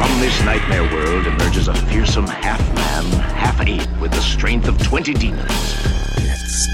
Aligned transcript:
From 0.00 0.18
this 0.18 0.42
nightmare 0.46 0.84
world 0.84 1.26
emerges 1.26 1.68
a 1.68 1.74
fearsome 1.74 2.26
half-man, 2.26 3.04
half-ape 3.34 4.00
with 4.00 4.10
the 4.10 4.22
strength 4.22 4.66
of 4.66 4.82
20 4.82 5.12
demons. 5.12 5.44
It's 6.16 6.66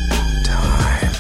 time. 0.46 1.12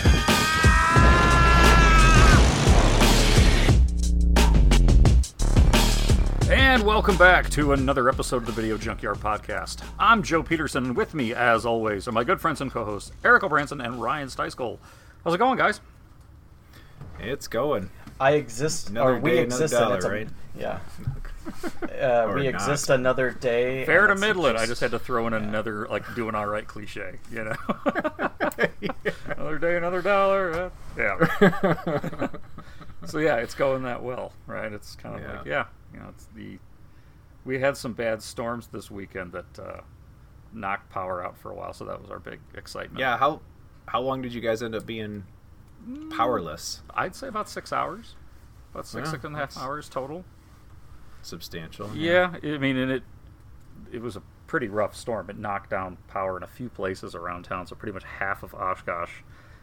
And 6.48 6.84
welcome 6.84 7.16
back 7.16 7.50
to 7.50 7.72
another 7.72 8.08
episode 8.08 8.36
of 8.36 8.46
the 8.46 8.52
Video 8.52 8.78
Junkyard 8.78 9.16
Podcast. 9.16 9.82
I'm 9.98 10.22
Joe 10.22 10.44
Peterson, 10.44 10.84
and 10.84 10.96
with 10.96 11.12
me, 11.12 11.34
as 11.34 11.66
always, 11.66 12.06
are 12.06 12.12
my 12.12 12.22
good 12.22 12.40
friends 12.40 12.60
and 12.60 12.70
co-hosts 12.70 13.10
Eric 13.24 13.42
O'Branson 13.42 13.80
and 13.80 14.00
Ryan 14.00 14.28
Steiskol. 14.28 14.78
How's 15.24 15.34
it 15.34 15.38
going, 15.38 15.58
guys? 15.58 15.80
It's 17.18 17.48
going. 17.48 17.90
I 18.20 18.34
exist, 18.34 18.90
Another 18.90 19.16
or 19.16 19.18
we 19.18 19.30
day, 19.30 19.42
another 19.42 19.64
exist, 19.64 19.74
dollar, 19.74 19.86
and 19.86 19.96
it's 19.96 20.04
a, 20.04 20.10
right? 20.10 20.28
Yeah. 20.56 20.78
Uh, 21.82 22.32
we 22.34 22.44
not. 22.44 22.54
exist 22.54 22.90
another 22.90 23.30
day. 23.30 23.84
Fair 23.86 24.06
to 24.06 24.14
middle 24.14 24.46
it. 24.46 24.56
I 24.56 24.66
just- 24.66 24.80
had 24.80 24.90
to 24.90 24.98
throw 24.98 25.26
in 25.26 25.32
another, 25.32 25.86
like, 25.88 26.14
doing 26.14 26.34
all 26.34 26.46
right 26.46 26.66
cliche, 26.66 27.18
you 27.30 27.44
know? 27.44 27.54
another 29.26 29.58
day, 29.58 29.76
another 29.76 30.02
dollar. 30.02 30.52
uh, 30.52 30.70
yeah. 30.98 32.28
so, 33.06 33.18
yeah, 33.18 33.36
it's 33.36 33.54
going 33.54 33.82
that 33.84 34.02
well, 34.02 34.32
right? 34.46 34.72
It's 34.72 34.96
kind 34.96 35.14
of 35.16 35.20
Yeah. 35.22 35.36
like, 35.38 35.46
yeah, 35.46 35.64
you 35.92 36.00
know, 36.00 36.06
it's 36.10 36.26
the... 36.34 36.58
We 37.44 37.60
had 37.60 37.76
some 37.76 37.92
bad 37.92 38.22
storms 38.22 38.66
this 38.68 38.90
weekend 38.90 39.32
that 39.32 39.58
uh, 39.58 39.80
knocked 40.52 40.90
power 40.90 41.24
out 41.24 41.36
for 41.38 41.50
a 41.50 41.54
while, 41.54 41.72
so 41.72 41.84
that 41.84 42.00
was 42.02 42.10
our 42.10 42.18
big 42.18 42.40
excitement. 42.56 42.98
Yeah, 42.98 43.16
how 43.16 43.40
how 43.86 44.00
long 44.00 44.20
did 44.20 44.34
you 44.34 44.40
guys 44.40 44.64
end 44.64 44.74
up 44.74 44.84
being 44.84 45.22
powerless? 46.10 46.82
I'd 46.92 47.14
say 47.14 47.28
about 47.28 47.48
six 47.48 47.72
hours, 47.72 48.16
about 48.72 48.84
six 48.86 49.06
Yeah, 49.06 49.10
six 49.12 49.24
and 49.24 49.36
a 49.36 49.38
half 49.38 49.56
hours 49.56 49.88
total. 49.88 50.24
Substantial. 51.26 51.90
Yeah, 51.94 52.36
I 52.42 52.58
mean, 52.58 52.76
and 52.76 52.92
it 52.92 53.02
it 53.92 54.00
was 54.00 54.16
a 54.16 54.22
pretty 54.46 54.68
rough 54.68 54.94
storm. 54.94 55.28
It 55.28 55.36
knocked 55.36 55.70
down 55.70 55.98
power 56.08 56.36
in 56.36 56.42
a 56.42 56.46
few 56.46 56.68
places 56.68 57.14
around 57.14 57.44
town, 57.44 57.66
so 57.66 57.74
pretty 57.74 57.92
much 57.92 58.04
half 58.04 58.42
of 58.42 58.54
Oshkosh 58.54 59.10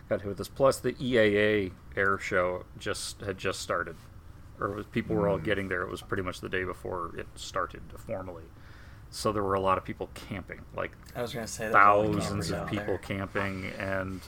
got 0.09 0.22
hit 0.22 0.28
with 0.28 0.38
this. 0.38 0.50
Plus, 0.50 0.80
the 0.80 0.94
EAA 0.94 1.72
air 1.95 2.17
show 2.17 2.66
just 2.78 3.22
had 3.22 3.38
just 3.38 3.61
started, 3.61 3.95
or 4.59 4.72
was, 4.72 4.86
people 4.88 5.16
were 5.16 5.30
all 5.30 5.39
mm. 5.39 5.44
getting 5.44 5.70
there. 5.70 5.83
It 5.83 5.89
was 5.89 6.02
pretty 6.02 6.23
much 6.23 6.42
the 6.42 6.50
day 6.50 6.66
before 6.66 7.16
it 7.17 7.28
started 7.36 7.81
formally. 7.95 8.44
So 9.09 9.31
there 9.31 9.44
were 9.44 9.53
a 9.53 9.61
lot 9.61 9.77
of 9.77 9.86
people 9.86 10.09
camping, 10.16 10.61
like 10.75 10.92
I 11.16 11.22
was 11.22 11.33
going 11.33 11.45
to 11.45 11.52
say 11.52 11.70
there's 11.70 11.75
a 11.75 11.77
lot 11.77 12.05
of 12.05 12.14
thousands 12.16 12.52
of 12.52 12.67
people 12.67 12.86
there. 12.86 12.98
camping 12.98 13.72
and 13.77 14.22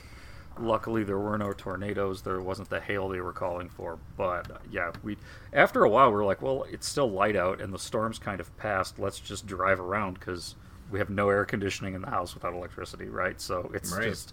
luckily 0.58 1.04
there 1.04 1.18
were 1.18 1.36
no 1.36 1.52
tornadoes 1.52 2.22
there 2.22 2.40
wasn't 2.40 2.68
the 2.70 2.80
hail 2.80 3.08
they 3.08 3.20
were 3.20 3.32
calling 3.32 3.68
for 3.68 3.98
but 4.16 4.50
uh, 4.50 4.58
yeah 4.70 4.90
we 5.02 5.16
after 5.52 5.84
a 5.84 5.88
while 5.88 6.08
we 6.08 6.14
were 6.14 6.24
like 6.24 6.40
well 6.40 6.64
it's 6.70 6.88
still 6.88 7.10
light 7.10 7.36
out 7.36 7.60
and 7.60 7.72
the 7.74 7.78
storm's 7.78 8.18
kind 8.18 8.40
of 8.40 8.56
passed 8.56 8.98
let's 8.98 9.20
just 9.20 9.46
drive 9.46 9.78
around 9.80 10.14
because 10.14 10.54
we 10.90 10.98
have 10.98 11.10
no 11.10 11.28
air 11.28 11.44
conditioning 11.44 11.94
in 11.94 12.00
the 12.00 12.08
house 12.10 12.34
without 12.34 12.54
electricity 12.54 13.06
right 13.06 13.40
so 13.40 13.70
it's 13.74 13.92
Right. 13.92 14.04
just 14.04 14.32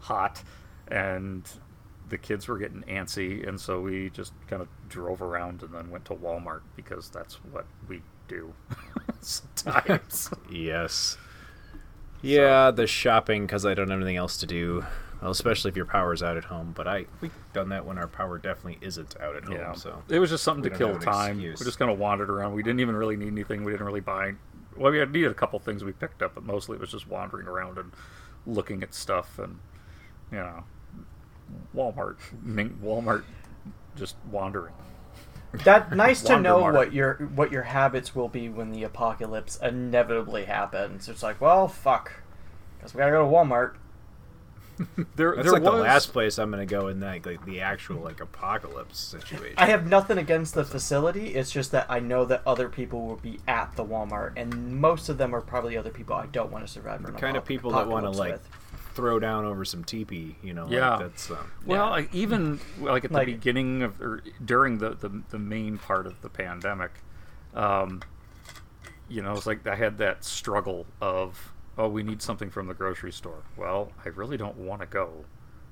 hot 0.00 0.42
and 0.90 1.46
the 2.08 2.16
kids 2.16 2.48
were 2.48 2.56
getting 2.56 2.82
antsy 2.84 3.46
and 3.46 3.60
so 3.60 3.80
we 3.82 4.08
just 4.10 4.32
kind 4.46 4.62
of 4.62 4.68
drove 4.88 5.20
around 5.20 5.62
and 5.62 5.74
then 5.74 5.90
went 5.90 6.04
to 6.06 6.14
walmart 6.14 6.62
because 6.76 7.10
that's 7.10 7.34
what 7.52 7.66
we 7.88 8.00
do 8.26 8.52
sometimes 9.20 10.30
Yes. 10.50 11.18
Yeah, 12.20 12.72
the 12.72 12.86
shopping 12.86 13.46
because 13.46 13.64
I 13.64 13.74
don't 13.74 13.90
have 13.90 13.98
anything 14.00 14.16
else 14.16 14.38
to 14.38 14.46
do. 14.46 14.84
Well, 15.20 15.30
especially 15.30 15.70
if 15.70 15.76
your 15.76 15.86
power's 15.86 16.22
out 16.22 16.36
at 16.36 16.44
home. 16.44 16.72
But 16.76 16.86
I 16.86 17.06
we've 17.20 17.32
done 17.52 17.70
that 17.70 17.84
when 17.84 17.98
our 17.98 18.08
power 18.08 18.38
definitely 18.38 18.78
isn't 18.86 19.16
out 19.20 19.36
at 19.36 19.44
home. 19.44 19.56
Yeah. 19.56 19.72
So 19.72 20.02
it 20.08 20.18
was 20.18 20.30
just 20.30 20.44
something 20.44 20.70
to 20.70 20.76
kill 20.76 20.98
time. 20.98 21.36
excuse. 21.36 21.60
We 21.60 21.64
just 21.66 21.78
kind 21.78 21.90
of 21.90 21.98
wandered 21.98 22.30
around. 22.30 22.54
We 22.54 22.62
didn't 22.62 22.80
even 22.80 22.96
really 22.96 23.16
need 23.16 23.28
anything. 23.28 23.64
We 23.64 23.72
didn't 23.72 23.86
really 23.86 24.00
buy. 24.00 24.34
Well, 24.76 24.92
we 24.92 24.98
had 24.98 25.12
needed 25.12 25.30
a 25.30 25.34
couple 25.34 25.58
things 25.58 25.82
we 25.82 25.92
picked 25.92 26.22
up, 26.22 26.34
but 26.34 26.44
mostly 26.44 26.76
it 26.76 26.80
was 26.80 26.92
just 26.92 27.08
wandering 27.08 27.48
around 27.48 27.78
and 27.78 27.92
looking 28.46 28.82
at 28.82 28.94
stuff 28.94 29.38
and 29.38 29.58
you 30.30 30.38
know, 30.38 30.64
Walmart, 31.74 32.16
Walmart, 32.44 33.24
just 33.96 34.16
wandering. 34.30 34.74
That 35.64 35.92
nice 35.96 36.22
to 36.22 36.38
know 36.38 36.60
Wandermart. 36.60 36.74
what 36.74 36.92
your 36.92 37.14
what 37.34 37.50
your 37.50 37.62
habits 37.62 38.14
will 38.14 38.28
be 38.28 38.48
when 38.48 38.72
the 38.72 38.84
apocalypse 38.84 39.56
inevitably 39.62 40.44
happens. 40.44 41.08
It's 41.08 41.22
like, 41.22 41.40
well, 41.40 41.68
fuck, 41.68 42.12
because 42.76 42.94
we 42.94 42.98
gotta 42.98 43.12
go 43.12 43.24
to 43.24 43.30
Walmart. 43.34 43.74
There, 45.16 45.34
that's 45.34 45.44
there 45.44 45.52
like 45.52 45.62
was 45.62 45.72
the 45.72 45.78
last 45.78 46.12
place 46.12 46.38
I'm 46.38 46.50
gonna 46.50 46.64
go 46.66 46.88
in 46.88 47.00
that 47.00 47.26
like 47.26 47.44
the 47.44 47.60
actual 47.60 48.00
like 48.00 48.20
apocalypse 48.20 48.98
situation. 48.98 49.54
I 49.58 49.66
have 49.66 49.86
nothing 49.86 50.18
against 50.18 50.54
the 50.54 50.64
facility. 50.64 51.34
It's 51.34 51.50
just 51.50 51.72
that 51.72 51.86
I 51.88 51.98
know 52.00 52.24
that 52.26 52.42
other 52.46 52.68
people 52.68 53.06
will 53.06 53.16
be 53.16 53.40
at 53.48 53.74
the 53.76 53.84
Walmart, 53.84 54.32
and 54.36 54.80
most 54.80 55.08
of 55.08 55.18
them 55.18 55.34
are 55.34 55.40
probably 55.40 55.76
other 55.76 55.90
people 55.90 56.14
I 56.14 56.26
don't 56.26 56.50
want 56.52 56.66
to 56.66 56.72
survive. 56.72 57.02
the 57.04 57.12
kind 57.12 57.36
of 57.36 57.44
people 57.44 57.72
that 57.72 57.88
want 57.88 58.04
to 58.04 58.10
like 58.10 58.32
with. 58.34 58.48
throw 58.94 59.18
down 59.18 59.44
over 59.44 59.64
some 59.64 59.82
teepee. 59.84 60.36
You 60.42 60.54
know. 60.54 60.66
Yeah. 60.68 60.90
Like, 60.90 61.00
that's 61.00 61.30
um, 61.30 61.50
Well, 61.66 61.84
yeah. 61.86 61.90
like, 61.90 62.14
even 62.14 62.60
like 62.80 63.04
at 63.04 63.10
the 63.10 63.16
Like- 63.16 63.26
beginning 63.26 63.82
of 63.82 64.00
or 64.00 64.22
during 64.44 64.78
the, 64.78 64.90
the 64.90 65.22
the 65.30 65.38
main 65.38 65.78
part 65.78 66.06
of 66.06 66.20
the 66.22 66.28
pandemic, 66.28 66.92
um, 67.54 68.02
you 69.08 69.22
know, 69.22 69.32
it's 69.32 69.46
like 69.46 69.66
I 69.66 69.74
had 69.74 69.98
that 69.98 70.24
struggle 70.24 70.86
of 71.00 71.52
oh, 71.78 71.88
we 71.88 72.02
need 72.02 72.20
something 72.20 72.50
from 72.50 72.66
the 72.66 72.74
grocery 72.74 73.12
store. 73.12 73.44
Well, 73.56 73.92
I 74.04 74.08
really 74.08 74.36
don't 74.36 74.56
want 74.58 74.80
to 74.80 74.86
go, 74.86 75.24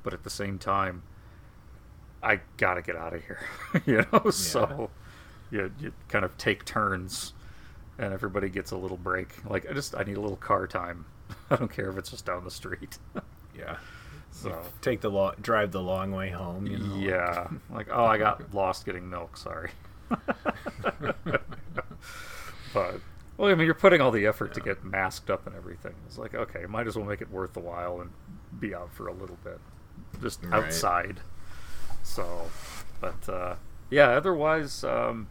but 0.04 0.14
at 0.14 0.22
the 0.22 0.30
same 0.30 0.58
time, 0.58 1.02
I 2.22 2.40
gotta 2.56 2.80
get 2.80 2.96
out 2.96 3.12
of 3.12 3.24
here. 3.24 3.40
you 3.86 4.06
know, 4.12 4.30
so 4.30 4.90
you 5.50 5.72
you 5.78 5.92
kind 6.08 6.24
of 6.24 6.38
take 6.38 6.64
turns, 6.64 7.34
and 7.98 8.12
everybody 8.12 8.48
gets 8.48 8.70
a 8.70 8.76
little 8.76 8.96
break. 8.96 9.34
Like 9.48 9.68
I 9.68 9.74
just 9.74 9.94
I 9.96 10.04
need 10.04 10.16
a 10.16 10.20
little 10.20 10.36
car 10.36 10.66
time. 10.66 11.06
I 11.50 11.56
don't 11.56 11.70
care 11.70 11.90
if 11.90 11.98
it's 11.98 12.10
just 12.10 12.24
down 12.24 12.44
the 12.44 12.50
street. 12.50 12.98
yeah. 13.58 13.76
so. 14.30 14.62
Take 14.80 15.00
the 15.00 15.10
long, 15.10 15.34
drive 15.42 15.72
the 15.72 15.82
long 15.82 16.12
way 16.12 16.30
home. 16.30 16.66
You 16.66 16.78
know. 16.78 16.96
Yeah. 16.96 17.48
Like, 17.70 17.88
oh, 17.90 18.04
I 18.04 18.16
got 18.16 18.54
lost 18.54 18.86
getting 18.86 19.10
milk. 19.10 19.36
Sorry. 19.36 19.70
but, 22.72 23.00
well, 23.36 23.50
I 23.50 23.54
mean, 23.54 23.66
you're 23.66 23.74
putting 23.74 24.00
all 24.00 24.10
the 24.10 24.26
effort 24.26 24.54
to 24.54 24.60
get 24.60 24.84
masked 24.84 25.30
up 25.30 25.46
and 25.46 25.54
everything. 25.56 25.94
It's 26.06 26.18
like, 26.18 26.34
okay, 26.34 26.64
might 26.66 26.86
as 26.86 26.96
well 26.96 27.04
make 27.06 27.20
it 27.20 27.30
worth 27.30 27.52
the 27.52 27.60
while 27.60 28.00
and 28.00 28.10
be 28.58 28.74
out 28.74 28.92
for 28.94 29.08
a 29.08 29.12
little 29.12 29.38
bit, 29.44 29.60
just 30.22 30.42
Right. 30.44 30.64
outside. 30.64 31.20
So, 32.02 32.50
but 33.00 33.28
uh, 33.28 33.56
yeah, 33.90 34.08
otherwise, 34.10 34.84
um, 34.84 35.28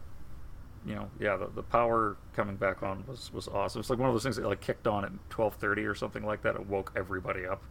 you 0.84 0.94
know, 0.94 1.10
yeah, 1.18 1.36
the, 1.36 1.48
the 1.48 1.62
power 1.62 2.16
coming 2.34 2.56
back 2.56 2.82
on 2.82 3.04
was 3.08 3.32
was 3.32 3.48
awesome. 3.48 3.80
It's 3.80 3.90
like 3.90 3.98
one 3.98 4.08
of 4.08 4.14
those 4.14 4.22
things 4.22 4.36
that 4.36 4.46
like 4.46 4.60
kicked 4.60 4.86
on 4.86 5.04
at 5.04 5.12
twelve 5.30 5.54
thirty 5.56 5.84
or 5.84 5.94
something 5.94 6.24
like 6.24 6.42
that. 6.42 6.54
It 6.54 6.66
woke 6.66 6.92
everybody 6.96 7.46
up 7.46 7.62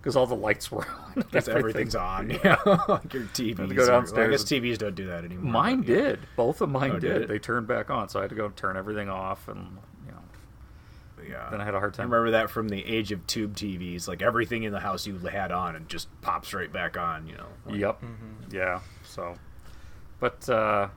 because 0.00 0.16
all 0.16 0.26
the 0.26 0.34
lights 0.34 0.70
were 0.70 0.86
on. 0.86 1.12
Because 1.14 1.48
everything's- 1.48 1.94
everything's 1.94 1.94
on. 1.94 2.30
Yeah. 2.44 2.56
like 2.88 3.12
your 3.12 3.24
TVs. 3.24 3.74
go 3.74 3.84
are- 3.94 4.00
well, 4.14 4.26
I 4.26 4.30
guess 4.30 4.44
TVs 4.44 4.78
don't 4.78 4.94
do 4.94 5.06
that 5.08 5.24
anymore. 5.24 5.52
Mine 5.52 5.80
but, 5.82 5.88
yeah. 5.88 5.94
did. 5.96 6.20
Both 6.36 6.60
of 6.60 6.68
mine 6.70 6.92
Oh, 6.92 6.98
did 6.98 7.18
did. 7.20 7.28
They 7.28 7.38
turned 7.38 7.66
back 7.66 7.90
on, 7.90 8.08
so 8.08 8.18
I 8.18 8.22
had 8.22 8.30
to 8.30 8.36
go 8.36 8.48
turn 8.50 8.76
everything 8.76 9.08
off, 9.08 9.46
and 9.48 9.76
you 10.06 10.12
know, 10.12 11.28
Yeah. 11.28 11.48
then 11.50 11.60
I 11.60 11.64
had 11.64 11.74
a 11.74 11.78
hard 11.78 11.92
time. 11.94 12.04
I 12.04 12.04
time. 12.04 12.12
remember 12.12 12.30
that 12.38 12.50
from 12.50 12.68
the 12.68 12.84
age 12.86 13.12
of 13.12 13.26
tube 13.26 13.54
TVs. 13.56 14.08
Like 14.08 14.22
everything 14.22 14.62
in 14.62 14.72
the 14.72 14.80
house 14.80 15.06
you 15.06 15.16
had 15.18 15.52
on 15.52 15.76
and 15.76 15.88
just 15.88 16.08
pops 16.22 16.54
right 16.54 16.72
back 16.72 16.96
on. 16.96 17.26
You 17.26 17.36
know. 17.36 17.46
Like, 17.66 17.76
Yep. 17.76 18.02
Yeah. 18.52 18.80
So, 19.04 19.34
but 20.18 20.48
uh, 20.48 20.88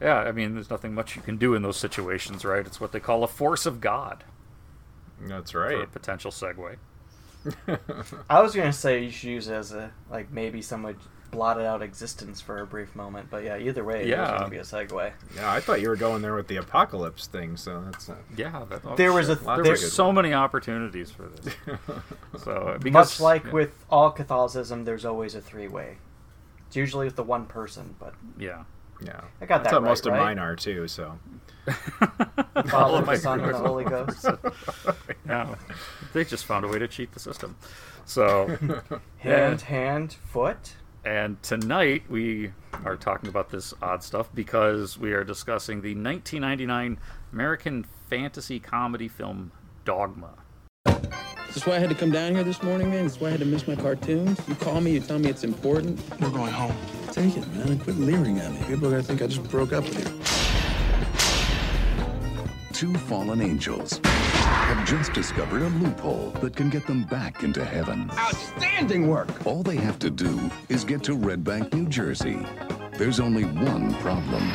yeah, 0.00 0.18
I 0.18 0.32
mean, 0.32 0.54
there's 0.54 0.70
nothing 0.70 0.94
much 0.94 1.16
you 1.16 1.22
can 1.22 1.36
do 1.36 1.54
in 1.54 1.62
those 1.62 1.76
situations, 1.76 2.44
right? 2.44 2.64
It's 2.64 2.80
what 2.80 2.92
they 2.92 3.00
call 3.00 3.24
a 3.24 3.28
force 3.28 3.66
of 3.66 3.80
God. 3.80 4.24
That's 5.22 5.50
For 5.50 5.66
a 5.66 5.78
right. 5.80 5.92
potential 5.92 6.30
segue. 6.30 6.76
I 8.30 8.40
was 8.42 8.54
gonna 8.54 8.72
say 8.72 9.02
you 9.04 9.10
should 9.10 9.30
use 9.30 9.48
it 9.48 9.54
as 9.54 9.72
a 9.72 9.90
like 10.10 10.30
maybe 10.30 10.60
someone 10.62 10.96
blotted 11.30 11.64
out 11.64 11.80
existence 11.80 12.40
for 12.40 12.58
a 12.60 12.66
brief 12.66 12.94
moment, 12.96 13.28
but 13.30 13.44
yeah, 13.44 13.56
either 13.56 13.84
way, 13.84 14.06
Yeah. 14.08 14.16
there's 14.26 14.38
gonna 14.40 14.50
be 14.50 14.56
a 14.56 14.62
segue. 14.62 15.12
Yeah, 15.36 15.52
I 15.52 15.60
thought 15.60 15.80
you 15.80 15.88
were 15.88 15.96
going 15.96 16.22
there 16.22 16.34
with 16.34 16.48
the 16.48 16.56
apocalypse 16.56 17.28
thing. 17.28 17.56
So 17.56 17.80
that's 17.84 18.08
uh, 18.08 18.16
Yeah. 18.36 18.64
That, 18.68 18.80
oh, 18.84 18.96
There 18.96 19.12
was 19.12 19.28
shit. 19.28 19.40
a- 19.40 19.44
there 19.44 19.62
there's- 19.62 19.82
were 19.82 19.88
so 19.90 20.10
many 20.12 20.34
opportunities 20.34 21.10
for 21.10 21.28
this. 21.28 21.54
so 22.44 22.76
because, 22.82 22.92
Much 22.92 23.20
like 23.20 23.44
yeah, 23.44 23.52
with 23.52 23.84
all 23.88 24.10
Catholicism, 24.10 24.84
there's 24.84 25.04
always 25.04 25.34
a 25.34 25.40
three-way. 25.40 25.98
It's 26.66 26.76
usually 26.76 27.06
with 27.06 27.16
the 27.16 27.22
one 27.24 27.46
person, 27.46 27.94
but 27.98 28.14
yeah. 28.38 28.64
Yeah, 29.02 29.20
I 29.40 29.46
got 29.46 29.62
That's 29.62 29.70
that 29.72 29.80
how 29.80 29.80
most 29.80 30.04
right, 30.06 30.12
of 30.12 30.18
right? 30.18 30.36
mine 30.36 30.38
are 30.40 30.56
too. 30.56 30.86
So 30.88 31.18
Father, 32.68 32.98
of 32.98 33.06
my 33.06 33.14
the 33.14 33.20
Son, 33.20 33.40
and 33.40 33.54
the. 33.54 33.58
Holy 33.58 33.84
Ghost. 33.84 34.26
Yeah, 35.26 35.54
they 36.12 36.24
just 36.24 36.44
found 36.44 36.64
a 36.64 36.68
way 36.68 36.80
to 36.80 36.88
cheat 36.88 37.12
the 37.12 37.20
system. 37.20 37.56
So, 38.04 38.56
Hand, 39.18 39.60
hand, 39.60 40.14
foot. 40.26 40.74
and 41.04 41.40
tonight 41.42 42.02
we 42.08 42.50
are 42.84 42.96
talking 42.96 43.28
about 43.28 43.50
this 43.50 43.72
odd 43.80 44.02
stuff 44.02 44.28
because 44.34 44.98
we 44.98 45.12
are 45.12 45.22
discussing 45.22 45.82
the 45.82 45.94
1999 45.94 46.98
American 47.32 47.86
fantasy 48.08 48.58
comedy 48.58 49.06
film 49.06 49.52
Dogma. 49.84 50.30
That's 50.84 51.64
why 51.66 51.76
I 51.76 51.78
had 51.78 51.90
to 51.90 51.94
come 51.96 52.10
down 52.10 52.34
here 52.34 52.42
this 52.44 52.62
morning, 52.62 52.90
man. 52.90 53.06
That's 53.06 53.20
why 53.20 53.28
I 53.28 53.30
had 53.32 53.40
to 53.40 53.46
miss 53.46 53.68
my 53.68 53.76
cartoons. 53.76 54.40
You 54.48 54.54
call 54.56 54.80
me, 54.80 54.92
you 54.92 55.00
tell 55.00 55.18
me 55.20 55.28
it's 55.28 55.44
important. 55.44 56.00
We're 56.20 56.30
going 56.30 56.52
home. 56.52 56.74
Take 57.12 57.36
it, 57.36 57.46
man. 57.54 57.68
And 57.68 57.80
quit 57.80 57.96
leering 57.98 58.38
at 58.38 58.50
me. 58.52 58.58
People 58.66 58.86
are 58.88 58.90
gonna 58.90 59.02
think 59.02 59.22
I 59.22 59.26
just 59.28 59.44
broke 59.50 59.72
up 59.72 59.84
with 59.84 59.98
you. 59.98 60.39
Two 62.72 62.94
fallen 62.94 63.42
angels 63.42 64.00
have 64.04 64.86
just 64.86 65.12
discovered 65.12 65.62
a 65.62 65.68
loophole 65.68 66.30
that 66.40 66.54
can 66.54 66.70
get 66.70 66.86
them 66.86 67.04
back 67.04 67.42
into 67.42 67.64
heaven. 67.64 68.10
Outstanding 68.16 69.08
work. 69.08 69.44
All 69.44 69.62
they 69.62 69.76
have 69.76 69.98
to 69.98 70.10
do 70.10 70.50
is 70.68 70.84
get 70.84 71.02
to 71.04 71.14
Red 71.14 71.42
Bank, 71.42 71.74
New 71.74 71.88
Jersey. 71.88 72.46
There's 72.92 73.20
only 73.20 73.44
one 73.44 73.94
problem. 73.96 74.50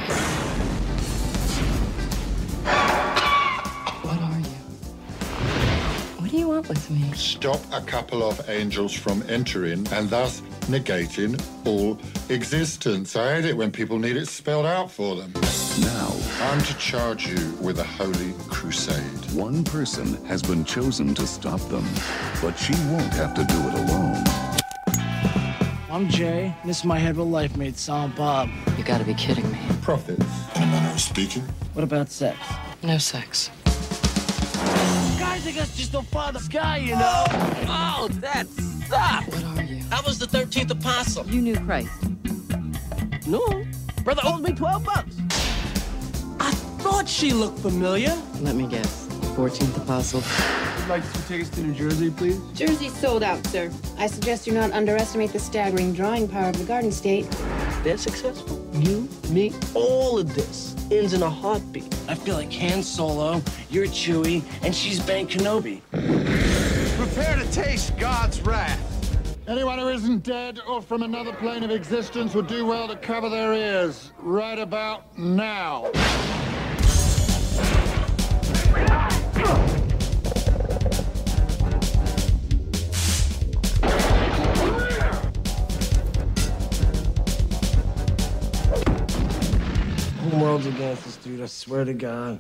What 6.56 6.70
want 6.70 6.90
with 6.90 6.90
me? 6.90 7.12
Stop 7.16 7.60
a 7.74 7.82
couple 7.82 8.24
of 8.24 8.50
angels 8.50 8.94
from 8.94 9.22
entering 9.28 9.86
and 9.92 10.10
thus 10.10 10.40
negating 10.68 11.38
all 11.66 12.00
existence. 12.30 13.18
I 13.18 13.36
hate 13.36 13.46
it 13.46 13.58
when 13.58 13.72
people 13.74 14.00
need 14.00 14.16
it 14.16 14.30
spelled 14.30 14.66
out 14.66 14.90
for 14.90 15.18
them. 15.18 15.34
Now, 15.82 16.16
I'm 16.40 16.62
to 16.62 16.74
charge 16.78 17.28
you 17.28 17.52
with 17.60 17.80
a 17.80 17.84
holy 17.84 18.32
crusade. 18.48 19.34
one 19.34 19.66
person 19.66 20.24
has 20.28 20.42
been 20.42 20.64
chosen 20.64 21.14
to 21.16 21.28
stop 21.28 21.60
them, 21.68 21.86
but 22.42 22.54
she 22.54 22.74
won't 22.90 23.14
have 23.16 23.34
to 23.34 23.44
do 23.44 23.58
it 23.68 23.74
alone. 23.74 24.24
I'm 25.92 26.08
Jay. 26.08 26.56
This 26.64 26.80
is 26.80 26.86
my 26.86 27.00
head 27.00 27.18
real 27.18 27.30
life 27.30 27.58
mate, 27.58 27.78
Silent 27.78 28.16
Bob. 28.16 28.50
You 28.78 28.86
gotta 28.86 29.04
be 29.04 29.14
kidding 29.16 29.52
me. 29.52 29.60
Prophets, 29.82 30.26
in 30.56 30.64
a 30.64 30.68
manner 30.68 30.94
of 30.94 31.02
speaking. 31.02 31.44
What 31.74 31.84
about 31.84 32.10
sex? 32.10 32.38
No 32.82 32.98
sex. 32.98 33.52
Guys, 35.46 35.58
I 35.58 35.78
just 35.78 35.92
don't 35.92 36.08
follow 36.08 36.32
the 36.32 36.40
sky, 36.40 36.78
you 36.78 36.96
know? 36.96 37.24
Oh, 37.68 38.10
that 38.14 38.48
sucks! 38.48 39.28
What 39.28 39.44
are 39.44 39.64
you? 39.64 39.84
I 39.92 40.02
was 40.02 40.18
the 40.18 40.26
13th 40.26 40.72
apostle. 40.72 41.24
You 41.28 41.40
knew 41.40 41.56
Christ. 41.60 41.92
No. 43.28 43.64
Brother 44.04 44.22
owes 44.26 44.42
me 44.42 44.54
12 44.54 44.84
bucks. 44.84 45.16
I 46.40 46.52
thought 46.80 47.08
she 47.08 47.32
looked 47.32 47.60
familiar. 47.60 48.20
Let 48.42 48.56
me 48.56 48.66
guess. 48.66 49.06
14th 49.36 49.78
apostle. 49.84 50.24
Would 50.80 50.90
like 50.90 51.14
to 51.14 51.28
take 51.28 51.44
us 51.44 51.50
to 51.52 51.62
New 51.62 51.76
Jersey, 51.76 52.10
please? 52.10 52.40
Jersey's 52.56 52.98
sold 52.98 53.22
out, 53.22 53.46
sir. 53.46 53.72
I 54.00 54.08
suggest 54.08 54.48
you 54.48 54.54
not 54.54 54.72
underestimate 54.72 55.32
the 55.32 55.40
staggering 55.40 55.94
drawing 55.94 56.28
power 56.28 56.50
of 56.50 56.58
the 56.58 56.66
Garden 56.66 56.92
State. 56.92 57.30
They're 57.84 57.98
successful. 57.98 58.65
You, 58.82 59.08
me, 59.30 59.54
all 59.74 60.20
of 60.20 60.36
this 60.36 60.76
ends 60.92 61.14
in 61.14 61.24
a 61.24 61.30
heartbeat. 61.30 61.94
I 62.10 62.16
feel 62.16 62.36
like 62.36 62.52
Han 62.52 62.84
Solo, 62.84 63.42
you're 63.70 63.86
Chewie, 63.88 64.44
and 64.64 64.76
she's 64.76 65.00
Ben 65.00 65.28
Kenobi. 65.28 65.82
Prepare 66.98 67.38
to 67.38 67.52
taste 67.52 67.98
God's 67.98 68.42
wrath. 68.42 68.82
Anyone 69.48 69.80
who 69.80 69.88
isn't 69.88 70.24
dead 70.24 70.60
or 70.68 70.82
from 70.82 71.04
another 71.04 71.32
plane 71.34 71.64
of 71.64 71.72
existence 71.72 72.36
would 72.36 72.48
do 72.48 72.66
well 72.66 72.88
to 72.88 72.96
cover 72.98 73.30
their 73.30 73.54
ears 73.54 74.12
right 74.20 74.60
about 74.60 75.18
now. 75.18 75.92
Whole 90.56 90.64
world's 90.64 90.78
against 90.78 91.06
us, 91.06 91.18
dude. 91.18 91.42
I 91.42 91.48
swear 91.48 91.84
to 91.84 91.94
God. 91.94 92.40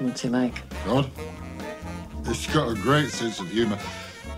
What's 0.00 0.22
he 0.22 0.28
like? 0.28 0.62
God, 0.84 1.10
it's 2.26 2.46
got 2.54 2.68
a 2.68 2.74
great 2.76 3.10
sense 3.10 3.40
of 3.40 3.50
humor. 3.50 3.80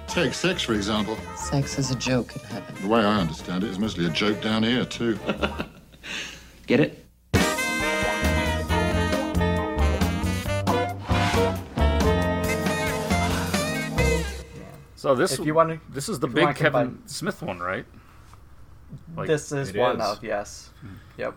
Take 0.06 0.32
sex, 0.32 0.62
for 0.62 0.72
example. 0.72 1.18
Sex 1.36 1.78
is 1.78 1.90
a 1.90 1.94
joke 1.94 2.34
in 2.36 2.42
heaven. 2.44 2.74
The 2.80 2.88
way 2.88 3.00
I 3.00 3.20
understand 3.20 3.64
it's 3.64 3.78
mostly 3.78 4.06
a 4.06 4.10
joke 4.10 4.40
down 4.40 4.62
here, 4.62 4.86
too. 4.86 5.18
Get 6.66 6.80
it? 6.80 7.07
So 14.98 15.14
this 15.14 15.38
If 15.38 15.46
you 15.46 15.54
wanna- 15.54 15.78
this 15.88 16.08
is 16.08 16.18
the 16.18 16.26
big 16.26 16.56
Kevin 16.56 16.72
combine- 16.72 17.02
Smith 17.06 17.40
one, 17.40 17.60
right? 17.60 17.86
Like, 19.16 19.28
this 19.28 19.52
is 19.52 19.72
one 19.72 20.00
is. 20.00 20.06
of 20.06 20.24
yes. 20.24 20.70
Yep. 21.16 21.36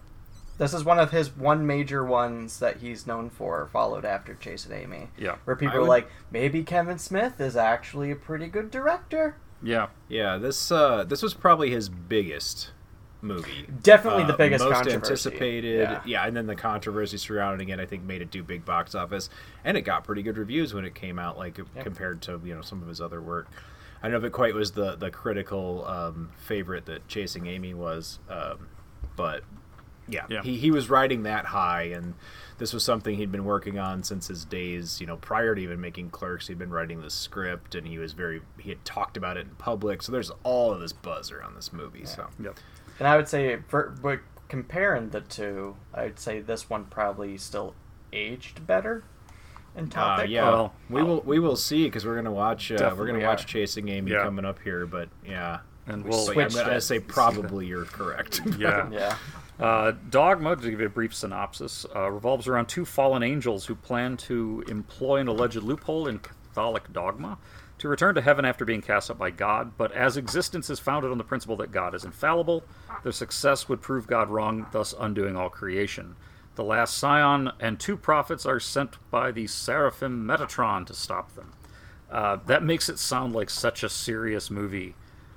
This 0.58 0.74
is 0.74 0.84
one 0.84 0.98
of 0.98 1.12
his 1.12 1.38
one 1.38 1.68
major 1.68 2.04
ones 2.04 2.58
that 2.58 2.78
he's 2.78 3.06
known 3.06 3.30
for, 3.30 3.68
followed 3.72 4.04
after 4.04 4.34
Chasing 4.34 4.72
Amy. 4.72 5.10
Yeah. 5.16 5.36
Where 5.44 5.56
people 5.56 5.76
I 5.78 5.82
are 5.84 5.88
like, 5.88 6.10
maybe 6.32 6.64
Kevin 6.64 6.98
Smith 6.98 7.40
is 7.40 7.56
actually 7.56 8.10
a 8.10 8.16
pretty 8.16 8.48
good 8.48 8.72
director. 8.72 9.36
Yeah. 9.62 9.90
yeah, 10.10 10.38
this 10.40 10.72
uh, 10.72 11.04
this 11.04 11.22
was 11.22 11.36
probably 11.36 11.70
his 11.70 11.88
biggest 11.88 12.72
movie. 13.22 13.68
Definitely 13.84 14.24
the 14.26 14.34
Uh, 14.34 14.38
biggest 14.38 14.64
most 14.64 14.74
controversy. 14.74 14.96
anticipated. 14.96 15.80
Yeah. 15.82 16.02
Yeah. 16.06 16.26
and 16.28 16.36
then 16.36 16.48
the 16.48 16.56
controversy 16.56 17.18
surrounding 17.18 17.70
it, 17.70 17.80
I 17.80 17.86
think, 17.86 18.04
made 18.04 18.22
it 18.22 18.32
do 18.32 18.44
big 18.44 18.66
box 18.66 18.96
office, 18.96 19.30
and 19.64 19.78
it 19.78 19.82
got 19.82 20.04
pretty 20.04 20.24
good 20.24 20.38
reviews 20.38 20.74
when 20.74 20.86
it 20.86 20.96
came 20.96 21.20
out, 21.20 21.38
like 21.38 21.60
compared 21.80 22.22
to 22.24 22.42
you 22.44 22.56
know 22.56 22.62
some 22.62 22.82
of 22.82 22.88
his 22.88 23.00
other 23.02 23.22
work. 23.22 23.48
I 24.04 24.08
don't 24.08 24.14
know 24.14 24.18
if 24.20 24.24
it 24.24 24.32
quite 24.34 24.56
was 24.56 24.72
the 24.72 24.96
the 24.96 25.12
critical 25.12 25.86
um, 25.86 26.32
favorite 26.38 26.86
that 26.86 27.08
Chasing 27.08 27.46
Amy 27.48 27.74
was, 27.74 28.18
um, 28.30 28.68
but 29.16 29.44
yeah, 30.08 30.26
Yeah. 30.30 30.42
he 30.42 30.58
he 30.58 30.72
was 30.72 30.90
riding 30.90 31.24
that 31.24 31.46
high, 31.46 31.84
and 31.84 32.16
this 32.58 32.74
was 32.74 32.84
something 32.84 33.16
he'd 33.18 33.32
been 33.32 33.46
working 33.46 33.78
on 33.80 34.04
since 34.04 34.28
his 34.28 34.44
days, 34.46 35.00
you 35.00 35.08
know, 35.08 35.18
prior 35.18 35.54
to 35.56 35.62
even 35.62 35.80
making 35.80 36.10
Clerks. 36.10 36.48
He'd 36.48 36.58
been 36.60 36.72
writing 36.72 37.02
the 37.02 37.10
script, 37.12 37.76
and 37.76 37.88
he 37.88 37.98
was 38.00 38.14
very 38.14 38.42
he 38.60 38.70
had 38.70 38.84
talked 38.84 39.18
about 39.18 39.38
it 39.38 39.42
in 39.48 39.56
public. 39.56 40.02
So 40.02 40.12
there's 40.12 40.32
all 40.44 40.72
of 40.74 40.80
this 40.80 40.94
buzz 40.94 41.32
around 41.32 41.56
this 41.56 41.72
movie. 41.72 42.06
So 42.06 42.28
Yep. 42.42 42.58
And 43.02 43.08
I 43.08 43.18
would 43.18 43.28
say, 43.28 43.58
for, 43.68 43.96
but 44.00 44.20
comparing 44.48 45.10
the 45.10 45.22
two, 45.22 45.76
I'd 45.92 46.20
say 46.20 46.40
this 46.40 46.70
one 46.70 46.86
probably 46.86 47.36
still 47.40 47.74
aged 48.14 48.68
better 48.68 49.04
in 49.76 49.86
Uh, 49.86 49.90
topic. 49.90 50.30
yeah, 50.30 50.44
Well, 50.48 50.74
we 50.88 51.02
will 51.02 51.22
we 51.22 51.40
will 51.40 51.56
see 51.56 51.86
because 51.86 52.06
we're 52.06 52.14
gonna 52.16 52.32
watch 52.32 52.72
uh, 52.72 52.94
we're 52.96 53.08
gonna 53.08 53.26
watch 53.26 53.46
are. 53.46 53.48
Chasing 53.48 53.90
Amy 53.90 54.12
Yeah. 54.12 54.22
coming 54.22 54.46
up 54.46 54.60
here, 54.60 54.86
but 54.86 55.10
yeah, 55.26 55.62
And 55.88 56.04
We- 56.04 56.12
we'll 56.12 56.28
but 56.28 56.38
I'm 56.38 56.50
gonna 56.68 56.80
say 56.80 57.00
probably 57.00 57.66
you're 57.66 57.86
correct. 57.86 58.40
Yeah. 58.60 58.88
Yeah. 58.92 59.16
Uh, 59.60 59.94
Dogma, 60.12 60.56
to 60.56 60.70
give 60.70 60.80
you 60.80 60.86
a 60.86 60.90
brief 60.90 61.16
synopsis, 61.16 61.88
uh, 61.96 62.08
revolves 62.12 62.48
around 62.48 62.68
two 62.68 62.86
fallen 62.86 63.24
angels 63.24 63.66
who 63.66 63.74
plan 63.74 64.16
to 64.18 64.64
employ 64.68 65.18
an 65.22 65.28
alleged 65.28 65.58
loophole 65.64 66.08
in 66.08 66.20
Catholic 66.20 66.94
dogma 66.94 67.40
to 67.82 67.88
return 67.90 68.14
to 68.14 68.22
heaven 68.22 68.46
after 68.46 68.64
being 68.64 68.82
cast 68.82 69.10
out 69.10 69.18
by 69.18 69.32
God. 69.32 69.72
But 69.76 69.92
as 69.94 70.16
existence 70.16 70.70
is 70.70 70.80
founded 70.80 71.12
on 71.12 71.18
the 71.18 71.24
principle 71.24 71.56
that 71.58 71.72
God 71.72 71.96
is 71.96 72.06
infallible, 72.06 72.64
their 73.02 73.12
success 73.12 73.68
would 73.68 73.82
prove 73.82 74.06
God 74.06 74.30
wrong, 74.30 74.68
thus 74.72 74.94
undoing 75.00 75.36
all 75.36 75.50
creation. 75.50 76.16
The 76.56 76.64
last 76.64 76.96
scion 76.96 77.52
and 77.60 77.80
two 77.80 77.98
prophets 77.98 78.46
are 78.46 78.60
sent 78.60 78.98
by 79.10 79.32
the 79.32 79.48
seraphim 79.48 80.28
Metatron 80.28 80.86
to 80.86 80.94
stop 80.94 81.34
them. 81.34 81.54
Uh, 82.12 82.38
that 82.46 82.62
makes 82.62 82.88
it 82.88 83.00
sound 83.00 83.34
like 83.34 83.50
such 83.50 83.84
a 83.84 83.90
serious 83.90 84.52
movie 84.52 84.94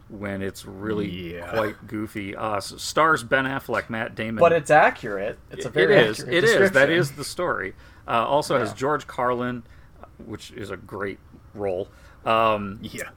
when 0.08 0.42
it's 0.42 0.66
really 0.66 1.36
Yeah. 1.36 1.50
quite 1.50 1.86
goofy. 1.86 2.36
Uh, 2.36 2.56
s- 2.56 2.74
stars 2.76 3.22
Ben 3.24 3.46
Affleck, 3.46 3.88
Matt 3.88 4.14
Damon. 4.14 4.40
But 4.40 4.52
it's 4.52 4.70
accurate. 4.70 5.38
It's 5.50 5.64
a 5.64 5.70
very 5.70 5.94
it 5.94 6.06
is. 6.08 6.20
accurate 6.20 6.34
It 6.36 6.44
is. 6.44 6.50
That 6.52 6.60
description. 6.60 6.98
is 6.98 7.12
the 7.12 7.24
story. 7.24 7.74
Uh, 8.06 8.26
also 8.26 8.58
has 8.58 8.74
George 8.74 9.06
Carlin, 9.06 9.62
uh, 10.02 10.06
which 10.26 10.50
is 10.50 10.70
a 10.70 10.76
great 10.76 11.20
role. 11.54 11.88
Um, 12.26 12.78
yeah, 12.82 13.10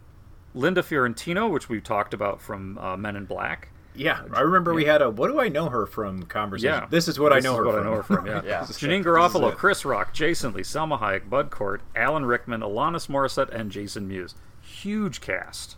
Linda 0.54 0.84
Fiorentino, 0.84 1.48
which 1.48 1.70
we've 1.70 1.84
talked 1.84 2.14
about 2.14 2.42
from 2.42 2.78
uh, 2.78 2.98
Men 2.98 3.16
in 3.16 3.26
Black. 3.26 3.70
yeah. 3.96 4.22
I 4.34 4.42
remember 4.42 4.74
we 4.74 4.86
had 4.86 5.02
a 5.02 5.10
what 5.10 5.28
do 5.30 5.40
I 5.40 5.50
know 5.50 5.70
her 5.70 5.86
from 5.86 6.24
conversation. 6.24 6.74
Yeah, 6.82 6.88
this 6.90 7.08
is 7.08 7.20
what 7.20 7.32
I 7.34 7.40
know 7.40 7.54
is 7.54 7.58
her 7.58 7.66
what 7.66 7.76
from. 7.76 7.82
I 7.82 7.90
know 7.90 7.96
her 7.96 8.04
from. 8.04 8.26
Yeah, 8.28 8.42
Yeah. 8.46 8.62
Janeane 8.62 9.04
Garofalo. 9.04 9.56
Chris 9.56 9.86
Rock, 9.86 10.14
Jason 10.14 10.54
Lee, 10.54 10.62
Salma 10.64 11.00
Hayek, 11.00 11.30
Bud 11.30 11.50
Cort, 11.52 11.82
Alan 11.96 12.26
Rickman, 12.26 12.62
Alanis 12.62 13.08
Morissette, 13.08 13.50
and 13.54 13.72
Jason 13.72 14.08
Mewes. 14.08 14.36
Huge 14.62 15.22
cast. 15.22 15.78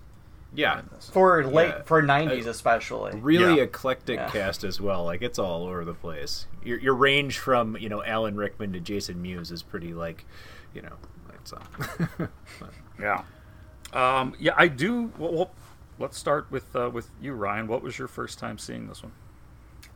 yeah, 0.54 0.82
for 1.12 1.44
late 1.46 1.68
Yeah. 1.70 1.82
for 1.84 2.02
'90s 2.02 2.48
especially. 2.48 3.20
really 3.20 3.58
Yeah. 3.58 3.64
eclectic 3.64 4.18
Yeah. 4.18 4.30
cast 4.30 4.64
as 4.64 4.82
well. 4.82 5.06
Like 5.06 5.22
it's 5.22 5.38
all 5.38 5.66
over 5.68 5.86
the 5.86 5.94
place. 5.94 6.48
Your 6.64 6.80
your 6.80 6.96
range 6.96 7.38
from 7.38 7.78
you 7.78 7.88
know 7.88 8.04
Alan 8.04 8.36
Rickman 8.36 8.74
to 8.74 8.80
Jason 8.80 9.22
Mewes 9.22 9.52
is 9.52 9.62
pretty 9.62 9.94
like, 9.94 10.26
you 10.74 10.82
know, 10.82 10.94
So 11.44 11.60
yeah, 13.00 13.24
um, 13.94 14.36
yeah, 14.40 14.54
I 14.58 14.68
do. 14.68 15.12
Well, 15.18 15.34
well 15.34 15.52
let's 16.00 16.18
start 16.18 16.48
with 16.52 16.76
uh, 16.76 16.90
with 16.94 17.10
you, 17.22 17.34
Ryan. 17.34 17.68
What 17.68 17.82
was 17.84 17.98
your 17.98 18.08
first 18.08 18.40
time 18.40 18.58
seeing 18.58 18.88
this 18.88 19.04
one? 19.04 19.14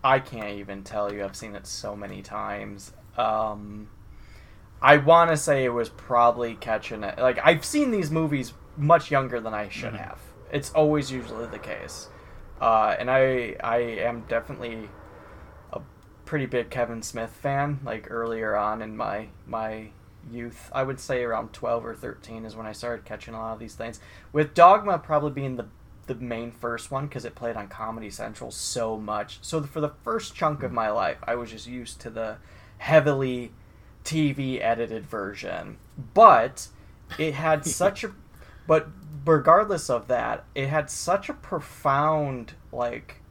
I 0.03 0.19
can't 0.19 0.57
even 0.59 0.83
tell 0.83 1.11
you. 1.13 1.23
I've 1.23 1.35
seen 1.35 1.55
it 1.55 1.65
so 1.67 1.95
many 1.95 2.21
times. 2.21 2.93
Um, 3.17 3.89
I 4.81 4.97
want 4.97 5.31
to 5.31 5.37
say 5.37 5.65
it 5.65 5.69
was 5.69 5.89
probably 5.89 6.55
catching 6.55 7.03
it. 7.03 7.17
Like 7.19 7.39
I've 7.43 7.65
seen 7.65 7.91
these 7.91 8.11
movies 8.11 8.53
much 8.77 9.11
younger 9.11 9.39
than 9.39 9.53
I 9.53 9.69
should 9.69 9.95
Mm-hmm. 9.95 9.95
have. 9.95 10.19
It's 10.51 10.71
always 10.73 11.11
usually 11.11 11.47
the 11.47 11.59
case, 11.59 12.09
uh, 12.61 12.95
and 12.99 13.09
I 13.09 13.55
I 13.63 13.77
am 13.79 14.25
definitely 14.27 14.89
a 15.73 15.81
pretty 16.25 16.45
big 16.47 16.69
Kevin 16.69 17.01
Smith 17.03 17.31
fan. 17.31 17.79
Like 17.85 18.07
earlier 18.11 18.55
on 18.55 18.81
in 18.81 18.97
my 18.97 19.29
my 19.47 19.89
youth, 20.31 20.69
I 20.73 20.83
would 20.83 20.99
say 20.99 21.23
around 21.23 21.53
twelve 21.53 21.85
or 21.85 21.95
thirteen 21.95 22.45
is 22.45 22.55
when 22.55 22.65
I 22.65 22.71
started 22.71 23.05
catching 23.05 23.33
a 23.33 23.39
lot 23.39 23.53
of 23.53 23.59
these 23.59 23.75
things. 23.75 23.99
With 24.31 24.53
Dogma 24.53 24.99
probably 24.99 25.31
being 25.31 25.55
the 25.55 25.67
the 26.05 26.15
main 26.15 26.51
first 26.51 26.91
one 26.91 27.07
because 27.07 27.25
it 27.25 27.35
played 27.35 27.55
on 27.55 27.67
Comedy 27.67 28.09
Central 28.09 28.51
so 28.51 28.97
much. 28.97 29.39
So 29.41 29.61
for 29.63 29.79
the 29.79 29.93
first 30.03 30.35
chunk 30.35 30.63
of 30.63 30.71
my 30.71 30.89
life, 30.89 31.17
I 31.23 31.35
was 31.35 31.51
just 31.51 31.67
used 31.67 32.01
to 32.01 32.09
the 32.09 32.37
heavily 32.77 33.51
TV 34.03 34.61
edited 34.61 35.05
version. 35.05 35.77
But 36.13 36.67
it 37.17 37.33
had 37.35 37.65
such 37.65 38.03
a 38.03 38.11
but 38.67 38.87
regardless 39.25 39.89
of 39.89 40.07
that, 40.07 40.45
it 40.55 40.67
had 40.67 40.89
such 40.89 41.29
a 41.29 41.33
profound 41.33 42.53
like 42.71 43.21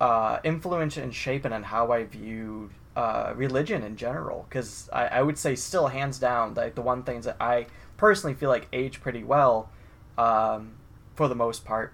uh, 0.00 0.38
influence 0.44 0.96
and 0.96 1.14
shaping 1.14 1.52
on 1.52 1.64
how 1.64 1.92
I 1.92 2.04
viewed 2.04 2.70
uh, 2.96 3.32
religion 3.36 3.82
in 3.82 3.96
general. 3.96 4.46
Because 4.48 4.88
I, 4.92 5.06
I 5.06 5.22
would 5.22 5.38
say 5.38 5.54
still 5.54 5.88
hands 5.88 6.18
down 6.18 6.54
like 6.54 6.74
the 6.74 6.82
one 6.82 7.02
things 7.02 7.24
that 7.24 7.36
I 7.40 7.66
personally 7.96 8.34
feel 8.34 8.48
like 8.50 8.66
age 8.72 9.00
pretty 9.00 9.22
well 9.24 9.70
um, 10.18 10.72
for 11.14 11.28
the 11.28 11.34
most 11.34 11.64
part 11.64 11.92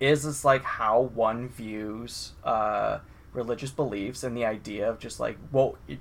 is 0.00 0.24
it's 0.24 0.44
like 0.44 0.62
how 0.64 1.00
one 1.14 1.48
views 1.48 2.32
uh, 2.44 2.98
religious 3.32 3.70
beliefs 3.70 4.24
and 4.24 4.36
the 4.36 4.44
idea 4.44 4.88
of 4.88 4.98
just 4.98 5.20
like 5.20 5.36
well 5.52 5.76
it, 5.86 5.98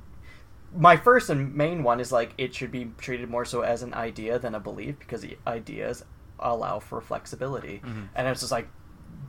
my 0.76 0.96
first 0.96 1.30
and 1.30 1.54
main 1.54 1.84
one 1.84 2.00
is 2.00 2.12
like 2.12 2.34
it 2.38 2.54
should 2.56 2.72
be 2.72 2.92
treated 2.98 3.30
more 3.30 3.44
so 3.44 3.62
as 3.62 3.82
an 3.82 3.94
idea 3.94 4.40
than 4.40 4.56
a 4.56 4.60
belief 4.60 4.98
because 5.00 5.22
the 5.22 5.38
ideas 5.46 6.06
allow 6.40 6.80
for 6.80 7.02
flexibility 7.02 7.82
Mhm. 7.86 8.08
and 8.16 8.28
it's 8.28 8.40
just 8.40 8.52
like 8.52 8.70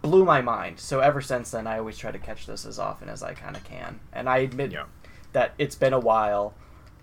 blew 0.03 0.25
my 0.25 0.41
mind 0.41 0.79
so 0.79 1.01
ever 1.01 1.21
since 1.21 1.51
then 1.51 1.67
i 1.67 1.79
always 1.79 1.99
try 1.99 2.11
to 2.11 2.19
catch 2.19 2.47
this 2.47 2.65
as 2.65 2.79
often 2.79 3.09
as 3.09 3.23
i 3.23 3.35
kind 3.35 3.57
of 3.57 3.65
can 3.65 4.01
and 4.13 4.29
i 4.29 4.39
admit 4.39 4.73
that 5.33 5.53
it's 5.59 5.75
been 5.75 5.93
a 5.93 5.99
while 6.01 6.55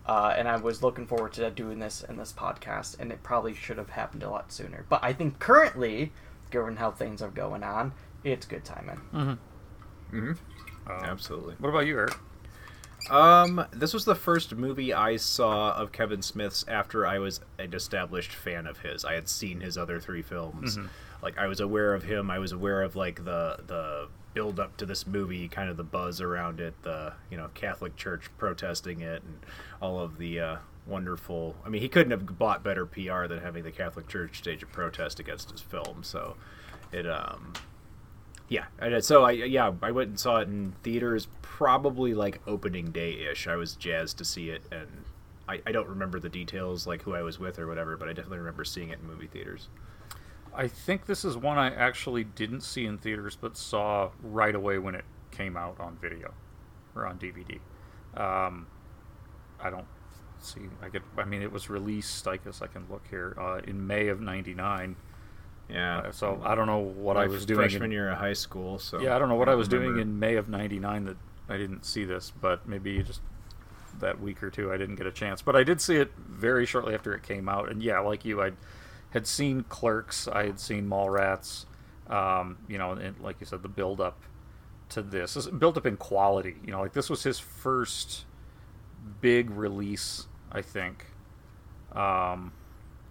uh, 0.05 0.33
and 0.37 0.47
i 0.47 0.55
was 0.55 0.81
looking 0.81 1.05
forward 1.05 1.33
to 1.33 1.49
doing 1.51 1.79
this 1.79 2.03
in 2.03 2.17
this 2.17 2.31
podcast 2.33 2.99
and 2.99 3.11
it 3.11 3.21
probably 3.23 3.53
should 3.53 3.77
have 3.77 3.89
happened 3.91 4.23
a 4.23 4.29
lot 4.29 4.51
sooner 4.51 4.85
but 4.89 4.99
i 5.03 5.11
think 5.13 5.37
currently 5.39 6.11
given 6.49 6.77
how 6.77 6.89
things 6.89 7.21
are 7.21 7.29
going 7.29 7.61
on 7.63 7.91
it's 8.23 8.45
good 8.45 8.63
timing 8.65 8.99
Mm-hmm. 9.13 10.17
Mm-hmm. 10.17 10.31
Absolutely. 10.89 11.55
What 11.59 11.67
about 11.69 11.85
you, 11.85 11.97
Eric? 11.97 12.15
Um, 13.09 13.65
this 13.71 13.93
was 13.93 14.05
the 14.05 14.15
first 14.15 14.55
movie 14.55 14.93
I 14.93 15.17
saw 15.17 15.73
of 15.73 15.91
Kevin 15.91 16.21
Smith's 16.21 16.65
after 16.67 17.05
I 17.05 17.19
was 17.19 17.41
an 17.59 17.73
established 17.73 18.31
fan 18.31 18.65
of 18.67 18.79
his. 18.79 19.05
I 19.05 19.13
had 19.13 19.29
seen 19.29 19.59
his 19.61 19.77
other 19.77 19.99
three 19.99 20.21
films. 20.21 20.77
Mhm. 20.77 20.89
Like 21.27 21.37
I 21.37 21.47
was 21.47 21.59
aware 21.59 21.93
of 21.93 22.03
him. 22.03 22.31
I 22.31 22.39
was 22.39 22.53
aware 22.53 22.81
of 22.81 22.95
like 22.95 23.25
the 23.25 23.57
the 23.67 24.07
build 24.33 24.61
up 24.61 24.77
to 24.77 24.85
this 24.85 25.05
movie, 25.05 25.49
kind 25.49 25.69
of 25.69 25.75
the 25.75 25.83
buzz 25.83 26.21
around 26.21 26.61
it, 26.61 26.73
the 26.83 27.11
you 27.29 27.35
know 27.35 27.49
Catholic 27.53 27.97
Church 27.97 28.29
protesting 28.37 29.01
it, 29.01 29.21
and 29.23 29.45
all 29.81 29.99
of 29.99 30.19
the 30.19 30.39
uh, 30.39 30.55
wonderful. 30.85 31.53
I 31.65 31.69
mean, 31.69 31.81
he 31.81 31.89
couldn't 31.89 32.11
have 32.11 32.39
bought 32.39 32.63
better 32.63 32.85
PR 32.85 33.27
than 33.27 33.39
having 33.39 33.65
the 33.65 33.73
Catholic 33.73 34.07
Church 34.07 34.37
stage 34.37 34.63
a 34.63 34.67
protest 34.67 35.19
against 35.19 35.51
his 35.51 35.59
film. 35.59 36.01
So, 36.01 36.37
it 36.93 37.05
um, 37.05 37.51
yeah. 38.47 38.67
And 38.79 39.03
so 39.03 39.25
I 39.25 39.31
yeah 39.31 39.73
I 39.81 39.91
went 39.91 40.11
and 40.11 40.19
saw 40.19 40.37
it 40.37 40.47
in 40.47 40.75
theaters 40.81 41.27
probably 41.41 42.13
like 42.13 42.39
opening 42.47 42.91
day 42.91 43.27
ish. 43.29 43.49
I 43.49 43.57
was 43.57 43.75
jazzed 43.75 44.17
to 44.19 44.23
see 44.23 44.49
it, 44.49 44.61
and 44.71 44.87
I, 45.49 45.59
I 45.67 45.73
don't 45.73 45.89
remember 45.89 46.21
the 46.21 46.29
details 46.29 46.87
like 46.87 47.01
who 47.01 47.15
I 47.15 47.21
was 47.21 47.37
with 47.37 47.59
or 47.59 47.67
whatever, 47.67 47.97
but 47.97 48.07
I 48.07 48.13
definitely 48.13 48.37
remember 48.37 48.63
seeing 48.63 48.91
it 48.91 48.99
in 49.01 49.07
movie 49.07 49.27
theaters. 49.27 49.67
I 50.57 50.67
think 50.67 51.05
this 51.05 51.23
is 51.23 51.37
one 51.37 51.59
I 51.59 51.73
actually 51.73 52.23
didn't 52.23 52.61
see 52.61 52.85
in 52.85 52.97
theaters, 52.97 53.37
but 53.39 53.55
saw 53.55 54.09
right 54.23 54.55
away 54.55 54.79
when 54.79 54.95
it 54.95 55.05
came 55.29 55.55
out 55.55 55.79
on 55.79 55.97
video 56.01 56.33
or 56.95 57.05
on 57.05 57.19
DVD. 57.19 57.59
Um, 58.19 58.65
I 59.59 59.69
don't 59.69 59.85
see. 60.39 60.61
I 60.81 60.89
get. 60.89 61.03
I 61.15 61.25
mean, 61.25 61.43
it 61.43 61.51
was 61.51 61.69
released. 61.69 62.27
I 62.27 62.37
guess 62.37 62.63
I 62.63 62.67
can 62.67 62.87
look 62.89 63.03
here 63.07 63.37
uh, 63.39 63.61
in 63.67 63.85
May 63.85 64.07
of 64.07 64.19
'99. 64.19 64.95
Yeah. 65.69 65.99
Uh, 65.99 66.11
so 66.11 66.41
I 66.43 66.55
don't 66.55 66.65
know 66.65 66.79
what 66.79 67.17
I 67.17 67.27
was 67.27 67.45
doing. 67.45 67.59
freshman 67.59 67.83
in, 67.83 67.91
year 67.91 68.09
of 68.09 68.17
high 68.17 68.33
school. 68.33 68.79
So 68.79 68.99
yeah, 68.99 69.15
I 69.15 69.19
don't 69.19 69.29
know 69.29 69.35
what 69.35 69.49
I, 69.49 69.55
was 69.55 69.69
remember. 69.69 69.93
doing 69.93 70.07
in 70.07 70.19
May 70.19 70.37
of 70.37 70.49
'99 70.49 71.05
that 71.05 71.17
I 71.49 71.57
didn't 71.57 71.85
see 71.85 72.03
this, 72.03 72.31
but 72.41 72.67
maybe 72.67 73.03
just 73.03 73.21
that 73.99 74.19
week 74.19 74.41
or 74.41 74.49
two 74.49 74.71
I 74.71 74.77
didn't 74.77 74.95
get 74.95 75.05
a 75.05 75.11
chance. 75.11 75.43
But 75.43 75.55
I 75.55 75.63
did 75.63 75.81
see 75.81 75.97
it 75.97 76.11
very 76.17 76.65
shortly 76.65 76.95
after 76.95 77.13
it 77.13 77.21
came 77.21 77.47
out, 77.47 77.69
and 77.69 77.83
yeah, 77.83 77.99
like 77.99 78.25
you, 78.25 78.41
I 78.41 78.53
had 79.11 79.27
seen 79.27 79.63
Clerks, 79.63 80.27
I 80.27 80.45
had 80.45 80.59
seen 80.59 80.87
Mallrats, 80.87 81.65
um, 82.09 82.57
you 82.67 82.77
know, 82.77 82.91
and 82.91 83.19
like 83.19 83.37
you 83.39 83.45
said, 83.45 83.63
the 83.63 83.69
build 83.69 84.01
up 84.01 84.21
to 84.89 85.01
this, 85.01 85.33
this 85.33 85.47
built 85.47 85.77
up 85.77 85.85
in 85.85 85.97
quality. 85.97 86.55
You 86.65 86.71
know, 86.71 86.81
like 86.81 86.93
this 86.93 87.09
was 87.09 87.23
his 87.23 87.39
first 87.39 88.25
big 89.21 89.49
release, 89.49 90.27
I 90.51 90.61
think. 90.61 91.05
Um, 91.93 92.53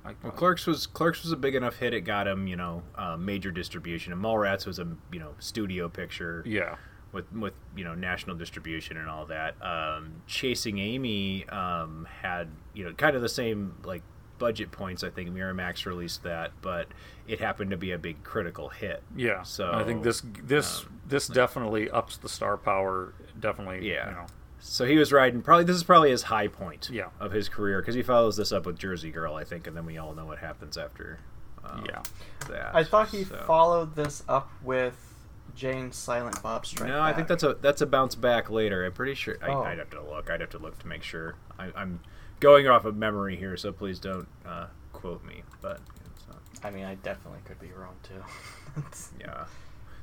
I, 0.04 0.14
Well, 0.22 0.32
Clerks 0.32 0.66
was 0.66 0.86
Clerks 0.86 1.22
was 1.22 1.32
a 1.32 1.36
big 1.36 1.54
enough 1.54 1.76
hit. 1.76 1.92
It 1.92 2.02
got 2.02 2.28
him, 2.28 2.46
you 2.46 2.56
know, 2.56 2.82
uh, 2.96 3.16
major 3.16 3.50
distribution. 3.50 4.12
And 4.12 4.22
Mallrats 4.22 4.66
was 4.66 4.78
a 4.78 4.86
you 5.12 5.18
know 5.18 5.34
studio 5.38 5.88
picture. 5.88 6.42
Yeah. 6.46 6.76
With 7.12 7.30
with 7.32 7.54
you 7.74 7.84
know 7.84 7.94
national 7.94 8.36
distribution 8.36 8.96
and 8.96 9.08
all 9.08 9.26
that. 9.26 9.54
Um, 9.62 10.22
Chasing 10.26 10.78
Amy 10.78 11.48
um, 11.48 12.06
had 12.22 12.48
you 12.74 12.84
know 12.84 12.92
kind 12.92 13.16
of 13.16 13.22
the 13.22 13.28
same 13.28 13.74
like 13.84 14.02
budget 14.38 14.71
points. 14.71 15.02
I 15.05 15.11
think 15.11 15.31
Miramax 15.31 15.87
released 15.87 16.23
that, 16.25 16.52
but 16.62 16.88
it 17.28 17.40
happened 17.40 17.71
to 17.71 17.76
be 17.76 17.93
a 17.93 17.99
big 17.99 18.23
critical 18.25 18.69
hit. 18.69 19.02
Yeah. 19.16 19.43
So 19.43 19.71
I 19.73 19.85
think 19.85 20.02
this 20.02 20.23
this 20.45 20.83
um, 20.85 20.99
this 21.09 21.26
definitely 21.28 21.90
ups 21.90 22.16
the 22.16 22.28
star 22.28 22.57
power. 22.57 23.14
Definitely. 23.38 23.88
Yeah. 23.88 24.09
You 24.11 24.16
know. 24.16 24.26
So 24.59 24.85
he 24.87 24.97
was 24.97 25.12
riding 25.12 25.43
probably 25.43 25.64
this 25.64 25.76
is 25.76 25.85
probably 25.85 26.11
his 26.11 26.23
high 26.25 26.49
point 26.49 26.88
Yeah. 26.93 27.09
of 27.21 27.33
his 27.33 27.49
career 27.49 27.81
because 27.81 27.95
he 27.95 28.02
follows 28.02 28.37
this 28.37 28.52
up 28.52 28.66
with 28.66 28.78
Jersey 28.78 29.11
Girl, 29.11 29.35
I 29.35 29.45
think, 29.45 29.66
and 29.66 29.76
then 29.76 29.87
we 29.87 29.99
all 29.99 30.14
know 30.14 30.25
what 30.26 30.38
happens 30.38 30.76
after. 30.76 31.19
Um, 31.64 31.85
yeah. 31.88 32.02
That. 32.49 32.75
i 32.76 32.85
thought 32.85 33.09
he 33.09 33.25
so. 33.25 33.43
followed 33.47 33.97
this 33.97 34.23
up 34.28 34.49
with 34.62 34.95
jay 35.57 35.76
and 35.78 35.93
silent 35.93 36.40
bob 36.43 36.64
strike 36.64 36.88
No, 36.88 37.00
I 37.00 37.12
think 37.12 37.26
that's 37.28 37.43
a 37.43 37.55
that's 37.61 37.81
a 37.81 37.87
bounce 37.87 38.14
back 38.14 38.50
later. 38.50 38.85
I'm 38.85 38.93
pretty 38.93 39.14
sure. 39.14 39.37
I, 39.43 39.49
Oh. 39.49 39.62
I'd 39.62 39.78
have 39.78 39.90
to 39.90 40.02
look. 40.02 40.31
I'd 40.31 40.40
have 40.40 40.50
to 40.50 40.59
look 40.59 40.78
to 40.81 40.87
make 40.87 41.02
sure. 41.02 41.35
I, 41.59 41.71
I'm 41.75 42.00
going 42.40 42.66
off 42.69 42.85
of 42.85 42.97
memory 42.97 43.37
here, 43.37 43.57
so 43.57 43.73
please 43.73 43.99
don't 43.99 44.28
uh, 44.47 44.66
quote 44.93 45.25
me. 45.25 45.43
But 45.61 45.81
it's, 46.05 46.25
uh, 46.31 46.66
I 46.66 46.71
mean, 46.71 46.85
I 46.85 46.95
definitely 46.97 47.40
could 47.45 47.61
be 47.61 47.73
wrong 47.73 47.97
too. 48.02 48.23
Yeah, 49.19 49.47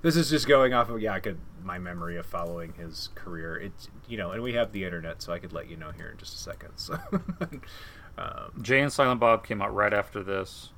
this 0.02 0.16
is 0.16 0.32
just 0.32 0.48
going 0.48 0.74
off 0.74 0.90
of 0.90 1.00
yeah. 1.00 1.14
I 1.14 1.20
could 1.20 1.38
my 1.64 1.78
memory 1.78 2.18
of 2.18 2.26
following 2.26 2.74
his 2.74 3.10
career. 3.14 3.56
It's 3.58 3.88
you 4.08 4.18
know, 4.18 4.32
and 4.32 4.42
we 4.42 4.54
have 4.54 4.72
the 4.72 4.84
internet, 4.84 5.22
so 5.22 5.32
I 5.32 5.38
could 5.38 5.54
let 5.54 5.70
you 5.70 5.78
know 5.78 5.92
here 5.92 6.10
in 6.10 6.18
just 6.18 6.34
a 6.34 6.40
second. 6.40 6.72
So, 6.78 6.98
um, 8.18 8.60
Jay 8.64 8.82
and 8.82 8.92
Silent 8.92 9.20
Bob 9.20 9.46
came 9.46 9.62
out 9.62 9.74
right 9.76 9.94
after 9.94 10.24
this. 10.24 10.72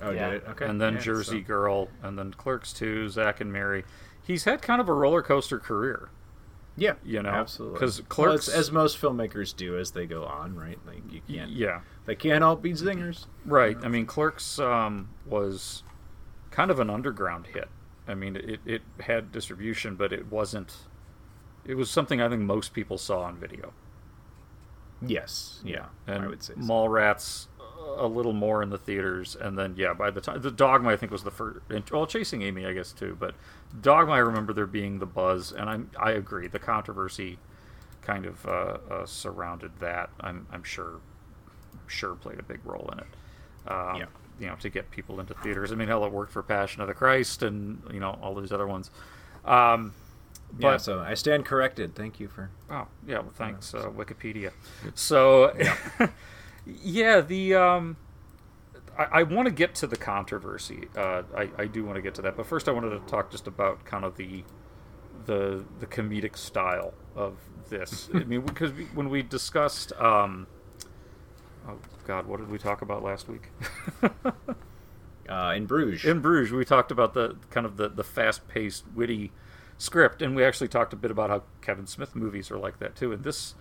Oh, 0.00 0.12
did 0.12 0.32
it? 0.32 0.44
Okay. 0.48 0.66
And 0.66 0.80
then 0.80 0.94
Yeah, 0.94 1.00
Jersey 1.00 1.42
so- 1.42 1.46
Girl, 1.46 1.88
and 2.02 2.18
then 2.18 2.32
Clerks 2.32 2.72
2, 2.72 3.08
Zack 3.10 3.40
and 3.40 3.52
Miri. 3.52 3.84
He's 4.26 4.44
had 4.44 4.62
kind 4.62 4.80
of 4.80 4.88
a 4.88 4.92
roller 4.94 5.22
coaster 5.22 5.58
career. 5.58 6.08
Yeah, 6.76 6.94
You 7.04 7.22
know, 7.22 7.30
absolutely. 7.30 7.74
because 7.78 8.00
Clerks, 8.08 8.48
it's- 8.48 8.60
as 8.60 8.72
most 8.72 9.00
filmmakers 9.00 9.54
do 9.54 9.76
as 9.78 9.90
they 9.92 10.06
go 10.06 10.24
on, 10.24 10.56
right? 10.56 10.78
Like 10.86 11.02
you 11.12 11.20
can't. 11.28 11.50
yeah, 11.50 11.80
They 12.06 12.14
can't 12.14 12.42
all 12.42 12.56
be 12.56 12.72
zingers. 12.72 13.26
right. 13.44 13.76
I 13.82 13.88
mean, 13.88 14.06
Clerks 14.06 14.58
um, 14.58 15.10
was 15.26 15.82
kind 16.50 16.70
of 16.70 16.78
an 16.80 16.88
underground 16.90 17.48
hit. 17.48 17.68
I 18.08 18.14
mean, 18.14 18.36
it, 18.36 18.60
it 18.66 18.82
had 19.00 19.30
distribution, 19.32 19.94
but 19.96 20.12
it 20.12 20.30
wasn't. 20.30 20.74
It 21.64 21.74
was 21.76 21.90
something 21.90 22.20
I 22.20 22.28
think 22.28 22.42
most 22.42 22.72
people 22.72 22.98
saw 22.98 23.20
on 23.22 23.36
video. 23.36 23.72
Yes. 25.04 25.60
Yeah. 25.64 25.86
and 26.06 26.22
I 26.22 26.26
would 26.28 26.42
say. 26.42 26.54
so. 26.54 26.60
Mallrats 26.60 27.46
a 27.96 28.06
little 28.06 28.32
more 28.32 28.62
in 28.62 28.70
the 28.70 28.78
theaters, 28.78 29.36
and 29.40 29.58
then 29.58 29.74
yeah, 29.76 29.92
by 29.94 30.10
the 30.10 30.20
time 30.20 30.40
the 30.40 30.50
Dogma 30.50 30.90
I 30.90 30.96
think 30.96 31.12
was 31.12 31.22
the 31.24 31.30
first. 31.30 31.60
Well, 31.90 32.06
Chasing 32.06 32.42
Amy 32.42 32.66
I 32.66 32.72
guess 32.72 32.92
too, 32.92 33.16
but 33.18 33.34
Dogma 33.80 34.12
I 34.14 34.18
remember 34.18 34.52
there 34.52 34.66
being 34.66 34.98
the 34.98 35.06
buzz, 35.06 35.52
and 35.52 35.68
I'm 35.68 35.90
I 35.98 36.12
agree 36.12 36.46
the 36.48 36.58
controversy 36.58 37.38
kind 38.02 38.26
of 38.26 38.44
uh, 38.46 38.78
uh, 38.90 39.06
surrounded 39.06 39.72
that. 39.80 40.10
I'm 40.20 40.46
I'm 40.52 40.62
sure 40.64 41.00
sure 41.86 42.14
played 42.14 42.38
a 42.38 42.42
big 42.42 42.60
role 42.64 42.88
in 42.92 42.98
it. 42.98 43.06
Um, 43.70 43.96
Yeah. 43.96 44.06
You 44.40 44.46
know, 44.48 44.56
to 44.56 44.70
get 44.70 44.90
people 44.90 45.20
into 45.20 45.34
theaters. 45.34 45.70
I 45.70 45.74
mean, 45.76 45.88
hell, 45.88 46.04
it 46.04 46.10
worked 46.10 46.32
for 46.32 46.42
Passion 46.42 46.80
of 46.80 46.88
the 46.88 46.94
Christ 46.94 47.42
and 47.42 47.82
you 47.92 48.00
know 48.00 48.18
all 48.22 48.34
these 48.34 48.50
other 48.50 48.66
ones. 48.66 48.90
Um, 49.44 49.92
but 50.52 50.66
yeah. 50.66 50.76
So 50.78 51.00
I 51.00 51.14
stand 51.14 51.44
corrected. 51.44 51.94
Thank 51.94 52.18
you 52.18 52.28
for. 52.28 52.50
Oh, 52.70 52.86
yeah, 53.06 53.20
well, 53.20 53.32
thanks, 53.34 53.72
uh, 53.74 53.88
Wikipedia. 53.90 54.50
So, 54.94 55.54
Yeah, 55.58 55.76
the 57.20 57.54
um, 57.54 57.96
I, 58.98 59.20
I 59.20 59.22
want 59.22 59.46
to 59.46 59.52
get 59.52 59.74
to 59.76 59.86
the 59.86 59.96
controversy. 59.96 60.88
Uh, 60.96 61.22
I 61.36 61.50
I 61.58 61.66
do 61.66 61.84
want 61.84 61.96
to 61.96 62.02
get 62.02 62.14
to 62.16 62.22
that, 62.22 62.36
but 62.36 62.46
first 62.46 62.68
I 62.68 62.72
wanted 62.72 62.90
to 62.90 63.00
talk 63.10 63.30
just 63.30 63.46
about 63.46 63.84
kind 63.84 64.04
of 64.04 64.16
the 64.16 64.44
the 65.26 65.64
the 65.80 65.86
comedic 65.86 66.36
style 66.36 66.94
of 67.16 67.36
this. 67.68 68.08
I 68.14 68.24
mean, 68.24 68.42
because 68.42 68.72
we, 68.72 68.84
when 68.86 69.08
we 69.08 69.22
discussed, 69.22 69.92
um, 69.94 70.46
oh 71.68 71.78
God, 72.06 72.26
what 72.26 72.38
did 72.38 72.50
we 72.50 72.58
talk 72.58 72.82
about 72.82 73.02
last 73.02 73.28
week? 73.28 73.48
uh, 75.28 75.54
in 75.56 75.66
Bruges. 75.66 76.04
In 76.04 76.20
Bruges, 76.20 76.52
we 76.52 76.64
talked 76.64 76.90
about 76.90 77.14
the 77.14 77.36
kind 77.50 77.66
of 77.66 77.76
the 77.76 77.88
the 77.88 78.04
fast 78.04 78.46
paced, 78.48 78.84
witty 78.94 79.32
script, 79.78 80.22
and 80.22 80.36
we 80.36 80.44
actually 80.44 80.68
talked 80.68 80.92
a 80.92 80.96
bit 80.96 81.10
about 81.10 81.30
how 81.30 81.42
Kevin 81.60 81.86
Smith 81.86 82.14
movies 82.14 82.50
are 82.50 82.58
like 82.58 82.78
that 82.78 82.94
too. 82.94 83.12
And 83.12 83.24
this 83.24 83.54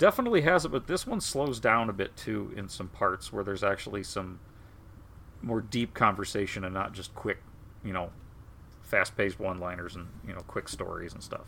definitely 0.00 0.40
has 0.40 0.64
it, 0.64 0.70
but 0.70 0.88
this 0.88 1.06
one 1.06 1.20
slows 1.20 1.60
down 1.60 1.90
a 1.90 1.92
bit 1.92 2.16
too 2.16 2.52
in 2.56 2.68
some 2.68 2.88
parts 2.88 3.32
where 3.32 3.44
there's 3.44 3.62
actually 3.62 4.02
some 4.02 4.40
more 5.42 5.60
deep 5.60 5.94
conversation 5.94 6.64
and 6.64 6.74
not 6.74 6.92
just 6.92 7.14
quick, 7.14 7.38
you 7.84 7.92
know, 7.92 8.10
fast-paced 8.82 9.38
one-liners 9.38 9.94
and 9.94 10.08
you 10.26 10.32
know 10.32 10.40
quick 10.40 10.68
stories 10.68 11.12
and 11.12 11.22
stuff. 11.22 11.46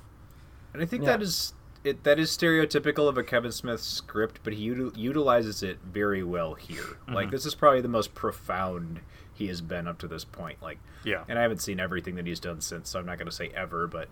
And 0.72 0.82
I 0.82 0.86
think 0.86 1.02
yeah. 1.02 1.10
that 1.10 1.22
is 1.22 1.54
it. 1.82 2.04
That 2.04 2.18
is 2.20 2.30
stereotypical 2.30 3.08
of 3.08 3.18
a 3.18 3.24
Kevin 3.24 3.52
Smith 3.52 3.80
script, 3.80 4.40
but 4.44 4.52
he 4.52 4.68
util- 4.68 4.96
utilizes 4.96 5.62
it 5.62 5.78
very 5.82 6.22
well 6.22 6.54
here. 6.54 6.82
Mm-hmm. 6.82 7.14
Like 7.14 7.30
this 7.30 7.46
is 7.46 7.54
probably 7.54 7.80
the 7.80 7.88
most 7.88 8.14
profound 8.14 9.00
he 9.32 9.48
has 9.48 9.62
been 9.62 9.88
up 9.88 9.98
to 9.98 10.06
this 10.06 10.24
point. 10.24 10.62
Like, 10.62 10.78
yeah. 11.04 11.24
And 11.26 11.38
I 11.38 11.42
haven't 11.42 11.62
seen 11.62 11.80
everything 11.80 12.16
that 12.16 12.26
he's 12.26 12.38
done 12.38 12.60
since, 12.60 12.90
so 12.90 12.98
I'm 12.98 13.06
not 13.06 13.16
going 13.16 13.30
to 13.30 13.34
say 13.34 13.50
ever, 13.54 13.86
but 13.86 14.08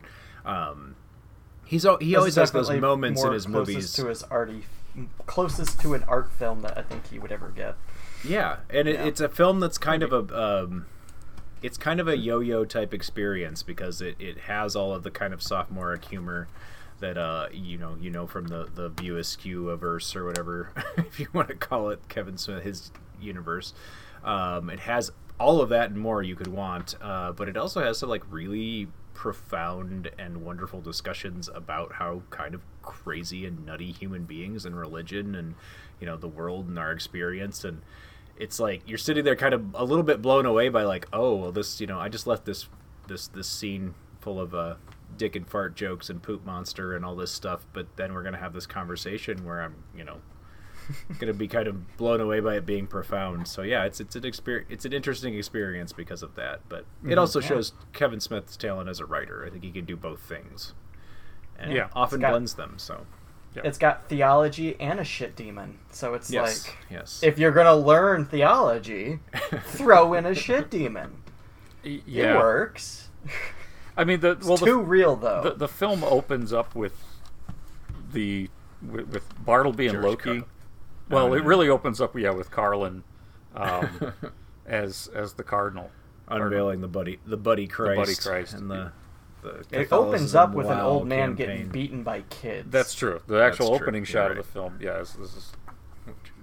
um, 0.47 0.97
he's 1.71 1.87
he 2.01 2.17
always 2.17 2.35
has 2.35 2.51
those 2.51 2.69
moments 2.69 3.23
in 3.23 3.33
his 3.33 3.47
movies 3.47 3.93
to 3.93 4.07
his 4.07 4.25
arty, 4.25 4.65
closest 5.27 5.81
to 5.81 5.95
an 5.95 6.03
art 6.09 6.33
film 6.33 6.63
that 6.63 6.77
I 6.77 6.83
think 6.83 7.07
he 7.09 7.19
would 7.19 7.31
ever 7.31 7.49
get. 7.49 7.77
Yeah, 8.25 8.57
and 8.69 8.89
it, 8.89 8.97
yeah. 8.97 9.05
it's 9.05 9.21
a 9.21 9.29
film 9.29 9.61
that's 9.61 9.79
kind 9.79 10.03
Maybe. 10.03 10.15
of 10.15 10.31
a. 10.31 10.65
Um, 10.65 10.87
it's 11.63 11.77
kind 11.77 12.01
of 12.01 12.09
a 12.09 12.17
yo-yo 12.17 12.65
type 12.65 12.95
experience 12.95 13.63
because 13.63 14.01
it, 14.01 14.17
it 14.19 14.39
has 14.39 14.75
all 14.75 14.95
of 14.95 15.03
the 15.03 15.11
kind 15.11 15.35
of 15.35 15.43
sophomoric 15.43 16.07
humor 16.07 16.49
that 17.01 17.19
uh 17.19 17.49
you 17.53 17.77
know 17.77 17.99
you 18.01 18.11
know 18.11 18.27
from 18.27 18.49
the 18.49 18.67
the 18.75 18.89
View 18.89 19.19
Askew 19.19 19.75
verse 19.77 20.17
or 20.17 20.25
whatever 20.25 20.71
if 20.97 21.21
you 21.21 21.27
want 21.35 21.49
to 21.49 21.55
call 21.55 21.91
it 21.91 22.01
Kevin 22.09 22.39
Smith 22.39 22.65
his 22.65 22.91
universe. 23.21 23.75
Um, 24.25 24.71
it 24.71 24.81
has 24.81 25.11
all 25.39 25.61
of 25.61 25.69
that 25.69 25.91
and 25.91 25.99
more 25.99 26.23
you 26.23 26.35
could 26.35 26.49
want, 26.49 26.95
uh, 27.01 27.33
but 27.33 27.49
it 27.49 27.57
also 27.57 27.83
has 27.83 27.99
some 27.99 28.09
like 28.09 28.23
really 28.31 28.89
profound 29.21 30.11
and 30.19 30.39
wonderful 30.39 30.81
discussions 30.81 31.47
about 31.55 31.93
how 31.93 32.23
kind 32.31 32.55
of 32.55 32.63
crazy 32.81 33.45
and 33.45 33.67
nutty 33.67 33.93
human 33.93 34.25
beings 34.25 34.65
and 34.65 34.75
religion 34.75 35.35
and 35.35 35.55
you 36.01 36.07
know 36.07 36.17
the 36.17 36.27
world 36.27 36.67
and 36.69 36.79
our 36.79 36.91
experience 36.91 37.63
and 37.63 37.83
it's 38.39 38.59
like 38.59 38.81
you're 38.87 38.97
sitting 38.97 39.23
there 39.23 39.37
kind 39.37 39.53
of 39.53 39.75
a 39.75 39.85
little 39.85 40.03
bit 40.03 40.23
blown 40.23 40.47
away 40.47 40.71
by 40.71 40.85
like 40.85 41.07
oh 41.13 41.35
well 41.35 41.53
this 41.53 41.83
you 41.83 41.87
know 41.87 42.01
i 42.01 42.09
just 42.09 42.27
left 42.27 42.47
this 42.47 42.71
this 43.09 43.29
this 43.29 43.47
scene 43.47 43.95
full 44.23 44.41
of 44.41 44.55
uh 44.55 44.77
dick 45.19 45.37
and 45.37 45.47
fart 45.47 45.77
jokes 45.77 46.09
and 46.09 46.23
poop 46.23 46.43
monster 46.47 46.97
and 46.97 47.05
all 47.05 47.15
this 47.15 47.31
stuff 47.31 47.67
but 47.75 47.87
then 47.97 48.15
we're 48.15 48.23
gonna 48.23 48.39
have 48.39 48.55
this 48.55 48.65
conversation 48.65 49.45
where 49.45 49.61
i'm 49.61 49.75
you 49.95 50.03
know 50.03 50.17
gonna 51.19 51.33
be 51.33 51.49
kind 51.49 51.67
of 51.69 51.97
blown 51.97 52.21
away 52.21 52.41
by 52.41 52.57
it 52.57 52.67
being 52.67 52.87
profound 52.87 53.47
so 53.47 53.63
yeah 53.63 53.85
it's 53.85 54.01
it's 54.01 54.17
an 54.17 54.25
experience 54.25 54.69
it's 54.71 54.85
an 54.85 54.93
interesting 54.93 55.35
experience 55.37 55.93
because 55.93 56.23
of 56.23 56.35
that 56.35 56.61
but 56.69 56.81
it 57.03 57.09
mm-hmm. 57.09 57.19
also 57.19 57.41
shows 57.41 57.73
kevin 57.93 58.21
smith's 58.21 58.57
talent 58.57 58.89
as 58.89 59.01
a 59.01 59.07
writer 59.07 59.45
i 59.47 59.51
think 59.51 59.63
he 59.63 59.71
can 59.71 59.85
do 59.85 59.97
both 59.97 60.21
things 60.21 60.75
and 61.59 61.73
yeah 61.73 61.89
often 61.95 62.21
got, 62.21 62.31
blends 62.31 62.55
them 62.55 62.75
so 62.77 63.07
Yep. 63.57 63.65
It's 63.65 63.79
got 63.79 64.09
theology 64.09 64.77
and 64.79 65.01
a 65.01 65.05
shit 65.05 65.35
demon. 65.35 65.79
So 65.91 66.15
it's 66.15 66.31
yes. 66.31 66.69
like 66.69 66.77
yes. 66.89 67.21
if 67.23 67.39
you're 67.39 67.51
gonna 67.51 67.75
learn 67.75 68.25
theology, 68.25 69.19
throw 69.65 70.15
in 70.15 70.25
a 70.25 70.35
shit 70.35 70.71
demon. 70.71 71.23
Yeah. 71.83 72.35
It 72.35 72.37
works. 72.37 73.09
I 73.97 74.05
mean 74.05 74.21
the 74.21 74.39
well, 74.43 74.55
it's 74.55 74.63
too 74.63 74.81
real 74.81 75.17
though. 75.17 75.43
The, 75.43 75.55
the 75.55 75.69
film 75.69 76.05
opens 76.05 76.53
up 76.53 76.77
with 76.77 77.03
the 78.13 78.49
with, 78.89 79.09
with 79.09 79.45
Bartleby 79.45 79.89
and 79.89 80.01
Loki. 80.01 80.41
Car- 80.41 80.49
well, 81.11 81.35
it 81.35 81.45
really 81.45 81.69
opens 81.69 82.01
up 82.01 82.17
yeah 82.19 82.31
with 82.31 82.51
Carlin 82.51 83.03
um, 83.55 84.13
as 84.67 85.09
as 85.15 85.35
the 85.35 85.43
cardinal 85.43 85.91
unveiling 86.29 86.81
the 86.81 86.89
buddy 86.89 87.19
the 87.27 87.37
buddy 87.37 87.67
Christ, 87.67 87.97
the 87.97 88.03
buddy 88.03 88.15
Christ 88.15 88.55
and 88.55 88.71
the 88.71 88.93
it 89.71 89.93
opens 89.93 90.35
up 90.35 90.53
with 90.53 90.67
an 90.67 90.81
old 90.81 91.07
man 91.07 91.31
campaign. 91.31 91.37
getting 91.37 91.69
beaten 91.69 92.03
by 92.03 92.23
kids. 92.23 92.71
That's 92.71 92.95
true. 92.95 93.21
The 93.27 93.43
actual 93.43 93.75
opening 93.75 94.05
shot 94.05 94.29
right. 94.29 94.31
of 94.33 94.37
the 94.37 94.53
film, 94.53 94.79
yeah, 94.81 95.01
is, 95.01 95.15
this 95.15 95.35
is 95.35 95.53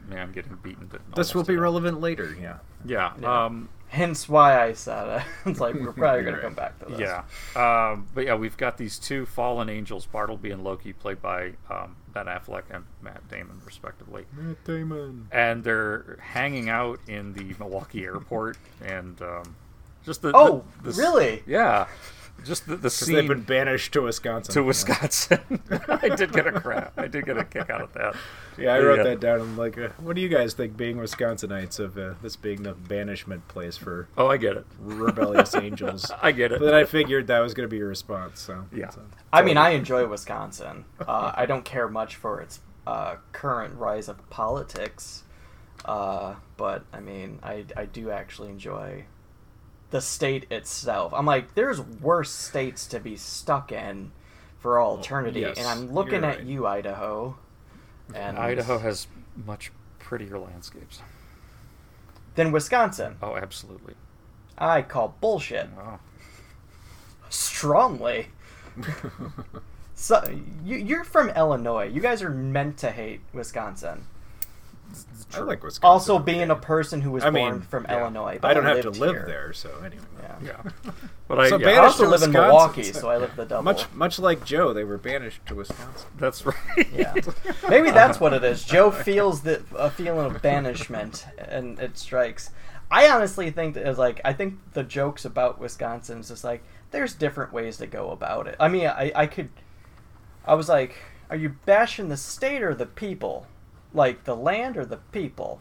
man 0.07 0.31
getting 0.31 0.55
beaten. 0.55 0.89
This 1.15 1.35
will 1.35 1.43
be 1.43 1.57
relevant 1.57 2.01
later. 2.01 2.35
Yeah. 2.39 2.57
Yeah. 2.85 3.13
yeah. 3.21 3.45
Um, 3.45 3.69
Hence 3.97 4.29
why 4.29 4.61
I 4.61 4.73
said 4.73 5.21
it. 5.21 5.23
it's 5.49 5.59
like 5.59 5.75
we're 5.75 5.91
probably 5.91 6.23
going 6.23 6.35
to 6.35 6.41
come 6.41 6.53
back 6.55 6.77
to 6.79 6.85
this. 6.85 6.99
Yeah. 6.99 7.23
Um, 7.55 8.07
but 8.13 8.25
yeah, 8.25 8.35
we've 8.35 8.57
got 8.57 8.77
these 8.77 8.99
two 8.99 9.25
fallen 9.25 9.69
angels, 9.69 10.05
Bartleby 10.05 10.51
and 10.51 10.63
Loki, 10.63 10.93
played 10.93 11.21
by 11.21 11.53
um, 11.69 11.95
Ben 12.13 12.27
Affleck 12.27 12.63
and 12.69 12.85
Matt 13.01 13.27
Damon, 13.29 13.59
respectively. 13.65 14.25
Matt 14.33 14.63
Damon. 14.65 15.27
And 15.31 15.63
they're 15.63 16.17
hanging 16.21 16.69
out 16.69 16.99
in 17.07 17.33
the 17.33 17.55
Milwaukee 17.57 18.03
airport, 18.03 18.57
and 18.85 19.19
um, 19.21 19.55
just 20.05 20.21
the. 20.21 20.31
Oh, 20.35 20.63
the, 20.83 20.91
the, 20.91 21.01
really? 21.01 21.43
Yeah 21.47 21.87
just 22.45 22.67
the, 22.67 22.75
the 22.75 22.89
scene. 22.89 23.15
They've 23.15 23.27
been 23.27 23.41
banished 23.41 23.93
to 23.93 24.01
Wisconsin. 24.01 24.53
To 24.53 24.63
Wisconsin. 24.63 25.39
I 25.87 26.09
did 26.09 26.31
get 26.31 26.47
a 26.47 26.51
crap. 26.51 26.93
I 26.97 27.07
did 27.07 27.25
get 27.25 27.37
a 27.37 27.43
kick 27.43 27.69
out 27.69 27.81
of 27.81 27.93
that. 27.93 28.15
Yeah, 28.57 28.73
I 28.73 28.79
wrote 28.79 28.97
yeah. 28.97 29.03
that 29.03 29.19
down. 29.19 29.41
I'm 29.41 29.57
like, 29.57 29.77
uh, 29.77 29.89
what 29.97 30.15
do 30.15 30.21
you 30.21 30.29
guys 30.29 30.53
think, 30.53 30.75
being 30.75 30.97
Wisconsinites, 30.97 31.79
of 31.79 31.97
uh, 31.97 32.15
this 32.21 32.35
being 32.35 32.63
the 32.63 32.73
banishment 32.73 33.47
place 33.47 33.77
for? 33.77 34.07
Oh, 34.17 34.27
I 34.27 34.37
get 34.37 34.57
it. 34.57 34.65
Rebellious 34.79 35.53
angels. 35.55 36.11
I 36.21 36.31
get 36.31 36.51
it. 36.51 36.59
But 36.59 36.65
then 36.65 36.73
I 36.73 36.85
figured 36.85 37.27
that 37.27 37.39
was 37.39 37.53
going 37.53 37.67
to 37.67 37.71
be 37.71 37.77
your 37.77 37.87
response. 37.87 38.39
So 38.41 38.65
yeah. 38.73 38.89
So. 38.89 39.01
I 39.31 39.41
mean, 39.41 39.57
I 39.57 39.71
enjoy 39.71 40.07
Wisconsin. 40.07 40.85
Uh, 40.99 41.31
I 41.35 41.45
don't 41.45 41.65
care 41.65 41.87
much 41.87 42.15
for 42.15 42.41
its 42.41 42.59
uh, 42.87 43.17
current 43.31 43.75
rise 43.75 44.07
of 44.07 44.29
politics, 44.29 45.23
uh, 45.85 46.35
but 46.55 46.85
I 46.93 46.99
mean, 46.99 47.39
I 47.43 47.65
I 47.75 47.85
do 47.85 48.11
actually 48.11 48.49
enjoy 48.49 49.05
the 49.89 50.01
state 50.01 50.45
itself. 50.51 51.13
I'm 51.13 51.25
like, 51.25 51.53
there's 51.55 51.81
worse 51.81 52.31
states 52.31 52.87
to 52.87 52.99
be 52.99 53.15
stuck 53.15 53.71
in 53.71 54.11
for 54.59 54.79
all 54.79 54.99
eternity, 54.99 55.41
yes, 55.41 55.57
and 55.57 55.67
I'm 55.67 55.93
looking 55.93 56.23
at 56.23 56.45
you, 56.45 56.65
Idaho. 56.65 57.37
And 58.13 58.37
Idaho 58.37 58.77
has 58.79 59.07
much 59.45 59.71
prettier 59.99 60.39
landscapes 60.39 61.01
than 62.35 62.51
Wisconsin. 62.51 63.17
Oh, 63.21 63.35
absolutely. 63.35 63.95
I 64.57 64.81
call 64.81 65.15
bullshit. 65.19 65.69
Oh. 65.77 65.99
Strongly. 67.29 68.27
so 69.95 70.23
you, 70.63 70.77
you're 70.77 71.03
from 71.03 71.29
Illinois. 71.29 71.85
You 71.85 71.99
guys 71.99 72.21
are 72.21 72.29
meant 72.29 72.77
to 72.77 72.91
hate 72.91 73.21
Wisconsin. 73.33 74.05
I 75.33 75.39
like 75.39 75.63
Wisconsin. 75.63 75.85
Also, 75.85 76.19
being 76.19 76.49
a 76.49 76.55
person 76.55 77.01
who 77.01 77.11
was 77.11 77.23
I 77.23 77.29
born 77.29 77.53
mean, 77.53 77.61
from 77.61 77.85
yeah. 77.85 77.99
Illinois, 77.99 78.39
but 78.41 78.51
I 78.51 78.53
don't 78.53 78.65
have 78.65 78.81
to 78.81 78.89
live 78.89 79.15
here. 79.15 79.25
there, 79.27 79.53
so 79.53 79.69
anyway. 79.79 80.03
Yeah, 80.21 80.35
yeah. 80.65 80.91
but 81.27 81.39
I, 81.39 81.49
so 81.49 81.57
yeah. 81.59 81.69
I 81.69 81.77
also 81.77 82.07
live 82.07 82.23
in 82.23 82.31
Milwaukee, 82.31 82.93
so 82.93 83.09
I 83.09 83.17
live 83.17 83.35
the 83.35 83.45
double. 83.45 83.63
Much, 83.63 83.91
much 83.93 84.19
like 84.19 84.45
Joe, 84.45 84.73
they 84.73 84.85
were 84.85 84.97
banished 84.97 85.45
to 85.47 85.55
Wisconsin. 85.55 86.09
That's 86.17 86.45
right. 86.45 86.87
Yeah, 86.93 87.13
maybe 87.69 87.91
that's 87.91 88.19
what 88.19 88.33
it 88.33 88.43
is. 88.43 88.63
Joe 88.63 88.89
feels 88.89 89.41
the 89.41 89.63
a 89.77 89.89
feeling 89.89 90.33
of 90.33 90.41
banishment, 90.41 91.25
and 91.37 91.77
it 91.79 91.97
strikes. 91.97 92.51
I 92.89 93.09
honestly 93.09 93.51
think 93.51 93.73
that 93.75 93.87
is 93.87 93.97
like 93.97 94.21
I 94.23 94.31
think 94.31 94.55
the 94.73 94.83
jokes 94.83 95.25
about 95.25 95.59
Wisconsin 95.59 96.19
is 96.19 96.29
just 96.29 96.43
like 96.43 96.63
there's 96.91 97.13
different 97.13 97.51
ways 97.51 97.77
to 97.77 97.87
go 97.87 98.11
about 98.11 98.47
it. 98.47 98.55
I 98.59 98.69
mean, 98.69 98.87
I 98.87 99.11
I 99.13 99.27
could, 99.27 99.49
I 100.45 100.55
was 100.55 100.69
like, 100.69 100.95
are 101.29 101.35
you 101.35 101.49
bashing 101.65 102.07
the 102.07 102.17
state 102.17 102.63
or 102.63 102.73
the 102.73 102.85
people? 102.85 103.45
Like 103.97 104.23
the 104.23 104.35
land 104.35 104.77
or 104.77 104.85
the 104.85 104.97
people? 105.11 105.59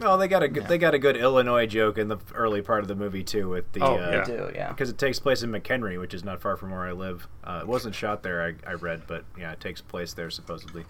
Well, 0.00 0.16
they 0.16 0.28
got 0.28 0.42
a 0.42 0.48
good, 0.48 0.62
yeah. 0.62 0.68
they 0.68 0.78
got 0.78 0.94
a 0.94 0.98
good 0.98 1.16
Illinois 1.16 1.66
joke 1.66 1.98
in 1.98 2.08
the 2.08 2.16
early 2.34 2.62
part 2.62 2.80
of 2.80 2.88
the 2.88 2.94
movie 2.94 3.22
too 3.22 3.50
with 3.50 3.70
the 3.72 3.82
oh, 3.82 3.96
uh, 3.96 4.10
yeah. 4.10 4.24
do 4.24 4.50
yeah 4.54 4.68
because 4.70 4.88
it 4.88 4.96
takes 4.96 5.20
place 5.20 5.42
in 5.42 5.50
McHenry, 5.50 6.00
which 6.00 6.14
is 6.14 6.24
not 6.24 6.40
far 6.40 6.56
from 6.56 6.70
where 6.70 6.86
I 6.86 6.92
live. 6.92 7.28
Uh, 7.44 7.60
it 7.60 7.68
wasn't 7.68 7.94
shot 7.94 8.22
there, 8.22 8.42
I, 8.42 8.70
I 8.70 8.72
read, 8.72 9.02
but 9.06 9.24
yeah, 9.38 9.52
it 9.52 9.60
takes 9.60 9.82
place 9.82 10.14
there 10.14 10.30
supposedly, 10.30 10.86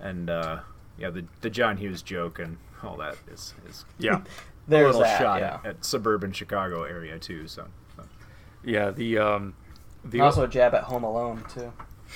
and 0.00 0.30
uh, 0.30 0.60
yeah, 0.98 1.10
the 1.10 1.26
the 1.42 1.50
John 1.50 1.76
Hughes 1.76 2.00
joke 2.00 2.38
and 2.38 2.56
all 2.82 2.96
that 2.96 3.16
is 3.30 3.52
is 3.68 3.84
yeah, 3.98 4.22
there's 4.66 4.96
a 4.96 4.98
little 4.98 5.02
that, 5.02 5.20
shot 5.20 5.40
yeah. 5.40 5.58
at, 5.62 5.66
at, 5.66 5.84
suburban 5.84 6.32
Chicago 6.32 6.84
area 6.84 7.18
too. 7.18 7.46
So, 7.46 7.66
so. 7.94 8.04
yeah, 8.64 8.90
the 8.90 9.18
um, 9.18 9.54
the 10.02 10.20
also 10.20 10.44
a 10.44 10.48
jab 10.48 10.74
at 10.74 10.84
Home 10.84 11.04
Alone 11.04 11.44
too. 11.52 11.72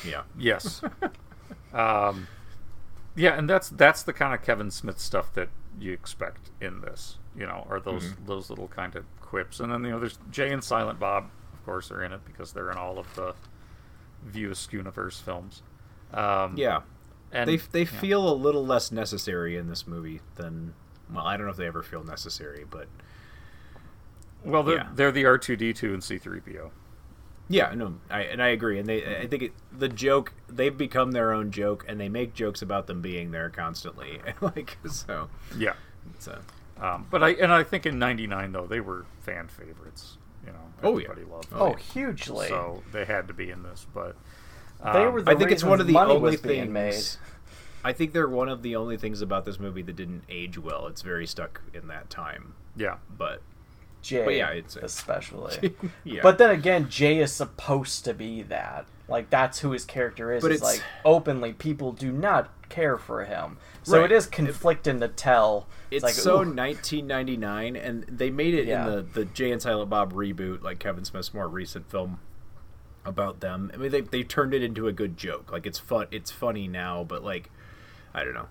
Yeah. 0.09 0.23
Yes. 0.39 0.81
um 1.75 2.27
yeah, 3.16 3.37
and 3.37 3.49
that's 3.49 3.68
that's 3.68 4.03
the 4.03 4.12
kind 4.12 4.35
of 4.35 4.42
Kevin 4.42 4.70
Smith 4.70 4.99
stuff 4.99 5.33
that 5.35 5.49
you 5.79 5.92
expect 5.92 6.51
in 6.61 6.81
this. 6.81 7.18
You 7.37 7.46
know, 7.46 7.66
are 7.68 7.81
those 7.81 8.05
mm-hmm. 8.05 8.27
those 8.27 8.51
little 8.51 8.68
kind 8.68 8.96
of 8.96 9.05
quips, 9.20 9.61
and 9.61 9.73
then 9.73 9.85
you 9.85 9.90
know, 9.90 10.01
there's 10.01 10.18
Jay 10.31 10.53
and 10.53 10.62
Silent 10.62 10.99
Bob, 10.99 11.31
of 11.53 11.64
course, 11.64 11.90
are 11.90 12.03
in 12.03 12.12
it 12.12 12.20
because 12.25 12.53
they're 12.53 12.70
in 12.70 12.77
all 12.77 12.99
of 12.99 13.14
the 13.14 13.35
View 14.25 14.51
Askewniverse 14.51 15.20
films. 15.20 15.62
Um, 16.12 16.57
yeah, 16.57 16.81
And 17.33 17.49
they 17.49 17.57
they 17.57 17.81
yeah. 17.81 18.01
feel 18.01 18.29
a 18.29 18.35
little 18.35 18.64
less 18.64 18.90
necessary 18.90 19.57
in 19.57 19.68
this 19.68 19.87
movie 19.87 20.20
than 20.37 20.75
well, 21.12 21.25
I 21.25 21.37
don't 21.37 21.46
know 21.46 21.53
if 21.53 21.57
they 21.57 21.66
ever 21.66 21.83
feel 21.83 22.05
necessary, 22.05 22.64
but 22.68 22.88
well, 24.44 24.62
they're 24.62 24.79
yeah. 24.79 24.88
they're 24.94 25.12
the 25.12 25.25
R 25.27 25.38
two 25.38 25.57
D 25.57 25.73
two 25.73 25.92
and 25.94 26.03
C 26.03 26.18
three 26.18 26.40
PO. 26.40 26.70
Yeah, 27.51 27.75
no, 27.75 27.97
I, 28.09 28.21
and 28.23 28.41
I 28.41 28.49
agree. 28.49 28.79
And 28.79 28.89
they, 28.89 29.05
I 29.19 29.27
think 29.27 29.43
it, 29.43 29.53
the 29.77 29.89
joke 29.89 30.33
they've 30.49 30.77
become 30.77 31.11
their 31.11 31.33
own 31.33 31.51
joke, 31.51 31.85
and 31.89 32.01
they 32.01 32.09
make 32.09 32.33
jokes 32.33 32.63
about 32.63 32.87
them 32.87 33.03
being 33.03 33.33
there 33.33 33.51
constantly. 33.51 34.21
like 34.41 34.79
so, 34.89 35.29
Yeah. 35.59 35.73
So, 36.21 36.39
Um, 36.81 37.09
but 37.11 37.25
I 37.25 37.31
and 37.31 37.53
I 37.53 37.65
think 37.65 37.87
in 37.87 37.99
'99 37.99 38.53
though 38.53 38.67
they 38.67 38.79
were 38.81 39.05
fan 39.21 39.49
favorites. 39.49 40.17
You 40.47 40.53
know, 40.53 40.59
Oh, 40.83 40.99
yeah. 40.99 41.09
everybody 41.11 41.31
loved 41.31 41.49
Oh, 41.53 41.75
hugely. 41.75 42.47
So 42.49 42.83
they 42.93 43.05
had 43.05 43.27
to 43.29 43.35
be 43.35 43.51
in 43.51 43.65
this, 43.65 43.85
but 43.93 44.15
They 44.83 45.05
um, 45.05 45.13
were 45.13 45.23
the 45.23 45.33
I 45.33 45.35
think 45.35 45.51
it's 45.51 45.65
one 45.65 45.81
of 45.81 45.89
the 45.89 45.97
only 45.97 46.19
was 46.21 46.41
being 46.41 46.73
things. 46.73 47.19
I 47.83 47.93
think 47.93 48.13
they're 48.13 48.29
one 48.29 48.49
of 48.49 48.63
the 48.63 48.77
only 48.77 48.97
things 48.97 49.23
about 49.23 49.45
this 49.45 49.59
movie 49.59 49.83
that 49.83 49.97
didn't 49.97 50.23
age 50.29 50.57
well. 50.57 50.87
It's 50.87 51.03
very 51.03 51.27
stuck 51.27 51.63
in 51.75 51.89
that 51.89 52.11
time. 52.11 52.55
Yeah, 52.77 52.99
but 53.11 53.43
Jay, 54.03 54.25
But 54.25 54.35
yeah, 54.35 54.51
it's 54.51 54.77
especially. 54.77 55.75
Yeah. 56.05 56.21
But 56.23 56.39
then 56.39 56.51
again, 56.51 56.89
Jay 56.89 57.19
is 57.21 57.33
supposed 57.33 58.05
to 58.07 58.15
be 58.15 58.43
that. 58.43 58.87
Like 59.09 59.31
that's 59.31 59.59
who 59.61 59.73
his 59.73 59.85
character 59.85 60.33
is. 60.33 60.43
But 60.43 60.53
it's- 60.53 60.63
like 60.63 60.83
openly, 61.05 61.53
people 61.53 61.93
do 61.93 62.13
not 62.13 62.51
care 62.69 62.97
for 62.97 63.25
him. 63.25 63.59
So 63.83 64.01
Right. 64.01 64.11
it 64.11 64.15
is 64.15 64.27
conflicting 64.27 65.01
to 65.01 65.09
tell. 65.09 65.67
It's 65.91 66.03
like, 66.05 66.15
so 66.15 66.43
ooh. 66.43 66.55
1999, 66.55 67.77
and 67.77 68.05
they 68.05 68.31
made 68.31 68.55
it 68.55 68.67
Yeah. 68.67 68.87
in 68.87 68.95
the 68.97 69.03
the 69.03 69.25
Jay 69.25 69.51
and 69.51 69.61
Silent 69.61 69.91
Bob 69.91 70.13
reboot, 70.13 70.63
like 70.63 70.79
Kevin 70.79 71.05
Smith's 71.05 71.35
more 71.35 71.49
recent 71.49 71.91
film 71.91 72.21
about 73.05 73.41
them. 73.41 73.71
I 73.75 73.77
mean, 73.79 73.91
they 73.91 74.03
they 74.03 74.23
turned 74.23 74.55
it 74.55 74.63
into 74.63 74.87
a 74.87 74.93
good 74.93 75.17
joke. 75.17 75.51
Like 75.51 75.67
it's 75.67 75.79
fun, 75.79 76.07
it's 76.11 76.31
funny 76.31 76.69
now, 76.69 77.03
but 77.05 77.25
like 77.25 77.51
I 78.15 78.23
don't 78.25 78.35
know, 78.35 78.49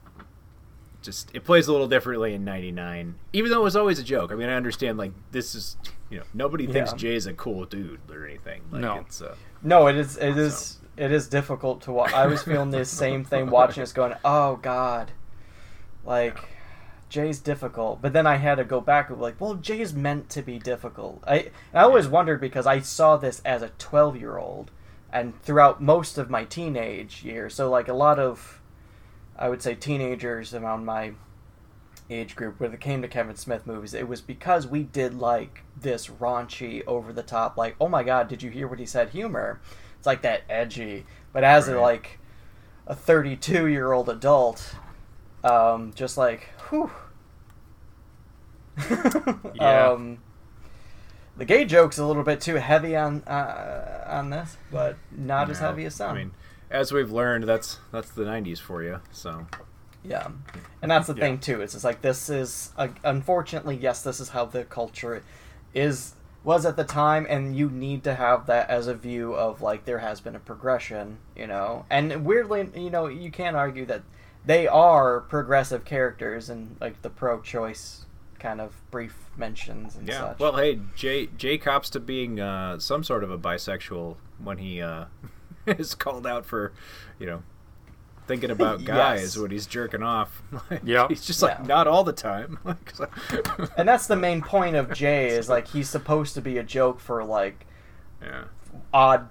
just 1.02 1.30
it 1.34 1.46
plays 1.46 1.68
a 1.68 1.72
little 1.72 1.88
differently 1.88 2.34
in 2.34 2.44
'99. 2.44 3.16
Even 3.34 3.52
though 3.52 3.62
it 3.62 3.64
was 3.64 3.76
always 3.76 4.00
a 4.00 4.04
joke. 4.04 4.32
I 4.32 4.36
mean, 4.36 4.50
I 4.50 4.56
understand 4.56 4.98
like 4.98 5.12
this 5.32 5.56
is 5.56 5.78
you 6.10 6.18
know 6.20 6.24
nobody 6.34 6.66
thinks 6.68 6.92
Yeah. 6.92 6.98
Jay's 6.98 7.26
a 7.26 7.34
cool 7.34 7.66
dude 7.66 8.00
or 8.12 8.26
anything. 8.26 8.62
Like, 8.72 8.82
No. 8.82 8.96
it's, 9.00 9.22
uh, 9.22 9.36
No, 9.62 9.88
it 9.88 9.96
is. 9.96 10.18
It 10.18 10.38
is. 10.38 10.78
It 10.98 11.12
is 11.14 11.28
difficult 11.30 11.82
to 11.84 11.92
watch. 11.94 12.12
I 12.14 12.26
was 12.28 12.44
feeling 12.44 12.72
the 12.72 12.84
same 13.04 13.24
thing 13.24 13.50
watching 13.50 13.82
this, 13.82 13.94
going, 13.94 14.14
"Oh 14.26 14.58
God," 14.58 15.12
like 16.06 16.38
Jay's 17.10 17.40
difficult. 17.40 18.02
But 18.02 18.14
then 18.14 18.28
I 18.28 18.36
had 18.36 18.56
to 18.56 18.64
go 18.64 18.82
back 18.82 19.10
and 19.10 19.18
be 19.18 19.24
like, 19.24 19.40
"Well, 19.40 19.56
Jay's 19.56 19.94
meant 19.94 20.30
to 20.32 20.42
be 20.42 20.60
difficult." 20.60 21.24
I 21.26 21.52
I 21.74 21.82
always 21.84 22.08
wondered 22.08 22.42
because 22.42 22.68
I 22.68 22.80
saw 22.82 23.16
this 23.18 23.42
as 23.46 23.62
a 23.62 23.70
twelve 23.78 24.18
year 24.20 24.38
old, 24.38 24.72
and 25.12 25.42
throughout 25.42 25.82
most 25.82 26.18
of 26.18 26.30
my 26.30 26.44
teenage 26.44 27.24
years. 27.24 27.56
So 27.56 27.70
like 27.70 27.88
a 27.88 27.94
lot 27.94 28.20
of, 28.20 28.59
I 29.40 29.48
would 29.48 29.62
say 29.62 29.74
teenagers 29.74 30.54
around 30.54 30.86
my 30.86 31.14
age 32.10 32.36
group 32.36 32.60
when 32.60 32.74
it 32.74 32.82
came 32.82 33.02
to 33.02 33.08
Kevin 33.08 33.38
Smith 33.38 33.66
movies, 33.66 33.94
it 33.94 34.08
was 34.08 34.20
because 34.20 34.68
we 34.68 34.84
did 34.84 35.16
like 35.16 35.64
this 35.80 36.08
raunchy, 36.08 36.84
over 36.86 37.14
the 37.14 37.24
top, 37.24 37.58
like, 37.58 37.76
oh 37.80 37.88
my 37.88 38.04
god, 38.04 38.28
did 38.28 38.44
you 38.44 38.52
hear 38.52 38.68
what 38.68 38.80
he 38.80 38.86
said? 38.86 39.10
Humor. 39.10 39.62
It's 39.98 40.06
like 40.06 40.22
that 40.24 40.42
edgy. 40.50 41.06
But 41.32 41.44
as 41.46 41.70
a 41.70 41.80
like 41.80 42.20
a 42.86 42.96
32 42.96 43.68
year 43.68 43.94
old 43.94 44.10
adult, 44.10 44.76
um, 45.44 45.94
just 45.96 46.18
like, 46.18 46.50
whew. 46.70 46.92
Yeah. 49.56 49.90
um, 49.90 50.20
the 51.38 51.46
gay 51.46 51.66
joke's 51.66 51.98
a 51.98 52.06
little 52.06 52.24
bit 52.24 52.42
too 52.42 52.56
heavy 52.56 52.96
on 52.96 53.24
uh, 53.24 54.06
on 54.08 54.30
this, 54.30 54.58
but 54.72 54.98
not 55.12 55.50
as 55.50 55.60
heavy 55.60 55.86
as 55.86 55.96
some. 55.96 56.12
I 56.12 56.20
mean, 56.20 56.32
as 56.72 56.92
we've 56.92 57.12
learned, 57.12 57.46
that's 57.46 57.80
that's 57.92 58.10
the 58.12 58.24
'90s 58.24 58.60
for 58.60 58.84
you. 58.84 59.00
So 59.12 59.48
Yeah, 60.04 60.28
and 60.82 60.90
that's 60.90 61.08
the 61.08 61.14
Yeah. 61.14 61.20
thing 61.22 61.40
too. 61.40 61.62
It's 61.62 61.74
just 61.74 61.84
like 61.86 62.02
this 62.02 62.30
is 62.30 62.72
uh, 62.78 62.88
unfortunately 63.04 63.76
yes, 63.76 64.02
this 64.02 64.20
is 64.20 64.30
how 64.30 64.46
the 64.46 64.64
culture 64.64 65.24
is 65.74 66.16
was 66.44 66.66
at 66.66 66.78
the 66.78 66.86
time, 66.86 67.28
and 67.30 67.56
you 67.56 67.70
need 67.70 68.04
to 68.06 68.16
have 68.16 68.46
that 68.46 68.70
as 68.70 68.88
a 68.88 68.94
view 68.94 69.34
of 69.34 69.62
like 69.62 69.84
there 69.86 70.00
has 70.00 70.22
been 70.22 70.36
a 70.36 70.40
progression, 70.40 71.18
you 71.36 71.46
know. 71.48 71.86
And 71.90 72.26
weirdly, 72.26 72.70
you 72.76 72.90
know, 72.90 73.08
you 73.08 73.30
can't 73.30 73.58
argue 73.58 73.86
that 73.88 74.04
they 74.46 74.66
are 74.68 75.20
progressive 75.20 75.84
characters 75.84 76.50
and 76.50 76.78
like 76.80 77.02
the 77.02 77.10
pro-choice 77.10 78.06
kind 78.40 78.62
of 78.62 78.74
brief 78.90 79.18
mentions 79.36 79.98
and 79.98 80.08
Yeah. 80.08 80.30
such. 80.30 80.40
Well, 80.40 80.56
hey, 80.56 80.80
Jay 80.96 81.28
Jay 81.28 81.58
cops 81.58 81.90
to 81.90 82.00
being 82.00 82.40
uh, 82.40 82.80
some 82.80 83.04
sort 83.04 83.26
of 83.26 83.32
a 83.32 83.38
bisexual 83.38 84.16
when 84.42 84.60
he 84.60 84.82
uh, 84.82 85.06
is 85.80 85.96
called 85.96 86.26
out 86.28 86.46
for, 86.46 86.74
you 87.20 87.26
know, 87.28 87.44
thinking 88.28 88.52
about 88.52 88.84
guys 88.86 89.22
Yes. 89.22 89.38
when 89.38 89.52
he's 89.52 89.66
jerking 89.68 90.04
off. 90.04 90.42
Like, 90.72 90.82
Yep. 90.84 91.10
He's 91.10 91.26
just 91.26 91.42
like 91.42 91.58
Yeah. 91.60 91.66
not 91.66 91.88
all 91.88 92.04
the 92.04 92.14
time. 92.14 92.60
Like, 92.64 92.94
so- 92.96 93.10
and 93.78 93.88
that's 93.88 94.08
the 94.08 94.16
main 94.16 94.42
point 94.42 94.76
of 94.76 94.94
Jay 94.94 95.30
is 95.30 95.50
like 95.50 95.68
he's 95.70 95.90
supposed 95.90 96.34
to 96.36 96.42
be 96.42 96.58
a 96.58 96.64
joke 96.64 97.00
for 97.00 97.24
like 97.24 97.66
yeah. 98.22 98.44
odd 98.94 99.28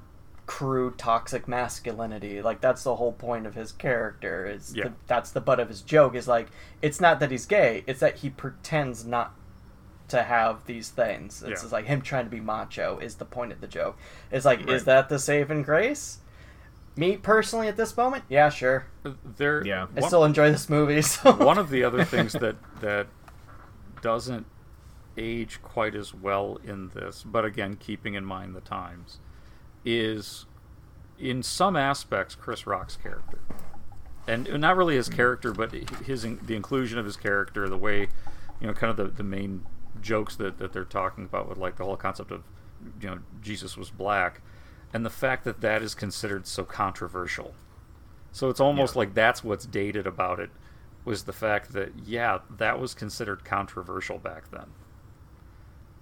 crude 0.47 0.97
toxic 0.97 1.47
masculinity 1.47 2.41
like 2.41 2.63
that's 2.63 2.83
the 2.83 2.97
whole 2.97 3.13
point 3.13 3.47
of 3.47 3.55
his 3.55 3.71
character 3.71 4.47
is 4.47 4.75
Yeah. 4.75 4.85
the, 4.85 4.93
that's 5.07 5.31
the 5.31 5.43
butt 5.43 5.61
of 5.61 5.69
his 5.69 5.83
joke 5.83 6.15
is 6.15 6.27
like 6.27 6.49
it's 6.81 7.03
not 7.03 7.21
that 7.21 7.31
he's 7.31 7.45
gay 7.45 7.85
it's 7.87 8.01
that 8.01 8.17
he 8.17 8.31
pretends 8.31 9.05
not 9.05 9.35
to 10.09 10.23
have 10.23 10.65
these 10.65 10.89
things 10.89 11.43
it's 11.43 11.51
Yeah. 11.51 11.55
just 11.57 11.71
like 11.73 11.85
him 11.85 12.01
trying 12.01 12.25
to 12.25 12.31
be 12.31 12.41
macho 12.41 12.99
is 12.99 13.17
the 13.17 13.27
point 13.27 13.53
of 13.53 13.61
the 13.61 13.67
joke 13.67 13.99
it's 14.31 14.47
like 14.47 14.61
Right. 14.61 14.71
is 14.71 14.85
that 14.85 15.11
the 15.11 15.19
saving 15.19 15.65
grace 15.65 16.21
me 16.99 17.17
personally 17.17 17.69
at 17.69 17.77
this 17.77 17.97
moment 17.97 18.25
yeah 18.29 18.49
sure 18.49 18.87
there. 19.37 19.65
Yeah. 19.65 19.87
i 19.97 20.01
one- 20.01 20.09
still 20.09 20.25
enjoy 20.25 20.51
this 20.51 20.69
movie 20.69 21.01
so 21.03 21.33
one 21.33 21.59
of 21.59 21.71
the 21.71 21.85
other 21.85 22.05
things 22.05 22.33
that 22.33 22.57
that 22.81 23.07
doesn't 24.01 24.47
age 25.19 25.61
quite 25.63 25.95
as 25.95 26.15
well 26.15 26.59
in 26.65 26.91
this, 26.91 27.25
but 27.25 27.45
again, 27.45 27.77
keeping 27.77 28.15
in 28.15 28.25
mind 28.25 28.55
the 28.55 28.61
times, 28.61 29.19
is 29.85 30.47
in 31.19 31.43
some 31.43 31.77
aspects 31.77 32.35
Chris 32.35 32.67
Rock's 32.67 32.97
character, 32.97 33.41
and 34.27 34.49
not 34.61 34.77
really 34.77 34.97
his 34.97 35.09
hmm. 35.09 35.15
character, 35.15 35.53
but 35.53 35.73
his 35.73 36.23
the 36.23 36.55
inclusion 36.55 36.99
of 36.99 37.05
his 37.05 37.17
character, 37.17 37.69
the 37.69 37.77
way, 37.77 38.09
you 38.61 38.67
know, 38.67 38.73
kind 38.73 38.91
of 38.91 38.97
the 38.97 39.05
the 39.05 39.23
main 39.23 39.67
jokes 40.01 40.37
that 40.37 40.59
that 40.59 40.73
they're 40.73 40.85
talking 40.85 41.25
about 41.25 41.49
with 41.49 41.59
like 41.59 41.77
the 41.77 41.85
whole 41.85 41.97
concept 41.97 42.31
of, 42.31 42.45
you 43.01 43.09
know, 43.09 43.19
Jesus 43.43 43.77
was 43.77 43.91
black, 43.91 44.41
and 44.93 45.05
the 45.05 45.11
fact 45.11 45.45
that 45.45 45.61
that 45.61 45.83
is 45.83 45.95
considered 45.95 46.47
so 46.47 46.65
controversial. 46.65 47.55
So 48.33 48.49
it's 48.49 48.61
almost 48.61 48.97
like 48.97 49.15
that's 49.15 49.43
what's 49.43 49.67
dated 49.67 50.07
about 50.07 50.39
it 50.41 50.51
was 51.05 51.25
the 51.25 51.33
fact 51.33 51.73
that 51.73 51.93
yeah, 52.05 52.39
that 52.59 52.79
was 52.79 52.95
considered 52.95 53.45
controversial 53.45 54.19
back 54.19 54.51
then. 54.51 54.67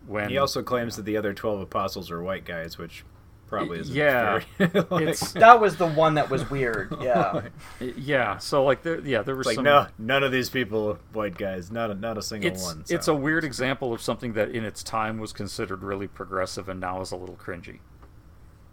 When 0.07 0.31
He 0.31 0.39
also 0.39 0.63
claims 0.63 0.97
that 0.97 1.05
the 1.05 1.17
other 1.17 1.33
twelve 1.33 1.61
apostles 1.61 2.11
are 2.11 2.23
white 2.23 2.45
guys, 2.45 2.79
which 2.79 3.05
probably 3.47 3.79
isn't. 3.79 3.95
yeah, 3.95 4.41
very, 4.59 4.71
like, 4.91 5.03
it's 5.03 5.33
that 5.33 5.61
was 5.61 5.77
the 5.77 5.87
one 5.87 6.15
that 6.15 6.29
was 6.29 6.51
weird 6.51 6.93
yeah 7.01 7.43
yeah. 7.81 8.39
So 8.39 8.65
like 8.65 8.83
there, 8.83 9.01
yeah, 9.01 9.23
there 9.23 9.37
was 9.37 9.47
like 9.47 9.55
some. 9.55 9.65
no, 9.65 9.87
none 9.99 10.23
of 10.25 10.33
these 10.33 10.51
people 10.51 10.91
are 10.91 10.99
white 11.13 11.39
guys. 11.39 11.71
Not 11.71 11.91
a, 11.91 11.95
not 11.95 12.19
a 12.19 12.23
single 12.23 12.51
it's 12.51 12.65
one. 12.65 12.85
it's 12.89 13.09
a 13.09 13.15
weird 13.15 13.45
example 13.45 13.93
of 13.93 14.01
something 14.03 14.33
that 14.35 14.51
in 14.51 14.65
its 14.65 14.83
time 14.83 15.19
was 15.19 15.33
considered 15.33 15.83
really 15.83 16.09
progressive 16.09 16.69
and 16.69 16.81
now 16.81 17.01
is 17.01 17.13
a 17.13 17.17
little 17.17 17.37
cringy. 17.37 17.79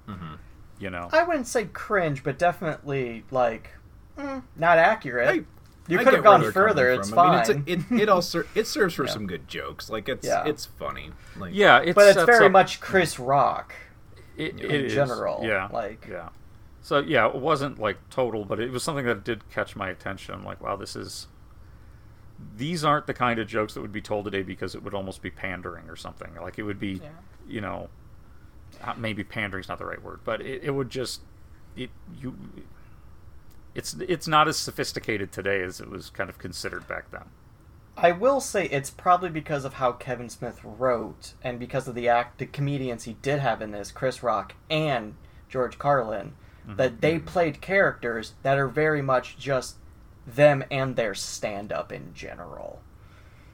Mhm. 0.07 0.37
You 0.79 0.89
know, 0.89 1.07
i 1.13 1.23
wouldn't 1.23 1.47
say 1.47 1.65
cringe 1.65 2.23
but 2.23 2.37
definitely 2.37 3.23
like 3.31 3.69
mm, 4.17 4.43
not 4.57 4.77
accurate 4.77 5.29
I- 5.29 5.45
you 5.91 5.97
could 5.99 6.13
have 6.13 6.23
gone 6.23 6.49
further 6.51 6.91
it's 6.91 7.09
from. 7.09 7.15
fine 7.17 7.29
I 7.29 7.31
mean, 7.53 7.63
it's 7.67 7.89
a, 7.89 7.95
it, 7.95 8.01
it 8.03 8.09
all 8.09 8.23
it 8.55 8.67
serves 8.67 8.93
for 8.93 9.05
some 9.15 9.27
good 9.27 9.47
jokes. 9.49 9.89
Like 9.89 10.07
it's 10.07 10.25
Yeah. 10.25 10.45
it's 10.45 10.65
funny. 10.65 11.11
Like 11.37 11.51
yeah, 11.53 11.79
it's 11.79 11.93
but 11.93 12.07
it's 12.07 12.23
very 12.23 12.45
up- 12.45 12.51
much 12.53 12.79
Chris 12.79 13.19
Rock 13.19 13.73
it, 14.37 14.53
in 14.59 14.71
it 14.71 14.85
is, 14.85 14.93
general. 14.93 15.41
Yeah, 15.43 15.67
like 15.73 16.07
yeah. 16.09 16.29
So 16.81 16.99
yeah, 16.99 17.27
it 17.27 17.35
wasn't 17.35 17.79
like 17.79 17.97
total, 18.09 18.45
but 18.45 18.61
it 18.61 18.71
was 18.71 18.81
something 18.81 19.05
that 19.05 19.25
did 19.25 19.49
catch 19.49 19.75
my 19.75 19.89
attention. 19.89 20.33
I'm 20.33 20.45
like, 20.45 20.61
wow, 20.61 20.77
this 20.77 20.95
is. 20.95 21.27
These 22.57 22.83
aren't 22.83 23.05
the 23.07 23.13
kind 23.13 23.39
of 23.39 23.47
jokes 23.47 23.73
that 23.73 23.81
would 23.81 23.91
be 23.91 24.01
told 24.01 24.25
today 24.25 24.41
because 24.43 24.75
it 24.75 24.83
would 24.83 24.93
almost 24.93 25.21
be 25.21 25.29
pandering 25.31 25.89
or 25.89 25.95
something. 25.95 26.33
Like 26.41 26.57
it 26.59 26.63
would 26.63 26.79
be, 26.79 26.93
Yeah. 27.03 27.09
you 27.47 27.61
know, 27.61 27.89
Uh, 28.83 28.93
maybe 28.97 29.23
pandering's 29.23 29.69
not 29.69 29.79
the 29.79 29.85
right 29.85 30.01
word, 30.03 30.19
but 30.23 30.41
it, 30.41 30.63
it 30.63 30.71
would 30.71 30.89
just, 30.89 31.21
it 31.75 31.89
you. 32.19 32.35
It's 33.75 33.95
it's 33.95 34.27
not 34.27 34.47
as 34.47 34.57
sophisticated 34.57 35.31
today 35.31 35.63
as 35.63 35.79
it 35.79 35.89
was 35.89 36.09
kind 36.09 36.29
of 36.29 36.37
considered 36.37 36.87
back 36.87 37.09
then. 37.11 37.23
I 37.95 38.11
will 38.11 38.41
say 38.41 38.65
it's 38.65 38.89
probably 38.89 39.29
because 39.29 39.65
of 39.65 39.75
how 39.75 39.91
Kevin 39.93 40.29
Smith 40.29 40.59
wrote 40.63 41.33
and 41.43 41.59
because 41.59 41.87
of 41.87 41.95
the 41.95 42.09
act 42.09 42.39
the 42.39 42.45
comedians 42.45 43.03
he 43.03 43.13
did 43.21 43.39
have 43.39 43.61
in 43.61 43.71
this, 43.71 43.91
Chris 43.91 44.23
Rock 44.23 44.55
and 44.69 45.15
George 45.47 45.77
Carlin, 45.77 46.33
mm-hmm. 46.65 46.75
that 46.77 47.01
they 47.01 47.15
mm-hmm. 47.15 47.25
played 47.25 47.61
characters 47.61 48.33
that 48.41 48.57
are 48.57 48.67
very 48.67 49.01
much 49.01 49.37
just 49.37 49.77
them 50.25 50.63
and 50.71 50.95
their 50.95 51.13
stand 51.13 51.71
up 51.71 51.91
in 51.91 52.13
general. 52.13 52.81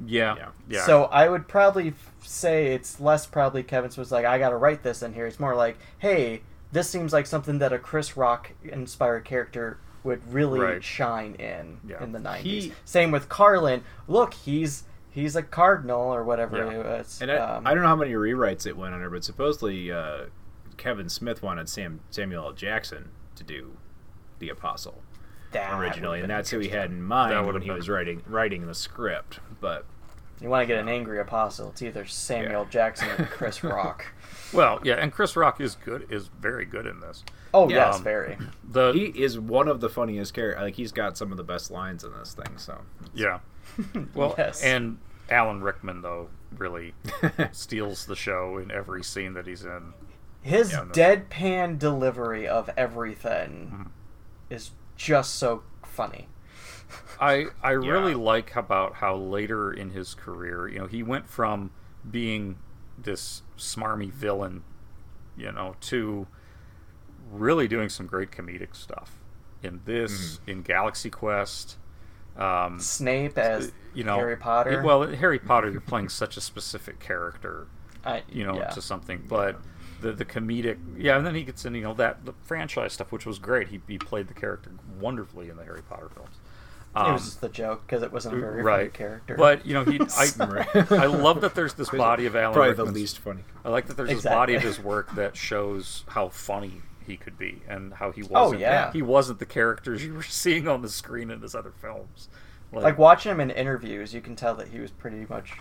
Yeah, 0.05 0.35
Yeah. 0.35 0.47
yeah. 0.67 0.85
So 0.85 1.05
I 1.05 1.27
would 1.29 1.47
probably 1.47 1.93
say 2.21 2.73
it's 2.73 2.99
less 2.99 3.25
probably 3.25 3.63
Kevin 3.63 3.91
Smith's 3.91 4.11
like, 4.11 4.25
I 4.25 4.37
gotta 4.39 4.55
write 4.57 4.83
this 4.83 5.01
in 5.03 5.13
here. 5.13 5.27
It's 5.27 5.39
more 5.39 5.55
like, 5.55 5.77
hey, 5.99 6.41
this 6.71 6.89
seems 6.89 7.11
like 7.13 7.25
something 7.25 7.59
that 7.59 7.73
a 7.73 7.79
Chris 7.79 8.15
Rock 8.15 8.51
inspired 8.63 9.25
character 9.25 9.77
would 10.03 10.21
really 10.33 10.59
Right. 10.59 10.83
shine 10.83 11.33
in 11.35 11.79
Yeah. 11.85 12.01
in 12.03 12.11
the 12.13 12.19
90s. 12.19 12.43
He- 12.65 12.73
Same 12.85 13.11
with 13.11 13.27
Carlin. 13.29 13.83
Look, 14.07 14.33
he's 14.33 14.83
he's 15.11 15.35
a 15.35 15.41
cardinal 15.43 16.01
or 16.13 16.23
whatever 16.23 16.57
Yeah. 16.57 16.69
it 16.79 16.85
was. 16.85 17.19
And 17.21 17.31
I, 17.31 17.37
um, 17.37 17.65
I 17.67 17.73
don't 17.73 17.81
know 17.83 17.89
how 17.89 17.95
many 17.95 18.13
rewrites 18.13 18.65
it 18.67 18.77
went 18.77 18.93
under, 18.93 19.09
but 19.09 19.23
supposedly 19.23 19.91
uh, 19.91 20.25
Kevin 20.77 21.09
Smith 21.09 21.41
wanted 21.41 21.67
Sam 21.67 21.99
Samuel 22.11 22.45
L. 22.45 22.53
Jackson 22.53 23.09
to 23.35 23.43
do 23.43 23.75
the 24.37 24.49
Apostle 24.49 25.01
that 25.51 25.79
originally, 25.79 26.21
and 26.21 26.29
that's 26.29 26.49
who 26.49 26.59
he 26.59 26.69
had 26.69 26.91
in 26.91 27.01
mind 27.01 27.31
would've 27.45 27.53
when 27.53 27.61
he 27.61 27.71
was 27.71 27.89
writing 27.89 28.21
writing 28.27 28.65
the 28.67 28.75
script. 28.75 29.39
But 29.59 29.85
You 30.41 30.49
want 30.49 30.63
to 30.63 30.67
get 30.67 30.79
an 30.79 30.89
angry 30.89 31.19
apostle? 31.19 31.69
It's 31.69 31.81
either 31.81 32.05
Samuel 32.05 32.65
Jackson 32.65 33.09
or 33.17 33.25
Chris 33.31 33.63
Rock. 33.63 34.05
Well, 34.53 34.79
yeah, 34.83 34.95
and 34.95 35.11
Chris 35.11 35.35
Rock 35.35 35.59
is 35.61 35.75
good, 35.75 36.07
is 36.11 36.27
very 36.27 36.65
good 36.65 36.85
in 36.85 36.99
this. 36.99 37.23
Oh 37.53 37.67
Yeah. 37.69 37.87
yes, 37.87 37.95
Um, 37.97 38.03
very. 38.03 38.37
The 38.71 38.91
he 38.93 39.05
is 39.05 39.39
one 39.39 39.67
of 39.67 39.79
the 39.81 39.89
funniest 39.89 40.33
characters. 40.33 40.61
Like 40.61 40.75
he's 40.75 40.91
got 40.91 41.17
some 41.17 41.31
of 41.31 41.37
the 41.37 41.43
best 41.43 41.71
lines 41.71 42.03
in 42.03 42.11
this 42.13 42.33
thing. 42.35 42.57
So 42.57 42.79
yeah, 43.13 43.39
well, 44.13 44.35
Yes. 44.37 44.61
and 44.63 44.97
Alan 45.29 45.61
Rickman 45.61 46.01
though 46.01 46.29
really 46.57 46.93
steals 47.51 48.05
the 48.05 48.15
show 48.15 48.57
in 48.57 48.71
every 48.71 49.03
scene 49.03 49.33
that 49.33 49.45
he's 49.47 49.63
in. 49.65 49.93
His 50.41 50.71
Yeah, 50.71 50.85
deadpan 50.91 51.77
delivery 51.79 52.47
of 52.47 52.69
everything 52.77 53.71
Mm-hmm. 53.73 53.83
is 54.49 54.71
just 54.99 55.35
so 55.35 55.63
funny. 55.83 56.27
I 57.19 57.45
I 57.63 57.71
really 57.71 58.13
like 58.13 58.55
about 58.55 58.95
how 58.95 59.15
later 59.15 59.71
in 59.71 59.91
his 59.91 60.13
career, 60.13 60.67
you 60.67 60.79
know, 60.79 60.87
he 60.87 61.01
went 61.01 61.27
from 61.27 61.71
being 62.09 62.57
this 62.97 63.41
smarmy 63.57 64.11
villain, 64.11 64.63
you 65.37 65.51
know, 65.51 65.75
to 65.81 66.27
really 67.31 67.67
doing 67.67 67.89
some 67.89 68.05
great 68.05 68.29
comedic 68.31 68.75
stuff. 68.75 69.15
In 69.63 69.81
this, 69.85 70.37
Mm-hmm. 70.37 70.49
in 70.51 70.61
Galaxy 70.61 71.09
Quest, 71.09 71.77
um, 72.37 72.79
Snape 72.79 73.37
as 73.37 73.71
you 73.93 74.03
know, 74.05 74.15
Harry 74.15 74.37
Potter. 74.37 74.81
Well, 74.83 75.07
Harry 75.07 75.39
Potter, 75.39 75.69
you're 75.69 75.81
playing 75.81 76.09
such 76.09 76.37
a 76.37 76.41
specific 76.41 76.99
character, 76.99 77.67
I, 78.05 78.23
you 78.31 78.45
know, 78.45 78.55
yeah. 78.55 78.69
to 78.69 78.81
something. 78.81 79.25
But 79.27 79.59
the 80.01 80.13
the 80.13 80.23
comedic, 80.23 80.77
yeah, 80.97 81.17
and 81.17 81.25
then 81.25 81.35
he 81.35 81.43
gets 81.43 81.65
in, 81.65 81.75
you 81.75 81.81
know, 81.81 81.93
that 81.95 82.23
the 82.25 82.33
franchise 82.43 82.93
stuff, 82.93 83.11
which 83.11 83.25
was 83.25 83.37
great. 83.37 83.67
He 83.67 83.81
he 83.87 83.97
played 83.97 84.29
the 84.29 84.33
character 84.33 84.71
wonderfully 84.99 85.49
in 85.49 85.57
the 85.57 85.63
Harry 85.63 85.81
Potter 85.81 86.09
films. 86.13 86.35
it 86.95 86.99
Um, 86.99 87.13
was 87.13 87.23
just 87.25 87.41
the 87.41 87.49
joke 87.49 87.81
because 87.85 88.03
it 88.03 88.11
wasn't 88.11 88.35
a 88.35 88.39
very 88.39 88.51
funny 88.63 88.63
right 88.63 88.93
character. 88.93 89.35
but 89.35 89.65
you 89.65 89.73
know 89.73 89.83
he 89.83 89.99
I, 90.17 90.27
I 90.91 91.05
love 91.05 91.41
that 91.41 91.55
there's 91.55 91.73
this 91.75 91.89
body 91.89 92.25
of 92.25 92.35
Alan 92.35 92.53
probably 92.55 92.73
the 92.73 92.85
least 92.85 93.19
funny. 93.19 93.43
I 93.63 93.69
like 93.69 93.87
that 93.87 93.97
there's 93.97 94.09
this 94.09 94.23
body 94.23 94.55
of 94.55 94.61
his 94.63 94.79
work 94.79 95.13
that 95.15 95.35
shows 95.37 96.03
how 96.09 96.29
funny 96.29 96.81
he 97.05 97.17
could 97.17 97.37
be 97.37 97.61
and 97.67 97.93
how 97.95 98.11
he 98.11 98.21
wasn't 98.21 98.37
Oh, 98.37 98.51
yeah. 98.59 98.91
he 98.91 99.01
wasn't 99.01 99.39
the 99.39 99.45
characters 99.45 100.03
you 100.05 100.13
were 100.13 100.23
seeing 100.43 100.67
on 100.67 100.81
the 100.81 100.89
screen 100.89 101.31
in 101.31 101.41
his 101.41 101.55
other 101.55 101.71
films 101.71 102.27
like 102.71 102.99
watching 102.99 103.31
him 103.31 103.39
in 103.39 103.49
interviews, 103.49 104.13
you 104.13 104.21
can 104.21 104.35
tell 104.35 104.53
that 104.53 104.67
he 104.67 104.79
was 104.79 104.91
pretty 104.91 105.25
much 105.27 105.53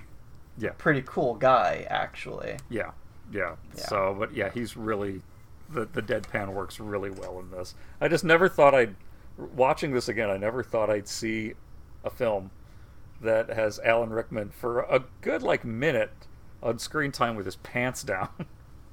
yeah 0.59 0.71
pretty 0.77 1.03
cool 1.07 1.35
guy 1.37 1.87
actually. 1.89 2.57
yeah 2.69 2.91
yeah 3.33 3.55
Yeah. 3.75 3.81
so 3.87 4.15
but 4.19 4.35
yeah 4.35 4.51
he's 4.51 4.77
really 4.77 5.23
the 5.71 5.87
the 5.87 6.03
deadpan 6.03 6.53
works 6.53 6.79
really 6.81 7.11
well 7.11 7.39
in 7.39 7.51
this 7.51 7.75
I 8.01 8.09
just 8.09 8.25
never 8.25 8.47
thought 8.49 8.75
I'd 8.75 8.95
watching 9.55 9.93
this 9.93 10.09
again 10.09 10.29
I 10.31 10.37
never 10.37 10.63
thought 10.63 10.91
I'd 10.91 11.09
see 11.09 11.55
a 12.05 12.11
film 12.11 12.51
that 13.21 13.49
has 13.49 13.79
Alan 13.81 14.11
Rickman 14.11 14.51
for 14.51 14.81
a 14.81 15.05
good 15.21 15.43
like 15.43 15.65
minute 15.65 16.11
on 16.63 16.79
screen 16.79 17.13
time 17.13 17.37
with 17.37 17.47
his 17.47 17.57
pants 17.57 18.03
down 18.03 18.29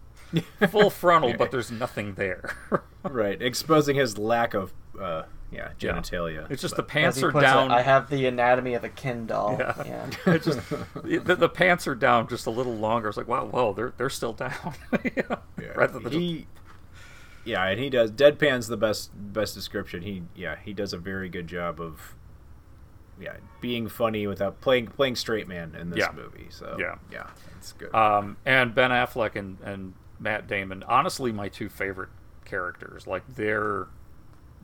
full 0.70 0.90
frontal 0.90 1.34
but 1.38 1.52
there's 1.52 1.72
nothing 1.72 2.14
there 2.16 2.56
right, 3.04 3.42
exposing 3.42 3.96
his 3.96 4.18
lack 4.18 4.54
of 4.54 4.74
uh, 5.00 5.24
yeah 5.52 5.70
genitalia. 5.80 6.50
it's 6.50 6.62
just 6.62 6.76
But- 6.76 6.88
the 6.88 6.92
pants 6.92 7.22
are 7.24 7.32
puts 7.32 7.44
it, 7.44 7.46
down 7.48 7.72
I 7.72 7.82
have 7.82 8.10
the 8.10 8.26
anatomy 8.26 8.74
of 8.74 8.84
a 8.84 8.90
Ken 8.90 9.26
doll. 9.28 9.56
Yeah. 9.60 9.84
Yeah. 9.86 10.10
It 10.34 10.44
just 10.44 10.60
the, 11.04 11.36
the 11.36 11.50
pants 11.50 11.88
are 11.88 11.96
down 11.96 12.28
just 12.28 12.48
a 12.48 12.50
little 12.50 12.76
longer. 12.76 13.08
It's 13.10 13.18
like 13.18 13.28
wow, 13.28 13.46
whoa, 13.46 13.74
they're 13.74 13.94
they're 13.98 14.10
still 14.10 14.34
down. 14.34 14.74
You 15.04 15.24
know? 15.30 15.40
Yeah. 15.62 15.68
Rather 15.76 15.94
than 16.00 16.04
just- 16.04 16.16
he, 16.16 16.48
yeah, 17.46 17.66
and 17.66 17.80
he 17.80 17.90
does. 17.90 18.12
Deadpan's 18.12 18.68
the 18.68 18.78
best 18.78 19.12
best 19.16 19.54
description. 19.56 20.02
He 20.02 20.24
yeah 20.36 20.56
he 20.64 20.74
does 20.74 20.92
a 20.94 20.98
very 20.98 21.30
good 21.30 21.48
job 21.48 21.80
of 21.80 22.16
yeah 23.20 23.38
being 23.62 23.88
funny 23.88 24.28
without 24.28 24.60
playing 24.62 24.88
playing 24.88 25.16
straight 25.16 25.48
man 25.48 25.76
in 25.80 25.90
this 25.90 26.00
Yeah. 26.00 26.12
movie. 26.14 26.48
So 26.50 26.76
Yeah. 26.80 26.96
yeah, 27.12 27.28
it's 27.58 27.72
good. 27.74 27.94
um, 27.96 28.38
and 28.46 28.76
Ben 28.76 28.92
Affleck 28.92 29.36
and, 29.36 29.58
and 29.64 29.94
Matt 30.20 30.48
Damon, 30.48 30.84
honestly, 30.88 31.32
my 31.32 31.48
two 31.50 31.70
favorite 31.70 32.10
characters. 32.44 33.08
Like 33.08 33.24
their 33.36 33.88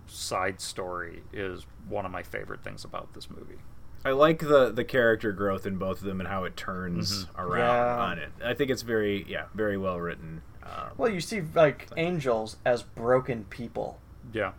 side 0.07 0.59
story 0.59 1.23
is 1.31 1.65
one 1.87 2.05
of 2.05 2.11
my 2.11 2.23
favorite 2.23 2.63
things 2.63 2.83
about 2.83 3.13
this 3.13 3.29
movie. 3.29 3.59
I 4.03 4.11
like 4.11 4.39
the 4.39 4.71
the 4.71 4.83
character 4.83 5.31
growth 5.31 5.65
in 5.65 5.77
both 5.77 5.99
of 5.99 6.03
them 6.07 6.19
and 6.19 6.27
how 6.27 6.43
it 6.43 6.57
turns 6.57 7.25
Mm-hmm. 7.25 7.41
around 7.41 7.59
Yeah. 7.59 8.03
on 8.03 8.17
it. 8.19 8.31
I 8.43 8.53
think 8.53 8.71
it's 8.71 8.81
very 8.81 9.23
yeah 9.27 9.45
very 9.53 9.77
well 9.77 9.99
written. 9.99 10.41
Um, 10.63 10.91
Well, 10.97 11.09
you 11.09 11.21
see 11.21 11.41
like 11.55 11.87
angels 11.97 12.57
as 12.65 12.83
broken 12.83 13.45
people, 13.45 13.99
Yeah, 14.33 14.51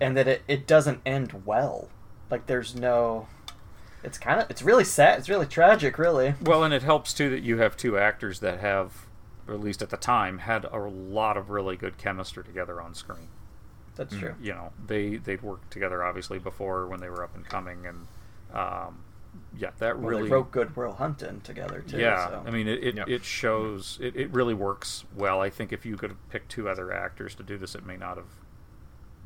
and 0.00 0.16
that 0.16 0.26
it, 0.28 0.42
it 0.48 0.66
doesn't 0.66 1.00
end 1.04 1.42
well. 1.44 1.88
Like 2.30 2.46
there's 2.46 2.74
no. 2.74 3.26
It's 4.02 4.16
kind 4.16 4.40
of 4.40 4.50
it's 4.50 4.62
really 4.62 4.84
sad. 4.84 5.18
It's 5.18 5.28
really 5.28 5.46
tragic, 5.46 5.98
really. 5.98 6.34
Well, 6.40 6.64
and 6.64 6.72
it 6.72 6.82
helps 6.82 7.12
too 7.12 7.28
that 7.30 7.42
you 7.42 7.58
have 7.58 7.76
two 7.76 7.98
actors 7.98 8.40
that 8.40 8.60
have, 8.60 9.06
or 9.46 9.54
at 9.54 9.60
least 9.60 9.82
at 9.82 9.90
the 9.90 9.98
time, 9.98 10.38
had 10.38 10.64
a 10.64 10.78
lot 10.78 11.36
of 11.36 11.50
really 11.50 11.76
good 11.76 11.98
chemistry 11.98 12.42
together 12.44 12.80
on 12.80 12.94
screen. 12.94 13.28
That's 13.96 14.16
true. 14.16 14.34
You 14.40 14.54
know, 14.54 14.72
they 14.86 15.16
they'd 15.16 15.42
worked 15.42 15.70
together 15.70 16.02
obviously 16.02 16.38
before 16.38 16.86
when 16.86 17.00
they 17.00 17.10
were 17.10 17.22
up 17.22 17.34
and 17.34 17.44
coming, 17.46 17.84
and 17.84 18.06
um, 18.54 19.04
yeah, 19.56 19.70
that 19.78 19.98
Well, 19.98 20.08
really 20.10 20.22
they 20.24 20.28
wrote 20.34 20.50
Good 20.50 20.74
Will 20.76 20.92
Hunting 20.92 21.40
together 21.42 21.80
too. 21.86 21.98
yeah. 21.98 22.28
so. 22.28 22.42
I 22.46 22.50
mean, 22.50 22.66
it 22.68 22.82
it, 22.82 22.94
Yep. 22.96 23.08
it 23.08 23.24
shows 23.24 23.98
it, 24.00 24.16
it 24.16 24.30
really 24.32 24.54
works 24.54 25.04
well. 25.16 25.40
I 25.40 25.50
think 25.50 25.72
if 25.72 25.84
you 25.86 25.96
could 25.96 26.10
have 26.10 26.28
picked 26.30 26.50
two 26.50 26.68
other 26.68 26.92
actors 26.92 27.34
to 27.36 27.42
do 27.42 27.56
this, 27.58 27.74
it 27.74 27.84
may 27.84 27.96
not 27.96 28.16
have 28.16 28.26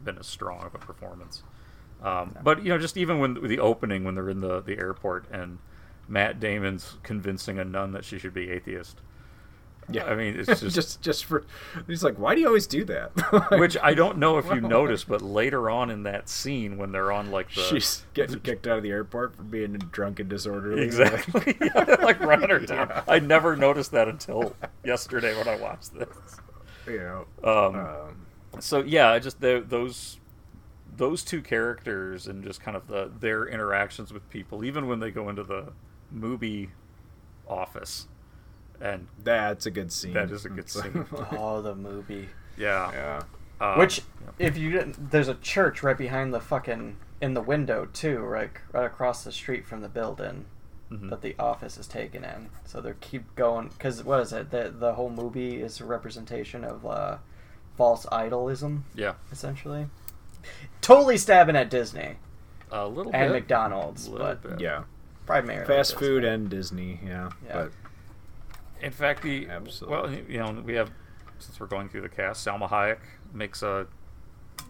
been 0.02 0.18
as 0.18 0.26
strong 0.26 0.62
of 0.64 0.74
a 0.74 0.78
performance. 0.78 1.42
Um, 2.02 2.36
But 2.42 2.62
you 2.62 2.68
know, 2.68 2.78
just 2.78 2.96
even 2.96 3.18
when 3.18 3.40
with 3.40 3.50
the 3.50 3.60
opening 3.60 4.04
when 4.04 4.14
they're 4.14 4.28
in 4.28 4.40
the 4.40 4.60
the 4.60 4.76
airport 4.78 5.26
and 5.30 5.58
Matt 6.08 6.38
Damon's 6.40 6.96
convincing 7.02 7.58
a 7.58 7.64
nun 7.64 7.92
that 7.92 8.04
she 8.04 8.18
should 8.18 8.34
be 8.34 8.50
atheist. 8.50 9.00
Yeah, 9.90 10.04
I 10.04 10.14
mean, 10.14 10.38
it's 10.38 10.60
just, 10.60 10.74
just 10.74 11.02
just 11.02 11.24
for 11.24 11.44
he's 11.86 12.02
like, 12.04 12.18
why 12.18 12.34
do 12.34 12.40
you 12.40 12.46
always 12.46 12.66
do 12.66 12.84
that? 12.84 13.10
which 13.58 13.76
I 13.82 13.94
don't 13.94 14.18
know 14.18 14.38
if 14.38 14.46
you 14.46 14.60
noticed, 14.60 15.08
but 15.08 15.22
later 15.22 15.68
on 15.70 15.90
in 15.90 16.04
that 16.04 16.28
scene 16.28 16.76
when 16.78 16.92
they're 16.92 17.12
on 17.12 17.30
like 17.30 17.52
the 17.54 17.62
she's 17.62 18.04
getting 18.14 18.40
kicked 18.40 18.66
out 18.66 18.76
of 18.78 18.82
the 18.82 18.90
airport 18.90 19.36
for 19.36 19.42
being 19.42 19.72
drunk 19.74 20.20
and 20.20 20.28
disorderly. 20.28 20.82
exactly 20.82 21.56
Yeah, 21.60 21.96
like 22.02 22.20
running 22.20 22.50
her 22.50 22.60
down. 22.60 23.02
I 23.08 23.18
never 23.18 23.56
noticed 23.56 23.90
that 23.92 24.08
until 24.08 24.54
yesterday 24.84 25.36
when 25.36 25.48
I 25.48 25.56
watched 25.56 25.94
this. 25.94 26.08
you 26.86 26.98
know. 26.98 27.26
Um, 27.42 27.74
Um, 27.76 28.26
so 28.60 28.82
yeah, 28.82 29.10
I 29.10 29.18
just 29.18 29.40
the, 29.40 29.64
those 29.66 30.18
those 30.96 31.24
two 31.24 31.42
characters 31.42 32.28
and 32.28 32.44
just 32.44 32.60
kind 32.60 32.76
of 32.76 32.86
the 32.86 33.10
their 33.18 33.46
interactions 33.46 34.12
with 34.12 34.28
people, 34.30 34.64
even 34.64 34.86
when 34.86 35.00
they 35.00 35.10
go 35.10 35.28
into 35.28 35.42
the 35.42 35.72
movie 36.12 36.70
office, 37.48 38.06
and 38.80 39.06
that's 39.22 39.66
a 39.66 39.70
good 39.70 39.92
scene. 39.92 40.12
that 40.14 40.30
is 40.30 40.44
a 40.44 40.48
good 40.48 40.68
scene. 40.68 41.06
oh, 41.32 41.60
the 41.62 41.74
movie. 41.74 42.28
Yeah, 42.56 42.90
yeah. 42.92 43.22
Uh, 43.60 43.76
Which, 43.76 44.02
if 44.38 44.56
you 44.58 44.70
didn't, 44.70 45.10
there's 45.10 45.28
a 45.28 45.34
church 45.36 45.82
right 45.82 45.96
behind 45.96 46.34
the 46.34 46.40
fucking 46.40 46.96
in 47.20 47.34
the 47.34 47.40
window 47.40 47.86
too, 47.92 48.18
right, 48.18 48.50
right 48.72 48.84
across 48.84 49.24
the 49.24 49.32
street 49.32 49.66
from 49.66 49.80
the 49.80 49.88
building 49.88 50.46
Mhm. 50.90 51.08
that 51.08 51.22
the 51.22 51.34
office 51.38 51.78
is 51.78 51.86
taken 51.86 52.24
in. 52.24 52.50
So 52.66 52.80
they 52.80 52.92
keep 53.00 53.34
going 53.36 53.68
because 53.68 54.04
what 54.04 54.20
is 54.20 54.32
it? 54.34 54.50
The 54.50 54.70
the 54.76 54.94
whole 54.94 55.08
movie 55.08 55.62
is 55.62 55.80
a 55.80 55.84
representation 55.86 56.62
of 56.62 56.84
uh, 56.84 57.16
false 57.76 58.04
idolism, 58.06 58.82
yeah, 58.94 59.14
essentially. 59.32 59.86
Totally 60.82 61.16
stabbing 61.16 61.56
at 61.56 61.70
Disney 61.70 62.16
a 62.70 62.86
little 62.86 63.12
and 63.14 63.32
bit, 63.32 63.40
McDonald's, 63.40 64.08
little 64.08 64.26
but 64.26 64.42
bit. 64.42 64.60
yeah. 64.60 64.82
primarily 65.26 65.66
Fast 65.66 65.92
Disney. 65.92 66.06
food 66.06 66.24
and 66.24 66.50
Disney, 66.50 67.00
yeah. 67.04 67.30
Yeah. 67.46 67.52
But 67.54 67.72
In 68.84 68.92
fact, 68.92 69.22
the 69.22 69.48
Absolutely. 69.48 69.96
well, 69.96 70.12
you 70.28 70.38
know, 70.38 70.62
we 70.64 70.74
have 70.74 70.90
since 71.38 71.58
we're 71.58 71.66
going 71.66 71.88
through 71.88 72.02
the 72.02 72.08
cast, 72.08 72.46
Salma 72.46 72.68
Hayek 72.68 72.98
makes 73.32 73.62
a 73.62 73.86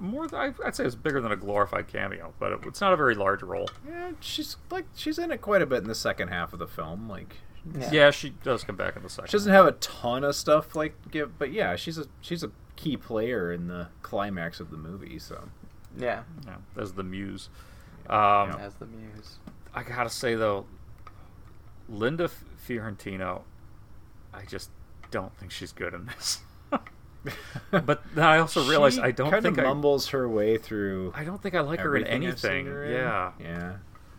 more 0.00 0.26
I'd 0.34 0.74
say 0.74 0.84
it's 0.84 0.94
bigger 0.94 1.20
than 1.20 1.32
a 1.32 1.36
glorified 1.36 1.88
cameo, 1.88 2.32
but 2.38 2.52
it, 2.52 2.60
it's 2.64 2.80
not 2.80 2.92
a 2.92 2.96
very 2.96 3.14
large 3.14 3.42
role. 3.42 3.68
yeah, 3.88 4.12
she's 4.20 4.56
like 4.70 4.86
she's 4.94 5.18
in 5.18 5.30
it 5.30 5.40
quite 5.40 5.62
a 5.62 5.66
bit 5.66 5.78
in 5.78 5.88
the 5.88 5.94
second 5.94 6.28
half 6.28 6.52
of 6.52 6.58
the 6.58 6.66
film. 6.66 7.08
Like 7.08 7.36
Yeah. 7.78 7.90
Yeah, 7.92 8.10
she 8.10 8.30
does 8.30 8.64
come 8.64 8.76
back 8.76 8.96
in 8.96 9.02
the 9.02 9.10
second. 9.10 9.28
she 9.28 9.36
doesn't 9.36 9.52
have 9.52 9.66
a 9.66 9.72
ton 9.72 10.24
of 10.24 10.34
stuff 10.34 10.74
like 10.74 10.94
give, 11.10 11.38
but 11.38 11.52
yeah, 11.52 11.76
she's 11.76 11.98
a 11.98 12.06
she's 12.20 12.42
a 12.42 12.50
key 12.76 12.96
player 12.96 13.52
in 13.52 13.68
the 13.68 13.88
climax 14.02 14.60
of 14.60 14.70
the 14.70 14.76
movie. 14.76 15.18
So 15.18 15.48
Yeah, 15.96 16.22
Yeah, 16.46 16.56
as 16.76 16.92
the 16.92 17.04
muse. 17.04 17.48
Um, 18.08 18.50
as 18.60 18.74
the 18.74 18.86
muse. 18.86 19.38
I 19.74 19.82
gotta 19.82 20.10
say 20.10 20.34
though, 20.34 20.66
Linda 21.88 22.28
Fiorentino, 22.28 23.44
I 24.34 24.44
just 24.46 24.70
don't 25.10 25.36
think 25.38 25.52
she's 25.52 25.72
good 25.72 25.94
in 25.94 26.06
this. 26.06 26.40
but 27.70 28.02
I 28.16 28.38
also 28.38 28.68
realized 28.68 28.98
I 28.98 29.10
don't 29.10 29.30
think 29.42 29.58
I 29.58 29.62
mumbles 29.62 30.08
her 30.08 30.28
way 30.28 30.58
through. 30.58 31.12
I 31.14 31.24
don't 31.24 31.40
think 31.42 31.54
I 31.54 31.60
like 31.60 31.80
her 31.80 31.96
in 31.96 32.06
everything 32.06 32.26
I've 32.28 32.38
seen 32.38 32.50
anything. 32.50 32.66
her 32.66 32.84
in. 32.84 32.92
Yeah. 32.92 33.32
yeah. 33.40 33.72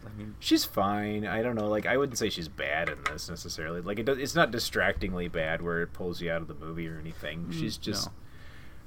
I 0.06 0.17
mean, 0.17 0.36
She's 0.39 0.65
fine. 0.65 1.25
I 1.25 1.41
don't 1.41 1.56
know. 1.56 1.67
Like 1.67 1.86
I 1.86 1.97
wouldn't 1.97 2.17
say 2.17 2.30
she's 2.30 2.47
bad 2.47 2.89
in 2.89 2.97
this 3.12 3.30
necessarily. 3.30 3.82
Like 3.82 3.99
it 3.99 4.06
does, 4.06 4.17
it's 4.17 4.36
not 4.36 4.51
distractingly 4.51 5.28
bad 5.28 5.62
where 5.62 5.82
it 5.82 5.93
pulls 5.93 6.21
you 6.21 6.32
out 6.32 6.41
of 6.41 6.47
the 6.47 6.54
movie 6.56 6.88
or 6.88 6.97
anything. 6.97 7.45
Mm, 7.49 7.54
She's 7.60 7.78
just 7.78 8.08
no. 8.08 8.13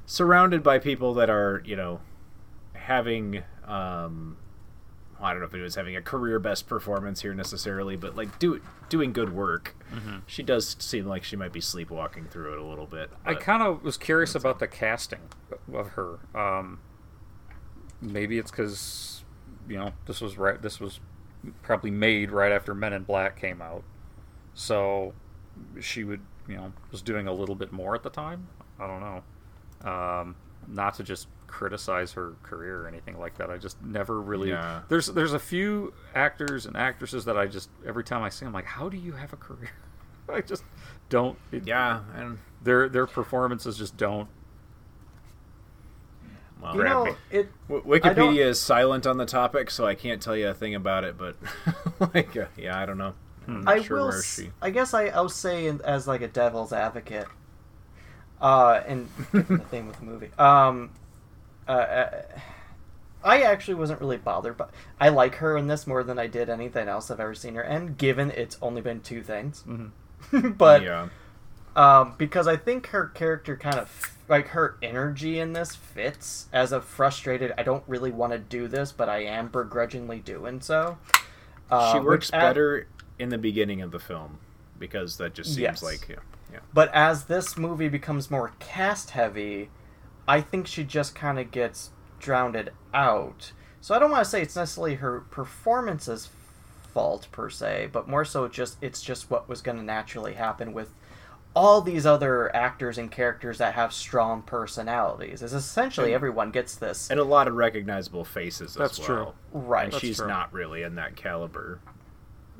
surrounded 0.06 0.62
by 0.62 0.78
people 0.78 1.14
that 1.14 1.28
are 1.30 1.62
you 1.64 1.76
know 1.76 2.00
having 2.74 3.42
um 3.66 4.36
I 5.20 5.31
don't 5.33 5.40
know 5.40 5.46
if 5.46 5.54
it 5.54 5.61
was 5.62 5.74
having 5.74 5.96
a 5.96 6.02
career 6.02 6.38
best 6.38 6.66
performance 6.68 7.22
here 7.22 7.35
necessarily, 7.35 7.96
but 7.96 8.14
like 8.16 8.38
do 8.38 8.61
doing 8.88 9.12
good 9.12 9.33
work. 9.33 9.74
Mhm. 9.92 10.22
She 10.26 10.42
does 10.42 10.76
seem 10.78 11.07
like 11.07 11.24
she 11.24 11.35
might 11.37 11.52
be 11.52 11.61
sleepwalking 11.61 12.26
through 12.26 12.52
it 12.52 12.59
a 12.59 12.64
little 12.64 12.87
bit. 12.87 13.11
I 13.24 13.35
kind 13.35 13.62
of 13.62 13.83
was 13.83 13.96
curious 13.96 14.35
about 14.35 14.59
the 14.61 14.68
casting 14.68 15.20
of 15.72 15.88
her. 15.90 16.18
Um, 16.35 16.78
maybe 18.00 18.38
it's 18.38 18.50
because 18.50 19.24
you 19.68 19.76
know 19.78 19.92
this 20.07 20.20
was 20.20 20.38
right. 20.38 20.61
This 20.61 20.81
was 20.81 21.00
probably 21.62 21.90
made 21.90 22.31
right 22.31 22.52
after 22.52 22.74
Men 22.74 22.92
in 22.92 23.02
Black 23.04 23.38
came 23.40 23.61
out, 23.62 23.83
so 24.54 25.14
she 25.81 26.04
would 26.04 26.20
you 26.46 26.57
know 26.57 26.72
was 26.90 27.02
doing 27.02 27.26
a 27.26 27.33
little 27.33 27.54
bit 27.54 27.72
more 27.72 27.94
at 27.94 28.02
the 28.02 28.11
time. 28.11 28.48
I 28.78 28.87
don't 28.87 29.00
know. 29.00 29.22
Um, 29.90 30.37
not 30.66 30.94
to 30.94 31.02
just 31.02 31.28
criticize 31.48 32.12
her 32.12 32.34
career 32.44 32.82
or 32.82 32.87
anything 32.87 33.18
like 33.18 33.37
that. 33.38 33.50
I 33.50 33.56
just 33.56 33.82
never 33.82 34.20
really. 34.20 34.50
Yeah. 34.50 34.82
There's 34.88 35.06
there's 35.08 35.32
a 35.32 35.38
few 35.40 35.92
actors 36.14 36.64
and 36.66 36.76
actresses 36.76 37.24
that 37.24 37.37
I 37.37 37.46
just 37.46 37.68
every 37.84 38.04
time 38.04 38.22
I 38.22 38.28
see 38.28 38.40
them 38.44 38.48
I'm 38.48 38.52
like, 38.54 38.66
how 38.66 38.88
do 38.88 38.96
you 38.96 39.12
have 39.12 39.32
a 39.32 39.37
career? 39.37 39.70
I 40.32 40.42
just 40.42 40.62
don't. 41.08 41.37
It, 41.50 41.66
yeah, 41.66 42.00
and 42.14 42.38
their 42.62 42.88
their 42.88 43.06
performances 43.06 43.76
just 43.78 43.96
don't. 43.96 44.28
Well, 46.61 46.76
You 46.76 46.84
know, 46.84 47.04
me. 47.04 47.12
it. 47.30 47.48
W- 47.68 47.94
I 48.02 48.12
don't- 48.12 48.34
Wikipedia 48.34 48.44
is 48.46 48.61
silent 48.61 49.06
on 49.06 49.16
the 49.16 49.26
topic, 49.26 49.70
so 49.70 49.87
I 49.87 49.94
can't 49.94 50.20
tell 50.20 50.37
you 50.37 50.48
a 50.48 50.54
thing 50.54 50.74
about 50.74 51.04
it. 51.04 51.16
But 51.16 51.37
like, 52.14 52.37
uh, 52.37 52.46
yeah, 52.56 52.78
I 52.78 52.84
don't 52.84 52.98
know. 52.98 53.14
I'm 53.46 53.62
not 53.64 53.74
I 53.78 53.82
sure 53.82 53.96
will. 53.98 54.08
where 54.08 54.22
she. 54.22 54.50
I 54.61 54.70
guess 54.70 54.92
I, 54.92 55.06
I'll 55.06 55.28
say 55.28 55.66
in, 55.68 55.80
as 55.82 56.06
like 56.06 56.20
a 56.20 56.28
devil's 56.28 56.72
advocate. 56.72 57.26
Uh, 58.40 58.82
and 58.87 59.08
the 59.32 59.42
thing 59.70 59.87
with 59.87 59.98
the 59.98 60.04
movie. 60.04 60.30
Um, 60.38 60.90
uh, 61.68 61.72
uh, 61.72 62.22
I 63.24 63.42
actually 63.42 63.74
wasn't 63.74 64.00
really 64.00 64.16
bothered, 64.16 64.57
but 64.57 64.70
I 65.00 65.09
like 65.11 65.37
her 65.37 65.57
in 65.57 65.66
this 65.66 65.87
more 65.87 66.02
than 66.04 66.18
I 66.18 66.26
did 66.28 66.48
anything 66.48 66.88
else 66.88 67.11
I've 67.11 67.20
ever 67.20 67.35
seen 67.35 67.54
her 67.57 67.62
in. 67.62 67.94
Given 67.94 68.31
it's 68.31 68.57
only 68.62 68.81
been 68.81 69.00
two 69.00 69.22
things, 69.22 69.64
but 70.33 70.83
yeah. 70.83 71.09
um, 71.76 72.14
because 72.16 72.46
I 72.46 72.57
think 72.57 72.88
her 72.88 73.07
character 73.09 73.57
kind 73.57 73.76
of 73.76 74.14
like 74.28 74.48
her 74.48 74.76
energy 74.83 75.38
in 75.40 75.52
this 75.52 75.74
fits 75.74 76.46
as 76.52 76.72
a 76.72 76.81
frustrated. 76.81 77.52
I 77.59 77.62
don't 77.64 77.85
really 77.87 78.12
want 78.12 78.33
to 78.33 78.38
do 78.38 78.68
this, 78.68 78.92
but 78.92 79.09
I 79.09 79.24
am 79.24 79.48
begrudgingly 79.48 80.20
doing 80.20 80.61
so. 80.61 80.98
Uh, 81.70 81.92
she 81.92 82.00
works 82.00 82.31
at- 82.33 82.40
better 82.40 82.87
in 83.18 83.28
the 83.31 83.38
beginning 83.38 83.83
of 83.83 83.90
the 83.90 83.98
film 83.98 84.38
because 84.78 85.16
that 85.18 85.35
just 85.35 85.50
seems 85.50 85.59
Yes. 85.59 85.83
like 85.83 86.09
yeah, 86.09 86.16
yeah. 86.52 86.61
But 86.72 86.94
as 86.94 87.24
this 87.24 87.57
movie 87.59 87.88
becomes 87.88 88.31
more 88.31 88.52
cast 88.61 89.11
heavy, 89.11 89.70
I 90.28 90.40
think 90.42 90.66
she 90.66 90.84
just 90.84 91.14
kind 91.14 91.38
of 91.38 91.50
gets 91.50 91.90
drowned 92.20 92.70
out. 92.94 93.52
So 93.80 93.94
I 93.94 93.98
don't 93.98 94.10
want 94.10 94.24
to 94.24 94.30
say 94.30 94.42
it's 94.42 94.54
necessarily 94.56 94.96
her 94.96 95.20
performance's 95.30 96.28
fault 96.92 97.28
per 97.32 97.48
se, 97.48 97.88
but 97.92 98.08
more 98.08 98.24
so 98.24 98.46
just 98.48 98.76
it's 98.82 99.00
just 99.02 99.30
what 99.30 99.48
was 99.48 99.62
going 99.62 99.78
to 99.78 99.82
naturally 99.84 100.34
happen 100.34 100.72
with 100.72 100.92
all 101.56 101.80
these 101.80 102.04
other 102.06 102.54
actors 102.54 102.98
and 102.98 103.10
characters 103.10 103.58
that 103.58 103.74
have 103.74 103.92
strong 103.92 104.42
personalities. 104.42 105.42
Is 105.42 105.54
essentially 105.54 106.08
And- 106.08 106.14
everyone 106.14 106.50
gets 106.50 106.74
this. 106.76 107.10
and 107.10 107.18
a 107.18 107.24
lot 107.24 107.48
of 107.48 107.54
recognizable 107.54 108.24
faces 108.24 108.74
That's 108.74 108.98
as 108.98 109.04
true. 109.06 109.16
well. 109.16 109.34
Right. 109.52 109.84
and 109.84 109.92
That's 109.94 110.00
she's 110.02 110.18
true. 110.18 110.28
not 110.28 110.52
really 110.52 110.82
in 110.82 110.96
that 110.96 111.16
caliber. 111.16 111.80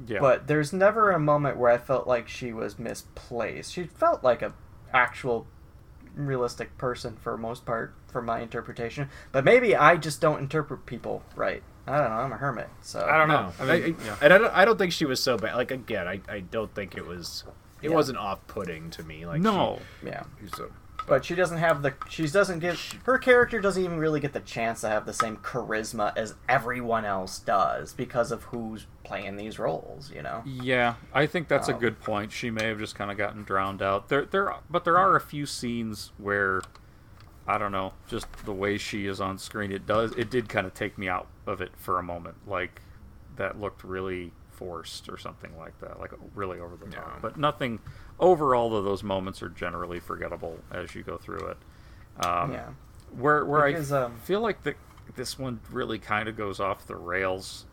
Yeah. 0.07 0.21
But 0.21 0.47
there's 0.47 0.73
never 0.73 1.11
a 1.11 1.19
moment 1.19 1.57
where 1.59 1.71
I 1.73 1.77
felt 1.79 2.07
like 2.07 2.29
she 2.29 2.53
was 2.53 2.79
misplaced. 2.79 3.73
She 3.73 3.85
felt 3.85 4.23
like 4.25 4.43
a 4.43 4.53
actual 4.95 5.47
realistic 6.17 6.77
person 6.79 7.17
for 7.23 7.37
most 7.37 7.65
part 7.67 7.95
for 8.11 8.21
my 8.23 8.41
interpretation. 8.41 9.09
But 9.33 9.45
maybe 9.45 9.75
I 9.77 9.97
just 9.97 10.21
don't 10.21 10.39
interpret 10.41 10.87
people 10.87 11.23
right. 11.37 11.63
I 11.87 11.99
don't 11.99 12.11
know. 12.11 12.17
I'm 12.17 12.33
a 12.33 12.37
hermit, 12.37 12.69
so 12.83 13.01
I 13.09 13.17
don't 13.17 13.29
know. 13.29 13.53
No, 13.59 13.65
I 13.65 13.77
I 13.77 13.81
mean, 13.81 13.97
I- 14.01 14.05
yeah. 14.05 14.17
and 14.21 14.33
I 14.35 14.39
don't, 14.39 14.55
I 14.55 14.65
don't 14.67 14.77
think 14.79 14.93
she 14.93 15.07
was 15.07 15.23
so 15.23 15.37
bad. 15.39 15.55
Like 15.57 15.71
again, 15.71 16.07
I, 16.07 16.21
I 16.29 16.41
don't 16.41 16.75
think 16.75 16.97
it 16.97 17.07
was. 17.07 17.45
It 17.81 17.89
Yeah. 17.91 17.95
wasn't 17.97 18.19
off-putting 18.19 18.91
to 18.91 19.03
me. 19.05 19.25
Like 19.25 19.41
No. 19.41 19.79
yeah. 20.05 20.25
She, 20.41 20.49
so, 20.49 20.71
But 21.09 21.25
she 21.25 21.35
doesn't 21.35 21.59
have 21.59 21.83
the. 21.83 21.95
She 22.09 22.27
doesn't 22.27 22.59
get. 22.59 22.77
Her 23.05 23.19
character 23.19 23.61
doesn't 23.61 23.83
even 23.83 23.99
really 23.99 24.21
get 24.21 24.33
the 24.33 24.41
chance 24.41 24.83
to 24.83 24.89
have 24.89 25.07
the 25.07 25.13
same 25.13 25.37
charisma 25.39 26.17
as 26.17 26.35
everyone 26.49 27.05
else 27.05 27.39
does 27.39 27.93
because 27.95 28.31
of 28.31 28.45
who's 28.45 28.87
playing 29.05 29.37
these 29.37 29.59
roles. 29.59 30.11
You 30.13 30.23
know. 30.23 30.43
Yeah, 30.45 30.95
I 31.15 31.27
think 31.27 31.49
that's 31.49 31.69
a 31.69 31.75
Um, 31.75 31.81
good 31.81 32.01
point. 32.01 32.33
She 32.33 32.51
may 32.51 32.67
have 32.67 32.79
just 32.79 32.95
kind 32.95 33.11
of 33.11 33.17
gotten 33.17 33.43
drowned 33.45 33.83
out. 33.83 34.09
There, 34.09 34.27
there, 34.27 34.55
but 34.69 34.85
there 34.85 34.99
are 34.99 35.17
a 35.17 35.21
few 35.21 35.47
scenes 35.47 36.13
where, 36.19 36.61
I 37.47 37.59
don't 37.59 37.73
know, 37.73 37.95
just 38.07 38.27
the 38.45 38.53
way 38.53 38.77
she 38.79 39.07
is 39.07 39.21
on 39.21 39.39
screen, 39.39 39.73
it 39.73 39.87
does, 39.87 40.13
it 40.13 40.31
did 40.31 40.49
kind 40.49 40.67
of 40.67 40.75
take 40.75 40.99
me 40.99 41.09
out 41.09 41.27
of 41.47 41.61
it 41.61 41.73
for 41.77 41.99
a 41.99 42.03
moment. 42.03 42.37
Like 42.47 42.83
that 43.37 43.59
looked 43.61 43.83
really 43.85 44.33
forced 44.51 45.09
or 45.09 45.17
something 45.17 45.57
like 45.57 45.79
that, 45.81 46.01
like 46.01 46.11
really 46.35 46.59
over 46.61 46.77
the 46.77 46.91
top. 46.91 47.13
Yeah. 47.15 47.19
But 47.23 47.37
nothing. 47.39 47.79
Overall, 48.21 48.71
though, 48.71 48.83
those 48.83 49.03
moments 49.03 49.43
are 49.43 49.49
generally 49.49 50.01
forgettable 50.01 50.59
as 50.73 50.95
you 50.95 51.03
go 51.03 51.17
through 51.19 51.47
it. 51.49 52.27
Um, 52.27 52.53
Yeah. 52.53 52.69
Where 53.17 53.45
where 53.45 53.67
Because, 53.67 53.91
I 53.93 54.03
um, 54.03 54.17
feel 54.25 54.41
like 54.41 54.63
the 54.65 54.75
this 55.17 55.39
one 55.39 55.61
really 55.71 55.99
kind 55.99 56.29
of 56.29 56.37
goes 56.37 56.61
off 56.61 56.87
the 56.87 56.97
rails 56.97 57.65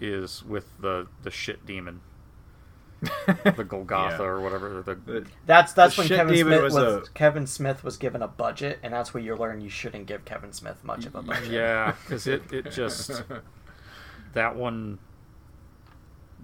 is 0.00 0.42
with 0.44 0.66
the 0.80 1.06
the 1.22 1.30
shit 1.30 1.64
demon, 1.64 2.00
the 3.26 3.64
Golgotha 3.68 4.16
Yeah. 4.18 4.24
or 4.24 4.40
whatever. 4.40 4.82
The, 4.82 5.26
That's 5.46 5.72
that's 5.74 5.94
The 5.94 6.00
when 6.02 6.08
Kevin 6.08 6.36
Smith 6.36 6.62
was 6.62 6.74
was, 6.74 7.08
a- 7.08 7.10
Kevin 7.12 7.46
Smith 7.46 7.84
was 7.84 7.96
given 7.96 8.20
a 8.22 8.26
budget, 8.28 8.80
and 8.82 8.92
that's 8.92 9.14
where 9.14 9.22
you 9.22 9.36
learn 9.36 9.60
you 9.60 9.68
shouldn't 9.70 10.06
give 10.06 10.24
Kevin 10.24 10.52
Smith 10.52 10.82
much 10.82 11.06
of 11.06 11.14
a 11.14 11.22
budget. 11.22 11.50
yeah, 11.52 11.94
because 12.02 12.26
it 12.26 12.42
it 12.52 12.70
just 12.72 13.22
that 14.32 14.56
one 14.56 14.98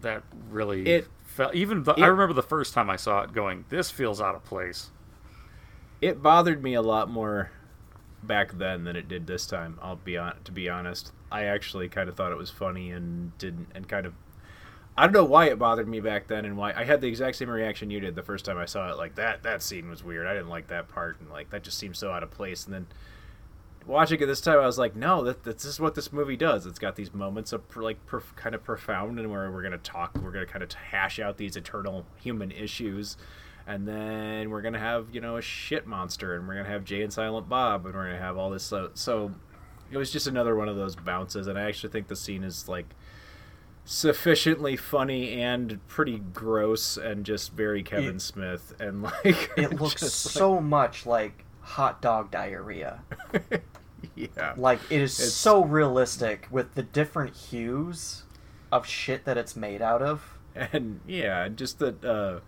that 0.03 0.23
really 0.51 0.87
It- 0.87 1.09
felt 1.45 1.55
even 1.55 1.83
the, 1.85 1.93
it- 1.95 2.03
I 2.03 2.07
remember 2.07 2.35
the 2.35 2.43
first 2.43 2.75
time 2.75 2.91
I 2.91 2.97
saw 2.97 3.23
it 3.23 3.33
going 3.33 3.65
this 3.69 3.91
feels 3.91 4.21
out 4.21 4.35
of 4.35 4.45
place. 4.45 4.91
it 6.01 6.23
bothered 6.23 6.63
me 6.63 6.75
a 6.75 6.83
lot 6.83 7.09
more 7.11 7.51
back 8.23 8.53
then 8.59 8.85
than 8.85 8.97
it 8.97 9.09
did 9.09 9.27
this 9.27 9.47
time. 9.47 9.79
I'll 9.83 9.97
be 9.97 10.17
on 10.19 10.35
to 10.45 10.53
be 10.53 10.69
honest. 10.69 11.13
I 11.33 11.45
actually 11.45 11.89
kind 11.89 12.09
of 12.09 12.17
thought 12.17 12.33
it 12.33 12.39
was 12.39 12.51
funny 12.51 12.91
and 12.91 13.37
didn't 13.39 13.69
and 13.75 13.89
kind 13.89 14.05
of 14.07 14.15
I 14.99 15.05
don't 15.05 15.13
know 15.15 15.25
why 15.25 15.47
it 15.47 15.59
bothered 15.59 15.89
me 15.89 16.01
back 16.01 16.27
then 16.27 16.45
and 16.45 16.57
why 16.59 16.73
I 16.75 16.85
had 16.85 17.01
the 17.01 17.09
exact 17.09 17.37
same 17.37 17.49
reaction 17.49 17.91
you 17.91 18.01
did 18.01 18.15
the 18.17 18.23
first 18.23 18.45
time 18.45 18.59
I 18.59 18.67
saw 18.67 18.91
it. 18.91 18.99
Like 18.99 19.15
that 19.15 19.43
that 19.45 19.63
scene 19.63 19.89
was 19.89 20.05
weird. 20.05 20.27
I 20.27 20.35
didn't 20.35 20.51
like 20.51 20.67
that 20.69 20.89
part 20.89 21.19
and 21.21 21.31
like 21.31 21.51
that 21.51 21.63
just 21.63 21.79
seems 21.79 21.99
so 21.99 22.11
out 22.11 22.23
of 22.23 22.31
place. 22.31 22.65
And 22.67 22.75
then 22.75 22.87
watching 23.91 24.21
it 24.21 24.27
this 24.27 24.41
time, 24.41 24.59
I 24.59 24.67
was 24.67 24.79
like, 24.79 24.97
no, 24.97 25.23
that 25.25 25.43
this 25.45 25.65
is 25.65 25.79
what 25.81 25.95
this 25.95 26.13
movie 26.13 26.37
does. 26.37 26.65
It's 26.67 26.79
got 26.79 26.97
these 26.97 27.13
moments 27.13 27.53
of 27.53 27.63
like 27.77 28.05
prof- 28.07 28.35
kind 28.37 28.55
of 28.55 28.63
profound 28.65 29.19
and 29.19 29.31
where 29.31 29.51
we're 29.51 29.63
gonna 29.63 29.79
talk, 29.79 30.17
we're 30.23 30.31
gonna 30.33 30.47
kind 30.47 30.63
of 30.63 30.73
hash 30.73 31.19
out 31.19 31.37
these 31.37 31.57
eternal 31.57 32.07
human 32.17 32.51
issues. 32.51 33.17
And 33.67 33.87
then 33.87 34.51
we're 34.51 34.63
gonna 34.63 34.79
have 34.79 35.09
you 35.13 35.21
know 35.21 35.37
a 35.37 35.43
shit 35.43 35.87
monster, 35.87 36.35
and 36.35 36.49
we're 36.49 36.55
gonna 36.57 36.69
have 36.69 36.85
Jay 36.85 37.03
and 37.03 37.13
Silent 37.13 37.49
Bob, 37.49 37.85
and 37.87 37.95
we're 37.95 38.07
gonna 38.07 38.19
have 38.19 38.37
all 38.37 38.51
this. 38.51 38.65
So, 38.65 38.91
so 38.95 39.33
it 39.91 39.97
was 39.99 40.11
just 40.11 40.27
another 40.27 40.57
one 40.57 40.69
of 40.69 40.77
those 40.77 40.97
bounces, 40.97 41.47
and 41.47 41.59
I 41.59 41.63
actually 41.63 41.91
think 41.91 42.09
the 42.09 42.17
scene 42.17 42.43
is 42.43 42.69
like 42.69 42.87
sufficiently 43.85 44.77
funny 44.77 45.41
and 45.43 45.85
pretty 45.89 46.19
gross 46.19 46.97
and 46.97 47.25
just 47.25 47.53
very 47.53 47.83
Kevin 47.83 48.17
It- 48.17 48.23
Smith 48.23 48.73
and 48.79 49.03
like 49.03 49.51
It 49.57 49.81
looks 49.81 50.01
just, 50.01 50.27
like- 50.27 50.33
so 50.33 50.61
much 50.61 51.07
like 51.07 51.45
hot 51.61 52.01
dog 52.03 52.31
diarrhea. 52.31 53.03
yeah 54.17 54.55
Like 54.57 54.81
it 54.91 55.01
is 55.01 55.19
It's- 55.19 55.33
so 55.35 55.65
realistic 55.65 56.47
with 56.51 56.75
the 56.75 56.83
different 56.83 57.35
hues 57.37 58.25
of 58.73 58.87
shit 58.87 59.25
that 59.25 59.37
it's 59.37 59.57
made 59.57 59.83
out 59.83 60.03
of. 60.03 60.39
and 60.55 61.01
yeah, 61.07 61.49
just 61.49 61.79
the 61.79 61.95
uh, 62.09 62.41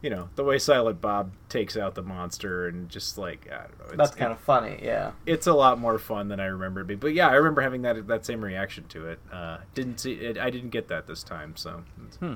you 0.00 0.10
know 0.10 0.28
the 0.36 0.44
way 0.44 0.58
Silent 0.58 1.00
Bob 1.00 1.32
takes 1.48 1.76
out 1.76 1.94
the 1.94 2.02
monster 2.02 2.68
and 2.68 2.88
just 2.88 3.18
like 3.18 3.48
I 3.50 3.62
don't 3.62 3.78
know, 3.78 3.84
it's, 3.86 3.96
That's 3.96 4.14
kind 4.14 4.30
of 4.32 4.38
funny, 4.38 4.78
yeah. 4.82 5.12
it's 5.26 5.46
a 5.46 5.52
lot 5.54 5.78
more 5.80 5.98
fun 5.98 6.28
than 6.28 6.40
I 6.40 6.44
remember 6.46 6.82
it 6.82 6.86
being. 6.86 7.00
But 7.00 7.14
yeah, 7.14 7.28
I 7.28 7.34
remember 7.34 7.62
having 7.62 7.82
that 7.82 8.06
that 8.06 8.24
same 8.26 8.44
reaction 8.44 8.84
to 8.88 9.08
it. 9.08 9.18
Uh, 9.32 9.58
didn't 9.74 9.98
see 10.00 10.12
it. 10.12 10.38
I 10.38 10.50
didn't 10.50 10.70
get 10.70 10.88
that 10.88 11.06
this 11.06 11.22
time. 11.22 11.56
So 11.56 11.82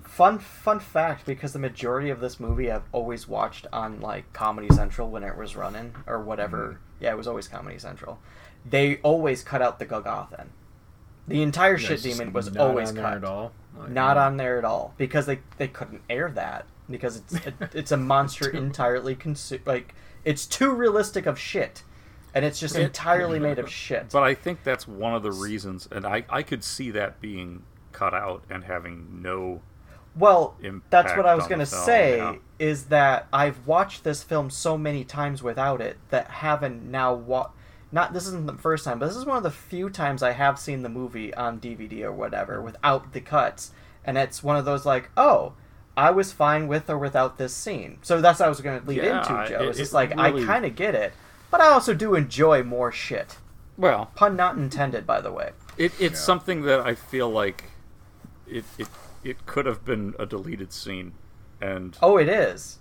Fun 0.05 0.39
fun 0.39 0.81
fact 0.81 1.25
because 1.27 1.53
the 1.53 1.59
majority 1.59 2.11
of 2.11 2.21
this 2.21 2.41
movie 2.41 2.71
I've 2.71 2.83
always 2.91 3.29
watched 3.29 3.67
on 3.73 4.01
like 4.01 4.33
Comedy 4.33 4.69
Central 4.75 5.09
when 5.11 5.23
it 5.23 5.37
was 5.37 5.55
running 5.57 5.95
or 6.07 6.21
whatever. 6.23 6.81
Yeah, 7.01 7.13
it 7.13 7.17
was 7.17 7.29
always 7.29 7.49
Comedy 7.49 7.79
Central. 7.79 8.19
They 8.65 8.99
always 8.99 9.43
cut 9.43 9.63
out 9.63 9.79
the 9.79 9.87
Golgothan. 9.87 10.49
The 11.29 11.43
entire 11.43 11.79
shit 11.79 12.03
demon 12.03 12.33
was 12.33 12.53
not 12.53 12.69
always 12.69 12.91
on 12.91 12.95
there 12.97 13.05
cut. 13.05 13.17
at 13.17 13.25
all? 13.25 13.53
Like, 13.77 13.91
not 13.91 14.17
no. 14.17 14.23
on 14.23 14.37
there 14.37 14.59
at 14.59 14.65
all 14.65 14.95
because 14.97 15.27
they 15.27 15.41
they 15.57 15.69
couldn't 15.69 16.03
air 16.11 16.31
that 16.31 16.67
because 16.91 17.17
it's 17.17 17.35
it, 17.47 17.55
it's 17.75 17.93
a 17.93 17.97
monster 17.97 18.51
entirely 18.51 19.17
consu- 19.17 19.65
like 19.67 19.95
It's 20.25 20.47
too 20.47 20.71
realistic 20.71 21.27
of 21.27 21.39
shit, 21.39 21.83
and 22.35 22.45
it's 22.45 22.61
just 22.61 22.77
entirely 22.77 23.39
made 23.39 23.59
of 23.59 23.71
shit. 23.71 24.11
But 24.11 24.23
I 24.23 24.35
think 24.35 24.63
that's 24.65 24.87
one 24.87 25.15
of 25.15 25.23
the 25.23 25.33
reasons, 25.33 25.89
and 25.91 26.07
I, 26.07 26.25
I 26.29 26.43
could 26.43 26.65
see 26.65 26.91
that 26.91 27.21
being 27.21 27.63
cut 27.93 28.15
out 28.15 28.45
and 28.51 28.65
having 28.65 29.23
no. 29.23 29.63
Well, 30.15 30.57
that's 30.91 31.17
what 31.17 31.25
I 31.25 31.35
was 31.35 31.47
going 31.47 31.61
to 31.61 31.67
say 31.67 32.19
yeah. 32.19 32.37
is 32.59 32.87
that 32.87 33.29
I've 33.33 33.67
watched 33.67 34.05
this 34.05 34.23
film 34.23 34.51
so 34.51 34.77
many 34.77 35.05
times 35.05 35.43
without 35.43 35.81
it 35.81 35.97
that 36.11 36.29
haven't 36.29 36.83
now 36.83 37.15
wa- 37.15 37.49
not 37.93 38.13
this 38.13 38.27
isn't 38.27 38.47
the 38.47 38.55
first 38.55 38.85
time, 38.85 38.99
but 38.99 39.07
this 39.07 39.17
is 39.17 39.25
one 39.27 39.37
of 39.37 39.43
the 39.43 39.51
few 39.51 39.91
times 39.91 40.23
I 40.23 40.33
have 40.33 40.59
seen 40.59 40.83
the 40.83 40.89
movie 40.89 41.33
on 41.35 41.61
DVD 41.61 42.03
or 42.03 42.13
whatever 42.13 42.61
without 42.61 43.13
the 43.13 43.21
cuts, 43.21 43.71
and 44.05 44.17
it's 44.19 44.43
one 44.43 44.57
of 44.57 44.65
those 44.65 44.85
like, 44.87 45.11
oh, 45.17 45.53
I 45.97 46.11
was 46.11 46.33
fine 46.33 46.69
with 46.69 46.89
or 46.89 46.97
without 46.99 47.37
this 47.39 47.55
scene. 47.55 47.99
So 48.03 48.21
that's 48.21 48.41
what 48.41 48.47
I 48.47 48.49
was 48.49 48.61
going 48.63 48.81
to 48.81 48.87
lead 48.89 49.03
Yeah, 49.03 49.19
into, 49.19 49.49
Joe. 49.51 49.63
it- 49.63 49.69
It's 49.69 49.79
just 49.79 49.93
like 49.93 50.15
really- 50.17 50.43
I 50.43 50.47
kind 50.47 50.65
of 50.65 50.75
get 50.75 50.95
it, 50.95 51.13
but 51.51 51.61
I 51.61 51.67
also 51.69 51.93
do 51.95 52.15
enjoy 52.15 52.63
more 52.63 52.91
shit. 52.91 53.37
Well, 53.77 54.11
pun 54.15 54.37
not 54.37 54.57
intended, 54.57 55.07
by 55.07 55.21
the 55.21 55.31
way. 55.33 55.51
It, 55.77 55.93
it's 56.01 56.21
something 56.21 56.63
that 56.63 56.81
I 56.81 56.95
feel 56.95 57.31
like 57.31 57.65
it, 58.47 58.65
it 58.79 58.89
it 59.25 59.47
could 59.47 59.67
have 59.67 59.85
been 59.85 60.15
a 60.19 60.27
deleted 60.27 60.73
scene, 60.73 61.13
and 61.61 61.97
Oh, 62.03 62.17
it 62.19 62.29
is. 62.29 62.79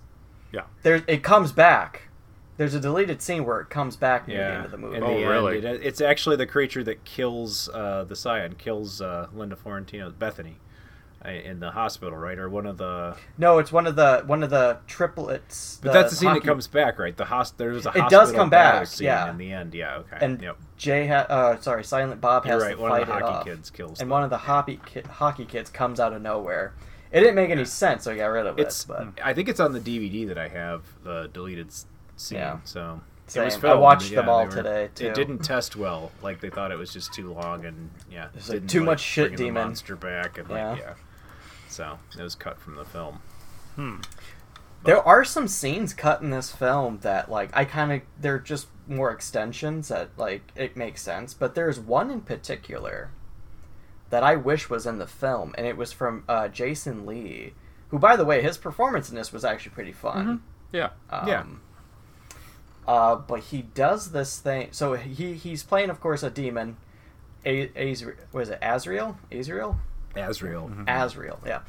Yeah. 0.52 0.62
There, 0.82 1.02
it 1.06 1.22
comes 1.22 1.52
back. 1.52 2.08
There's 2.62 2.74
a 2.74 2.80
deleted 2.80 3.20
scene 3.20 3.44
where 3.44 3.58
it 3.58 3.70
comes 3.70 3.96
back 3.96 4.28
near 4.28 4.38
the 4.38 4.54
end 4.54 4.64
of 4.66 4.70
the 4.70 4.78
movie. 4.78 4.96
in 4.98 5.02
the 5.02 5.08
end, 5.08 5.64
it- 5.64 5.82
it's 5.84 6.00
actually 6.00 6.36
the 6.36 6.46
creature 6.46 6.84
that 6.84 7.04
kills 7.04 7.68
uh, 7.74 8.04
the 8.04 8.14
Scion, 8.14 8.54
kills 8.54 9.00
uh, 9.02 9.26
Linda 9.34 9.56
Fiorentino, 9.56 10.10
Bethany, 10.10 10.58
uh, 11.24 11.30
in 11.30 11.58
the 11.58 11.72
hospital, 11.72 12.16
right? 12.16 12.38
Or 12.38 12.48
one 12.48 12.66
of 12.66 12.78
the. 12.78 13.16
No, 13.36 13.58
it's 13.58 13.72
one 13.72 13.88
of 13.88 13.96
the 13.96 14.22
one 14.26 14.44
of 14.44 14.50
the 14.50 14.78
triplets. 14.86 15.80
But 15.82 15.92
that's 15.92 16.10
the 16.10 16.16
scene 16.16 16.28
hockey- 16.28 16.40
that 16.42 16.46
comes 16.46 16.68
back, 16.68 17.00
right? 17.00 17.16
The 17.16 17.24
hos- 17.24 17.50
There's 17.50 17.84
a 17.84 17.90
It 17.96 18.08
does 18.08 18.30
come 18.30 18.48
back, 18.48 18.86
scene 18.86 19.06
yeah. 19.06 19.28
In 19.28 19.38
the 19.38 19.50
end, 19.52 19.74
yeah, 19.74 19.96
okay. 19.96 20.18
And 20.20 20.40
yep. 20.40 20.56
Jay, 20.76 21.08
ha- 21.08 21.26
uh, 21.28 21.56
sorry, 21.60 21.82
Silent 21.82 22.20
Bob 22.20 22.44
has 22.44 22.50
You're 22.50 22.60
has 22.60 22.62
right, 22.68 22.76
to 22.76 22.80
one 22.82 22.92
of 22.92 22.98
fight 22.98 23.06
the 23.06 23.12
it 23.16 23.22
hockey 23.22 23.34
off. 23.38 23.44
kids 23.44 23.70
kills 23.70 24.00
and 24.00 24.08
them. 24.08 24.10
one 24.10 24.22
of 24.22 24.30
the 24.30 24.38
hockey 24.38 24.78
ki- 24.86 25.02
hockey 25.10 25.44
kids 25.46 25.68
comes 25.68 25.98
out 25.98 26.12
of 26.12 26.22
nowhere. 26.22 26.74
It 27.10 27.20
didn't 27.20 27.34
make 27.34 27.50
any 27.50 27.64
sense, 27.66 28.04
so 28.04 28.12
I 28.12 28.16
got 28.16 28.26
rid 28.28 28.46
of 28.46 28.58
It's. 28.58 28.84
it. 28.84 28.88
But 28.88 29.08
I 29.22 29.34
think 29.34 29.48
it's 29.48 29.60
on 29.60 29.72
the 29.72 29.80
DVD 29.80 30.26
that 30.28 30.38
I 30.38 30.48
have 30.48 30.82
the 31.04 31.28
deleted 31.32 31.66
s- 31.66 31.86
scene. 32.22 32.38
Yeah. 32.38 32.58
So 32.64 33.00
Same. 33.26 33.42
it 33.42 33.44
was 33.46 33.64
I 33.64 33.74
watched 33.74 34.10
yeah, 34.10 34.16
them 34.20 34.28
all 34.28 34.44
were- 34.44 34.50
today, 34.50 34.90
too. 34.94 35.06
It 35.08 35.14
didn't 35.14 35.38
test 35.40 35.76
well. 35.76 36.10
Like 36.22 36.40
they 36.40 36.50
thought 36.50 36.70
it 36.72 36.78
was 36.78 36.92
just 36.92 37.12
too 37.12 37.32
long, 37.32 37.64
and 37.64 37.90
yeah, 38.10 38.28
It's 38.34 38.48
like 38.48 38.66
too 38.66 38.80
like 38.80 38.86
much 38.86 39.00
shit 39.00 39.30
bringing 39.30 39.36
the 39.38 39.44
demon. 39.44 39.62
monster 39.68 39.96
back, 39.96 40.38
and 40.38 40.48
Yeah. 40.48 40.70
like 40.70 40.78
yeah. 40.80 40.94
So 41.68 41.98
it 42.18 42.22
was 42.22 42.34
cut 42.34 42.58
from 42.60 42.74
the 42.76 42.84
film. 42.84 43.20
Hmm. 43.76 43.96
There 44.84 45.00
are 45.06 45.24
some 45.24 45.46
scenes 45.48 45.94
cut 45.94 46.22
in 46.22 46.30
this 46.30 46.50
film 46.50 46.98
that 47.02 47.30
like 47.30 47.50
I 47.54 47.64
kind 47.64 47.92
of 47.92 48.00
they're 48.20 48.38
just 48.40 48.66
more 48.88 49.10
extensions 49.12 49.88
that 49.88 50.10
like 50.18 50.50
it 50.56 50.76
makes 50.76 51.00
sense, 51.02 51.32
but 51.34 51.54
there's 51.54 51.78
one 51.78 52.10
in 52.10 52.20
particular 52.20 53.10
that 54.10 54.22
I 54.24 54.36
wish 54.36 54.68
was 54.68 54.84
in 54.86 54.98
the 54.98 55.06
film, 55.06 55.54
and 55.56 55.66
it 55.66 55.76
was 55.76 55.92
from 55.92 56.24
uh, 56.28 56.48
Jason 56.48 57.06
Lee, 57.06 57.54
who 57.88 57.98
by 57.98 58.16
the 58.16 58.24
way 58.24 58.42
his 58.42 58.58
performance 58.58 59.08
in 59.08 59.14
this 59.16 59.32
was 59.32 59.44
actually 59.44 59.72
pretty 59.72 59.92
fun. 59.92 60.42
Yeah. 60.72 60.90
Um, 61.10 61.28
Yeah. 61.28 61.44
Uh, 62.86 63.16
but 63.16 63.40
he 63.40 63.62
does 63.62 64.10
this 64.10 64.38
thing. 64.38 64.68
So 64.72 64.94
he 64.94 65.34
he's 65.34 65.62
playing, 65.62 65.90
of 65.90 66.00
course, 66.00 66.22
a 66.22 66.30
demon. 66.30 66.76
A, 67.44 67.68
Azri- 67.68 68.16
what 68.30 68.42
is 68.42 68.48
it? 68.50 68.58
Azrael? 68.62 69.18
Azrael? 69.30 69.78
Azrael. 70.16 70.70
Azrael, 70.86 71.40
yeah. 71.44 71.60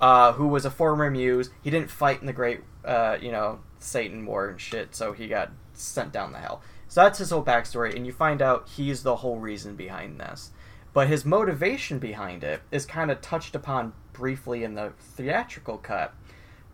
Uh, 0.00 0.32
who 0.32 0.48
was 0.48 0.64
a 0.64 0.70
former 0.70 1.10
muse. 1.10 1.50
He 1.62 1.70
didn't 1.70 1.90
fight 1.90 2.20
in 2.20 2.26
the 2.26 2.32
great, 2.32 2.60
uh, 2.84 3.16
you 3.20 3.30
know, 3.30 3.60
Satan 3.78 4.26
war 4.26 4.48
and 4.48 4.60
shit, 4.60 4.94
so 4.94 5.12
he 5.12 5.28
got 5.28 5.52
sent 5.74 6.12
down 6.12 6.32
the 6.32 6.38
hell. 6.38 6.62
So 6.88 7.02
that's 7.02 7.18
his 7.18 7.30
whole 7.30 7.44
backstory, 7.44 7.94
and 7.94 8.06
you 8.06 8.12
find 8.12 8.42
out 8.42 8.68
he's 8.68 9.02
the 9.02 9.16
whole 9.16 9.38
reason 9.38 9.76
behind 9.76 10.20
this. 10.20 10.50
But 10.92 11.08
his 11.08 11.24
motivation 11.24 11.98
behind 11.98 12.44
it 12.44 12.60
is 12.70 12.84
kind 12.84 13.10
of 13.10 13.22
touched 13.22 13.54
upon 13.54 13.94
briefly 14.12 14.62
in 14.62 14.74
the 14.74 14.92
theatrical 14.98 15.78
cut. 15.78 16.14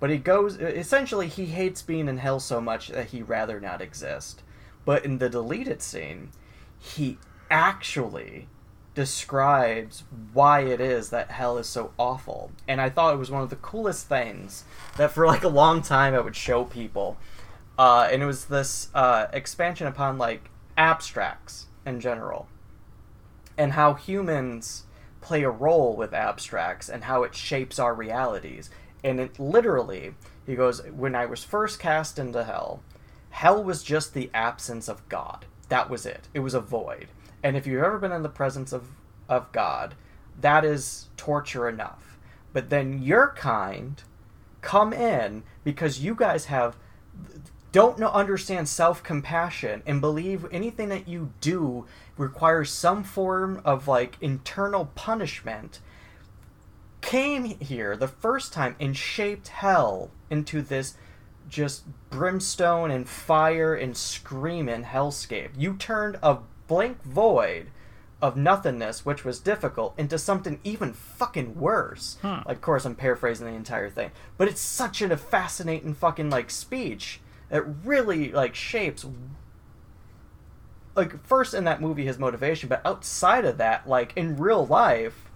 But 0.01 0.11
he 0.11 0.19
goes, 0.19 0.57
essentially, 0.57 1.29
he 1.29 1.47
hates 1.47 1.83
being 1.83 2.09
in 2.09 2.19
hell 2.19 2.41
so 2.41 2.61
much 2.61 2.89
that 2.89 3.09
he'd 3.09 3.29
rather 3.29 3.61
not 3.61 3.81
exist. 3.81 4.43
But 4.85 5.05
in 5.05 5.19
the 5.19 5.29
deleted 5.29 5.83
scene, 5.83 6.31
he 6.79 7.19
actually 7.51 8.49
describes 8.95 10.05
why 10.33 10.61
it 10.61 10.81
is 10.81 11.11
that 11.11 11.31
hell 11.31 11.59
is 11.59 11.67
so 11.67 11.93
awful. 11.99 12.51
And 12.67 12.81
I 12.81 12.91
thought 12.91 13.15
it 13.15 13.19
was 13.19 13.31
one 13.31 13.43
of 13.43 13.51
the 13.51 13.57
coolest 13.57 14.09
things 14.09 14.65
that 14.97 15.13
for 15.13 15.27
like 15.27 15.45
a 15.45 15.49
long 15.49 15.83
time 15.83 16.15
I 16.15 16.21
would 16.21 16.37
show 16.37 16.65
people. 16.65 17.17
Uh, 17.79 18.09
and 18.11 18.23
it 18.23 18.27
was 18.27 18.47
this 18.47 18.89
uh, 18.95 19.27
expansion 19.33 19.87
upon 19.87 20.19
like 20.19 20.51
abstracts 20.77 21.67
in 21.87 22.01
general 22.01 22.49
and 23.57 23.73
how 23.73 23.95
humans 23.95 24.85
play 25.21 25.43
a 25.43 25.51
role 25.51 25.95
with 25.95 26.15
abstracts 26.15 26.89
and 26.89 27.05
how 27.05 27.25
it 27.25 27.35
shapes 27.35 27.79
our 27.79 27.93
realities. 27.93 28.71
And 29.05 29.21
it 29.21 29.39
literally, 29.39 30.15
he 30.47 30.55
goes, 30.55 30.83
when 30.87 31.15
I 31.15 31.27
was 31.27 31.45
first 31.45 31.79
cast 31.79 32.19
into 32.19 32.45
hell, 32.45 32.83
hell 33.31 33.63
was 33.63 33.83
just 33.83 34.15
the 34.15 34.31
absence 34.35 34.89
of 34.89 35.09
God. 35.09 35.47
That 35.69 35.91
was 35.91 36.07
it. 36.07 36.29
It 36.35 36.41
was 36.41 36.55
a 36.55 36.61
void. 36.61 37.09
And 37.43 37.57
if 37.57 37.67
you've 37.67 37.83
ever 37.83 37.99
been 37.99 38.13
in 38.13 38.23
the 38.23 38.29
presence 38.29 38.73
of, 38.73 38.89
of 39.29 39.53
God, 39.53 39.95
that 40.41 40.65
is 40.65 41.07
torture 41.17 41.69
enough. 41.69 42.19
But 42.53 42.71
then 42.71 43.03
your 43.03 43.35
kind 43.37 44.03
come 44.61 44.93
in 44.93 45.45
because 45.65 46.01
you 46.01 46.15
guys 46.15 46.47
have 46.47 46.77
don't 47.71 47.99
know, 47.99 48.09
understand 48.09 48.69
self 48.69 49.03
compassion 49.03 49.83
and 49.87 50.01
believe 50.01 50.47
anything 50.51 50.89
that 50.89 51.07
you 51.07 51.33
do 51.41 51.87
requires 52.17 52.71
some 52.73 53.05
form 53.05 53.61
of 53.65 53.87
like 53.87 54.17
internal 54.21 54.87
punishment 54.95 55.81
came 57.01 57.45
here 57.45 57.97
the 57.97 58.09
first 58.09 58.53
time 58.53 58.77
and 58.81 58.97
shaped 58.97 59.49
hell 59.49 60.11
into 60.31 60.63
this 60.63 60.97
just 61.49 61.85
brimstone 62.11 62.91
and 62.91 63.09
fire 63.09 63.75
and 63.75 63.97
screaming 63.97 64.85
hellscape. 64.85 65.51
You 65.57 65.75
turned 65.77 66.19
a 66.23 66.39
blank 66.67 67.03
void 67.03 67.71
of 68.21 68.37
nothingness, 68.37 69.07
which 69.07 69.25
was 69.25 69.39
difficult, 69.39 69.95
into 69.97 70.19
something 70.19 70.61
even 70.65 70.93
fucking 70.93 71.59
worse. 71.59 72.19
Hmm. 72.23 72.41
Like, 72.47 72.57
of 72.57 72.61
course, 72.61 72.85
I'm 72.85 72.97
paraphrasing 72.97 73.47
the 73.47 73.53
entire 73.53 73.89
thing, 73.89 74.11
but 74.37 74.49
it's 74.49 74.61
such 74.61 75.01
a 75.01 75.17
fascinating 75.17 75.95
fucking 75.95 76.29
like 76.29 76.51
speech 76.51 77.21
that 77.49 77.63
really 77.63 78.31
like 78.33 78.55
shapes 78.55 79.07
like 80.97 81.25
first 81.25 81.55
in 81.55 81.65
that 81.65 81.81
movie 81.81 82.05
his 82.05 82.19
motivation, 82.19 82.69
but 82.69 82.85
outside 82.85 83.45
of 83.45 83.59
that, 83.59 83.89
like 83.89 84.13
in 84.17 84.37
real 84.37 84.67
life, 84.67 85.28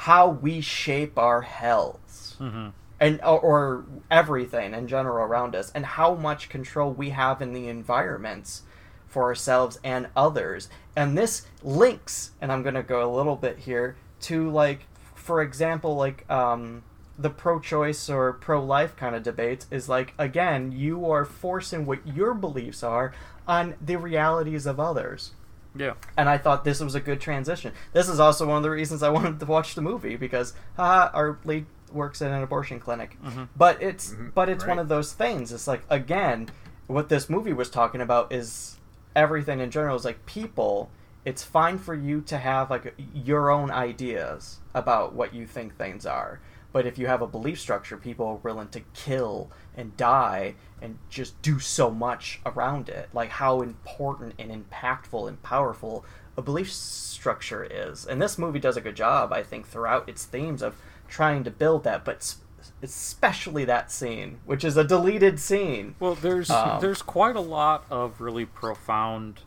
how 0.00 0.28
we 0.28 0.60
shape 0.60 1.18
our 1.18 1.42
hells 1.42 2.36
Mhm. 2.40 2.72
and 3.00 3.20
or, 3.22 3.40
or 3.40 3.84
everything 4.10 4.74
in 4.74 4.86
general 4.88 5.24
around 5.24 5.54
us, 5.56 5.72
and 5.74 5.84
how 5.86 6.14
much 6.14 6.48
control 6.48 6.92
we 6.92 7.10
have 7.10 7.40
in 7.42 7.52
the 7.52 7.68
environments 7.68 8.62
for 9.08 9.24
ourselves 9.24 9.78
and 9.82 10.08
others. 10.14 10.68
And 10.94 11.16
this 11.16 11.46
links, 11.62 12.32
and 12.40 12.52
I'm 12.52 12.62
gonna 12.62 12.82
go 12.82 13.04
a 13.04 13.10
little 13.14 13.36
bit 13.36 13.58
here 13.58 13.96
to 14.22 14.50
like, 14.50 14.86
for 15.14 15.40
example, 15.42 15.96
like 15.96 16.28
um, 16.30 16.82
the 17.18 17.30
pro-choice 17.30 18.10
or 18.10 18.34
pro-life 18.34 18.94
kind 18.96 19.16
of 19.16 19.22
debates 19.22 19.66
is 19.70 19.88
like 19.88 20.12
again, 20.18 20.72
you 20.72 21.10
are 21.10 21.24
forcing 21.24 21.86
what 21.86 22.06
your 22.06 22.34
beliefs 22.34 22.82
are 22.82 23.12
on 23.48 23.74
the 23.80 23.96
realities 23.96 24.66
of 24.66 24.78
others. 24.78 25.32
Yeah. 25.78 25.94
And 26.16 26.28
I 26.28 26.38
thought 26.38 26.64
this 26.64 26.80
was 26.80 26.94
a 26.94 27.00
good 27.00 27.20
transition. 27.20 27.72
This 27.92 28.08
is 28.08 28.18
also 28.20 28.46
one 28.46 28.58
of 28.58 28.62
the 28.62 28.70
reasons 28.70 29.02
I 29.02 29.08
wanted 29.18 29.40
to 29.40 29.46
watch 29.46 29.74
the 29.74 29.82
movie 29.82 30.16
because 30.16 30.54
haha, 30.76 31.10
our 31.16 31.38
lead 31.44 31.66
works 31.92 32.20
in 32.20 32.32
an 32.32 32.42
abortion 32.42 32.80
clinic. 32.80 33.16
Mhm. 33.24 33.48
But 33.56 33.82
it's 33.82 34.14
but 34.34 34.48
it's 34.48 34.66
one 34.66 34.78
of 34.78 34.88
those 34.88 35.12
things. 35.12 35.52
It's 35.52 35.66
like 35.66 35.82
again, 35.88 36.48
what 36.86 37.08
this 37.08 37.28
movie 37.30 37.52
was 37.52 37.70
talking 37.70 38.00
about 38.00 38.32
is 38.32 38.76
everything 39.14 39.60
in 39.60 39.70
general 39.70 39.96
is 39.96 40.04
like 40.04 40.24
people 40.26 40.90
it's 41.24 41.42
fine 41.42 41.76
for 41.76 41.92
you 41.94 42.20
to 42.20 42.38
have 42.38 42.70
like 42.70 42.94
your 43.12 43.50
own 43.50 43.68
ideas 43.70 44.58
about 44.74 45.12
what 45.12 45.34
you 45.34 45.44
think 45.46 45.76
things 45.76 46.06
are 46.06 46.38
but 46.76 46.84
if 46.84 46.98
you 46.98 47.06
have 47.06 47.22
a 47.22 47.26
belief 47.26 47.58
structure 47.58 47.96
people 47.96 48.26
are 48.26 48.34
willing 48.34 48.68
to 48.68 48.80
kill 48.92 49.50
and 49.74 49.96
die 49.96 50.54
and 50.82 50.98
just 51.08 51.40
do 51.40 51.58
so 51.58 51.90
much 51.90 52.38
around 52.44 52.90
it. 52.90 53.08
Like 53.14 53.30
how 53.30 53.62
important 53.62 54.34
and 54.38 54.50
impactful 54.50 55.26
and 55.26 55.42
powerful 55.42 56.04
a 56.36 56.42
belief 56.42 56.70
structure 56.70 57.64
is. 57.64 58.04
And 58.04 58.20
this 58.20 58.36
movie 58.36 58.58
does 58.58 58.76
a 58.76 58.82
good 58.82 58.94
job 58.94 59.32
i 59.32 59.42
think 59.42 59.66
throughout 59.66 60.06
its 60.06 60.26
themes 60.26 60.60
of 60.60 60.74
trying 61.08 61.44
to 61.44 61.50
build 61.50 61.82
that 61.84 62.04
but 62.04 62.34
especially 62.82 63.64
that 63.64 63.90
scene 63.90 64.40
which 64.44 64.62
is 64.62 64.76
a 64.76 64.84
deleted 64.84 65.40
scene. 65.40 65.94
Well, 65.98 66.14
there's 66.14 66.50
Um, 66.50 66.78
there's 66.82 67.00
quite 67.00 67.36
a 67.36 67.40
lot 67.58 67.86
of 67.88 68.20
really 68.20 68.44
profound 68.44 69.40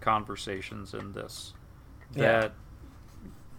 conversations 0.00 0.94
in 0.94 1.14
this 1.14 1.52
Yeah. 2.14 2.40
that 2.42 2.52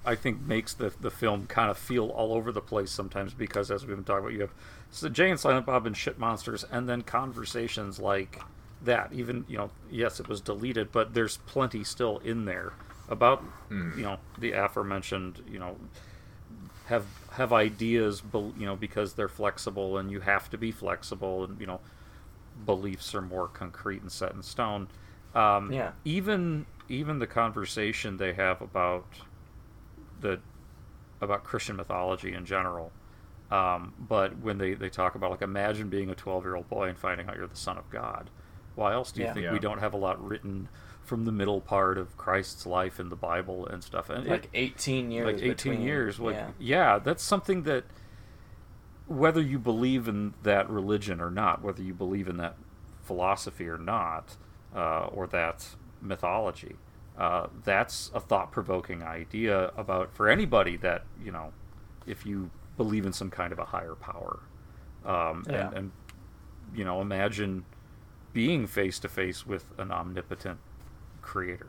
I 0.07 0.15
think 0.15 0.41
makes 0.41 0.73
the 0.73 0.91
the 0.99 1.11
film 1.11 1.45
kind 1.47 1.69
of 1.69 1.77
feel 1.77 2.07
all 2.09 2.33
over 2.33 2.51
the 2.51 2.61
place 2.61 2.89
sometimes 2.91 3.33
because 3.33 3.69
as 3.69 3.85
we've 3.85 3.95
been 3.95 4.05
talking 4.05 4.23
about, 4.23 4.33
you 4.33 4.41
have 4.41 4.53
so 4.89 5.09
Jay 5.09 5.29
and 5.29 5.39
Silent 5.39 5.65
Bob 5.65 5.85
and 5.85 5.95
shit 5.95 6.17
monsters, 6.17 6.63
and 6.71 6.87
then 6.89 7.01
conversations 7.03 7.99
like 7.99 8.41
that 8.83 9.11
even 9.11 9.43
you 9.47 9.57
know 9.57 9.69
yes 9.91 10.19
it 10.19 10.27
was 10.29 10.39
deleted 10.39 10.91
but 10.91 11.13
there's 11.15 11.37
plenty 11.37 11.83
still 11.83 12.19
in 12.19 12.45
there 12.45 12.73
about 13.09 13.39
Hmm. 13.69 13.97
you 13.97 14.03
know 14.03 14.17
the 14.37 14.51
aforementioned 14.51 15.43
you 15.51 15.57
know 15.57 15.75
have 16.85 17.05
have 17.31 17.51
ideas 17.51 18.21
you 18.33 18.65
know 18.65 18.75
because 18.75 19.13
they're 19.13 19.27
flexible 19.27 19.97
and 19.97 20.11
you 20.11 20.19
have 20.21 20.49
to 20.51 20.57
be 20.57 20.71
flexible 20.71 21.43
and 21.43 21.59
you 21.59 21.65
know 21.67 21.79
beliefs 22.65 23.13
are 23.13 23.21
more 23.21 23.47
concrete 23.47 24.01
and 24.01 24.11
set 24.11 24.31
in 24.33 24.41
stone 24.43 24.87
um, 25.35 25.71
Yeah. 25.73 25.91
even 26.05 26.65
even 26.87 27.19
the 27.19 27.27
conversation 27.27 28.17
they 28.17 28.33
have 28.33 28.61
about 28.61 29.05
the 30.21 30.39
about 31.21 31.43
Christian 31.43 31.75
mythology 31.75 32.33
in 32.33 32.45
general. 32.45 32.91
Um, 33.49 33.93
but 33.97 34.37
when 34.39 34.57
they, 34.57 34.73
they 34.73 34.89
talk 34.89 35.15
about 35.15 35.31
like 35.31 35.41
imagine 35.41 35.89
being 35.89 36.09
a 36.09 36.15
12 36.15 36.43
year 36.43 36.55
old 36.55 36.67
boy 36.69 36.89
and 36.89 36.97
finding 36.97 37.27
out 37.27 37.37
you're 37.37 37.47
the 37.47 37.55
son 37.55 37.77
of 37.77 37.89
God. 37.89 38.29
Why 38.75 38.93
else 38.93 39.11
do 39.11 39.21
you 39.21 39.27
Yeah. 39.27 39.33
think 39.33 39.43
Yeah. 39.45 39.53
we 39.53 39.59
don't 39.59 39.79
have 39.79 39.93
a 39.93 39.97
lot 39.97 40.23
written 40.23 40.67
from 41.03 41.23
the 41.25 41.31
middle 41.31 41.61
part 41.61 41.97
of 41.97 42.17
Christ's 42.17 42.65
life 42.65 42.99
in 42.99 43.09
the 43.09 43.15
Bible 43.15 43.65
and 43.65 43.83
stuff? 43.83 44.09
And 44.09 44.27
Like 44.27 44.45
it- 44.45 44.49
18 44.53 45.09
years. 45.11 45.25
like 45.25 45.35
18 45.37 45.47
between- 45.49 45.81
years. 45.81 46.19
Like 46.19 46.35
yeah. 46.35 46.49
yeah, 46.59 46.99
that's 46.99 47.23
something 47.23 47.63
that 47.63 47.85
whether 49.07 49.41
you 49.41 49.57
believe 49.57 50.07
in 50.07 50.33
that 50.43 50.69
religion 50.69 51.21
or 51.21 51.31
not, 51.31 51.61
whether 51.61 51.81
you 51.81 51.93
believe 51.93 52.27
in 52.27 52.37
that 52.37 52.55
philosophy 53.03 53.67
or 53.69 53.77
not, 53.77 54.35
uh, 54.75 55.05
or 55.05 55.25
that 55.27 55.75
mythology, 56.01 56.75
uh, 57.17 57.47
that's 57.63 58.11
a 58.13 58.19
thought-provoking 58.19 59.01
idea 59.03 59.71
about 59.77 60.13
for 60.13 60.29
anybody 60.29 60.77
that 60.77 61.03
you 61.23 61.31
know, 61.31 61.51
if 62.05 62.25
you 62.25 62.49
believe 62.77 63.05
in 63.05 63.13
some 63.13 63.29
kind 63.31 63.51
of 63.51 63.59
a 63.59 63.65
higher 63.65 63.95
power, 63.95 64.39
um, 65.05 65.43
Yeah. 65.49 65.67
and, 65.69 65.77
and 65.77 65.91
you 66.75 66.83
know, 66.85 67.01
imagine 67.01 67.65
being 68.33 68.67
face 68.67 68.99
to 68.99 69.09
face 69.09 69.47
with 69.47 69.65
an 69.79 69.91
omnipotent 69.91 70.59
creator. 71.21 71.67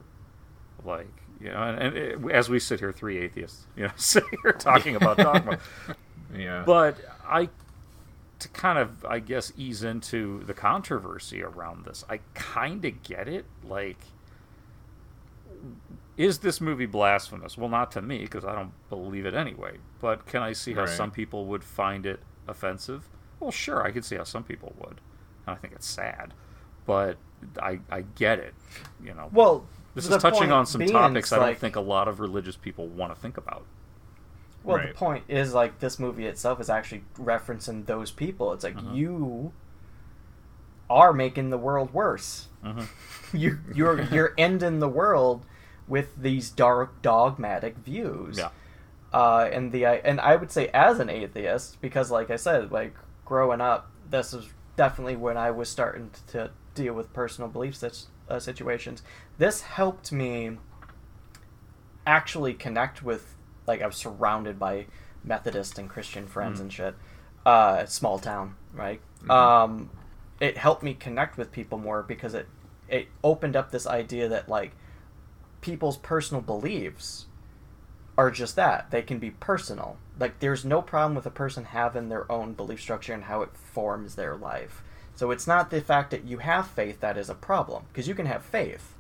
Like 0.84 1.08
you 1.40 1.50
know 1.50 1.62
and, 1.62 1.78
and 1.78 1.96
it, 1.96 2.30
as 2.32 2.48
we 2.48 2.58
sit 2.58 2.80
here 2.80 2.92
three 2.92 3.18
atheists 3.18 3.66
you 3.76 3.84
know 3.84 3.92
sit 3.96 4.24
here 4.42 4.52
talking 4.52 4.96
about 4.96 5.16
dogma. 5.16 5.58
Yeah. 6.36 6.62
but 6.66 6.96
i 7.26 7.48
to 8.40 8.48
kind 8.48 8.78
of 8.78 9.04
i 9.04 9.18
guess 9.20 9.52
ease 9.56 9.82
into 9.84 10.42
the 10.44 10.54
controversy 10.54 11.42
around 11.42 11.84
this 11.84 12.04
i 12.08 12.18
kind 12.34 12.84
of 12.84 13.02
get 13.02 13.28
it. 13.28 13.44
Like 13.64 13.98
is 16.18 16.40
this 16.40 16.60
movie 16.60 16.84
blasphemous 16.84 17.56
well 17.56 17.68
not 17.70 17.90
to 17.92 18.02
me 18.02 18.18
because 18.18 18.44
i 18.44 18.54
don't 18.54 18.72
believe 18.90 19.24
it 19.24 19.32
anyway 19.34 19.76
but 20.00 20.26
can 20.26 20.42
i 20.42 20.52
see 20.52 20.74
how 20.74 20.80
Right. 20.80 20.88
some 20.90 21.10
people 21.10 21.46
would 21.46 21.64
find 21.64 22.04
it 22.04 22.20
offensive 22.46 23.08
well 23.40 23.50
sure 23.50 23.82
i 23.86 23.90
could 23.90 24.04
see 24.04 24.16
how 24.16 24.24
some 24.24 24.42
people 24.44 24.74
would 24.80 25.00
and 25.46 25.54
i 25.54 25.54
think 25.54 25.72
it's 25.72 25.86
sad 25.86 26.34
but 26.84 27.16
i 27.62 27.78
i 27.90 28.02
get 28.16 28.38
it 28.40 28.52
you 29.02 29.14
know 29.14 29.30
Well, 29.32 29.64
this 29.94 30.06
is 30.08 30.16
touching 30.22 30.52
on 30.52 30.66
some 30.66 30.84
topics 30.86 31.28
it's 31.28 31.32
I 31.32 31.36
don't 31.36 31.46
like- 31.46 31.58
think 31.58 31.76
a 31.76 31.80
lot 31.80 32.08
of 32.08 32.20
religious 32.20 32.56
people 32.56 32.86
want 32.86 33.12
to 33.14 33.20
think 33.20 33.36
about. 33.36 33.64
Well, 34.62 34.76
Right. 34.76 34.88
the 34.88 34.94
point 34.94 35.24
is 35.28 35.54
like 35.54 35.78
this 35.80 35.98
movie 35.98 36.26
itself 36.26 36.60
is 36.60 36.68
actually 36.70 37.02
referencing 37.18 37.86
those 37.86 38.10
people. 38.12 38.52
It's 38.52 38.62
like 38.64 38.76
Uh-huh. 38.76 38.92
you 38.92 39.52
are 40.90 41.12
making 41.12 41.50
the 41.50 41.58
world 41.58 41.92
worse. 41.92 42.48
Uh-huh. 42.64 42.82
you 43.32 43.58
you're 43.74 44.02
you're 44.02 44.34
ending 44.38 44.78
the 44.80 44.88
world 44.88 45.44
with 45.88 46.14
these 46.16 46.50
dark 46.50 47.00
dogmatic 47.02 47.76
views. 47.78 48.38
Yeah. 48.38 48.50
Uh, 49.12 49.48
and 49.50 49.72
the 49.72 49.84
and 49.86 50.20
I 50.20 50.36
would 50.36 50.50
say 50.52 50.68
as 50.68 51.00
an 51.00 51.08
atheist 51.08 51.80
because 51.80 52.10
like 52.10 52.30
I 52.30 52.36
said 52.36 52.70
like 52.70 52.94
growing 53.24 53.60
up 53.60 53.90
this 54.10 54.34
is 54.34 54.48
definitely 54.76 55.16
when 55.16 55.36
I 55.38 55.50
was 55.50 55.68
starting 55.70 56.10
to 56.28 56.50
deal 56.74 56.92
with 56.94 57.12
personal 57.12 57.48
belief 57.48 57.74
sit- 57.76 58.06
uh, 58.28 58.38
situations. 58.38 59.02
This 59.38 59.62
helped 59.62 60.12
me 60.12 60.58
actually 62.06 62.54
connect 62.54 63.02
with 63.02 63.34
like 63.66 63.82
I 63.82 63.86
was 63.86 63.96
surrounded 63.96 64.58
by 64.58 64.86
Methodist 65.24 65.78
and 65.78 65.88
Christian 65.88 66.26
friends 66.26 66.58
Mm. 66.58 66.62
and 66.62 66.72
shit. 66.72 66.94
Uh, 67.44 67.86
small 67.86 68.18
town, 68.18 68.56
right? 68.72 69.00
Um, 69.28 69.90
it 70.40 70.56
helped 70.58 70.82
me 70.82 70.94
connect 70.94 71.36
with 71.38 71.50
people 71.52 71.78
more 71.78 72.02
because 72.02 72.34
it 72.34 72.46
it 72.88 73.08
opened 73.22 73.56
up 73.56 73.70
this 73.70 73.86
idea 73.86 74.28
that 74.28 74.48
like 74.48 74.72
people's 75.60 75.96
personal 75.96 76.40
beliefs 76.42 77.26
are 78.16 78.30
just 78.30 78.56
that 78.56 78.90
they 78.90 79.02
can 79.02 79.18
be 79.18 79.30
personal. 79.30 79.96
Like 80.18 80.40
there's 80.40 80.64
no 80.64 80.82
problem 80.82 81.14
with 81.14 81.26
a 81.26 81.30
person 81.30 81.64
having 81.66 82.08
their 82.08 82.30
own 82.30 82.52
belief 82.54 82.80
structure 82.80 83.12
and 83.14 83.24
how 83.24 83.42
it 83.42 83.56
forms 83.56 84.14
their 84.16 84.36
life. 84.36 84.82
So 85.14 85.30
it's 85.30 85.46
not 85.46 85.70
the 85.70 85.80
fact 85.80 86.10
that 86.10 86.24
you 86.24 86.38
have 86.38 86.68
faith 86.68 87.00
that 87.00 87.16
is 87.16 87.28
a 87.30 87.34
problem 87.34 87.84
because 87.88 88.08
you 88.08 88.14
can 88.14 88.26
have 88.26 88.44
faith. 88.44 88.94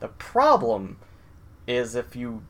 The 0.00 0.08
problem 0.08 0.98
is 1.66 1.94
if 1.94 2.16
you 2.16 2.42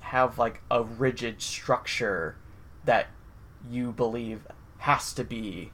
have 0.00 0.38
like 0.38 0.60
a 0.70 0.82
rigid 0.82 1.40
structure 1.40 2.36
that 2.84 3.06
you 3.70 3.92
believe 3.92 4.46
has 4.78 5.14
to 5.14 5.24
be 5.24 5.72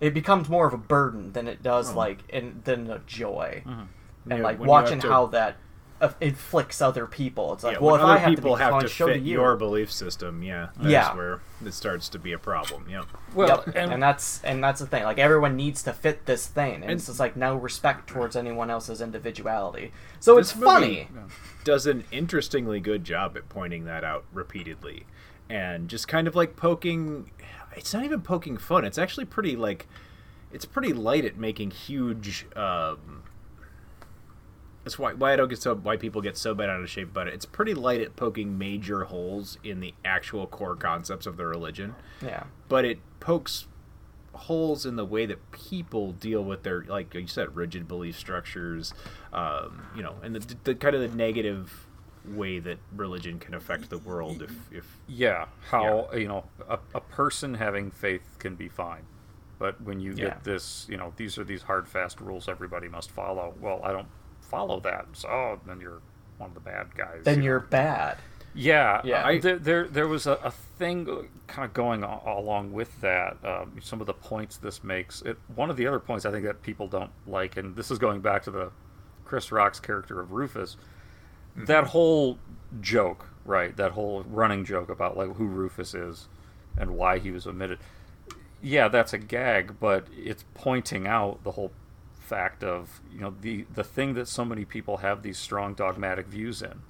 it 0.00 0.14
becomes 0.14 0.48
more 0.48 0.66
of 0.66 0.72
a 0.72 0.78
burden 0.78 1.32
than 1.32 1.46
it 1.46 1.62
does 1.62 1.90
Oh. 1.92 1.96
like 1.98 2.20
in 2.30 2.62
than 2.64 2.90
a 2.90 3.00
joy 3.00 3.62
mm-hmm. 3.66 3.82
and 4.30 4.38
Yeah, 4.38 4.42
like 4.42 4.58
watching 4.58 5.00
to- 5.00 5.08
how 5.10 5.26
that 5.26 5.56
inflicts 6.20 6.80
other 6.80 7.06
people 7.06 7.52
it's 7.52 7.62
like 7.62 7.74
yeah, 7.74 7.82
well 7.82 7.94
if 7.94 8.00
other 8.00 8.12
i 8.12 8.16
have 8.18 8.30
people 8.30 8.52
to 8.52 8.56
be 8.56 8.62
have 8.62 8.70
trying 8.70 8.82
to 8.82 8.88
show 8.88 9.06
fit 9.06 9.14
to 9.14 9.18
you 9.20 9.32
your 9.32 9.56
belief 9.56 9.92
system, 9.92 10.42
yeah, 10.42 10.68
that's 10.76 10.88
Yeah. 10.88 11.14
where 11.14 11.40
it 11.64 11.74
starts 11.74 12.08
to 12.10 12.18
be 12.18 12.32
a 12.32 12.38
problem. 12.38 12.86
Yeah. 12.88 13.02
Well, 13.34 13.48
Yep, 13.66 13.76
and, 13.76 13.92
and, 13.92 14.02
that's 14.02 14.42
and 14.42 14.64
that's 14.64 14.80
the 14.80 14.86
thing. 14.86 15.02
Like 15.04 15.18
everyone 15.18 15.56
needs 15.56 15.82
to 15.82 15.92
fit 15.92 16.24
this 16.24 16.46
thing, 16.46 16.76
and, 16.76 16.84
And- 16.84 16.92
it's 16.92 17.06
just 17.06 17.20
like 17.20 17.36
no 17.36 17.54
respect 17.54 18.08
towards 18.08 18.34
anyone 18.34 18.70
else's 18.70 19.00
individuality. 19.02 19.92
So 20.20 20.38
it's 20.38 20.52
funny. 20.52 21.08
Does 21.64 21.86
an 21.86 22.04
interestingly 22.10 22.80
good 22.80 23.04
job 23.04 23.36
at 23.36 23.48
pointing 23.50 23.84
that 23.84 24.02
out 24.04 24.24
repeatedly, 24.32 25.04
and 25.50 25.88
just 25.90 26.08
kind 26.08 26.26
of 26.26 26.34
like 26.34 26.56
poking. 26.56 27.30
It's 27.76 27.92
not 27.92 28.04
even 28.04 28.22
poking 28.22 28.56
fun. 28.56 28.84
It's 28.86 28.98
actually 28.98 29.26
pretty 29.26 29.54
like, 29.54 29.86
it's 30.52 30.64
pretty 30.64 30.92
light 30.94 31.24
at 31.26 31.36
making 31.36 31.72
huge. 31.72 32.46
Um, 32.56 33.19
that's 34.84 34.98
why 34.98 35.12
why 35.12 35.32
I 35.32 35.36
don't 35.36 35.48
get 35.48 35.60
so 35.60 35.74
why 35.74 35.96
people 35.96 36.20
get 36.22 36.36
so 36.36 36.54
bent 36.54 36.70
out 36.70 36.80
of 36.80 36.88
shape 36.90 37.08
about 37.10 37.28
it. 37.28 37.34
It's 37.34 37.44
pretty 37.46 37.74
light 37.74 38.00
at 38.00 38.16
poking 38.16 38.56
major 38.58 39.04
holes 39.04 39.58
in 39.62 39.80
the 39.80 39.94
actual 40.04 40.46
core 40.46 40.76
concepts 40.76 41.26
of 41.26 41.36
the 41.36 41.46
religion. 41.46 41.94
Yeah. 42.22 42.44
but 42.68 42.84
it 42.84 42.98
pokes 43.20 43.66
holes 44.32 44.86
in 44.86 44.96
the 44.96 45.04
way 45.04 45.26
that 45.26 45.50
people 45.50 46.12
deal 46.12 46.42
with 46.42 46.62
their 46.62 46.82
like 46.84 47.12
you 47.14 47.26
said 47.26 47.54
rigid 47.56 47.86
belief 47.88 48.16
structures 48.16 48.94
um, 49.32 49.82
you 49.94 50.02
know 50.02 50.14
and 50.22 50.34
the, 50.36 50.56
the 50.64 50.74
kind 50.74 50.94
of 50.94 51.00
the 51.02 51.14
negative 51.16 51.86
way 52.24 52.58
that 52.58 52.78
religion 52.94 53.38
can 53.38 53.54
affect 53.54 53.90
the 53.90 53.98
world 53.98 54.40
if 54.42 54.52
if 54.70 54.98
yeah, 55.08 55.46
how 55.70 56.08
you 56.14 56.28
know 56.28 56.44
a, 56.68 56.78
a 56.94 57.00
person 57.00 57.54
having 57.54 57.90
faith 57.90 58.36
can 58.38 58.54
be 58.54 58.68
fine, 58.68 59.02
but 59.58 59.80
when 59.82 60.00
you 60.00 60.12
Yeah. 60.12 60.26
get 60.26 60.44
this, 60.44 60.86
you 60.88 60.96
know, 60.98 61.12
these 61.16 61.36
are 61.38 61.44
these 61.44 61.62
hard 61.62 61.88
fast 61.88 62.20
rules 62.20 62.48
everybody 62.48 62.88
must 62.88 63.10
follow. 63.10 63.54
Well, 63.60 63.80
I 63.82 63.90
don't 63.92 64.06
follow 64.50 64.80
that, 64.80 65.06
so 65.12 65.28
oh, 65.28 65.60
then 65.66 65.80
you're 65.80 66.00
one 66.38 66.50
of 66.50 66.54
the 66.54 66.60
bad 66.60 66.94
guys. 66.96 67.20
Then 67.24 67.38
you 67.38 67.44
you're 67.44 67.60
bad. 67.60 68.18
Yeah, 68.52 69.00
Yeah. 69.04 69.24
I, 69.24 69.38
there, 69.38 69.58
there 69.58 69.86
there 69.86 70.08
was 70.08 70.26
a, 70.26 70.32
a 70.42 70.50
thing 70.50 71.28
kind 71.46 71.64
of 71.64 71.72
going 71.72 72.02
a- 72.02 72.20
along 72.26 72.72
with 72.72 73.00
that. 73.00 73.36
Um, 73.44 73.78
some 73.80 74.00
of 74.00 74.06
the 74.08 74.12
points 74.12 74.56
this 74.56 74.82
makes. 74.82 75.22
It, 75.22 75.38
one 75.54 75.70
of 75.70 75.76
the 75.76 75.86
other 75.86 76.00
points 76.00 76.26
I 76.26 76.32
think 76.32 76.44
that 76.44 76.60
people 76.62 76.88
don't 76.88 77.12
like, 77.28 77.56
and 77.56 77.76
this 77.76 77.90
is 77.92 77.98
going 77.98 78.20
back 78.22 78.42
to 78.44 78.50
the 78.50 78.72
Chris 79.24 79.52
Rock's 79.52 79.78
character 79.78 80.20
of 80.20 80.32
Rufus. 80.32 80.76
That 81.54 81.84
whole 81.88 82.38
joke, 82.80 83.28
right? 83.44 83.76
That 83.76 83.92
whole 83.92 84.24
running 84.28 84.64
joke 84.64 84.88
about 84.88 85.16
like 85.16 85.36
who 85.36 85.46
Rufus 85.46 85.94
is 85.94 86.28
and 86.76 86.96
why 86.96 87.18
he 87.18 87.30
was 87.30 87.46
omitted. 87.46 87.78
Yeah, 88.62 88.88
that's 88.88 89.12
a 89.12 89.18
gag, 89.18 89.76
but 89.80 90.06
it's 90.12 90.44
pointing 90.54 91.06
out 91.06 91.44
the 91.44 91.52
whole 91.52 91.70
fact 92.30 92.62
of 92.62 93.00
you 93.12 93.20
know 93.20 93.34
the 93.40 93.66
the 93.74 93.82
thing 93.82 94.14
that 94.14 94.28
so 94.28 94.44
many 94.44 94.64
people 94.64 94.98
have 94.98 95.22
these 95.22 95.36
strong 95.36 95.74
dogmatic 95.74 96.28
views 96.28 96.62
in 96.62 96.82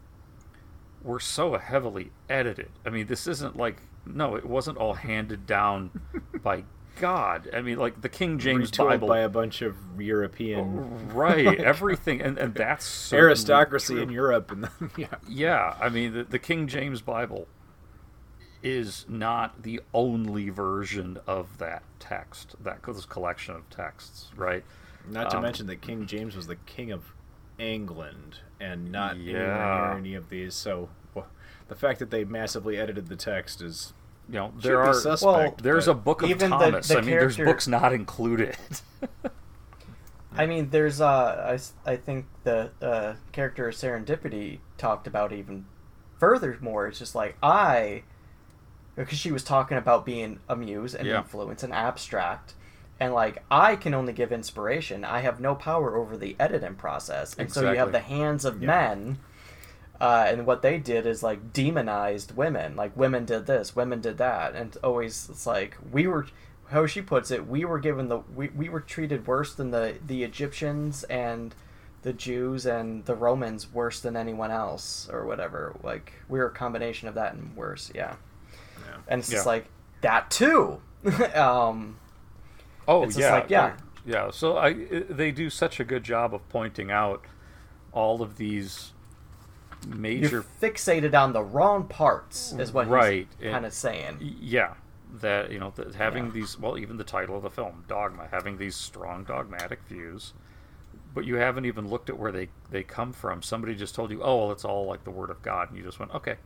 were 1.03 1.19
so 1.19 1.57
heavily 1.57 2.11
edited. 2.29 2.69
I 2.85 2.91
mean, 2.91 3.07
this 3.07 3.27
isn't 3.27 3.57
like 3.57 3.79
no, 4.05 4.37
it 4.37 4.45
wasn't 4.45 4.77
all 4.77 4.95
handed 4.95 5.47
down 5.47 5.91
by 6.43 6.65
God. 7.01 7.49
I 7.55 7.63
mean, 7.63 7.79
like 7.79 8.03
the 8.03 8.11
King 8.11 8.39
James 8.39 8.71
retooled 8.71 8.89
Bible, 8.89 9.09
by 9.09 9.21
a 9.21 9.31
bunch 9.31 9.63
of 9.63 9.77
European 9.99 10.61
oh, 10.61 11.15
right? 11.15 11.59
Everything, 11.73 12.21
and 12.21 12.37
and 12.37 12.55
that's 12.55 13.11
aristocracy 13.11 13.95
true. 13.95 14.03
in 14.03 14.11
Europe 14.11 14.53
and 14.53 14.69
yeah 14.99 15.07
Yeah, 15.27 15.75
I 15.81 15.89
mean, 15.89 16.13
the, 16.13 16.25
the 16.25 16.39
King 16.39 16.67
James 16.67 17.01
Bible 17.01 17.49
is 18.63 19.07
not 19.09 19.63
the 19.63 19.81
only 19.95 20.51
version 20.51 21.19
of 21.27 21.57
that 21.57 21.83
text, 21.99 22.57
that 22.63 22.83
this 22.83 23.07
collection 23.07 23.55
of 23.55 23.71
texts, 23.71 24.31
right? 24.37 24.65
Not 25.11 25.31
to 25.31 25.37
Um, 25.37 25.43
mention 25.43 25.67
that 25.67 25.81
King 25.81 26.07
James 26.07 26.37
was 26.37 26.47
the 26.47 26.57
king 26.57 26.91
of 26.93 27.13
England 27.59 28.39
and 28.61 28.91
not 28.91 29.17
anywhere 29.17 29.47
Yeah. 29.47 29.89
near 29.91 29.99
any 29.99 30.15
of 30.15 30.29
these 30.31 30.55
so 30.55 30.89
wh- 31.17 31.21
the 31.69 31.75
fact 31.75 31.99
that 31.99 32.11
they 32.11 32.25
massively 32.25 32.79
edited 32.79 33.09
the 33.09 33.17
text 33.17 33.61
is 33.63 33.93
You 34.29 34.35
know, 34.37 34.53
there 34.63 34.81
are 34.81 34.95
suspect, 34.95 35.23
Well, 35.25 35.55
there's 35.61 35.89
a 35.89 35.95
book 35.95 36.23
of 36.23 36.31
Even 36.31 36.51
the- 36.51 36.57
Thomas. 36.59 36.89
the 36.89 36.99
I 36.99 37.01
mean, 37.01 37.11
there's 37.11 37.37
books 37.37 37.67
not 37.67 37.93
included. 37.93 38.57
I 40.33 40.47
mean, 40.47 40.71
there's 40.71 41.01
uh, 41.01 41.45
I, 41.49 41.55
s- 41.55 41.73
I 41.85 41.97
think 41.97 42.27
the 42.45 42.71
uh, 42.81 43.15
character 43.33 43.69
of 43.69 43.75
Serendipity 43.75 44.61
talked 44.79 45.07
about 45.09 45.33
even 45.33 45.67
furthermore. 46.19 46.87
It's 46.87 47.01
just 47.01 47.17
like 47.17 47.37
I, 47.43 48.05
because 48.95 49.19
she 49.19 49.33
was 49.33 49.43
talking 49.43 49.77
about 49.77 50.07
being 50.07 50.39
a 50.49 50.55
muse 50.55 50.95
and 50.95 51.09
Yeah. 51.09 51.19
influence 51.19 51.65
and 51.65 51.73
abstract, 51.73 52.55
and 53.01 53.13
like 53.15 53.43
I 53.51 53.75
can 53.77 53.95
only 53.95 54.13
give 54.13 54.31
inspiration. 54.31 55.05
I 55.05 55.21
have 55.21 55.41
no 55.41 55.55
power 55.55 55.97
over 55.97 56.17
the 56.17 56.37
editing 56.39 56.75
process, 56.77 57.35
and 57.37 57.51
so 57.53 57.71
you 57.73 57.79
have 57.79 57.93
the 57.93 58.01
hands 58.01 58.45
of 58.45 58.61
Yeah. 58.63 58.67
men. 58.67 59.19
Uh, 60.01 60.25
and 60.29 60.47
what 60.47 60.63
they 60.63 60.79
did 60.79 61.05
is 61.05 61.23
like 61.23 61.53
demonized 61.53 62.35
women. 62.37 62.75
Like 62.77 62.97
women 62.97 63.25
did 63.27 63.47
this, 63.47 63.77
women 63.77 64.01
did 64.01 64.17
that, 64.19 64.55
and 64.55 64.77
always 64.85 65.29
it's 65.31 65.47
like 65.47 65.77
we 65.91 66.07
were. 66.07 66.27
How 66.69 66.87
she 66.87 67.03
puts 67.03 67.33
it, 67.33 67.49
we 67.49 67.65
were 67.65 67.81
given 67.81 68.07
the 68.07 68.19
we, 68.33 68.49
we 68.51 68.69
were 68.69 68.79
treated 68.81 69.27
worse 69.27 69.53
than 69.55 69.73
the 69.73 69.97
the 70.07 70.23
Egyptians 70.23 71.03
and 71.05 71.53
the 72.03 72.13
Jews 72.13 72.65
and 72.65 73.05
the 73.07 73.15
Romans 73.15 73.73
worse 73.73 74.01
than 74.01 74.17
anyone 74.17 74.51
else 74.51 75.09
or 75.13 75.27
whatever. 75.27 75.75
Like 75.83 76.13
we 76.29 76.39
were 76.39 76.47
a 76.47 76.51
combination 76.51 77.09
of 77.09 77.15
that 77.15 77.35
and 77.35 77.55
worse. 77.57 77.91
Yeah. 77.95 78.15
And 79.09 79.19
it's 79.21 79.29
just 79.29 79.47
like 79.47 79.67
that 80.03 80.31
too. 80.31 80.81
um, 81.35 81.99
Oh 82.89 83.03
it's 83.05 83.15
just 83.15 83.21
yeah, 83.21 83.35
like, 83.35 83.51
yeah. 83.51 83.77
yeah. 84.05 84.31
So 84.31 84.57
I 84.59 84.73
they 85.09 85.31
do 85.31 85.51
such 85.51 85.81
a 85.81 85.85
good 85.85 86.05
job 86.05 86.35
of 86.35 86.49
pointing 86.49 86.91
out 86.91 87.25
all 87.93 88.23
of 88.23 88.37
these 88.37 88.93
major 89.87 90.29
you're 90.29 90.45
fixated 90.61 91.15
on 91.15 91.33
the 91.33 91.43
wrong 91.43 91.87
parts, 91.87 92.53
is 92.53 92.73
what 92.73 92.89
right 92.89 93.29
he's 93.39 93.51
kind 93.51 93.67
of 93.67 93.73
saying. 93.73 94.19
Yeah, 94.41 94.75
that 95.21 95.51
you 95.51 95.59
know, 95.59 95.73
that 95.77 95.95
having 95.95 96.27
Yeah. 96.27 96.33
these 96.33 96.59
well, 96.59 96.79
even 96.79 96.97
the 96.97 97.05
title 97.05 97.37
of 97.37 97.43
the 97.43 97.51
film, 97.51 97.85
Dogma, 97.89 98.29
having 98.31 98.59
these 98.59 98.77
strong 98.77 99.25
dogmatic 99.25 99.81
views, 99.89 100.33
but 101.15 101.25
you 101.25 101.37
haven't 101.37 101.65
even 101.65 101.89
looked 101.89 102.09
at 102.11 102.19
where 102.19 102.33
they 102.33 102.49
they 102.71 102.83
come 102.83 103.13
from. 103.13 103.43
Somebody 103.43 103.75
just 103.75 103.95
told 103.95 104.11
you, 104.11 104.23
oh, 104.23 104.37
well, 104.39 104.53
it's 104.53 104.65
all 104.65 104.87
like 104.87 105.05
the 105.05 105.11
Word 105.11 105.31
of 105.31 105.43
God, 105.43 105.69
and 105.69 105.79
you 105.79 105.85
just 105.85 105.99
went, 105.99 106.15
okay. 106.15 106.37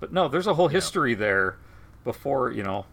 But 0.00 0.12
no, 0.12 0.28
there's 0.28 0.46
a 0.46 0.54
whole 0.54 0.68
history 0.68 1.14
there 1.14 1.58
before 2.04 2.50
you 2.52 2.62
know. 2.62 2.86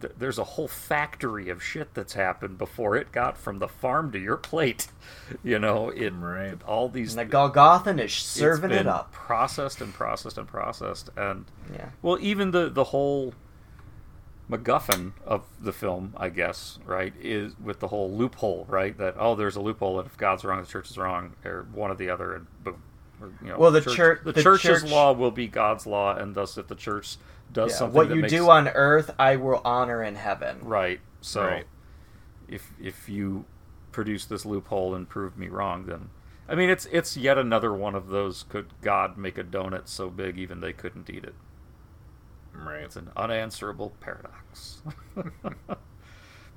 Th- 0.00 0.12
There's 0.18 0.38
a 0.38 0.44
whole 0.44 0.68
factory 0.68 1.48
of 1.48 1.62
shit 1.62 1.94
that's 1.94 2.12
happened 2.14 2.58
before 2.58 2.96
it 2.96 3.12
got 3.12 3.36
from 3.36 3.58
the 3.58 3.68
farm 3.68 4.12
to 4.12 4.18
your 4.18 4.36
plate. 4.36 4.88
You 5.44 5.58
know, 5.58 5.88
it 5.88 6.12
all 6.66 6.88
these 6.88 7.16
And 7.16 7.28
the 7.30 7.34
Golgothan 7.36 7.98
is 7.98 8.12
serving 8.12 8.70
it 8.70 8.86
up. 8.86 9.12
processed 9.12 9.80
and 9.80 9.92
processed 9.94 10.36
and 10.38 10.46
processed 10.46 11.08
and 11.16 11.46
Yeah. 11.72 11.88
well 12.02 12.18
even 12.20 12.50
the 12.50 12.68
the 12.68 12.84
whole 12.84 13.32
MacGuffin 14.50 15.12
of 15.24 15.44
the 15.60 15.72
film, 15.72 16.12
I 16.16 16.28
guess, 16.28 16.78
right, 16.84 17.12
is 17.20 17.54
with 17.58 17.80
the 17.80 17.88
whole 17.88 18.10
loophole, 18.12 18.66
right? 18.68 18.96
That 18.98 19.14
oh, 19.18 19.34
there's 19.34 19.56
a 19.56 19.60
loophole, 19.62 19.98
and 20.00 20.06
if 20.06 20.16
God's 20.18 20.44
wrong, 20.44 20.60
the 20.60 20.66
church 20.66 20.90
is 20.90 20.98
wrong, 20.98 21.32
or 21.44 21.66
one 21.72 21.90
or 21.90 21.94
the 21.94 22.10
other, 22.10 22.34
and 22.34 22.46
boom. 22.62 22.82
Or, 23.20 23.30
you 23.40 23.48
know, 23.48 23.56
Well, 23.58 23.70
the 23.70 23.80
church- 23.80 24.20
the, 24.24 24.32
the 24.32 24.42
church's 24.42 24.82
church- 24.82 24.90
law 24.90 25.12
will 25.12 25.30
be 25.30 25.46
God's 25.46 25.86
law, 25.86 26.14
and 26.14 26.34
thus, 26.34 26.58
if 26.58 26.66
the 26.68 26.74
church 26.74 27.16
does 27.52 27.72
Yeah, 27.72 27.76
something, 27.76 27.94
what 27.94 28.08
that 28.08 28.16
you 28.16 28.22
makes, 28.22 28.32
do 28.32 28.50
on 28.50 28.68
earth, 28.68 29.10
I 29.18 29.36
will 29.36 29.60
honor 29.64 30.02
in 30.02 30.14
heaven. 30.16 30.58
right? 30.60 31.00
So, 31.20 31.42
Right. 31.46 31.66
if 32.48 32.72
if 32.80 33.08
you 33.08 33.44
produce 33.92 34.24
this 34.24 34.44
loophole 34.46 34.94
and 34.94 35.08
prove 35.08 35.36
me 35.36 35.48
wrong, 35.48 35.86
then 35.86 36.10
I 36.48 36.54
mean, 36.54 36.70
it's 36.70 36.86
it's 36.86 37.16
yet 37.16 37.38
another 37.38 37.72
one 37.72 37.94
of 37.94 38.08
those. 38.08 38.42
Could 38.44 38.74
God 38.82 39.16
make 39.18 39.38
a 39.38 39.44
donut 39.44 39.88
so 39.88 40.10
big 40.10 40.38
even 40.38 40.60
they 40.60 40.72
couldn't 40.72 41.08
eat 41.10 41.24
it? 41.24 41.34
Right. 42.54 42.82
It's 42.82 42.96
an 42.96 43.10
unanswerable 43.16 43.92
paradox 44.00 44.82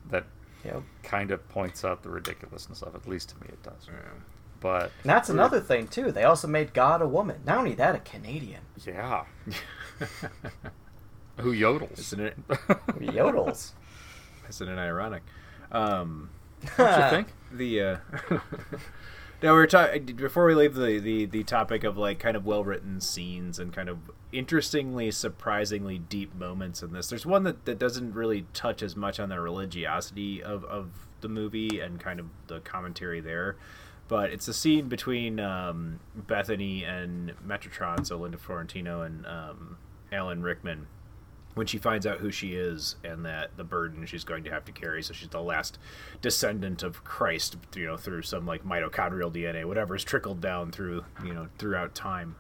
that 0.10 0.26
Yep. 0.64 0.82
kind 1.04 1.30
of 1.32 1.48
points 1.48 1.86
out 1.86 2.02
the 2.02 2.10
ridiculousness 2.10 2.82
of 2.82 2.96
it. 2.96 3.02
At 3.04 3.08
least 3.08 3.30
to 3.30 3.36
me, 3.40 3.48
it 3.50 3.62
does. 3.64 3.88
But 4.60 4.92
And 5.04 5.10
that's 5.12 5.30
another 5.30 5.60
thing 5.60 5.88
too. 5.88 6.12
They 6.12 6.24
also 6.24 6.48
made 6.48 6.74
God 6.74 7.02
a 7.02 7.08
woman. 7.08 7.42
Not 7.46 7.60
only 7.60 7.76
that, 7.76 7.94
a 7.96 8.00
Canadian. 8.00 8.62
Yeah. 8.86 9.26
Who 11.38 11.54
yodels? 11.54 12.00
Isn't 12.00 12.20
it? 12.22 12.38
Who 12.48 13.00
yodels. 13.00 13.72
Isn't 14.50 14.70
it 14.70 14.78
ironic? 14.78 15.24
Um, 15.72 16.30
What 16.76 17.04
you 17.04 17.10
think? 17.10 17.28
The 17.52 17.82
uh, 17.82 17.98
now 19.42 19.52
we 19.52 19.52
were 19.52 19.68
talking 19.68 20.06
before 20.06 20.46
we 20.46 20.56
leave 20.56 20.74
the, 20.76 21.00
the 21.00 21.26
the 21.26 21.44
topic 21.44 21.84
of 21.84 21.98
like 21.98 22.20
kind 22.20 22.36
of 22.36 22.46
well 22.46 22.64
written 22.64 23.00
scenes 23.02 23.60
and 23.60 23.72
kind 23.74 23.90
of 23.90 24.12
interestingly, 24.32 25.12
surprisingly 25.12 25.98
deep 25.98 26.36
moments 26.36 26.82
in 26.82 26.92
this. 26.92 27.08
There's 27.08 27.26
one 27.26 27.44
that, 27.44 27.66
that 27.66 27.80
doesn't 27.80 28.14
really 28.14 28.46
touch 28.54 28.84
as 28.84 28.96
much 28.96 29.20
on 29.20 29.30
the 29.30 29.40
religiosity 29.40 30.44
of, 30.44 30.66
of 30.66 31.08
the 31.22 31.30
movie 31.30 31.80
and 31.80 32.00
kind 32.00 32.20
of 32.20 32.28
the 32.48 32.60
commentary 32.60 33.22
there. 33.22 33.56
But 34.08 34.32
it's 34.32 34.48
a 34.48 34.54
scene 34.54 34.88
between 34.88 35.40
um, 35.40 36.00
Bethany 36.16 36.84
and 36.84 37.34
Metatron, 37.46 38.06
so 38.06 38.18
Linda 38.18 38.38
Fiorentino 38.38 39.02
and 39.02 39.26
um, 39.26 39.78
Alan 40.12 40.44
Rickman, 40.44 40.88
when 41.56 41.66
she 41.66 41.78
finds 41.78 42.06
out 42.06 42.20
who 42.20 42.32
she 42.32 42.54
is 42.54 42.98
and 43.04 43.26
that 43.26 43.56
the 43.56 43.64
burden 43.64 44.06
she's 44.06 44.24
going 44.26 44.44
to 44.44 44.52
have 44.52 44.66
to 44.66 44.72
carry. 44.72 45.02
So 45.02 45.14
she's 45.14 45.30
the 45.30 45.42
last 45.42 45.80
descendant 46.22 46.84
of 46.84 47.04
Christ, 47.04 47.56
you 47.76 47.86
know, 47.86 47.98
through 47.98 48.24
some 48.24 48.46
like 48.46 48.66
mitochondrial 48.66 49.34
DNA, 49.34 49.66
whatever 49.66 49.86
whatever's 49.86 50.04
trickled 50.04 50.42
down 50.42 50.72
through, 50.72 51.06
you 51.24 51.34
know, 51.34 51.48
throughout 51.58 51.94
time. 51.94 52.36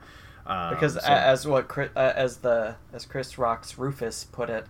Um, 0.46 0.72
because 0.72 0.94
so- 0.94 1.02
as 1.02 1.48
what 1.48 1.68
Chris, 1.68 1.90
uh, 1.96 2.14
as 2.16 2.38
the 2.38 2.76
as 2.94 3.06
Chris 3.06 3.38
Rock's 3.38 3.78
Rufus 3.78 4.24
put 4.26 4.50
it, 4.50 4.66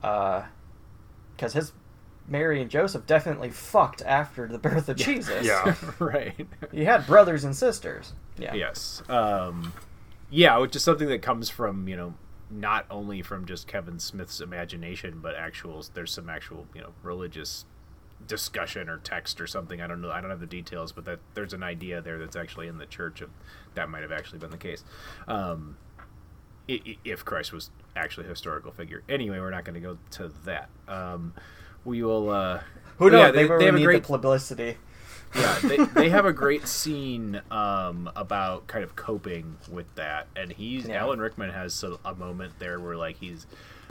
because 0.00 1.52
his 1.52 1.72
Mary 2.26 2.60
and 2.60 2.70
Joseph 2.70 3.06
definitely 3.06 3.50
fucked 3.50 4.02
after 4.02 4.46
the 4.46 4.58
birth 4.58 4.88
of 4.88 4.96
Jesus. 5.08 5.44
Yeah, 5.44 5.74
right. 5.98 6.46
He 6.72 6.84
had 6.84 7.06
brothers 7.06 7.44
and 7.44 7.56
sisters. 7.56 8.12
Yeah. 8.38 8.54
Yes. 8.54 9.02
Um, 9.08 9.72
yeah, 10.30 10.58
which 10.58 10.76
is 10.76 10.82
something 10.84 11.08
that 11.08 11.22
comes 11.22 11.48
from 11.50 11.88
you 11.88 11.96
know 11.96 12.14
not 12.50 12.86
only 12.90 13.22
from 13.22 13.46
just 13.46 13.66
Kevin 13.66 13.98
Smith's 13.98 14.40
imagination, 14.40 15.20
but 15.20 15.34
actual. 15.34 15.84
There's 15.92 16.12
some 16.12 16.28
actual 16.28 16.66
you 16.74 16.80
know 16.80 16.92
religious 17.02 17.64
discussion 18.26 18.88
or 18.88 18.98
text 18.98 19.40
or 19.40 19.46
something. 19.46 19.80
I 19.80 19.86
don't 19.86 20.00
know. 20.00 20.10
I 20.10 20.20
don't 20.20 20.30
have 20.30 20.40
the 20.40 20.46
details, 20.46 20.92
but 20.92 21.04
that 21.04 21.20
there's 21.34 21.52
an 21.52 21.62
idea 21.62 22.00
there 22.00 22.18
that's 22.18 22.36
actually 22.36 22.68
in 22.68 22.78
the 22.78 22.86
church 22.86 23.20
of 23.20 23.30
that 23.74 23.88
might 23.88 24.02
have 24.02 24.12
actually 24.12 24.38
been 24.38 24.50
the 24.50 24.56
case. 24.56 24.84
Um, 25.26 25.76
if 26.68 27.24
Christ 27.24 27.52
was 27.52 27.70
actually 27.96 28.26
a 28.26 28.30
historical 28.30 28.72
figure. 28.72 29.02
Anyway, 29.08 29.38
we're 29.38 29.50
not 29.50 29.64
going 29.64 29.74
to 29.74 29.80
go 29.80 29.98
to 30.12 30.30
that. 30.44 30.68
Um, 30.86 31.32
we 31.84 32.02
will. 32.02 32.30
Uh, 32.30 32.60
Who 32.98 33.06
oh, 33.06 33.16
yeah, 33.16 33.30
knows? 33.30 33.34
Maybe 33.34 33.48
we 33.48 33.64
have 33.64 33.74
a 33.74 33.84
great 33.84 34.02
the 34.02 34.08
publicity. 34.08 34.76
Yeah, 35.34 35.58
they, 35.62 35.76
they 35.78 36.08
have 36.10 36.24
a 36.26 36.32
great 36.32 36.66
scene 36.66 37.40
um, 37.50 38.10
about 38.16 38.66
kind 38.66 38.82
of 38.84 38.96
coping 38.96 39.56
with 39.70 39.92
that, 39.96 40.26
and 40.36 40.52
he's 40.52 40.86
Yeah. 40.88 41.00
Alan 41.02 41.20
Rickman 41.20 41.50
has 41.50 41.82
a, 41.84 41.98
a 42.04 42.14
moment 42.14 42.54
there 42.58 42.78
where 42.80 42.96
like 42.96 43.16
he's, 43.18 43.46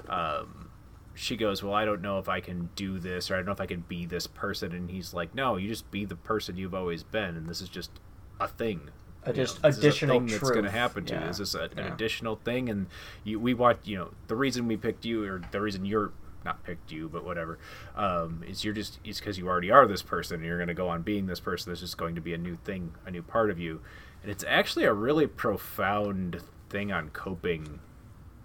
um, 0.10 0.70
she 1.14 1.36
goes, 1.36 1.64
well, 1.64 1.74
I 1.74 1.86
don't 1.86 2.02
know 2.02 2.20
if 2.20 2.30
I 2.30 2.40
can 2.40 2.70
do 2.76 3.00
this, 3.00 3.30
or 3.32 3.36
I 3.36 3.38
don't 3.38 3.48
know 3.48 3.52
if 3.52 3.62
I 3.62 3.66
can 3.66 3.82
be 3.88 4.06
this 4.06 4.28
person, 4.28 4.72
and 4.74 4.90
he's 4.90 5.14
like, 5.14 5.34
no, 5.34 5.58
you 5.58 5.68
just 5.68 5.90
be 5.92 6.06
the 6.06 6.16
person 6.16 6.58
you've 6.58 6.76
always 6.76 7.04
been, 7.04 7.36
and 7.36 7.48
this 7.48 7.62
is 7.62 7.70
just 7.70 7.92
a 8.40 8.48
thing. 8.48 8.90
A 9.24 9.32
You 9.32 9.34
know, 9.38 9.44
just- 9.44 9.62
this 9.62 9.78
is 9.78 9.84
a 9.84 9.88
additional 9.88 10.20
thing 10.20 10.28
that's 10.28 10.52
going 10.52 10.64
to 10.66 10.72
happen 10.72 11.06
to 11.06 11.14
you. 11.16 11.20
Yeah. 11.20 11.28
This 11.28 11.40
is 11.40 11.56
a, 11.56 11.64
an 11.64 11.70
Yeah. 11.78 11.94
additional 11.94 12.36
thing, 12.38 12.70
and 12.70 12.88
you, 13.24 13.40
we 13.40 13.54
want 13.54 13.80
you 13.86 13.98
know 13.98 14.12
the 14.28 14.36
reason 14.36 14.68
we 14.68 14.78
picked 14.78 15.06
you, 15.06 15.24
or 15.26 15.42
the 15.52 15.60
reason 15.62 15.86
you're 15.86 16.12
not 16.48 16.64
picked 16.64 16.92
you, 16.92 17.10
but 17.10 17.24
whatever, 17.26 17.60
um, 17.96 18.44
is 18.48 18.64
you're 18.64 18.74
just 18.74 19.00
it's 19.04 19.20
because 19.20 19.38
you 19.38 19.48
already 19.48 19.70
are 19.70 19.86
this 19.86 20.02
person, 20.02 20.38
and 20.38 20.46
you're 20.46 20.58
going 20.58 20.68
to 20.70 20.74
go 20.74 20.88
on 20.90 21.02
being 21.02 21.26
this 21.28 21.40
person. 21.40 21.70
There's 21.70 21.82
just 21.82 21.98
going 21.98 22.16
to 22.16 22.22
be 22.22 22.34
a 22.34 22.38
new 22.38 22.58
thing, 22.64 22.94
a 23.06 23.12
new 23.12 23.22
part 23.22 23.50
of 23.52 23.60
you, 23.60 23.82
and 24.24 24.32
it's 24.32 24.44
actually 24.48 24.86
a 24.86 24.94
really 24.94 25.28
profound 25.28 26.42
thing 26.70 26.92
on 26.92 27.10
coping, 27.10 27.80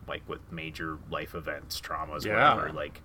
like 0.08 0.28
with 0.28 0.40
major 0.52 0.98
life 1.10 1.34
events, 1.34 1.80
traumas, 1.80 2.24
Yeah. 2.24 2.54
whatever. 2.54 2.72
Like, 2.72 3.00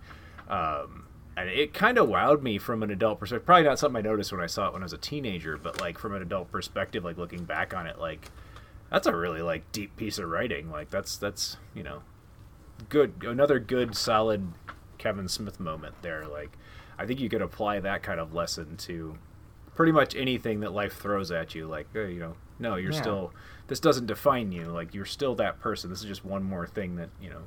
um, 0.49 1.05
and 1.35 1.49
it 1.49 1.73
kind 1.73 1.97
of 1.99 2.07
wowed 2.07 2.41
me 2.41 2.57
from 2.57 2.81
an 2.81 2.89
adult 2.89 3.19
perspective. 3.19 3.45
Probably 3.45 3.63
not 3.65 3.77
something 3.77 3.97
I 4.03 4.07
noticed 4.09 4.31
when 4.31 4.41
I 4.41 4.47
saw 4.47 4.67
it 4.67 4.73
when 4.73 4.81
I 4.81 4.85
was 4.85 4.93
a 4.93 4.97
teenager, 4.97 5.55
but 5.57 5.79
like 5.79 5.97
from 5.99 6.15
an 6.15 6.21
adult 6.23 6.51
perspective, 6.51 7.03
like 7.03 7.17
looking 7.17 7.43
back 7.43 7.75
on 7.75 7.85
it, 7.85 7.99
like 7.99 8.31
that's 8.89 9.05
a 9.05 9.15
really 9.15 9.41
like 9.43 9.71
deep 9.71 9.95
piece 9.97 10.17
of 10.17 10.27
writing. 10.29 10.71
Like 10.71 10.89
that's 10.89 11.15
that's 11.17 11.57
you 11.75 11.83
know 11.83 12.01
good 12.89 13.23
another 13.23 13.59
good 13.59 13.95
solid 13.95 14.47
Kevin 14.97 15.27
Smith 15.27 15.59
moment 15.59 15.95
there. 16.01 16.27
Like 16.27 16.57
I 16.99 17.05
think 17.05 17.19
you 17.19 17.29
could 17.29 17.41
apply 17.41 17.79
that 17.81 18.03
kind 18.03 18.19
of 18.19 18.33
lesson 18.33 18.77
to 18.77 19.17
pretty 19.75 19.91
much 19.91 20.15
anything 20.15 20.61
that 20.61 20.71
life 20.73 20.97
throws 20.97 21.31
at 21.31 21.53
you. 21.55 21.67
Like 21.67 21.87
you 21.93 22.19
know, 22.19 22.35
no, 22.59 22.75
you're 22.75 22.91
Yeah. 22.91 23.01
still 23.01 23.33
this 23.67 23.79
doesn't 23.79 24.05
define 24.07 24.51
you. 24.51 24.65
Like 24.65 24.93
you're 24.93 25.05
still 25.05 25.35
that 25.35 25.59
person. 25.59 25.89
This 25.89 25.99
is 25.99 26.05
just 26.05 26.23
one 26.25 26.43
more 26.43 26.65
thing 26.67 26.95
that 26.95 27.09
you 27.21 27.29
know 27.29 27.41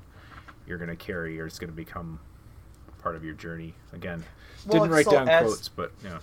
you're 0.67 0.79
gonna 0.79 0.97
carry 0.97 1.41
or 1.41 1.47
it's 1.47 1.59
gonna 1.59 1.73
become 1.73 2.21
part 3.03 3.17
of 3.17 3.25
your 3.25 3.35
journey. 3.35 3.75
Again, 3.93 4.23
Well, 4.67 4.83
didn't 4.83 4.93
write 4.95 5.07
down 5.11 5.29
adds- 5.29 5.47
quotes, 5.47 5.69
but 5.69 5.93
yeah. 6.05 6.19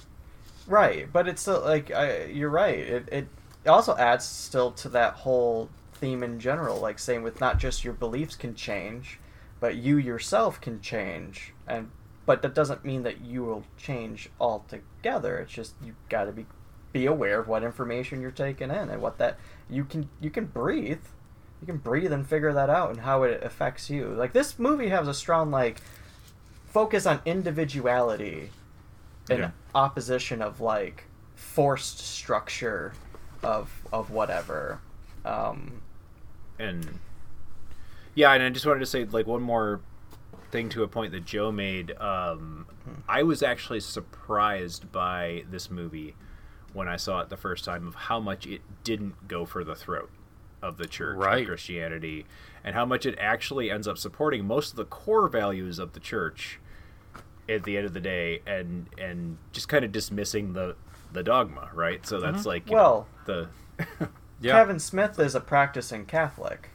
Right, 0.68 1.12
but 1.12 1.28
it's 1.28 1.42
still 1.42 1.62
like 1.62 1.92
I, 1.92 2.26
you're 2.26 2.50
right. 2.50 2.78
It, 2.80 3.10
it 3.12 3.28
it 3.66 3.70
also 3.70 3.96
adds 3.98 4.24
still 4.26 4.72
to 4.72 4.90
that 4.90 5.14
whole 5.14 5.70
theme 5.96 6.24
in 6.24 6.40
general. 6.40 6.80
Like 6.80 7.00
saying 7.00 7.24
with 7.24 7.42
not 7.42 7.58
just 7.58 7.84
your 7.84 7.94
beliefs 7.94 8.36
can 8.36 8.54
change, 8.54 9.20
but 9.60 9.76
you 9.76 9.98
yourself 9.98 10.60
can 10.62 10.82
change, 10.82 11.54
and 11.68 11.90
but 12.26 12.42
that 12.42 12.54
doesn't 12.54 12.84
mean 12.84 13.04
that 13.04 13.22
you 13.22 13.44
will 13.44 13.64
change 13.78 14.30
altogether. 14.40 15.38
It's 15.40 15.52
just 15.54 15.74
you 15.84 15.96
got 16.10 16.26
to 16.26 16.32
be 16.32 16.46
be 16.94 17.06
aware 17.06 17.40
of 17.40 17.48
what 17.48 17.64
information 17.64 18.22
you're 18.22 18.32
taking 18.32 18.70
in 18.72 18.90
and 18.90 19.02
what 19.02 19.18
that 19.18 19.38
you 19.70 19.84
can 19.84 20.10
you 20.22 20.30
can 20.30 20.46
breathe 20.46 21.04
you 21.62 21.66
can 21.68 21.78
breathe 21.78 22.14
and 22.14 22.26
figure 22.28 22.54
that 22.54 22.70
out 22.70 22.90
and 22.92 23.02
how 23.02 23.24
it 23.24 23.44
affects 23.44 23.90
you 23.90 24.08
like 24.16 24.32
this 24.32 24.58
movie 24.58 24.88
has 24.88 25.06
a 25.08 25.14
strong 25.14 25.52
like 25.52 25.82
focus 26.68 27.06
on 27.06 27.20
individuality 27.26 28.50
in 29.30 29.40
Yeah. 29.40 29.52
opposition 29.76 30.42
of 30.42 30.62
like 30.62 31.04
forced 31.36 32.00
structure 32.00 32.94
of 33.44 33.70
of 33.92 34.10
whatever 34.10 34.80
um 35.26 35.82
and 36.58 36.88
yeah, 38.18 38.34
and 38.34 38.42
I 38.42 38.50
just 38.50 38.66
wanted 38.66 38.80
to 38.80 38.86
say 38.88 39.06
like 39.06 39.28
one 39.28 39.44
more 39.44 39.80
thing 40.50 40.70
to 40.70 40.82
a 40.82 40.88
point 40.88 41.12
that 41.12 41.24
Joe 41.24 41.52
made. 41.52 41.96
Um, 42.00 42.66
I 43.08 43.22
was 43.22 43.44
actually 43.44 43.80
surprised 43.80 44.92
by 44.92 45.44
this 45.52 45.70
movie 45.70 46.16
when 46.74 46.88
I 46.88 46.96
saw 46.96 47.20
it 47.22 47.30
the 47.30 47.38
first 47.38 47.64
time 47.64 47.88
of 47.88 47.94
how 47.96 48.20
much 48.20 48.48
it 48.48 48.62
didn't 48.84 49.28
go 49.28 49.46
for 49.46 49.64
the 49.64 49.76
throat 49.76 50.10
of 50.64 50.78
the 50.78 50.88
church 50.88 51.18
Right. 51.18 51.40
and 51.40 51.48
Christianity, 51.48 52.26
and 52.64 52.74
how 52.74 52.86
much 52.86 53.06
it 53.06 53.16
actually 53.20 53.70
ends 53.70 53.88
up 53.88 54.00
supporting 54.00 54.46
most 54.46 54.72
of 54.72 54.78
the 54.78 54.86
core 54.86 55.28
values 55.30 55.78
of 55.78 55.94
the 55.94 56.00
church 56.00 56.60
at 57.48 57.64
the 57.66 57.78
end 57.78 57.86
of 57.86 57.94
the 57.94 58.00
day, 58.02 58.42
and 58.48 58.88
and 58.98 59.38
just 59.52 59.70
kind 59.70 59.86
of 59.86 59.92
dismissing 59.92 60.54
the 60.54 60.76
the 61.14 61.22
dogma, 61.22 61.70
right? 61.74 62.04
So 62.06 62.20
that's 62.20 62.42
Mhm. 62.42 62.46
like 62.48 62.68
you 62.70 62.76
Well- 62.76 63.08
know, 63.28 63.48
the 63.78 64.10
Kevin 64.42 64.80
Smith 64.80 65.20
is 65.20 65.36
a 65.36 65.40
practicing 65.40 66.06
Catholic, 66.06 66.70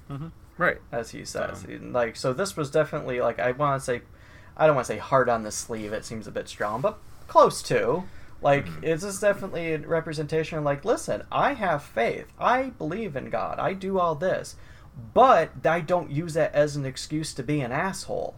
right? 0.58 0.78
As 0.90 1.10
he 1.10 1.24
says, 1.24 1.66
like 1.66 2.16
so. 2.16 2.32
This 2.32 2.56
was 2.56 2.70
definitely 2.70 3.20
like 3.20 3.38
I 3.38 3.52
want 3.52 3.80
to 3.80 3.84
say, 3.84 4.02
I 4.56 4.66
don't 4.66 4.76
want 4.76 4.86
to 4.86 4.92
say 4.92 4.98
hard 4.98 5.28
on 5.28 5.42
the 5.42 5.52
sleeve. 5.52 5.92
It 5.92 6.04
seems 6.04 6.26
a 6.26 6.32
bit 6.32 6.48
strong, 6.48 6.80
but 6.80 6.98
close 7.28 7.62
to. 7.64 8.04
Like 8.42 8.66
mm-hmm. 8.66 8.84
it's 8.84 9.04
just 9.04 9.20
definitely 9.20 9.72
a 9.72 9.78
representation. 9.78 10.58
of, 10.58 10.64
Like, 10.64 10.84
listen, 10.84 11.22
I 11.30 11.54
have 11.54 11.82
faith. 11.82 12.26
I 12.38 12.70
believe 12.70 13.16
in 13.16 13.30
God. 13.30 13.58
I 13.58 13.72
do 13.72 13.98
all 13.98 14.14
this, 14.14 14.56
but 15.14 15.50
I 15.64 15.80
don't 15.80 16.10
use 16.10 16.34
that 16.34 16.54
as 16.54 16.76
an 16.76 16.84
excuse 16.84 17.32
to 17.34 17.42
be 17.42 17.60
an 17.60 17.72
asshole. 17.72 18.34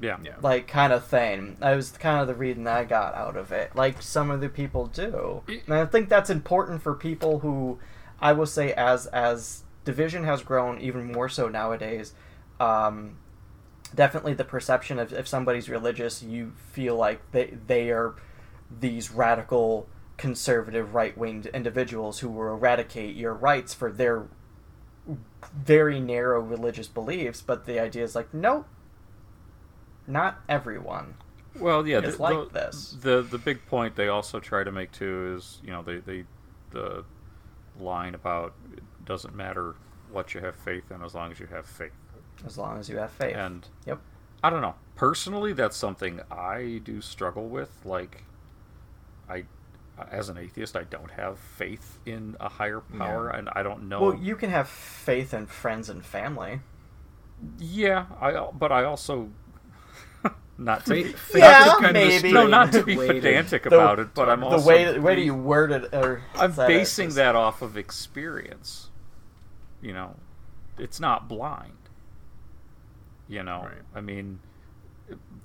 Yeah. 0.00 0.18
Yeah. 0.22 0.34
Like 0.42 0.66
kind 0.66 0.92
of 0.92 1.06
thing. 1.06 1.56
That 1.60 1.74
was 1.74 1.92
kind 1.92 2.20
of 2.20 2.26
the 2.26 2.34
reading 2.34 2.66
I 2.66 2.84
got 2.84 3.14
out 3.14 3.36
of 3.36 3.52
it. 3.52 3.74
Like 3.74 4.02
some 4.02 4.30
of 4.30 4.40
the 4.40 4.48
people 4.48 4.86
do, 4.86 5.42
and 5.46 5.74
I 5.74 5.86
think 5.86 6.08
that's 6.08 6.28
important 6.30 6.82
for 6.82 6.94
people 6.94 7.38
who, 7.38 7.78
I 8.20 8.32
will 8.32 8.46
say, 8.46 8.72
as 8.74 9.06
as 9.06 9.62
division 9.84 10.24
has 10.24 10.42
grown 10.42 10.80
even 10.80 11.10
more 11.12 11.28
so 11.28 11.48
nowadays. 11.48 12.14
Um, 12.60 13.16
definitely 13.94 14.34
the 14.34 14.44
perception 14.44 14.98
of 14.98 15.12
if 15.12 15.26
somebody's 15.26 15.68
religious, 15.68 16.22
you 16.22 16.52
feel 16.72 16.96
like 16.96 17.32
they 17.32 17.54
they 17.66 17.90
are 17.90 18.14
these 18.80 19.10
radical 19.10 19.88
conservative 20.16 20.94
right 20.94 21.16
winged 21.16 21.46
individuals 21.46 22.20
who 22.20 22.28
will 22.28 22.48
eradicate 22.48 23.16
your 23.16 23.34
rights 23.34 23.74
for 23.74 23.90
their 23.90 24.28
very 25.52 26.00
narrow 26.00 26.40
religious 26.40 26.88
beliefs. 26.88 27.42
But 27.42 27.66
the 27.66 27.80
idea 27.80 28.04
is 28.04 28.14
like, 28.14 28.32
nope, 28.32 28.66
not 30.06 30.40
everyone. 30.48 31.14
Well, 31.58 31.86
yeah, 31.86 31.98
is 31.98 32.16
the, 32.16 32.22
like 32.22 32.52
the, 32.52 32.60
this. 32.60 32.96
The 33.00 33.22
the 33.22 33.38
big 33.38 33.66
point 33.66 33.96
they 33.96 34.08
also 34.08 34.40
try 34.40 34.64
to 34.64 34.72
make 34.72 34.92
too 34.92 35.34
is 35.36 35.60
you 35.62 35.70
know 35.70 35.82
they, 35.82 35.98
they 35.98 36.24
the 36.70 37.04
line 37.78 38.14
about 38.14 38.54
doesn't 39.04 39.34
matter 39.34 39.74
what 40.10 40.34
you 40.34 40.40
have 40.40 40.54
faith 40.56 40.90
in 40.90 41.02
as 41.02 41.14
long 41.14 41.32
as 41.32 41.40
you 41.40 41.46
have 41.46 41.66
faith. 41.66 41.92
As 42.46 42.58
long 42.58 42.78
as 42.78 42.88
you 42.88 42.98
have 42.98 43.10
faith. 43.10 43.36
And 43.36 43.66
Yep. 43.86 43.98
I 44.44 44.50
don't 44.50 44.60
know. 44.62 44.74
Personally, 44.96 45.52
that's 45.52 45.76
something 45.76 46.20
I 46.30 46.80
do 46.84 47.00
struggle 47.00 47.48
with. 47.48 47.70
Like, 47.84 48.24
I, 49.28 49.44
as 50.10 50.28
an 50.28 50.36
atheist, 50.38 50.76
I 50.76 50.82
don't 50.84 51.12
have 51.12 51.38
faith 51.38 51.98
in 52.04 52.36
a 52.40 52.48
higher 52.48 52.80
power, 52.80 53.30
Yeah. 53.32 53.38
and 53.38 53.48
I 53.52 53.62
don't 53.62 53.88
know. 53.88 54.00
Well, 54.02 54.14
you 54.14 54.36
can 54.36 54.50
have 54.50 54.68
faith 54.68 55.32
in 55.32 55.46
friends 55.46 55.88
and 55.88 56.04
family. 56.04 56.60
Yeah, 57.58 58.06
I 58.20 58.48
but 58.52 58.70
I 58.72 58.84
also 58.84 59.30
not 60.58 60.84
to 60.86 60.90
Faith- 60.90 61.06
be, 61.06 61.12
faith 61.12 61.42
Yeah, 61.42 61.66
is 61.66 61.72
kind 61.74 61.86
of 61.86 61.92
maybe. 61.94 62.32
no, 62.32 62.46
not 62.46 62.72
to 62.72 62.82
be 62.84 62.96
way 62.96 63.06
to- 63.08 63.14
pedantic 63.14 63.62
The- 63.64 63.68
about 63.74 63.98
it, 63.98 64.14
but 64.14 64.28
I'm 64.28 64.40
the 64.40 64.60
way- 64.66 64.92
the 64.92 65.00
way 65.00 65.16
do 65.16 65.22
you 65.22 65.34
word 65.34 65.72
it 65.72 65.92
or 65.94 66.22
I'm 66.34 66.52
said 66.52 66.64
it, 66.70 66.74
basing 66.74 67.06
just- 67.08 67.16
that 67.16 67.34
off 67.34 67.62
of 67.62 67.76
experience. 67.76 68.88
You 69.82 69.92
know, 69.92 70.16
it's 70.78 71.00
not 71.00 71.28
blind. 71.28 71.72
You 73.28 73.42
know, 73.42 73.68
I 73.94 74.00
mean, 74.00 74.40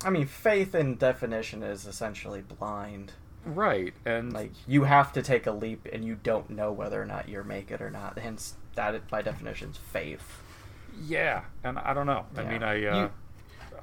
I 0.04 0.10
mean, 0.10 0.26
faith 0.26 0.74
in 0.74 0.96
definition 0.96 1.62
is 1.62 1.86
essentially 1.86 2.40
blind. 2.42 3.12
right, 3.44 3.94
and 4.04 4.32
Like 4.32 4.52
you 4.66 4.84
have 4.84 5.12
to 5.14 5.22
take 5.22 5.46
a 5.46 5.52
leap, 5.52 5.86
and 5.92 6.04
you 6.04 6.16
don't 6.22 6.50
know 6.50 6.70
whether 6.72 7.00
or 7.00 7.06
not 7.06 7.28
you're 7.28 7.44
make 7.44 7.70
it 7.70 7.80
or 7.80 7.90
not. 7.90 8.18
Hence, 8.18 8.54
that 8.74 9.08
by 9.08 9.22
definition 9.22 9.70
is 9.70 9.76
faith. 9.76 10.42
yeah, 11.06 11.44
and 11.64 11.78
I 11.78 11.94
don't 11.94 12.06
know. 12.06 12.26
I 12.36 12.44
mean, 12.44 12.62
I. 12.62 12.84
Uh, 12.86 13.02
You- 13.04 13.10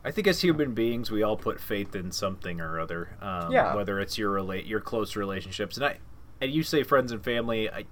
I 0.04 0.12
think 0.12 0.28
as 0.28 0.40
human 0.42 0.76
beings, 0.76 1.10
we 1.10 1.24
all 1.24 1.36
put 1.38 1.60
faith 1.60 1.96
in 1.96 2.12
something 2.12 2.62
or 2.62 2.80
other. 2.80 3.10
Um, 3.22 3.52
Yeah. 3.52 3.74
Whether 3.76 4.00
it's 4.00 4.20
your 4.20 4.30
relate 4.30 4.66
your 4.68 4.80
close 4.80 5.16
relationships, 5.16 5.78
and 5.78 5.86
I 5.86 5.98
and 6.40 6.52
you 6.52 6.62
say 6.62 6.84
friends 6.84 7.12
and 7.12 7.24
family, 7.24 7.72
I 7.72 7.86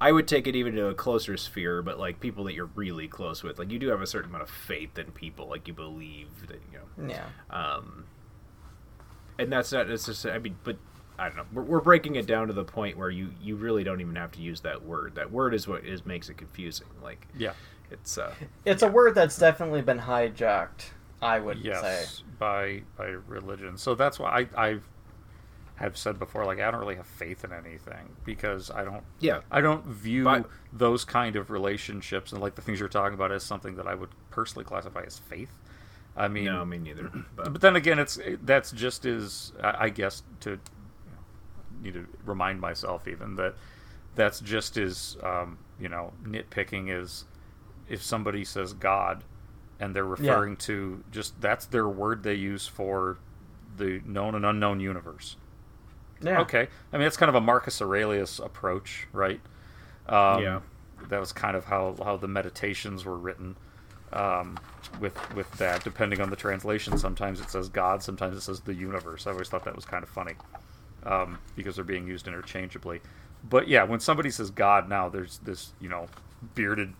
I 0.00 0.12
would 0.12 0.28
take 0.28 0.46
it 0.46 0.54
even 0.54 0.74
to 0.76 0.86
a 0.86 0.94
closer 0.94 1.36
sphere, 1.36 1.82
but 1.82 1.98
like 1.98 2.20
people 2.20 2.44
that 2.44 2.54
you're 2.54 2.70
really 2.74 3.08
close 3.08 3.42
with, 3.42 3.58
like 3.58 3.70
you 3.70 3.78
do 3.78 3.88
have 3.88 4.00
a 4.00 4.06
certain 4.06 4.30
amount 4.30 4.44
of 4.44 4.50
faith 4.50 4.96
in 4.98 5.06
people, 5.12 5.48
like 5.48 5.66
you 5.66 5.74
believe 5.74 6.28
that 6.46 6.60
you 6.72 6.78
know. 7.06 7.14
Yeah. 7.14 7.26
Um. 7.50 8.04
And 9.38 9.52
that's 9.52 9.72
not 9.72 9.88
necessarily. 9.88 10.36
I 10.38 10.42
mean, 10.42 10.56
but 10.64 10.76
I 11.18 11.28
don't 11.28 11.36
know. 11.36 11.44
We're, 11.52 11.62
we're 11.62 11.80
breaking 11.80 12.14
it 12.16 12.26
down 12.26 12.46
to 12.46 12.52
the 12.52 12.64
point 12.64 12.96
where 12.96 13.10
you 13.10 13.30
you 13.42 13.56
really 13.56 13.82
don't 13.84 14.00
even 14.00 14.16
have 14.16 14.32
to 14.32 14.40
use 14.40 14.60
that 14.60 14.84
word. 14.84 15.14
That 15.16 15.32
word 15.32 15.54
is 15.54 15.66
what 15.66 15.84
is 15.84 16.06
makes 16.06 16.28
it 16.28 16.36
confusing. 16.36 16.86
Like 17.02 17.26
Yeah. 17.36 17.52
it's 17.90 18.18
uh. 18.18 18.32
It's 18.64 18.82
a 18.82 18.88
word 18.88 19.14
that's 19.14 19.36
definitely 19.38 19.82
been 19.82 19.98
hijacked. 20.00 20.90
I 21.20 21.40
would 21.40 21.58
yes, 21.58 21.80
say. 21.80 22.24
by 22.38 22.82
by 22.96 23.06
religion. 23.06 23.76
So 23.76 23.96
that's 23.96 24.20
why 24.20 24.46
I 24.56 24.68
I 24.68 24.78
have 25.78 25.96
said 25.96 26.18
before, 26.18 26.44
like 26.44 26.60
I 26.60 26.70
don't 26.70 26.80
really 26.80 26.96
have 26.96 27.06
faith 27.06 27.44
in 27.44 27.52
anything 27.52 28.16
because 28.24 28.70
I 28.70 28.84
don't. 28.84 29.02
Yeah. 29.20 29.40
I 29.50 29.60
don't 29.60 29.84
view 29.86 30.24
But- 30.24 30.48
those 30.72 31.04
kind 31.04 31.36
of 31.36 31.50
relationships 31.50 32.32
and 32.32 32.40
like 32.40 32.54
the 32.56 32.62
things 32.62 32.80
you're 32.80 32.88
talking 32.88 33.14
about 33.14 33.32
as 33.32 33.42
something 33.42 33.76
that 33.76 33.86
I 33.86 33.94
would 33.94 34.10
personally 34.30 34.64
classify 34.64 35.02
as 35.02 35.18
faith. 35.18 35.50
I 36.16 36.26
mean, 36.26 36.46
No, 36.46 36.64
me 36.64 36.78
neither, 36.78 37.10
but- 37.36 37.52
But 37.52 37.60
then 37.62 37.76
again, 37.76 37.98
it's 38.00 38.18
that's 38.42 38.72
just 38.72 39.06
as 39.06 39.52
I 39.62 39.88
guess 39.90 40.22
to 40.40 40.50
you 40.50 40.56
know, 40.56 41.18
need 41.82 41.94
to 41.94 42.06
remind 42.24 42.60
myself 42.60 43.06
even 43.06 43.36
that 43.36 43.54
that's 44.16 44.40
just 44.40 44.76
as 44.76 45.16
um, 45.22 45.58
you 45.78 45.88
know 45.88 46.12
nitpicking 46.24 46.90
is 46.90 47.24
if 47.88 48.02
somebody 48.02 48.44
says 48.44 48.72
God 48.72 49.22
and 49.78 49.94
they're 49.94 50.04
Yeah. 50.04 50.10
referring 50.32 50.56
to 50.56 51.04
just 51.12 51.40
that's 51.40 51.66
their 51.66 51.88
word 51.88 52.24
they 52.24 52.34
use 52.34 52.66
for 52.66 53.18
the 53.76 54.02
known 54.04 54.34
and 54.34 54.44
unknown 54.44 54.80
universe. 54.80 55.36
Yeah. 56.20 56.40
Okay. 56.40 56.68
I 56.92 56.98
mean, 56.98 57.06
it's 57.06 57.16
kind 57.16 57.28
of 57.28 57.34
a 57.34 57.40
Marcus 57.40 57.80
Aurelius 57.80 58.38
approach, 58.38 59.06
right? 59.12 59.40
Um, 60.08 60.42
Yeah. 60.42 60.60
That 61.08 61.20
was 61.20 61.32
kind 61.32 61.56
of 61.56 61.64
how, 61.64 61.94
how 62.02 62.16
the 62.16 62.26
meditations 62.28 63.04
were 63.04 63.16
written 63.16 63.56
um, 64.12 64.58
with 65.00 65.16
with 65.34 65.50
that. 65.58 65.84
Depending 65.84 66.20
on 66.20 66.30
the 66.30 66.36
translation, 66.36 66.98
sometimes 66.98 67.40
it 67.40 67.50
says 67.50 67.68
God, 67.68 68.02
sometimes 68.02 68.36
it 68.36 68.40
says 68.40 68.60
the 68.60 68.74
universe. 68.74 69.26
I 69.26 69.30
always 69.30 69.48
thought 69.48 69.64
that 69.64 69.76
was 69.76 69.84
kind 69.84 70.02
of 70.02 70.08
funny 70.08 70.34
um, 71.04 71.38
because 71.56 71.76
they're 71.76 71.84
being 71.84 72.06
used 72.06 72.26
interchangeably. 72.26 73.00
But 73.48 73.68
yeah, 73.68 73.84
when 73.84 74.00
somebody 74.00 74.30
says 74.30 74.50
God 74.50 74.88
now, 74.88 75.08
there's 75.08 75.38
this 75.38 75.72
you 75.80 75.88
know 75.88 76.08
bearded 76.54 76.94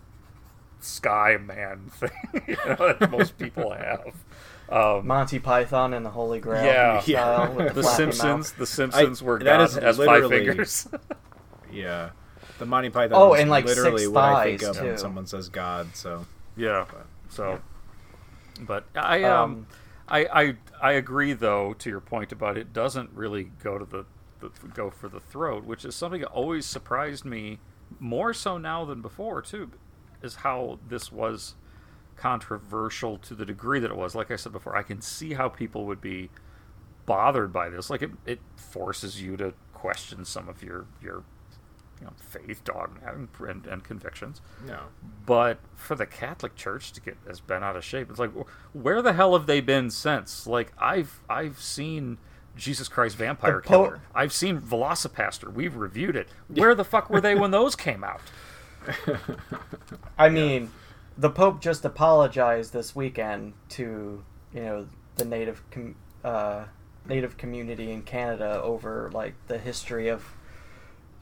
sky 0.81 1.37
man 1.41 1.81
thing 1.91 2.11
you 2.47 2.57
know, 2.66 2.95
that 2.99 3.11
most 3.11 3.37
people 3.39 3.73
have. 3.73 4.14
Um, 4.71 5.07
Monty 5.07 5.39
Python 5.39 5.95
and 5.95 6.05
the 6.05 6.11
Holy 6.11 6.41
Grail. 6.41 6.64
yeah, 6.64 7.01
style 7.01 7.55
with 7.55 7.75
the 7.75 7.83
flappy 7.83 7.97
Simpsons. 7.97 8.23
mouth. 8.53 8.57
The 8.59 8.66
Simpsons 8.66 9.23
were 9.23 9.39
that 9.39 9.45
God 9.45 9.61
is 9.62 9.75
has 9.77 9.97
five 9.97 10.07
literally- 10.25 10.47
fingers. 10.47 10.89
Yeah, 11.73 12.11
the 12.59 12.64
Monty 12.66 12.89
Python. 12.89 13.19
Oh, 13.21 13.35
and, 13.35 13.51
like, 13.51 13.66
literally 13.66 14.05
six 14.05 14.11
what 14.12 14.25
I 14.25 14.45
think 14.45 14.61
thighs, 14.62 14.77
of 14.79 14.85
when 14.85 14.97
someone 14.99 15.27
says 15.27 15.49
God. 15.51 15.95
So 15.95 16.27
Yeah. 16.57 16.87
So, 17.29 17.61
but 18.62 18.85
I 18.95 19.23
um, 19.25 19.51
Um, 19.51 19.66
I 20.09 20.27
I 20.27 20.55
I 20.81 20.93
agree 20.93 21.35
though 21.35 21.75
to 21.75 21.91
your 21.91 22.01
point 22.01 22.33
about 22.33 22.57
it 22.57 22.73
doesn't 22.73 23.11
really 23.12 23.51
go 23.62 23.77
to 23.77 23.85
the, 23.85 24.07
the 24.41 24.51
go 24.69 24.89
for 24.89 25.09
the 25.11 25.21
throat, 25.21 25.64
which 25.64 25.85
is 25.85 25.95
something 25.95 26.23
that 26.23 26.31
always 26.31 26.64
surprised 26.64 27.25
me 27.27 27.59
more 28.01 28.33
so 28.33 28.57
now 28.57 28.87
than 28.87 29.03
before 29.03 29.43
too, 29.43 29.71
is 30.23 30.37
how 30.37 30.79
this 30.89 31.12
was 31.12 31.55
controversial 32.19 33.19
to 33.19 33.35
the 33.35 33.47
degree 33.47 33.81
that 33.81 33.91
it 33.91 33.97
was. 33.97 34.14
Like 34.14 34.31
I 34.31 34.37
said 34.37 34.53
before, 34.53 34.77
I 34.77 34.83
can 34.83 35.01
see 35.01 35.35
how 35.35 35.49
people 35.49 35.87
would 35.87 36.01
be 36.01 36.31
bothered 37.07 37.53
by 37.53 37.69
this. 37.69 37.89
Like 37.91 38.03
it, 38.03 38.11
it 38.27 38.41
forces 38.57 39.23
you 39.23 39.37
to 39.39 39.55
question 39.73 40.25
some 40.25 40.49
of 40.49 40.62
your 40.62 40.87
your 41.03 41.23
you 42.01 42.07
know, 42.07 42.12
faith, 42.16 42.62
dogma, 42.64 43.01
and, 43.07 43.29
and, 43.41 43.66
and 43.66 43.83
convictions. 43.83 44.41
No. 44.66 44.83
But 45.27 45.59
for 45.75 45.97
the 45.97 46.07
Catholic 46.07 46.55
Church 46.55 46.93
to 46.93 47.01
get 47.01 47.16
as 47.29 47.41
bent 47.41 47.64
out 47.64 47.77
of 47.77 47.85
shape, 47.85 48.09
it's 48.11 48.21
like, 48.21 48.31
where 48.73 49.03
the 49.03 49.14
hell 49.14 49.37
have 49.37 49.47
they 49.47 49.61
been 49.61 49.91
since? 49.91 50.47
Like, 50.47 50.73
I've 50.79 51.21
I've 51.29 51.61
seen 51.61 52.19
Jesus 52.57 52.89
Christ 52.89 53.16
Vampire 53.16 53.61
po- 53.61 53.69
Killer. 53.69 54.01
I've 54.14 54.33
seen 54.33 54.61
Velocipastor. 54.61 55.53
We've 55.53 55.77
reviewed 55.77 56.16
it. 56.16 56.29
Where 56.49 56.75
the 56.75 56.85
fuck 56.85 57.11
were 57.11 57.21
they 57.21 57.35
when 57.35 57.51
those 57.51 57.75
came 57.75 58.05
out? 58.05 58.21
I 60.19 60.29
mean, 60.29 60.71
the 61.19 61.29
Pope 61.31 61.61
just 61.61 61.85
apologized 61.85 62.73
this 62.73 62.95
weekend 62.97 63.53
to 63.71 64.25
you 64.55 64.61
know 64.62 64.87
the 65.16 65.25
native 65.25 65.62
com- 65.71 65.97
uh, 66.25 66.64
native 67.09 67.37
community 67.37 67.91
in 67.91 68.03
Canada 68.03 68.62
over 68.62 69.11
like 69.12 69.35
the 69.49 69.59
history 69.59 70.09
of 70.09 70.25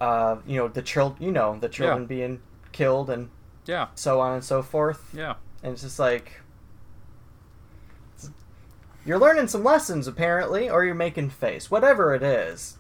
uh, 0.00 0.36
you 0.46 0.56
know 0.56 0.68
the 0.68 0.82
child 0.82 1.16
you 1.18 1.32
know 1.32 1.58
the 1.58 1.68
children 1.68 2.02
Yeah. 2.02 2.06
being 2.06 2.40
killed 2.72 3.08
and 3.10 3.30
Yeah. 3.64 3.88
so 3.94 4.20
on 4.20 4.34
and 4.34 4.44
so 4.44 4.62
forth. 4.62 5.10
Yeah. 5.14 5.34
And 5.62 5.72
it's 5.72 5.82
just 5.82 5.98
like 5.98 6.40
you're 9.04 9.18
learning 9.18 9.48
some 9.48 9.62
lessons 9.64 10.06
apparently, 10.06 10.68
or 10.68 10.84
you're 10.84 10.94
making 10.94 11.30
face. 11.30 11.70
Whatever 11.70 12.14
it 12.14 12.22
is, 12.22 12.76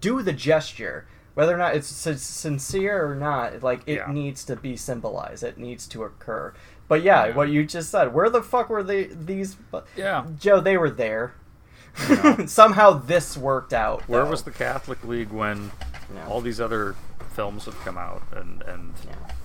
do 0.00 0.22
the 0.22 0.32
gesture. 0.32 1.06
Whether 1.38 1.54
or 1.54 1.58
not 1.58 1.76
it's 1.76 1.86
sincere 1.86 3.08
or 3.08 3.14
not, 3.14 3.62
like 3.62 3.82
it 3.86 3.98
Yeah. 3.98 4.10
needs 4.12 4.42
to 4.46 4.56
be 4.56 4.76
symbolized. 4.76 5.44
It 5.44 5.56
needs 5.56 5.86
to 5.86 6.02
occur. 6.02 6.52
But 6.88 7.04
yeah, 7.04 7.32
what 7.32 7.48
you 7.48 7.64
just 7.64 7.92
said. 7.92 8.12
Where 8.12 8.28
the 8.28 8.42
fuck 8.42 8.68
were 8.68 8.82
they? 8.82 9.04
These? 9.04 9.56
Yeah. 9.94 10.24
Joe, 10.36 10.58
they 10.60 10.76
were 10.76 10.90
there. 10.90 11.34
Somehow 12.46 12.90
this 12.92 13.36
worked 13.36 13.72
out. 13.72 14.02
Where 14.08 14.24
though. 14.24 14.30
was 14.30 14.42
the 14.42 14.50
Catholic 14.50 15.04
League 15.04 15.30
when 15.30 15.70
all 16.26 16.40
these 16.40 16.60
other 16.60 16.96
films 17.34 17.66
have 17.66 17.78
come 17.84 17.96
out? 17.98 18.22
And 18.32 18.62
and 18.62 18.92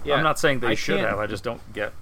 Yeah, 0.03 0.15
I'm 0.15 0.23
not 0.23 0.39
saying 0.39 0.61
they 0.61 0.69
I 0.69 0.73
should 0.75 0.97
can't- 0.97 1.09
have. 1.09 1.19
I 1.19 1.27
just 1.27 1.43
don't 1.43 1.61
get. 1.73 1.93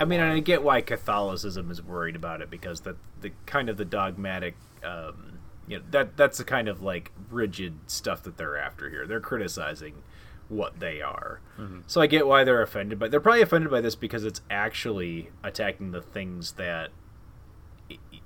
I 0.00 0.04
mean, 0.06 0.18
and 0.18 0.32
I 0.32 0.40
get 0.40 0.64
why 0.64 0.80
Catholicism 0.80 1.70
is 1.70 1.80
worried 1.80 2.16
about 2.16 2.40
it 2.40 2.50
because 2.50 2.80
the 2.80 2.96
the 3.20 3.30
kind 3.46 3.68
of 3.68 3.76
the 3.76 3.84
dogmatic, 3.84 4.56
um, 4.82 5.33
you 5.66 5.78
know, 5.78 5.84
that 5.90 6.16
that's 6.16 6.38
the 6.38 6.44
kind 6.44 6.68
of 6.68 6.82
like 6.82 7.12
rigid 7.30 7.78
stuff 7.86 8.22
that 8.22 8.36
they're 8.36 8.56
after 8.56 8.90
here. 8.90 9.06
They're 9.06 9.20
criticizing 9.20 10.02
what 10.48 10.78
they 10.78 11.00
are. 11.00 11.40
Mhm. 11.58 11.82
So 11.86 12.00
I 12.00 12.06
get 12.06 12.26
why 12.26 12.44
they're 12.44 12.62
offended, 12.62 12.98
but 12.98 13.10
they're 13.10 13.20
probably 13.20 13.42
offended 13.42 13.70
by 13.70 13.80
this 13.80 13.94
because 13.94 14.24
it's 14.24 14.42
actually 14.50 15.30
attacking 15.42 15.92
the 15.92 16.02
things 16.02 16.52
that 16.52 16.90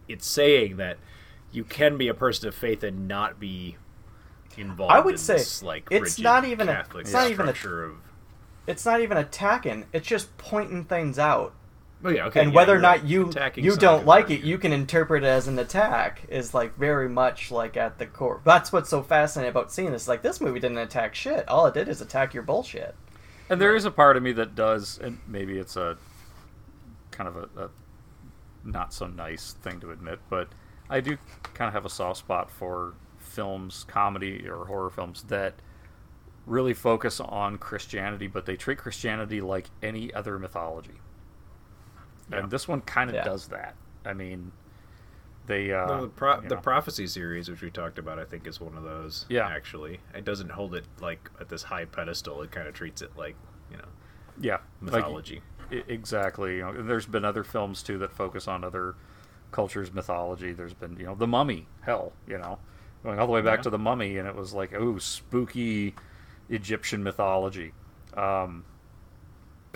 it's 0.08 0.26
saying 0.26 0.76
that 0.78 0.98
you 1.52 1.64
can 1.64 1.96
be 1.96 2.08
a 2.08 2.14
person 2.14 2.48
of 2.48 2.54
faith 2.54 2.82
and 2.82 3.06
not 3.06 3.38
be 3.38 3.76
involved. 4.56 4.92
I 4.92 5.00
would 5.00 5.14
in 5.14 5.18
say 5.18 5.34
this, 5.34 5.62
like 5.62 5.86
it's 5.90 6.18
rigid 6.18 6.24
not 6.24 6.44
even 6.44 6.68
a. 6.68 6.84
It's 6.96 7.12
not 7.12 7.30
even 7.30 7.48
a. 7.48 7.54
structure 7.54 7.84
of 7.84 7.96
It's 8.66 8.84
not 8.84 9.00
even 9.00 9.16
attacking. 9.16 9.86
It's 9.92 10.06
just 10.06 10.36
pointing 10.38 10.84
things 10.84 11.18
out. 11.18 11.54
Oh, 12.04 12.10
yeah, 12.10 12.26
okay, 12.26 12.40
and 12.40 12.52
yeah, 12.52 12.56
whether 12.56 12.76
or 12.76 12.78
not 12.78 13.04
you 13.06 13.32
you 13.56 13.76
don't 13.76 14.06
like 14.06 14.30
it, 14.30 14.42
you 14.42 14.56
can 14.56 14.72
interpret 14.72 15.24
it 15.24 15.26
as 15.26 15.48
an 15.48 15.58
attack. 15.58 16.22
Is 16.28 16.54
like 16.54 16.76
very 16.76 17.08
much 17.08 17.50
like 17.50 17.76
at 17.76 17.98
the 17.98 18.06
core. 18.06 18.40
That's 18.44 18.72
what's 18.72 18.88
so 18.88 19.02
fascinating 19.02 19.50
about 19.50 19.72
seeing 19.72 19.90
this. 19.90 20.06
Like 20.06 20.22
this 20.22 20.40
movie 20.40 20.60
didn't 20.60 20.78
attack 20.78 21.16
shit. 21.16 21.48
All 21.48 21.66
it 21.66 21.74
did 21.74 21.88
is 21.88 22.00
attack 22.00 22.34
your 22.34 22.44
bullshit. 22.44 22.94
And 23.50 23.60
there 23.60 23.74
is 23.74 23.84
a 23.84 23.90
part 23.90 24.16
of 24.16 24.22
me 24.22 24.32
that 24.32 24.54
does, 24.54 24.98
and 25.02 25.18
maybe 25.26 25.58
it's 25.58 25.76
a 25.76 25.96
kind 27.10 27.28
of 27.28 27.36
a, 27.36 27.64
a 27.64 27.70
not 28.62 28.92
so 28.92 29.06
nice 29.06 29.54
thing 29.62 29.80
to 29.80 29.90
admit, 29.90 30.20
but 30.28 30.48
I 30.88 31.00
do 31.00 31.16
kind 31.54 31.66
of 31.66 31.74
have 31.74 31.84
a 31.84 31.90
soft 31.90 32.20
spot 32.20 32.50
for 32.50 32.94
films, 33.18 33.84
comedy 33.88 34.46
or 34.48 34.66
horror 34.66 34.90
films 34.90 35.24
that 35.24 35.54
really 36.46 36.74
focus 36.74 37.20
on 37.20 37.58
Christianity, 37.58 38.26
but 38.26 38.46
they 38.46 38.56
treat 38.56 38.78
Christianity 38.78 39.40
like 39.40 39.66
any 39.82 40.12
other 40.14 40.38
mythology. 40.38 41.00
And 42.32 42.50
this 42.50 42.68
one 42.68 42.80
kind 42.82 43.10
of 43.10 43.16
Yeah. 43.16 43.24
does 43.24 43.48
that. 43.48 43.74
I 44.04 44.12
mean, 44.14 44.52
they 45.46 45.72
uh, 45.72 45.86
No, 45.86 46.00
the, 46.02 46.08
pro- 46.08 46.40
the 46.42 46.56
prophecy 46.56 47.06
series, 47.06 47.48
which 47.48 47.62
we 47.62 47.70
talked 47.70 47.98
about, 47.98 48.18
I 48.18 48.24
think 48.24 48.46
is 48.46 48.60
one 48.60 48.76
of 48.76 48.82
those. 48.84 49.24
Yeah. 49.28 49.48
actually, 49.48 50.00
it 50.14 50.24
doesn't 50.24 50.50
hold 50.50 50.74
it 50.74 50.84
like 51.00 51.30
at 51.40 51.48
this 51.48 51.62
high 51.64 51.86
pedestal. 51.86 52.42
It 52.42 52.50
kind 52.50 52.68
of 52.68 52.74
treats 52.74 53.00
it 53.02 53.16
like 53.16 53.34
you 53.70 53.76
know, 53.78 53.84
yeah 54.40 54.58
mythology. 54.80 55.40
I- 55.70 55.84
exactly. 55.88 56.56
You 56.56 56.62
know, 56.62 56.82
there's 56.82 57.06
been 57.06 57.24
other 57.24 57.44
films 57.44 57.82
too 57.82 57.98
that 57.98 58.12
focus 58.12 58.46
on 58.48 58.62
other 58.64 58.94
cultures' 59.50 59.92
mythology. 59.92 60.52
There's 60.52 60.74
been 60.74 60.96
you 60.98 61.06
know 61.06 61.14
the 61.14 61.26
Mummy, 61.26 61.66
hell, 61.82 62.12
you 62.26 62.36
know, 62.38 62.58
going 63.02 63.18
all 63.18 63.26
the 63.26 63.32
way 63.32 63.40
back 63.42 63.60
Yeah. 63.60 63.62
to 63.64 63.70
the 63.70 63.78
Mummy, 63.78 64.18
and 64.18 64.28
it 64.28 64.34
was 64.34 64.52
like 64.52 64.74
oh 64.74 64.98
spooky 64.98 65.94
Egyptian 66.50 67.02
mythology. 67.02 67.72
Um, 68.14 68.64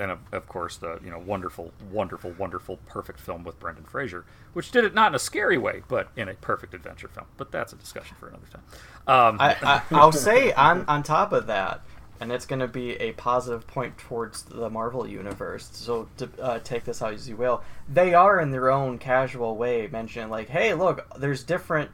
and 0.02 0.10
of, 0.10 0.18
of 0.32 0.48
course 0.48 0.76
the 0.76 0.98
you 1.04 1.10
know 1.10 1.18
wonderful, 1.18 1.72
wonderful, 1.90 2.32
wonderful, 2.36 2.78
perfect 2.86 3.20
film 3.20 3.44
with 3.44 3.58
Brendan 3.60 3.84
Fraser, 3.84 4.24
which 4.52 4.70
did 4.72 4.84
it 4.84 4.94
not 4.94 5.12
in 5.12 5.14
a 5.14 5.18
scary 5.20 5.56
way, 5.56 5.82
but 5.88 6.08
in 6.16 6.28
a 6.28 6.34
perfect 6.34 6.74
adventure 6.74 7.08
film. 7.08 7.26
But 7.36 7.52
that's 7.52 7.72
a 7.72 7.76
discussion 7.76 8.16
for 8.18 8.28
another 8.28 8.46
time. 8.52 8.62
Um, 9.06 9.40
I, 9.40 9.56
I 9.62 9.82
I'll 9.92 10.12
say 10.12 10.52
on 10.52 10.84
on 10.88 11.02
top 11.04 11.32
of 11.32 11.46
that, 11.46 11.82
and 12.20 12.32
it's 12.32 12.46
going 12.46 12.60
to 12.60 12.68
be 12.68 12.92
a 12.96 13.12
positive 13.12 13.66
point 13.66 13.96
towards 13.98 14.42
the 14.42 14.68
Marvel 14.68 15.06
universe. 15.06 15.70
So 15.72 16.08
to 16.18 16.28
uh, 16.40 16.58
take 16.58 16.84
this 16.84 17.00
out 17.00 17.14
as 17.14 17.28
you 17.28 17.36
will, 17.36 17.62
they 17.88 18.12
are 18.12 18.40
in 18.40 18.50
their 18.50 18.70
own 18.70 18.98
casual 18.98 19.56
way 19.56 19.88
mentioning 19.90 20.28
like, 20.30 20.48
hey, 20.48 20.74
look, 20.74 21.06
there's 21.18 21.44
different 21.44 21.90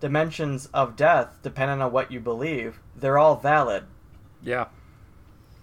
dimensions 0.00 0.66
of 0.72 0.96
death 0.96 1.38
depending 1.42 1.80
on 1.82 1.92
what 1.92 2.12
you 2.12 2.20
believe. 2.20 2.80
They're 2.96 3.18
all 3.18 3.36
valid. 3.36 3.84
yeah. 4.42 4.66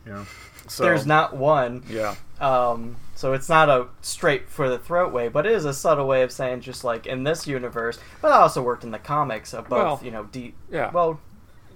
Yeah. 0.05 0.23
So, 0.69 0.83
There's 0.83 1.05
not 1.05 1.35
one. 1.35 1.83
Yeah. 1.89 2.15
Um, 2.39 2.97
so 3.15 3.33
it's 3.33 3.49
not 3.49 3.67
a 3.69 3.87
straight 4.01 4.47
for 4.49 4.69
the 4.69 4.77
throat 4.77 5.11
way, 5.11 5.27
but 5.27 5.45
it 5.45 5.53
is 5.53 5.65
a 5.65 5.73
subtle 5.73 6.07
way 6.07 6.21
of 6.21 6.31
saying 6.31 6.61
just 6.61 6.83
like 6.83 7.07
in 7.07 7.23
this 7.23 7.47
universe. 7.47 7.99
But 8.21 8.31
I 8.31 8.37
also 8.37 8.61
worked 8.61 8.83
in 8.83 8.91
the 8.91 8.99
comics 8.99 9.53
of 9.53 9.67
both, 9.69 9.77
Well, 9.79 9.99
you 10.03 10.11
know, 10.11 10.25
D. 10.25 10.53
yeah. 10.71 10.91
Well, 10.91 11.19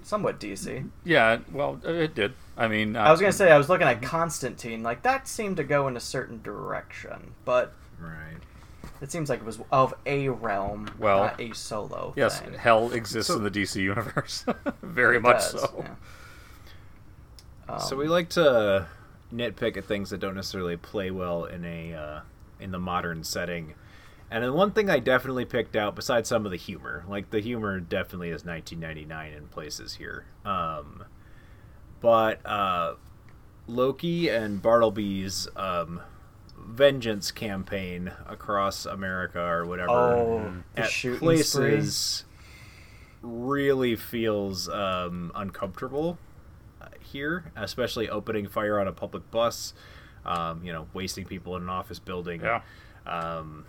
somewhat 0.04 0.40
DC. 0.40 0.88
Yeah, 1.04 1.40
well, 1.52 1.80
it 1.84 2.14
did. 2.14 2.34
I 2.58 2.68
mean, 2.68 2.96
I 2.96 3.10
was 3.12 3.20
gonna 3.20 3.32
say 3.34 3.52
I 3.52 3.58
was 3.58 3.70
looking 3.70 3.88
at 3.88 4.02
Constantine, 4.04 4.84
like 4.84 5.02
that 5.04 5.28
seemed 5.28 5.58
to 5.58 5.64
go 5.64 5.88
in 5.88 5.96
a 5.98 6.00
certain 6.02 6.42
direction, 6.44 7.34
but 7.46 7.74
right. 8.00 8.38
it 9.02 9.12
seems 9.12 9.30
like 9.30 9.40
it 9.40 9.46
was 9.46 9.60
of 9.72 9.94
a 10.06 10.30
realm, 10.30 10.92
Well, 11.00 11.20
not 11.26 11.42
a 11.42 11.54
solo. 11.56 12.14
Yes, 12.16 12.40
thing. 12.40 12.54
hell 12.54 12.92
exists 12.92 13.30
So- 13.32 13.38
in 13.38 13.44
the 13.44 13.50
DC 13.52 13.82
universe, 13.82 14.46
very 14.84 15.20
much 15.20 15.38
does, 15.52 15.62
so. 15.62 15.76
yeah. 15.80 15.96
So 17.80 17.96
Um, 17.96 18.00
we 18.00 18.08
like 18.08 18.30
to 18.30 18.88
nitpick 19.34 19.78
at 19.78 19.86
things 19.86 20.10
that 20.10 20.20
don't 20.20 20.36
necessarily 20.36 20.78
play 20.78 21.12
well 21.12 21.46
in 21.46 21.64
a 21.66 21.94
uh, 21.94 22.20
in 22.60 22.72
the 22.72 22.80
modern 22.80 23.24
setting. 23.24 23.74
And 24.30 24.44
then 24.44 24.54
one 24.54 24.72
thing 24.72 24.90
I 24.90 25.00
definitely 25.00 25.44
picked 25.44 25.76
out, 25.76 25.94
besides 25.96 26.30
some 26.30 26.46
of 26.46 26.52
the 26.52 26.58
humor, 26.58 27.04
like 27.08 27.32
the 27.32 27.42
humor 27.42 27.80
definitely 27.82 28.30
is 28.30 28.46
1999 28.46 29.34
in 29.34 29.48
places 29.48 29.96
here. 29.96 30.26
Um, 30.46 31.04
but 32.00 32.46
uh, 32.46 32.96
Loki 33.68 34.30
and 34.30 34.62
Bartleby's 34.62 35.50
um, 35.58 36.00
vengeance 36.58 37.32
campaign 37.32 38.14
across 38.26 38.86
America 38.86 39.42
or 39.42 39.66
whatever 39.66 39.92
Oh, 39.92 40.54
at 40.78 40.90
shooting 40.90 41.20
places 41.20 42.24
really 43.22 43.96
feels 43.98 44.70
um, 44.70 45.32
uncomfortable 45.36 46.18
here, 47.12 47.52
especially 47.56 48.10
opening 48.10 48.48
fire 48.48 48.80
on 48.80 48.88
a 48.88 48.92
public 48.92 49.30
bus. 49.32 49.74
Um, 50.24 50.64
you 50.64 50.72
know, 50.72 50.88
wasting 50.94 51.26
people 51.26 51.56
in 51.56 51.64
an 51.64 51.70
office 51.70 51.98
building. 51.98 52.42
Yeah. 52.42 52.62
Um, 53.08 53.66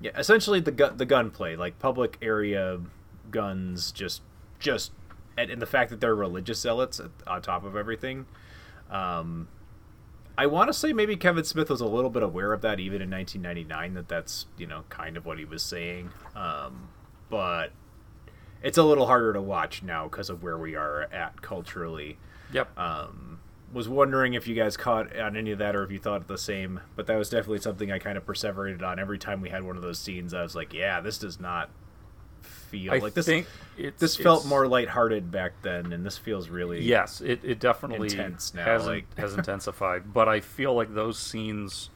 yeah. 0.00 0.10
Essentially, 0.18 0.60
the 0.60 0.72
gu- 0.72 0.94
the 0.94 1.06
gunplay, 1.06 1.56
like 1.56 1.78
public 1.78 2.18
area 2.20 2.80
guns, 3.30 3.90
just 3.90 4.20
just 4.58 4.92
and, 5.36 5.50
and 5.50 5.62
the 5.62 5.66
fact 5.66 5.90
that 5.90 6.00
they're 6.00 6.14
religious 6.14 6.60
zealots 6.60 7.00
at, 7.00 7.10
on 7.26 7.42
top 7.42 7.64
of 7.64 7.76
everything. 7.76 8.26
Um, 8.90 9.48
I 10.36 10.46
want 10.46 10.68
to 10.68 10.74
say 10.74 10.92
maybe 10.92 11.16
Kevin 11.16 11.44
Smith 11.44 11.70
was 11.70 11.80
a 11.80 11.86
little 11.86 12.10
bit 12.10 12.22
aware 12.22 12.52
of 12.52 12.60
that 12.62 12.80
even 12.80 13.00
in 13.00 13.10
1999 13.10 13.94
that 13.94 14.08
that's 14.08 14.46
you 14.58 14.66
know 14.66 14.84
kind 14.88 15.16
of 15.16 15.24
what 15.24 15.38
he 15.38 15.44
was 15.44 15.62
saying, 15.62 16.10
um, 16.34 16.88
but 17.30 17.70
it's 18.64 18.78
a 18.78 18.82
little 18.82 19.06
harder 19.06 19.32
to 19.34 19.40
watch 19.42 19.82
now 19.84 20.08
because 20.08 20.28
of 20.30 20.42
where 20.42 20.58
we 20.58 20.74
are 20.74 21.02
at 21.12 21.40
culturally. 21.42 22.18
Yep. 22.52 22.76
Um, 22.78 23.38
was 23.72 23.88
wondering 23.88 24.34
if 24.34 24.46
you 24.46 24.54
guys 24.54 24.76
caught 24.76 25.16
on 25.16 25.36
any 25.36 25.50
of 25.50 25.58
that 25.58 25.74
or 25.76 25.82
if 25.84 25.90
you 25.90 25.98
thought 25.98 26.26
the 26.28 26.38
same, 26.38 26.80
but 26.96 27.06
that 27.08 27.16
was 27.16 27.28
definitely 27.28 27.58
something 27.58 27.90
I 27.92 27.98
kind 27.98 28.16
of 28.16 28.24
perseverated 28.24 28.82
on. 28.82 28.98
Every 28.98 29.18
time 29.18 29.40
we 29.40 29.50
had 29.50 29.62
one 29.64 29.76
of 29.76 29.82
those 29.82 29.98
scenes, 29.98 30.32
I 30.32 30.42
was 30.42 30.54
like, 30.54 30.72
"Yeah, 30.72 31.00
this 31.00 31.18
does 31.18 31.38
not 31.40 31.70
feel 32.42 32.92
I 32.92 32.98
like 32.98 33.14
this." 33.14 33.26
think 33.26 33.46
it's- 33.76 34.00
this 34.00 34.16
felt 34.16 34.40
it's- 34.40 34.48
more 34.50 34.66
lighthearted 34.68 35.30
back 35.32 35.52
then, 35.62 35.92
and 35.92 36.06
this 36.06 36.16
feels 36.18 36.48
really 36.48 36.82
Yes, 36.82 37.20
it, 37.20 37.40
it 37.42 37.58
definitely 37.58 38.08
intense 38.10 38.54
now. 38.54 38.64
has, 38.64 38.86
like 38.86 39.12
has 39.18 39.34
intensified, 39.34 40.12
but 40.12 40.28
I 40.28 40.38
feel 40.40 40.72
like 40.74 40.94
those 40.94 41.18
scenes 41.18 41.90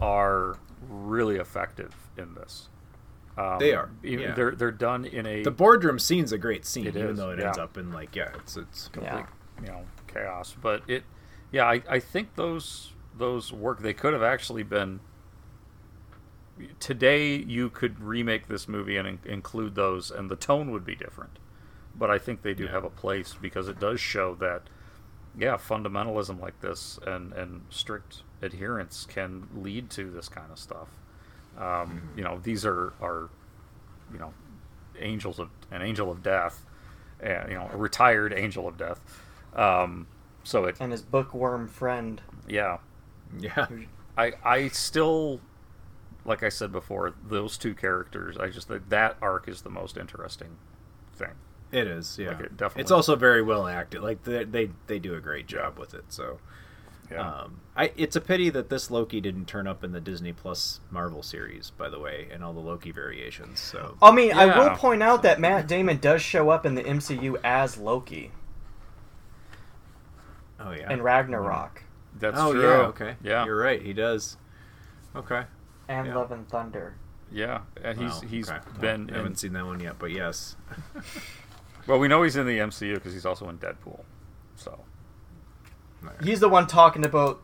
are 0.00 0.56
really 0.88 1.36
effective 1.36 1.94
in 2.16 2.34
this. 2.34 2.68
Um, 3.36 3.58
They 3.58 3.72
are, 3.72 3.90
yeah. 4.02 4.32
They're 4.34 4.52
they're 4.52 4.70
done 4.70 5.04
in 5.04 5.26
a 5.26 5.42
the 5.42 5.50
boardroom 5.50 5.98
scene's 5.98 6.32
a 6.32 6.38
great 6.38 6.64
scene, 6.64 6.86
even 6.86 7.10
is, 7.10 7.18
though 7.18 7.30
it 7.30 7.40
yeah. 7.40 7.46
ends 7.46 7.58
up 7.58 7.76
in 7.76 7.92
like 7.92 8.14
yeah, 8.14 8.30
it's 8.36 8.56
it's 8.56 8.88
complete, 8.88 9.26
you 9.60 9.68
know 9.68 9.84
chaos. 10.06 10.56
But 10.60 10.82
it, 10.88 11.02
yeah, 11.50 11.64
I, 11.64 11.82
I 11.88 11.98
think 11.98 12.36
those 12.36 12.92
those 13.16 13.52
work. 13.52 13.82
They 13.82 13.92
could 13.92 14.12
have 14.12 14.22
actually 14.22 14.62
been. 14.62 15.00
Today, 16.78 17.34
you 17.34 17.68
could 17.68 17.98
remake 17.98 18.46
this 18.46 18.68
movie 18.68 18.96
and 18.96 19.08
in- 19.08 19.18
include 19.24 19.74
those, 19.74 20.12
and 20.12 20.30
the 20.30 20.36
tone 20.36 20.70
would 20.70 20.84
be 20.84 20.94
different. 20.94 21.40
But 21.96 22.10
I 22.10 22.18
think 22.18 22.42
they 22.42 22.54
do 22.54 22.68
have 22.68 22.84
a 22.84 22.90
place 22.90 23.34
because 23.40 23.66
it 23.68 23.80
does 23.80 23.98
show 24.00 24.36
that, 24.36 24.62
yeah, 25.36 25.56
fundamentalism 25.56 26.40
like 26.40 26.60
this 26.60 27.00
and 27.04 27.32
and 27.32 27.62
strict 27.70 28.22
adherence 28.40 29.06
can 29.08 29.48
lead 29.56 29.90
to 29.90 30.10
this 30.10 30.28
kind 30.28 30.52
of 30.52 30.58
stuff. 30.60 30.88
Um, 31.58 32.10
you 32.16 32.24
know, 32.24 32.40
these 32.42 32.64
are 32.66 32.92
are, 33.00 33.28
you 34.12 34.18
know, 34.18 34.32
angels 34.98 35.38
of 35.38 35.50
an 35.70 35.82
angel 35.82 36.10
of 36.10 36.22
death, 36.22 36.64
and 37.20 37.48
you 37.50 37.54
know, 37.56 37.68
a 37.72 37.76
retired 37.76 38.32
angel 38.32 38.66
of 38.68 38.76
death. 38.76 39.00
Um, 39.54 40.06
so 40.42 40.64
it 40.64 40.76
and 40.80 40.92
his 40.92 41.02
bookworm 41.02 41.68
friend. 41.68 42.20
yeah, 42.48 42.78
Yeah. 43.38 43.66
I 44.18 44.32
I 44.44 44.68
still, 44.68 45.40
like 46.24 46.42
I 46.42 46.48
said 46.48 46.70
before, 46.72 47.14
those 47.26 47.56
two 47.56 47.74
characters. 47.74 48.36
I 48.36 48.50
just 48.50 48.68
think 48.68 48.88
that 48.90 49.16
arc 49.22 49.48
is 49.48 49.62
the 49.62 49.70
most 49.70 49.96
interesting 49.96 50.56
thing. 51.14 51.32
It 51.72 51.86
is, 51.88 52.18
yeah. 52.20 52.28
Like, 52.28 52.40
it 52.40 52.56
definitely- 52.56 52.82
It's 52.82 52.90
also 52.92 53.16
very 53.16 53.42
well 53.42 53.66
acted. 53.66 54.02
Like 54.02 54.22
they 54.24 54.44
they, 54.44 54.70
they 54.86 54.98
do 54.98 55.14
a 55.14 55.20
great 55.20 55.46
job 55.46 55.78
with 55.78 55.94
it. 55.94 56.04
So, 56.08 56.38
Yeah. 57.10 57.20
um, 57.42 57.60
I 57.76 57.92
it's 57.96 58.16
a 58.16 58.20
pity 58.20 58.48
that 58.50 58.70
this 58.70 58.90
Loki 58.90 59.20
didn't 59.20 59.46
turn 59.46 59.66
up 59.66 59.84
in 59.84 59.92
the 59.92 60.00
Disney 60.00 60.32
Plus 60.32 60.80
Marvel 60.90 61.22
series, 61.22 61.70
by 61.76 61.88
the 61.88 61.98
way, 61.98 62.28
and 62.32 62.42
all 62.42 62.52
the 62.52 62.60
Loki 62.60 62.92
variations. 62.92 63.60
So, 63.60 63.96
I 64.00 64.10
mean, 64.12 64.32
I 64.32 64.46
will 64.58 64.76
point 64.76 65.02
out 65.02 65.22
that 65.22 65.38
Matt 65.40 65.66
Damon 65.66 65.98
does 65.98 66.22
show 66.22 66.50
up 66.50 66.64
in 66.64 66.74
the 66.74 66.82
MCU 66.82 67.36
as 67.44 67.76
Loki 67.76 68.30
oh 70.60 70.70
yeah, 70.72 70.92
in 70.92 71.02
Ragnarok 71.02 71.82
That's 72.18 72.38
oh 72.38 72.52
true. 72.52 72.62
yeah, 72.62 72.76
okay, 72.86 73.16
Yeah. 73.22 73.44
you're 73.44 73.56
right. 73.56 73.82
He 73.82 73.92
does. 73.92 74.36
Okay, 75.16 75.42
and 75.88 76.06
Yeah. 76.06 76.14
Love 76.16 76.32
and 76.32 76.48
Thunder. 76.48 76.94
Yeah, 77.32 77.60
and 77.82 77.98
he's 78.00 78.12
Wow, 78.12 78.20
he's 78.28 78.48
okay. 78.50 78.58
Well, 78.72 78.80
been 78.80 79.10
I 79.10 79.16
haven't 79.16 79.32
in. 79.32 79.36
seen 79.36 79.52
that 79.54 79.66
one 79.66 79.80
yet, 79.80 79.98
but 79.98 80.10
yes. 80.10 80.56
Well, 81.86 81.98
we 81.98 82.08
know 82.08 82.22
he's 82.22 82.36
in 82.36 82.46
the 82.46 82.58
MCU 82.60 82.94
because 82.94 83.12
he's 83.12 83.26
also 83.26 83.46
in 83.50 83.58
Deadpool. 83.58 84.00
So 84.56 84.78
He's 86.22 86.40
the 86.40 86.48
one 86.48 86.66
talking 86.66 87.04
about 87.04 87.40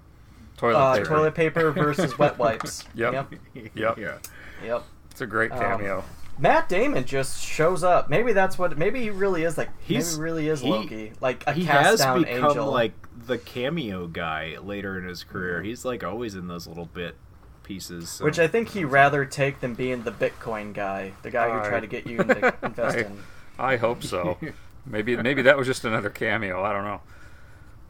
toilet 0.56 0.76
uh, 0.78 0.94
paper. 0.96 1.06
toilet 1.08 1.34
paper 1.34 1.70
versus 1.72 2.18
wet 2.18 2.38
wipes. 2.38 2.84
Yep. 2.94 3.12
Yep. 3.12 3.34
Yep. 3.74 3.98
yeah. 3.98 4.18
Yep. 4.64 4.82
It's 5.10 5.20
a 5.20 5.26
great 5.26 5.52
Um, 5.52 5.58
cameo. 5.58 6.04
Matt 6.38 6.68
Damon 6.70 7.04
just 7.04 7.42
shows 7.44 7.84
up. 7.84 8.08
Maybe 8.08 8.32
that's 8.32 8.58
what. 8.58 8.78
Maybe 8.78 9.02
he 9.02 9.10
really 9.10 9.42
is 9.44 9.58
like. 9.58 9.68
He's- 9.80 10.12
maybe 10.12 10.16
he 10.16 10.22
really 10.22 10.48
is 10.48 10.60
he- 10.60 10.70
Loki, 10.70 11.12
like 11.20 11.44
a 11.46 11.52
he 11.52 11.66
cast 11.66 11.86
has 11.86 12.00
down 12.00 12.22
become 12.22 12.44
angel. 12.50 12.70
like 12.70 12.92
the 13.26 13.36
cameo 13.36 14.06
guy 14.06 14.56
later 14.62 14.98
in 14.98 15.04
his 15.06 15.22
career. 15.22 15.62
He's 15.62 15.84
like 15.84 16.02
always 16.02 16.34
in 16.34 16.48
those 16.48 16.66
little 16.66 16.86
bit 16.86 17.16
pieces. 17.62 18.08
so- 18.08 18.24
Which 18.24 18.38
I 18.38 18.48
think 18.48 18.70
he 18.70 18.84
rather 18.84 19.26
take 19.26 19.60
than 19.60 19.74
being 19.74 20.02
the 20.04 20.12
Bitcoin 20.12 20.72
guy, 20.72 21.12
the 21.22 21.30
guy 21.30 21.50
who 21.50 21.58
I- 21.60 21.68
tried 21.68 21.80
to 21.80 21.86
get 21.86 22.06
you 22.06 22.16
to 22.24 22.54
invest 22.62 22.96
I, 22.96 23.00
in. 23.02 23.18
I 23.58 23.76
hope 23.76 24.02
so. 24.02 24.38
maybe 24.86 25.16
maybe 25.16 25.42
that 25.42 25.58
was 25.58 25.66
just 25.66 25.84
another 25.84 26.08
cameo. 26.08 26.62
I 26.64 26.72
don't 26.72 26.84
know. 26.84 27.00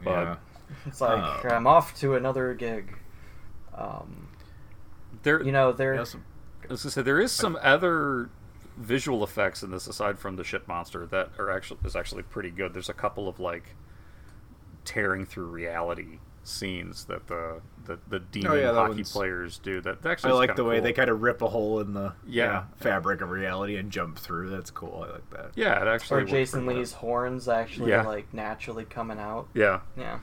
But 0.03 0.09
yeah. 0.11 0.35
It's 0.85 1.01
like 1.01 1.45
Uh, 1.45 1.49
I'm 1.49 1.67
off 1.67 1.97
to 1.99 2.15
another 2.15 2.53
gig. 2.53 2.97
Um, 3.75 4.27
there, 5.23 5.41
you 5.43 5.51
know, 5.51 5.71
there. 5.71 5.95
Yes. 5.95 6.15
I 6.15 6.71
was 6.73 6.83
gonna 6.83 6.91
say 6.91 7.01
there 7.01 7.19
is 7.19 7.31
some 7.31 7.57
other 7.61 8.29
visual 8.77 9.23
effects 9.23 9.61
in 9.63 9.71
this 9.71 9.87
aside 9.87 10.17
from 10.17 10.35
the 10.37 10.43
shit 10.43 10.67
monster 10.67 11.05
that 11.07 11.29
are 11.37 11.49
actually 11.51 11.79
is 11.85 11.95
actually 11.95 12.23
pretty 12.23 12.49
good. 12.49 12.73
There's 12.73 12.89
a 12.89 12.93
couple 12.93 13.27
of 13.27 13.39
like 13.39 13.75
tearing 14.85 15.25
through 15.25 15.45
reality 15.47 16.19
scenes 16.43 17.05
that 17.05 17.27
the 17.27 17.61
the, 17.85 17.99
the 18.07 18.19
demon 18.19 18.51
Oh, 18.51 18.55
yeah, 18.55 18.73
hockey 18.73 19.03
players 19.03 19.57
do. 19.59 19.81
That 19.81 20.05
actually 20.05 20.31
I 20.31 20.35
like 20.35 20.49
kinda 20.51 20.63
the 20.63 20.67
way 20.69 20.75
cool. 20.77 20.83
they 20.83 20.93
kind 20.93 21.09
of 21.09 21.21
rip 21.21 21.41
a 21.41 21.47
hole 21.49 21.79
in 21.81 21.93
the 21.93 22.13
Yeah. 22.25 22.45
yeah, 22.45 22.63
fabric 22.77 23.21
of 23.21 23.29
reality 23.31 23.75
and 23.75 23.91
jump 23.91 24.17
through. 24.17 24.49
That's 24.49 24.71
cool. 24.71 25.05
I 25.07 25.13
like 25.13 25.29
that. 25.31 25.51
Yeah, 25.55 25.81
it 25.81 25.87
actually. 25.87 26.21
Or 26.21 26.25
Jason 26.25 26.63
pretty 26.65 26.79
Lee's 26.79 26.93
horns 26.93 27.47
actually 27.47 27.91
Yeah. 27.91 28.03
like 28.03 28.33
naturally 28.33 28.85
coming 28.85 29.19
out. 29.19 29.47
Yeah. 29.53 29.81
Yeah, 29.97 30.19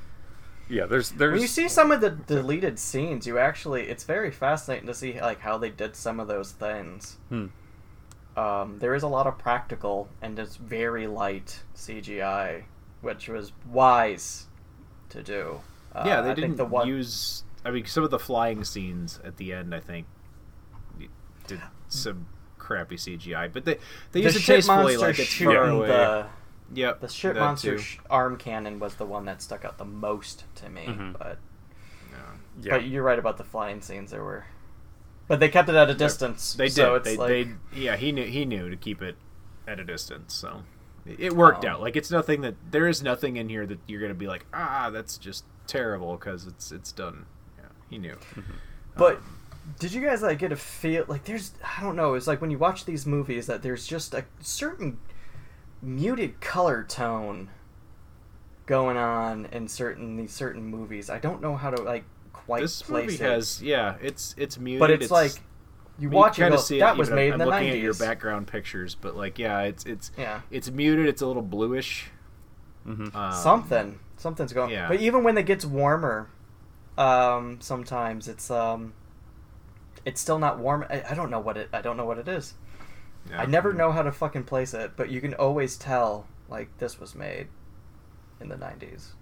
yeah. 0.68 0.86
There's 0.86 1.10
there's 1.10 1.32
When 1.32 1.42
you 1.42 1.48
see 1.48 1.68
some 1.68 1.90
of 1.92 2.00
the 2.00 2.10
deleted 2.10 2.78
scenes, 2.78 3.26
you 3.26 3.38
actually 3.38 3.88
it's 3.88 4.04
very 4.04 4.30
fascinating 4.30 4.86
to 4.86 4.94
see 4.94 5.20
like 5.20 5.40
how 5.40 5.58
they 5.58 5.70
did 5.70 5.96
some 5.96 6.20
of 6.20 6.28
those 6.28 6.52
things. 6.52 7.16
Hmm. 7.28 7.46
Um, 8.36 8.78
there 8.78 8.94
is 8.94 9.02
a 9.02 9.08
lot 9.08 9.26
of 9.26 9.36
practical 9.36 10.08
and 10.22 10.38
it's 10.38 10.56
very 10.56 11.06
light 11.06 11.62
CGI, 11.74 12.64
which 13.00 13.28
was 13.28 13.52
wise 13.68 14.46
to 15.08 15.22
do. 15.22 15.60
Uh, 15.92 16.04
yeah, 16.06 16.20
they 16.20 16.30
I 16.30 16.34
didn't 16.34 16.50
think 16.50 16.56
the 16.58 16.64
one 16.64 16.86
use. 16.86 17.44
I 17.64 17.70
mean, 17.70 17.86
some 17.86 18.04
of 18.04 18.10
the 18.10 18.18
flying 18.18 18.62
scenes 18.62 19.18
at 19.24 19.36
the 19.36 19.52
end, 19.52 19.74
I 19.74 19.80
think, 19.80 20.06
did 21.46 21.60
some 21.88 22.26
crappy 22.58 22.96
CGI, 22.96 23.52
but 23.52 23.64
they 23.64 23.74
they 24.12 24.20
the 24.20 24.22
used 24.22 24.36
it 24.36 24.40
ship 24.40 24.56
tastefully, 24.56 24.96
monster 24.96 24.98
like 25.00 25.18
it's 25.18 25.28
shooting 25.28 25.56
far 25.56 25.68
away. 25.70 25.88
the 25.88 26.26
Yep, 26.74 27.00
the 27.00 27.08
ship 27.08 27.34
that 27.34 27.40
monster 27.40 27.78
sh- 27.78 27.98
arm 28.10 28.36
cannon 28.36 28.78
was 28.78 28.96
the 28.96 29.06
one 29.06 29.24
that 29.24 29.40
stuck 29.40 29.64
out 29.64 29.78
the 29.78 29.84
most 29.84 30.44
to 30.56 30.68
me. 30.68 30.84
Mhm. 30.86 31.18
But 31.18 31.38
yeah. 32.60 32.70
but 32.72 32.86
you're 32.86 33.02
right 33.02 33.18
about 33.18 33.38
the 33.38 33.44
flying 33.44 33.80
scenes. 33.80 34.10
There 34.10 34.22
were, 34.22 34.44
but 35.28 35.40
they 35.40 35.48
kept 35.48 35.68
it 35.68 35.74
at 35.74 35.88
a 35.88 35.94
distance. 35.94 36.54
They 36.54 36.66
did. 36.66 36.74
So 36.74 36.94
it's 36.96 37.04
they, 37.04 37.16
like, 37.16 37.28
they 37.28 37.80
yeah 37.80 37.96
he 37.96 38.12
knew 38.12 38.24
he 38.26 38.44
knew 38.44 38.68
to 38.68 38.76
keep 38.76 39.00
it 39.02 39.16
at 39.66 39.78
a 39.80 39.84
distance, 39.84 40.34
so 40.34 40.62
it 41.06 41.18
it 41.20 41.32
worked 41.36 41.64
Um, 41.64 41.70
out. 41.72 41.80
Like 41.80 41.96
it's 41.96 42.10
nothing 42.10 42.40
that 42.42 42.54
there 42.70 42.86
is 42.88 43.02
nothing 43.02 43.36
in 43.36 43.48
here 43.48 43.66
that 43.66 43.78
you're 43.86 44.00
gonna 44.00 44.14
be 44.14 44.26
like 44.26 44.44
ah 44.52 44.90
that's 44.92 45.16
just 45.16 45.44
terrible 45.66 46.16
because 46.16 46.46
it's 46.46 46.70
it's 46.72 46.92
done. 46.92 47.24
Yeah, 47.58 47.64
he 47.88 47.98
knew. 47.98 48.16
But 48.96 49.20
did 49.78 49.92
you 49.92 50.00
guys 50.02 50.22
like 50.22 50.38
get 50.38 50.50
a 50.52 50.56
feel 50.56 51.04
like 51.08 51.24
there's 51.24 51.52
I 51.78 51.82
don't 51.82 51.96
know, 51.96 52.14
it's 52.14 52.26
like 52.26 52.40
when 52.40 52.50
you 52.50 52.58
watch 52.58 52.84
these 52.84 53.06
movies 53.06 53.46
that 53.46 53.62
there's 53.62 53.86
just 53.86 54.12
a 54.14 54.24
certain 54.40 54.98
muted 55.82 56.40
color 56.40 56.84
tone 56.84 57.48
going 58.66 58.96
on 58.96 59.46
in 59.46 59.68
certain 59.68 60.16
these 60.16 60.32
certain 60.32 60.64
movies. 60.64 61.08
I 61.10 61.18
don't 61.18 61.40
know 61.40 61.56
how 61.56 61.70
to 61.70 61.80
like 61.82 62.04
quite 62.32 62.62
This 62.62 62.82
place 62.82 63.04
movie 63.12 63.14
it. 63.24 63.30
has 63.30 63.62
yeah 63.62 63.96
it's 64.00 64.34
it's 64.38 64.58
muted. 64.58 64.80
but 64.80 64.90
it's, 64.90 65.10
like 65.10 65.32
you 65.98 66.08
you 66.08 66.10
watch 66.10 66.38
it 66.38 66.42
kinda 66.42 66.56
go, 66.56 66.62
see 66.62 66.76
it 66.76 66.80
that 66.80 66.96
was 66.96 67.10
made 67.10 67.28
I'm 67.28 67.34
in 67.34 67.38
the 67.40 67.46
looking 67.46 67.68
90s. 67.68 67.72
at 67.72 67.78
your 67.78 67.94
background 67.94 68.46
pictures, 68.46 68.94
but 68.94 69.16
like 69.16 69.38
yeah, 69.38 69.60
it's 69.62 69.84
it's 69.84 70.10
Yeah. 70.16 70.40
it's 70.50 70.70
muted. 70.70 71.06
It's 71.06 71.22
a 71.22 71.26
little 71.26 71.42
bluish. 71.42 72.10
Mhm. 72.86 73.14
Um, 73.14 73.32
Something. 73.32 73.98
Something's 74.16 74.52
going. 74.52 74.70
yeah. 74.70 74.88
But 74.88 75.00
even 75.00 75.22
when 75.24 75.36
it 75.38 75.44
gets 75.46 75.64
warmer, 75.64 76.28
um, 76.96 77.60
sometimes 77.60 78.28
it's 78.28 78.50
um, 78.50 78.94
it's 80.04 80.20
still 80.20 80.38
not 80.38 80.58
warm. 80.58 80.84
I, 80.88 81.02
I 81.10 81.14
don't 81.14 81.30
know 81.30 81.40
what 81.40 81.56
it. 81.56 81.68
I 81.72 81.80
don't 81.82 81.96
know 81.96 82.04
what 82.06 82.18
it 82.18 82.28
is. 82.28 82.54
Yeah. 83.30 83.40
I 83.42 83.46
never 83.46 83.72
know 83.72 83.92
how 83.92 84.02
to 84.02 84.12
fucking 84.12 84.44
place 84.44 84.74
it, 84.74 84.92
but 84.96 85.10
you 85.10 85.20
can 85.20 85.34
always 85.34 85.76
tell 85.76 86.26
like 86.48 86.76
this 86.78 86.98
was 87.00 87.14
made 87.14 87.48
in 88.40 88.48
the 88.48 88.56
'90s, 88.56 89.12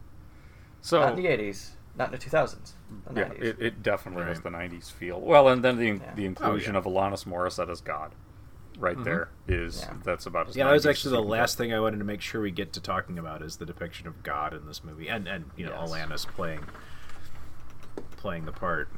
so 0.81 1.01
not 1.01 1.17
in 1.19 1.23
the 1.25 1.29
'80s, 1.29 1.71
not 1.97 2.13
in 2.13 2.19
the 2.19 2.25
2000s. 2.25 2.73
The 3.13 3.21
yeah, 3.21 3.29
90s. 3.29 3.43
it, 3.43 3.57
it 3.61 3.83
definitely 3.83 4.25
has 4.25 4.39
Right. 4.39 4.45
the 4.45 4.77
'90s 4.77 4.91
feel. 4.93 5.21
Well, 5.21 5.49
and 5.49 5.65
then 5.65 5.77
the 5.77 5.87
Yeah. 5.89 6.15
the 6.15 6.27
inclusion 6.27 6.75
yeah. 6.75 6.79
of 6.79 6.85
Alanis 6.85 7.25
Morissette 7.25 7.69
as 7.71 7.81
God, 7.81 8.15
right 8.79 9.03
there 9.05 9.31
is 9.49 9.81
Yeah. 9.83 9.95
that's 10.05 10.27
about 10.27 10.49
as 10.49 10.57
Yeah, 10.57 10.67
that 10.67 10.73
was 10.73 10.87
actually 10.87 11.11
the 11.13 11.17
you 11.17 11.23
can 11.23 11.31
get. 11.33 11.39
last 11.41 11.59
thing 11.59 11.73
I 11.75 11.81
wanted 11.81 11.99
to 11.99 12.05
make 12.05 12.21
sure 12.21 12.41
we 12.43 12.51
get 12.51 12.73
to 12.75 12.81
talking 12.81 13.19
about 13.19 13.43
is 13.43 13.57
the 13.57 13.67
depiction 13.67 14.07
of 14.07 14.23
God 14.23 14.53
in 14.55 14.67
this 14.67 14.85
movie, 14.85 15.09
and 15.09 15.27
and 15.27 15.51
you 15.57 15.67
know 15.67 15.73
Yes. 15.81 15.91
Alanis 15.91 16.27
playing 16.27 16.65
playing 18.17 18.45
the 18.45 18.53
part. 18.53 18.89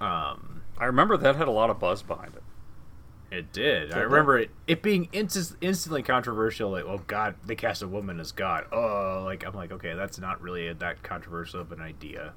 Um, 0.00 0.62
I 0.78 0.84
remember 0.86 1.16
that 1.16 1.36
had 1.36 1.48
a 1.48 1.52
lot 1.52 1.70
of 1.70 1.78
buzz 1.78 2.02
behind 2.02 2.34
it. 2.36 2.42
It 3.30 3.52
did. 3.52 3.92
I 3.92 4.00
remember 4.00 4.38
it 4.38 4.50
it 4.66 4.82
being 4.82 5.08
inst- 5.12 5.56
instantly 5.60 6.02
controversial. 6.02 6.70
Like, 6.70 6.84
oh 6.84 7.02
God, 7.06 7.34
they 7.44 7.54
cast 7.54 7.82
a 7.82 7.88
woman 7.88 8.20
as 8.20 8.32
God. 8.32 8.66
Oh, 8.72 9.22
like 9.24 9.44
I'm 9.46 9.54
like, 9.54 9.72
okay, 9.72 9.94
that's 9.94 10.18
not 10.18 10.40
really 10.40 10.72
that 10.72 11.02
controversial 11.02 11.60
of 11.60 11.72
an 11.72 11.80
idea. 11.80 12.32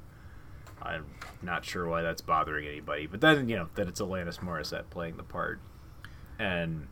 I'm 0.82 1.06
not 1.42 1.64
sure 1.64 1.88
why 1.88 2.02
that's 2.02 2.22
bothering 2.22 2.68
anybody. 2.68 3.08
But 3.08 3.22
then 3.22 3.48
you 3.48 3.56
know 3.56 3.70
that 3.76 3.88
it's 3.88 4.02
Alanis 4.02 4.40
Morissette 4.40 4.90
playing 4.90 5.18
the 5.18 5.24
part, 5.24 5.60
and 6.40 6.88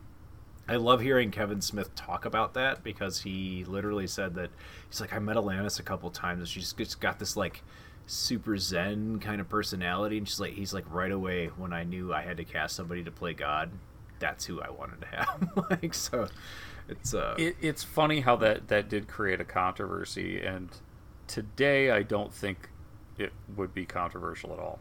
I 0.68 0.76
love 0.76 1.02
hearing 1.02 1.32
Kevin 1.32 1.62
Smith 1.62 1.96
talk 1.96 2.26
about 2.26 2.54
that 2.54 2.84
because 2.84 3.22
he 3.22 3.66
literally 3.66 4.06
said 4.06 4.36
that 4.36 4.52
he's 4.88 5.02
like, 5.02 5.12
I 5.12 5.20
met 5.20 5.36
Alanis 5.36 5.80
a 5.80 5.84
couple 5.84 6.12
times 6.12 6.40
and 6.40 6.48
she's 6.48 6.72
just 6.74 7.02
got 7.02 7.18
this 7.18 7.36
like 7.36 7.64
super 8.06 8.58
zen 8.58 9.20
kind 9.20 9.42
of 9.42 9.50
personality, 9.50 10.18
and 10.18 10.28
she's 10.28 10.40
like, 10.40 10.54
he's 10.54 10.74
like 10.74 10.86
right 10.92 11.12
away 11.12 11.48
when 11.48 11.74
I 11.74 11.84
knew 11.84 12.14
I 12.14 12.22
had 12.22 12.38
to 12.38 12.44
cast 12.44 12.76
somebody 12.76 13.04
to 13.04 13.12
play 13.12 13.34
God, 13.34 13.72
that's 14.20 14.46
who 14.46 14.62
I 14.62 14.70
wanted 14.70 15.02
to 15.02 15.08
have. 15.08 15.50
like 15.70 15.94
so, 15.94 16.28
it's 16.88 17.14
uh, 17.14 17.36
it. 17.38 17.56
It's 17.62 17.84
funny 17.84 18.22
how 18.22 18.36
that 18.38 18.68
that 18.68 18.90
did 18.90 19.08
create 19.08 19.42
a 19.42 19.46
controversy, 19.46 20.42
and 20.42 20.70
today 21.28 21.92
I 21.92 22.04
don't 22.04 22.34
think 22.34 22.70
it 23.18 23.34
would 23.56 23.74
be 23.74 23.86
controversial 23.86 24.54
at 24.54 24.60
all. 24.60 24.80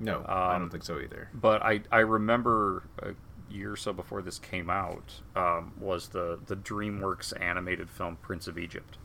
no, 0.00 0.24
I 0.26 0.54
um, 0.54 0.62
don't 0.62 0.70
think 0.70 0.84
so 0.84 0.98
either. 0.98 1.30
But 1.34 1.62
I 1.62 1.82
I 1.90 2.00
remember 2.00 2.84
a 3.00 3.14
year 3.52 3.72
or 3.72 3.76
so 3.76 3.92
before 3.92 4.22
this 4.22 4.38
came 4.38 4.68
out 4.68 5.20
um, 5.34 5.72
was 5.78 6.08
the 6.08 6.38
the 6.46 6.56
DreamWorks 6.56 7.32
animated 7.40 7.90
film 7.90 8.16
Prince 8.22 8.46
of 8.48 8.58
Egypt. 8.58 8.98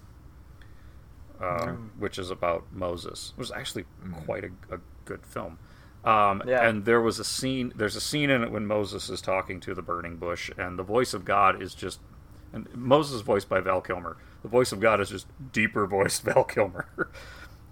uh, 1.41 1.71
which 1.97 2.19
is 2.19 2.29
about 2.29 2.65
Moses. 2.71 3.33
It 3.35 3.39
was 3.39 3.51
actually 3.51 3.85
quite 4.25 4.43
a, 4.43 4.75
a 4.75 4.79
good 5.05 5.25
film. 5.25 5.57
Um, 6.03 6.41
Yeah. 6.45 6.67
And 6.67 6.85
there 6.85 7.01
was 7.01 7.19
a 7.19 7.23
scene. 7.23 7.73
There's 7.75 7.95
a 7.95 8.01
scene 8.01 8.29
in 8.29 8.43
it 8.43 8.51
when 8.51 8.65
Moses 8.65 9.09
is 9.09 9.21
talking 9.21 9.59
to 9.61 9.73
the 9.73 9.81
burning 9.81 10.17
bush, 10.17 10.49
and 10.57 10.77
the 10.77 10.83
voice 10.83 11.13
of 11.13 11.25
God 11.25 11.61
is 11.61 11.73
just. 11.75 11.99
And 12.53 12.67
Moses 12.75 13.15
is 13.15 13.21
voiced 13.21 13.47
by 13.47 13.61
Val 13.61 13.81
Kilmer. 13.81 14.17
The 14.41 14.49
voice 14.49 14.71
of 14.71 14.79
God 14.79 14.99
is 14.99 15.09
just 15.09 15.27
deeper 15.53 15.87
voiced 15.87 16.23
Val 16.25 16.43
Kilmer. 16.43 17.09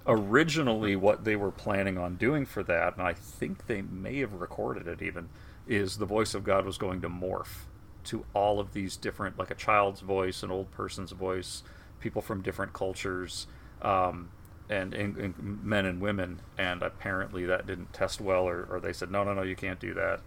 Originally, 0.07 0.95
what 0.95 1.23
they 1.25 1.35
were 1.35 1.51
planning 1.51 1.97
on 1.97 2.15
doing 2.15 2.45
for 2.45 2.63
that, 2.63 2.95
and 2.97 3.05
I 3.05 3.13
think 3.13 3.67
they 3.67 3.81
may 3.81 4.19
have 4.19 4.33
recorded 4.33 4.87
it 4.87 5.01
even, 5.01 5.29
is 5.67 5.97
the 5.97 6.05
voice 6.05 6.33
of 6.33 6.43
God 6.43 6.65
was 6.65 6.77
going 6.77 7.01
to 7.01 7.09
morph 7.09 7.65
to 8.05 8.25
all 8.33 8.59
of 8.59 8.73
these 8.73 8.95
different, 8.95 9.37
like 9.37 9.51
a 9.51 9.55
child's 9.55 10.01
voice, 10.01 10.41
an 10.41 10.49
old 10.49 10.71
person's 10.71 11.11
voice, 11.11 11.63
people 11.99 12.21
from 12.21 12.41
different 12.41 12.73
cultures, 12.73 13.45
um, 13.81 14.29
and, 14.69 14.93
and, 14.93 15.17
and 15.17 15.63
men 15.63 15.85
and 15.85 15.99
women. 15.99 16.41
And 16.57 16.81
apparently 16.83 17.45
that 17.45 17.67
didn't 17.67 17.93
test 17.93 18.21
well, 18.21 18.47
or, 18.47 18.67
or 18.69 18.79
they 18.79 18.93
said, 18.93 19.11
no, 19.11 19.23
no, 19.23 19.33
no, 19.33 19.41
you 19.41 19.55
can't 19.55 19.79
do 19.79 19.93
that. 19.95 20.21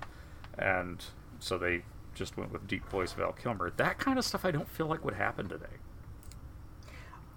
And 0.59 1.05
so 1.39 1.59
they 1.59 1.83
just 2.15 2.37
went 2.37 2.53
with 2.53 2.67
deep 2.67 2.89
voice 2.89 3.13
Val 3.13 3.33
Kilmer. 3.33 3.73
That 3.77 3.99
kind 3.99 4.19
of 4.19 4.25
stuff 4.25 4.45
I 4.45 4.51
don't 4.51 4.69
feel 4.69 4.87
like 4.87 5.05
would 5.05 5.15
happen 5.15 5.49
today. 5.49 5.79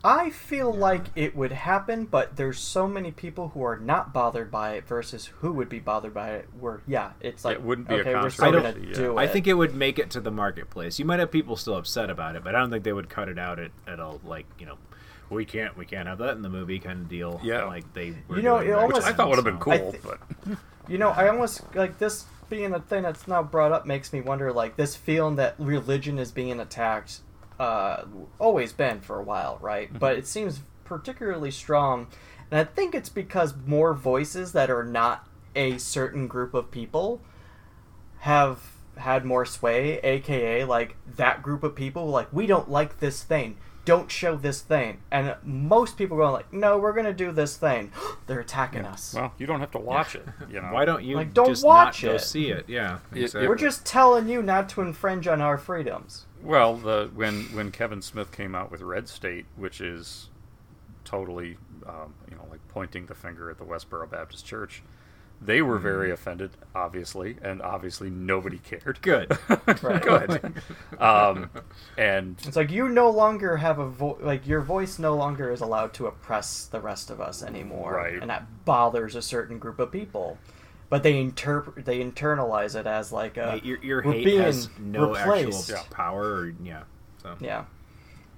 I 0.06 0.30
feel 0.30 0.72
like 0.72 1.06
it 1.16 1.36
would 1.36 1.52
happen, 1.52 2.06
but 2.06 2.36
there's 2.36 2.60
so 2.60 2.88
many 2.88 3.12
people 3.12 3.50
who 3.50 3.64
are 3.64 3.80
not 3.80 4.14
bothered 4.14 4.52
by 4.52 4.74
it 4.74 4.88
versus 4.88 5.26
who 5.26 5.52
would 5.54 5.68
be 5.68 5.80
bothered 5.80 6.14
by 6.14 6.30
it. 6.34 6.48
Where 6.60 6.84
yeah, 6.86 7.14
it's 7.22 7.44
like 7.44 7.56
It 7.56 7.64
wouldn't 7.64 7.88
be 7.88 7.96
a 7.96 7.98
okay, 8.02 8.14
we're 8.14 8.26
I 8.26 8.30
still 8.30 8.52
gonna 8.52 8.76
yeah. 8.80 8.94
do 8.94 9.18
I 9.18 9.26
think 9.26 9.48
it 9.48 9.56
would 9.56 9.74
make 9.74 9.98
it 9.98 10.12
to 10.12 10.22
the 10.22 10.30
marketplace. 10.30 11.00
You 11.00 11.06
might 11.06 11.18
have 11.18 11.32
people 11.32 11.56
still 11.56 11.76
upset 11.76 12.12
about 12.12 12.36
it, 12.36 12.44
but 12.44 12.54
I 12.54 12.60
don't 12.60 12.70
think 12.70 12.84
they 12.84 12.94
would 12.94 13.10
cut 13.10 13.30
it 13.30 13.40
out 13.40 13.58
at, 13.58 13.72
at 13.88 14.00
all. 14.00 14.22
Like 14.24 14.46
you 14.60 14.68
know, 14.68 14.78
we 15.30 15.46
can't 15.46 15.76
we 15.78 15.86
can't 15.86 16.08
have 16.08 16.18
that 16.20 16.32
in 16.36 16.42
the 16.42 16.50
movie 16.50 16.80
kind 16.80 17.02
of 17.02 17.10
deal. 17.10 17.40
Yeah. 17.44 17.66
like 17.66 17.92
they. 17.94 18.14
Were 18.28 18.38
You 18.38 18.44
know, 18.44 18.58
it 18.58 18.68
back 18.70 18.78
almost- 18.82 19.08
I 19.08 19.14
thought 19.14 19.30
would 19.30 19.38
have 19.38 19.46
been 19.46 19.58
cool, 19.60 19.92
thi- 19.92 20.00
but 20.04 20.58
You 20.88 20.98
know, 21.00 21.10
I 21.10 21.28
almost 21.30 21.62
like 21.76 21.98
this 21.98 22.26
being 22.48 22.74
a 22.76 22.80
thing 22.80 23.02
that's 23.04 23.28
now 23.28 23.42
brought 23.42 23.72
up 23.72 23.88
makes 23.88 24.14
me 24.14 24.22
wonder 24.22 24.54
like 24.54 24.76
this 24.76 24.96
feeling 24.96 25.36
that 25.38 25.56
religion 25.58 26.20
is 26.20 26.32
being 26.32 26.60
attacked 26.60 27.22
uh 27.60 28.04
always 28.38 28.72
been 28.74 29.00
for 29.02 29.20
a 29.20 29.24
while, 29.24 29.58
right? 29.62 29.90
But 29.98 30.18
it 30.18 30.28
seems 30.28 30.60
particularly 30.84 31.50
strong. 31.52 32.08
And 32.52 32.60
I 32.60 32.64
think 32.64 32.94
it's 32.94 33.10
because 33.10 33.56
more 33.66 33.94
voices 33.96 34.52
that 34.52 34.70
are 34.70 34.84
not 34.84 35.28
a 35.56 35.80
certain 35.80 36.28
group 36.28 36.54
of 36.54 36.70
people 36.70 37.22
have 38.20 38.60
had 38.98 39.26
more 39.26 39.46
sway, 39.46 40.00
aka 40.04 40.64
like 40.66 40.96
that 41.16 41.42
group 41.42 41.64
of 41.64 41.76
people 41.76 42.08
like 42.08 42.32
we 42.32 42.46
don't 42.46 42.70
like 42.70 43.00
this 43.00 43.24
thing. 43.24 43.58
Don't 43.86 44.10
show 44.12 44.36
this 44.36 44.62
thing. 44.62 45.02
And 45.12 45.36
most 45.44 45.98
people 45.98 46.18
going 46.18 46.34
like, 46.34 46.52
"No, 46.52 46.78
we're 46.78 46.94
going 46.94 47.06
to 47.06 47.14
do 47.14 47.32
this 47.32 47.56
thing." 47.56 47.92
They're 48.28 48.40
attacking 48.40 48.84
us. 48.86 49.14
well, 49.14 49.32
you 49.38 49.46
don't 49.46 49.60
have 49.60 49.72
to 49.72 49.80
watch 49.80 50.16
it. 50.16 50.26
You 50.50 50.60
know, 50.62 50.70
Why 50.74 50.86
don't 50.86 51.04
you 51.04 51.16
Like, 51.18 51.34
don't 51.34 51.48
just 51.50 51.64
watch 51.64 52.04
not 52.04 52.10
go 52.10 52.16
it. 52.16 52.20
see 52.20 52.50
it? 52.50 52.66
Yeah, 52.68 53.00
It- 53.14 53.22
exactly. 53.24 53.48
We're 53.48 53.56
just 53.56 53.86
telling 53.86 54.28
you 54.28 54.42
not 54.42 54.68
to 54.70 54.82
infringe 54.82 55.28
on 55.28 55.40
our 55.42 55.58
freedoms. 55.58 56.26
Well, 56.44 56.76
the 56.76 57.10
when 57.14 57.44
when 57.56 57.72
Kevin 57.72 58.02
Smith 58.02 58.32
came 58.32 58.54
out 58.56 58.72
with 58.72 58.82
Red 58.82 59.08
State, 59.08 59.46
which 59.56 59.80
is 59.82 60.30
totally, 61.04 61.58
um, 61.88 62.14
you 62.30 62.36
know, 62.36 62.46
like 62.50 62.60
pointing 62.70 63.06
the 63.06 63.16
finger 63.16 63.50
at 63.50 63.58
the 63.58 63.64
Westboro 63.66 64.10
Baptist 64.10 64.46
Church, 64.46 64.82
they 65.42 65.62
were 65.62 65.78
very 65.78 66.12
offended, 66.12 66.52
obviously, 66.74 67.38
and 67.42 67.62
obviously 67.62 68.10
nobody 68.10 68.58
cared. 68.60 69.00
Good. 69.02 69.38
Right. 69.82 70.02
Good. 70.02 70.54
um, 71.00 71.50
and 71.98 72.38
It's 72.46 72.56
like 72.56 72.72
you 72.72 72.88
no 72.90 73.10
longer 73.10 73.58
have 73.58 73.78
a 73.80 73.88
voice. 73.88 74.18
Like 74.22 74.48
your 74.48 74.62
voice 74.62 74.98
no 75.00 75.16
longer 75.16 75.52
is 75.52 75.62
allowed 75.62 75.94
to 75.96 76.08
oppress 76.08 76.66
the 76.66 76.80
rest 76.80 77.10
of 77.10 77.20
us 77.22 77.44
anymore, 77.44 77.94
Right. 77.96 78.20
and 78.22 78.30
that 78.30 78.66
bothers 78.66 79.16
a 79.16 79.22
certain 79.22 79.60
group 79.60 79.80
of 79.80 79.92
people. 79.92 80.38
But 80.90 81.04
they 81.04 81.20
interpret, 81.20 81.86
they 81.86 82.00
internalize 82.00 82.80
it 82.80 82.86
as 82.88 83.12
like 83.12 83.38
a 83.38 83.60
Yeah, 83.64 83.64
your 83.64 83.84
your 83.84 84.04
we're 84.04 84.14
hate 84.14 84.26
being 84.26 84.42
has 84.42 84.70
no 84.80 85.10
replaced. 85.14 85.72
actual 85.72 85.86
power. 85.94 86.24
Or, 86.24 86.54
yeah. 86.64 86.84
So. 87.22 87.36
Yeah. 87.40 87.66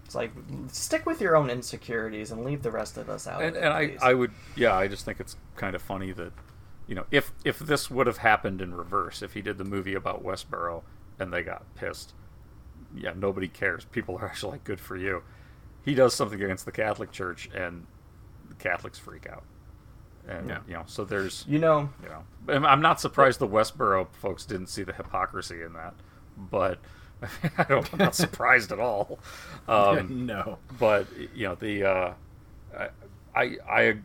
It's 0.05 0.15
like 0.15 0.31
stick 0.71 1.05
with 1.05 1.19
your 1.21 1.35
own 1.35 1.49
insecurities 1.49 2.31
and 2.31 2.45
leave 2.45 2.63
the 2.63 2.71
rest 2.71 2.97
of 2.97 3.09
us 3.09 3.27
out. 3.27 3.41
and, 3.41 3.55
of 3.57 3.61
it, 3.61 3.65
and 3.65 3.73
I. 3.73 3.97
I 4.01 4.13
would 4.13 4.31
yeah 4.55 4.73
I 4.75 4.87
just 4.87 5.03
think 5.05 5.19
it's 5.19 5.35
kind 5.57 5.75
of 5.75 5.81
funny 5.81 6.13
that 6.13 6.31
you 6.87 6.95
know 6.95 7.05
if 7.11 7.31
if 7.45 7.59
this 7.59 7.89
would 7.91 8.07
have 8.07 8.17
happened 8.17 8.61
in 8.61 8.73
reverse 8.73 9.21
if 9.21 9.33
he 9.33 9.41
did 9.41 9.57
the 9.57 9.63
movie 9.65 9.93
about 9.95 10.23
Westboro 10.23 10.83
and 11.19 11.31
they 11.33 11.43
got 11.43 11.63
pissed 11.75 12.13
yeah 12.95 13.13
nobody 13.15 13.47
cares 13.47 13.85
people 13.85 14.17
are 14.17 14.25
actually 14.25 14.53
like 14.53 14.63
good 14.63 14.79
for 14.79 14.95
you 14.95 15.21
he 15.83 15.93
does 15.93 16.13
something 16.13 16.41
against 16.41 16.65
the 16.65 16.71
Catholic 16.71 17.11
Church 17.11 17.49
and 17.53 17.85
the 18.49 18.55
Catholics 18.55 18.97
freak 18.97 19.27
out 19.29 19.43
and 20.27 20.49
Yeah. 20.49 20.59
you 20.67 20.73
know 20.73 20.83
so 20.85 21.03
there's 21.05 21.45
you 21.47 21.59
know, 21.59 21.89
you 22.03 22.09
know 22.09 22.23
I'm- 22.53 22.65
I'm 22.65 22.81
not 22.81 22.99
surprised 23.01 23.39
the 23.39 23.47
Westboro 23.47 24.07
folks 24.13 24.45
didn't 24.45 24.67
see 24.67 24.83
the 24.83 24.93
hypocrisy 24.93 25.61
in 25.63 25.73
that 25.73 25.93
but 26.37 26.79
I 27.57 27.63
don't, 27.63 27.91
I'm 27.93 27.99
not 27.99 28.15
surprised 28.15 28.71
at 28.71 28.79
all 28.79 29.19
um, 29.67 30.25
no. 30.27 30.59
but 30.79 31.07
you 31.35 31.47
know 31.47 31.55
the 31.55 31.83
uh, 31.83 32.13
I, 32.77 32.89
I 33.35 33.57
I 33.69 33.97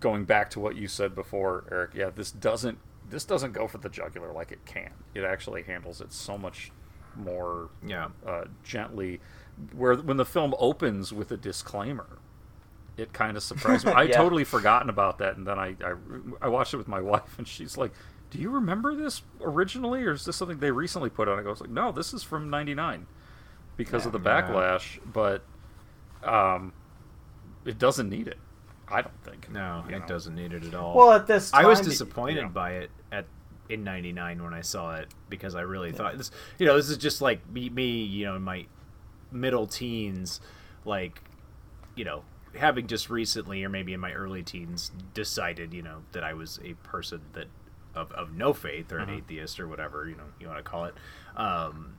going 0.00 0.24
back 0.24 0.50
to 0.50 0.60
what 0.60 0.76
you 0.76 0.88
said 0.88 1.14
before, 1.14 1.64
Eric. 1.70 1.92
Yeah, 1.94 2.10
this 2.14 2.30
doesn't 2.30 2.78
this 3.08 3.24
doesn't 3.24 3.52
go 3.52 3.68
for 3.68 3.78
the 3.78 3.88
jugular 3.88 4.32
like 4.32 4.50
it 4.50 4.64
can. 4.64 4.90
It 5.14 5.24
actually 5.24 5.62
handles 5.62 6.00
it 6.00 6.12
so 6.12 6.38
much 6.38 6.72
more 7.14 7.68
Yeah. 7.86 8.08
uh, 8.26 8.44
gently. 8.62 9.20
Where 9.72 9.94
when 9.94 10.16
the 10.16 10.24
film 10.24 10.54
opens 10.58 11.12
with 11.12 11.30
a 11.30 11.36
disclaimer, 11.36 12.18
it 12.96 13.12
kind 13.12 13.36
of 13.36 13.42
surprised 13.42 13.84
me. 13.86 13.92
I 13.96 14.04
Yeah. 14.04 14.16
totally 14.16 14.44
forgotten 14.44 14.88
about 14.88 15.18
that, 15.18 15.36
and 15.36 15.46
then 15.46 15.58
I, 15.58 15.76
I 15.84 15.94
I 16.42 16.48
watched 16.48 16.74
it 16.74 16.78
with 16.78 16.88
my 16.88 17.00
wife, 17.12 17.38
and 17.38 17.46
she's 17.46 17.76
like. 17.76 17.92
Do 18.30 18.40
you 18.40 18.50
remember 18.50 18.96
this 18.96 19.22
originally, 19.40 20.02
or 20.02 20.10
is 20.12 20.24
this 20.24 20.34
something 20.34 20.58
they 20.58 20.72
recently 20.72 21.08
put 21.08 21.28
on? 21.28 21.38
I 21.38 21.42
was 21.48 21.60
like, 21.60 21.70
no, 21.70 21.92
this 21.92 22.12
is 22.12 22.24
from 22.24 22.50
'99 22.50 23.06
because 23.76 24.06
of 24.06 24.12
the 24.12 24.18
Yeah. 24.18 24.42
backlash, 24.42 24.98
but 25.12 25.44
um, 26.24 26.72
it 27.64 27.78
doesn't 27.78 28.08
need 28.08 28.26
it. 28.26 28.38
I 28.88 29.02
don't 29.02 29.24
think. 29.24 29.50
No, 29.50 29.84
you 29.88 29.96
it 29.96 30.00
know. 30.00 30.06
doesn't 30.06 30.34
need 30.34 30.52
it 30.52 30.64
at 30.64 30.74
all. 30.74 30.94
Well, 30.94 31.12
at 31.12 31.26
this 31.26 31.52
I 31.52 31.66
was 31.66 31.80
time, 31.80 31.88
disappointed 31.88 32.42
yeah. 32.42 32.48
by 32.48 32.72
it 32.72 32.90
at 33.10 33.26
in 33.68 33.84
'99 33.84 34.42
when 34.42 34.54
I 34.54 34.60
saw 34.60 34.96
it 34.96 35.08
because 35.28 35.54
I 35.54 35.62
really 35.62 35.92
thought 35.92 36.16
this. 36.18 36.30
You 36.58 36.66
know, 36.66 36.76
this 36.76 36.90
is 36.90 36.98
just 36.98 37.20
like 37.20 37.48
me, 37.50 37.70
me. 37.70 38.02
You 38.02 38.26
know, 38.26 38.36
in 38.36 38.42
my 38.42 38.66
middle 39.32 39.66
teens, 39.66 40.40
like, 40.84 41.22
you 41.94 42.04
know, 42.04 42.22
having 42.56 42.86
just 42.86 43.10
recently 43.10 43.64
or 43.64 43.68
maybe 43.68 43.92
in 43.92 44.00
my 44.00 44.12
early 44.12 44.42
teens 44.42 44.92
decided, 45.12 45.72
you 45.74 45.82
know, 45.82 46.02
that 46.12 46.22
I 46.22 46.34
was 46.34 46.60
a 46.64 46.74
person 46.74 47.20
that 47.32 47.48
of, 47.94 48.10
of 48.12 48.34
no 48.34 48.52
faith 48.52 48.92
or 48.92 48.98
an 48.98 49.10
atheist 49.10 49.60
or 49.60 49.68
whatever 49.68 50.08
you 50.08 50.16
know 50.16 50.24
you 50.40 50.46
want 50.46 50.58
to 50.58 50.62
call 50.62 50.84
it. 50.84 50.94
Um, 51.36 51.94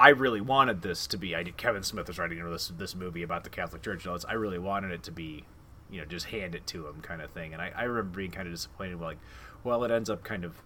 I 0.00 0.10
really 0.10 0.40
wanted 0.40 0.82
this 0.82 1.06
to 1.08 1.16
be. 1.16 1.34
I 1.34 1.42
did. 1.42 1.56
Kevin 1.56 1.82
Smith 1.82 2.06
was 2.06 2.18
writing 2.18 2.38
you 2.38 2.44
know, 2.44 2.52
this 2.52 2.68
this 2.68 2.94
movie 2.94 3.22
about 3.22 3.44
the 3.44 3.50
Catholic 3.50 3.82
Church. 3.82 4.04
And 4.04 4.10
all 4.10 4.16
this. 4.16 4.24
I 4.24 4.34
really 4.34 4.58
wanted 4.58 4.92
it 4.92 5.02
to 5.04 5.12
be, 5.12 5.44
you 5.90 6.00
know, 6.00 6.06
just 6.06 6.26
hand 6.26 6.54
it 6.54 6.66
to 6.68 6.86
him 6.86 7.00
kind 7.00 7.22
of 7.22 7.30
thing. 7.30 7.52
And 7.52 7.62
I, 7.62 7.72
I 7.74 7.82
remember 7.84 8.16
being 8.18 8.30
kind 8.30 8.46
of 8.46 8.54
disappointed. 8.54 9.00
Like, 9.00 9.18
well, 9.64 9.84
it 9.84 9.90
ends 9.90 10.10
up 10.10 10.22
kind 10.24 10.44
of, 10.44 10.62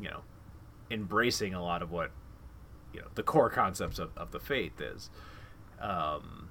you 0.00 0.08
know, 0.08 0.22
embracing 0.90 1.54
a 1.54 1.62
lot 1.62 1.82
of 1.82 1.90
what, 1.90 2.10
you 2.92 3.00
know, 3.00 3.06
the 3.14 3.22
core 3.22 3.50
concepts 3.50 3.98
of, 3.98 4.10
of 4.16 4.32
the 4.32 4.40
faith 4.40 4.80
is. 4.80 5.10
Um, 5.80 6.48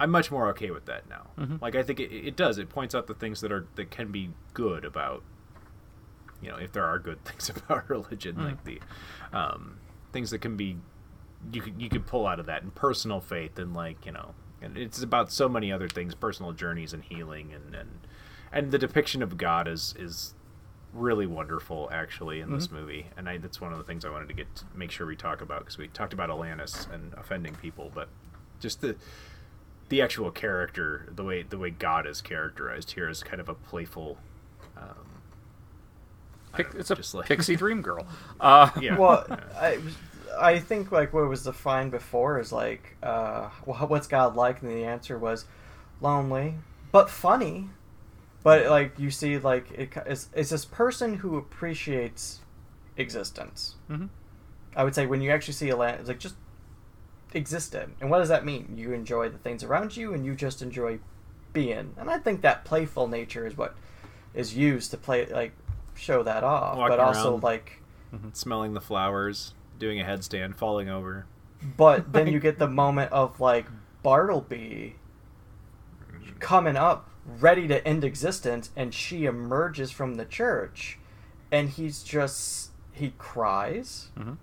I'm 0.00 0.10
much 0.10 0.30
more 0.30 0.48
okay 0.48 0.70
with 0.70 0.86
that 0.86 1.08
now. 1.08 1.28
Like, 1.62 1.76
I 1.76 1.82
think 1.84 2.00
it, 2.00 2.12
it 2.12 2.36
does. 2.36 2.58
It 2.58 2.68
points 2.68 2.94
out 2.94 3.06
the 3.06 3.14
things 3.14 3.40
that 3.42 3.52
are 3.52 3.66
that 3.76 3.90
can 3.90 4.10
be 4.10 4.30
good 4.52 4.84
about 4.84 5.22
you 6.42 6.50
know 6.50 6.56
if 6.56 6.72
there 6.72 6.84
are 6.84 6.98
good 6.98 7.24
things 7.24 7.48
about 7.48 7.88
religion 7.88 8.36
like 8.44 8.64
the 8.64 8.80
um, 9.32 9.78
things 10.12 10.30
that 10.30 10.40
can 10.40 10.56
be 10.56 10.76
you 11.52 11.62
could 11.62 11.80
you 11.80 11.88
could 11.88 12.06
pull 12.06 12.26
out 12.26 12.38
of 12.38 12.46
that 12.46 12.62
and 12.62 12.74
personal 12.74 13.20
faith 13.20 13.58
and 13.58 13.74
like 13.74 14.04
you 14.06 14.12
know 14.12 14.34
and 14.64 14.76
it's 14.78 15.02
about 15.02 15.30
so 15.30 15.48
many 15.48 15.70
other 15.70 15.88
things 15.88 16.14
personal 16.14 16.52
journeys 16.52 16.92
and 16.92 17.04
healing 17.04 17.52
and 17.54 17.74
and 17.74 17.90
and 18.52 18.72
the 18.72 18.78
depiction 18.78 19.22
of 19.22 19.36
god 19.36 19.68
is 19.68 19.94
is 19.98 20.34
really 20.92 21.26
wonderful 21.26 21.88
actually 21.92 22.38
in 22.40 22.52
this 22.52 22.70
movie. 22.70 23.06
And 23.16 23.28
I, 23.28 23.36
that's 23.38 23.60
one 23.60 23.72
of 23.72 23.78
the 23.78 23.84
things 23.84 24.04
i 24.04 24.10
wanted 24.10 24.28
to 24.28 24.34
get 24.34 24.54
to 24.54 24.64
make 24.76 24.92
sure 24.92 25.06
we 25.08 25.16
talk 25.16 25.40
about 25.40 25.58
because 25.60 25.76
we 25.76 25.88
talked 25.88 26.12
about 26.12 26.30
Alanis 26.30 26.88
and 26.94 27.12
offending 27.14 27.56
people 27.56 27.90
but 27.92 28.08
just 28.60 28.80
the 28.80 28.94
the 29.88 30.00
actual 30.00 30.30
character 30.30 31.08
the 31.12 31.24
way 31.24 31.42
the 31.42 31.58
way 31.58 31.70
god 31.70 32.06
is 32.06 32.20
characterized 32.22 32.92
here 32.92 33.08
is 33.08 33.24
kind 33.24 33.40
of 33.40 33.48
a 33.48 33.54
playful 33.54 34.18
um, 34.76 35.20
I 36.52 36.58
Pic- 36.58 36.74
know, 36.74 36.78
it's 36.80 36.90
a 37.12 37.16
like- 37.16 37.26
pixie 37.26 37.56
dream 37.56 37.82
girl. 37.82 38.06
Uh, 38.40 38.70
yeah. 38.80 38.96
Well, 38.96 39.26
I, 39.56 39.78
I 40.38 40.58
think 40.58 40.90
like 40.92 41.12
what 41.12 41.28
was 41.28 41.44
defined 41.44 41.90
before 41.90 42.38
is 42.40 42.52
like, 42.52 42.96
uh, 43.02 43.48
what's 43.64 44.06
God 44.06 44.36
like? 44.36 44.62
And 44.62 44.70
the 44.70 44.84
answer 44.84 45.18
was 45.18 45.44
lonely, 46.00 46.54
but 46.92 47.08
funny. 47.10 47.70
But 48.42 48.66
like 48.66 48.98
you 48.98 49.10
see, 49.10 49.38
like 49.38 49.70
it, 49.72 49.90
it's, 50.06 50.28
it's 50.34 50.50
this 50.50 50.64
person 50.64 51.14
who 51.14 51.36
appreciates 51.36 52.40
existence. 52.96 53.76
Mhm. 53.90 54.08
I 54.76 54.84
would 54.84 54.94
say 54.94 55.06
when 55.06 55.20
you 55.22 55.30
actually 55.30 55.54
see 55.54 55.68
Alanis, 55.68 56.00
it's 56.00 56.08
like 56.08 56.18
just 56.18 56.34
existed. 57.32 57.90
And 58.00 58.10
what 58.10 58.18
does 58.18 58.28
that 58.28 58.44
mean? 58.44 58.74
You 58.76 58.92
enjoy 58.92 59.28
the 59.28 59.38
things 59.38 59.62
around 59.64 59.96
you, 59.96 60.12
and 60.14 60.24
you 60.24 60.34
just 60.34 60.62
enjoy 60.62 60.98
being, 61.52 61.94
and 61.96 62.10
I 62.10 62.18
think 62.18 62.42
that 62.42 62.64
playful 62.64 63.06
nature 63.08 63.46
is 63.46 63.56
what 63.56 63.74
is 64.34 64.56
used 64.56 64.90
to 64.90 64.96
play 64.96 65.26
like 65.26 65.52
show 65.94 66.22
that 66.24 66.42
off, 66.42 66.76
Walking 66.76 66.96
but 66.96 67.00
also 67.00 67.32
around. 67.34 67.42
like 67.44 67.80
smelling 68.32 68.74
the 68.74 68.80
flowers, 68.80 69.54
doing 69.84 70.00
a 70.00 70.04
headstand, 70.04 70.56
falling 70.56 70.88
over. 70.88 71.26
But 71.76 72.12
then 72.14 72.26
you 72.28 72.40
get 72.40 72.58
the 72.58 72.66
moment 72.68 73.12
of 73.12 73.38
like 73.38 73.66
Bartleby 74.02 74.96
coming 76.38 76.76
up, 76.76 77.10
ready 77.38 77.68
to 77.68 77.86
end 77.86 78.02
existence, 78.04 78.70
and 78.76 78.92
she 78.94 79.26
emerges 79.26 79.90
from 79.90 80.14
the 80.14 80.24
church, 80.24 80.98
and 81.52 81.68
he's 81.68 82.02
just 82.02 82.70
he 82.92 83.12
cries, 83.18 84.10
Mhm. 84.16 84.36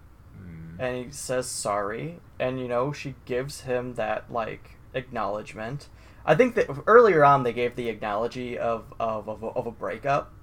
and 0.77 1.05
he 1.05 1.11
says 1.11 1.47
sorry, 1.47 2.19
and 2.39 2.59
you 2.59 2.67
know 2.67 2.91
she 2.91 3.15
gives 3.25 3.61
him 3.61 3.95
that 3.95 4.31
like 4.31 4.77
acknowledgement. 4.93 5.89
I 6.23 6.35
think 6.35 6.53
that 6.55 6.67
earlier 6.85 7.23
on 7.25 7.41
they 7.43 7.53
gave 7.53 7.75
the 7.75 7.89
acknowledge 7.89 8.37
of 8.57 8.93
of 8.99 9.27
of 9.27 9.41
a, 9.43 9.47
of 9.47 9.65
a 9.67 9.71
breakup. 9.71 10.33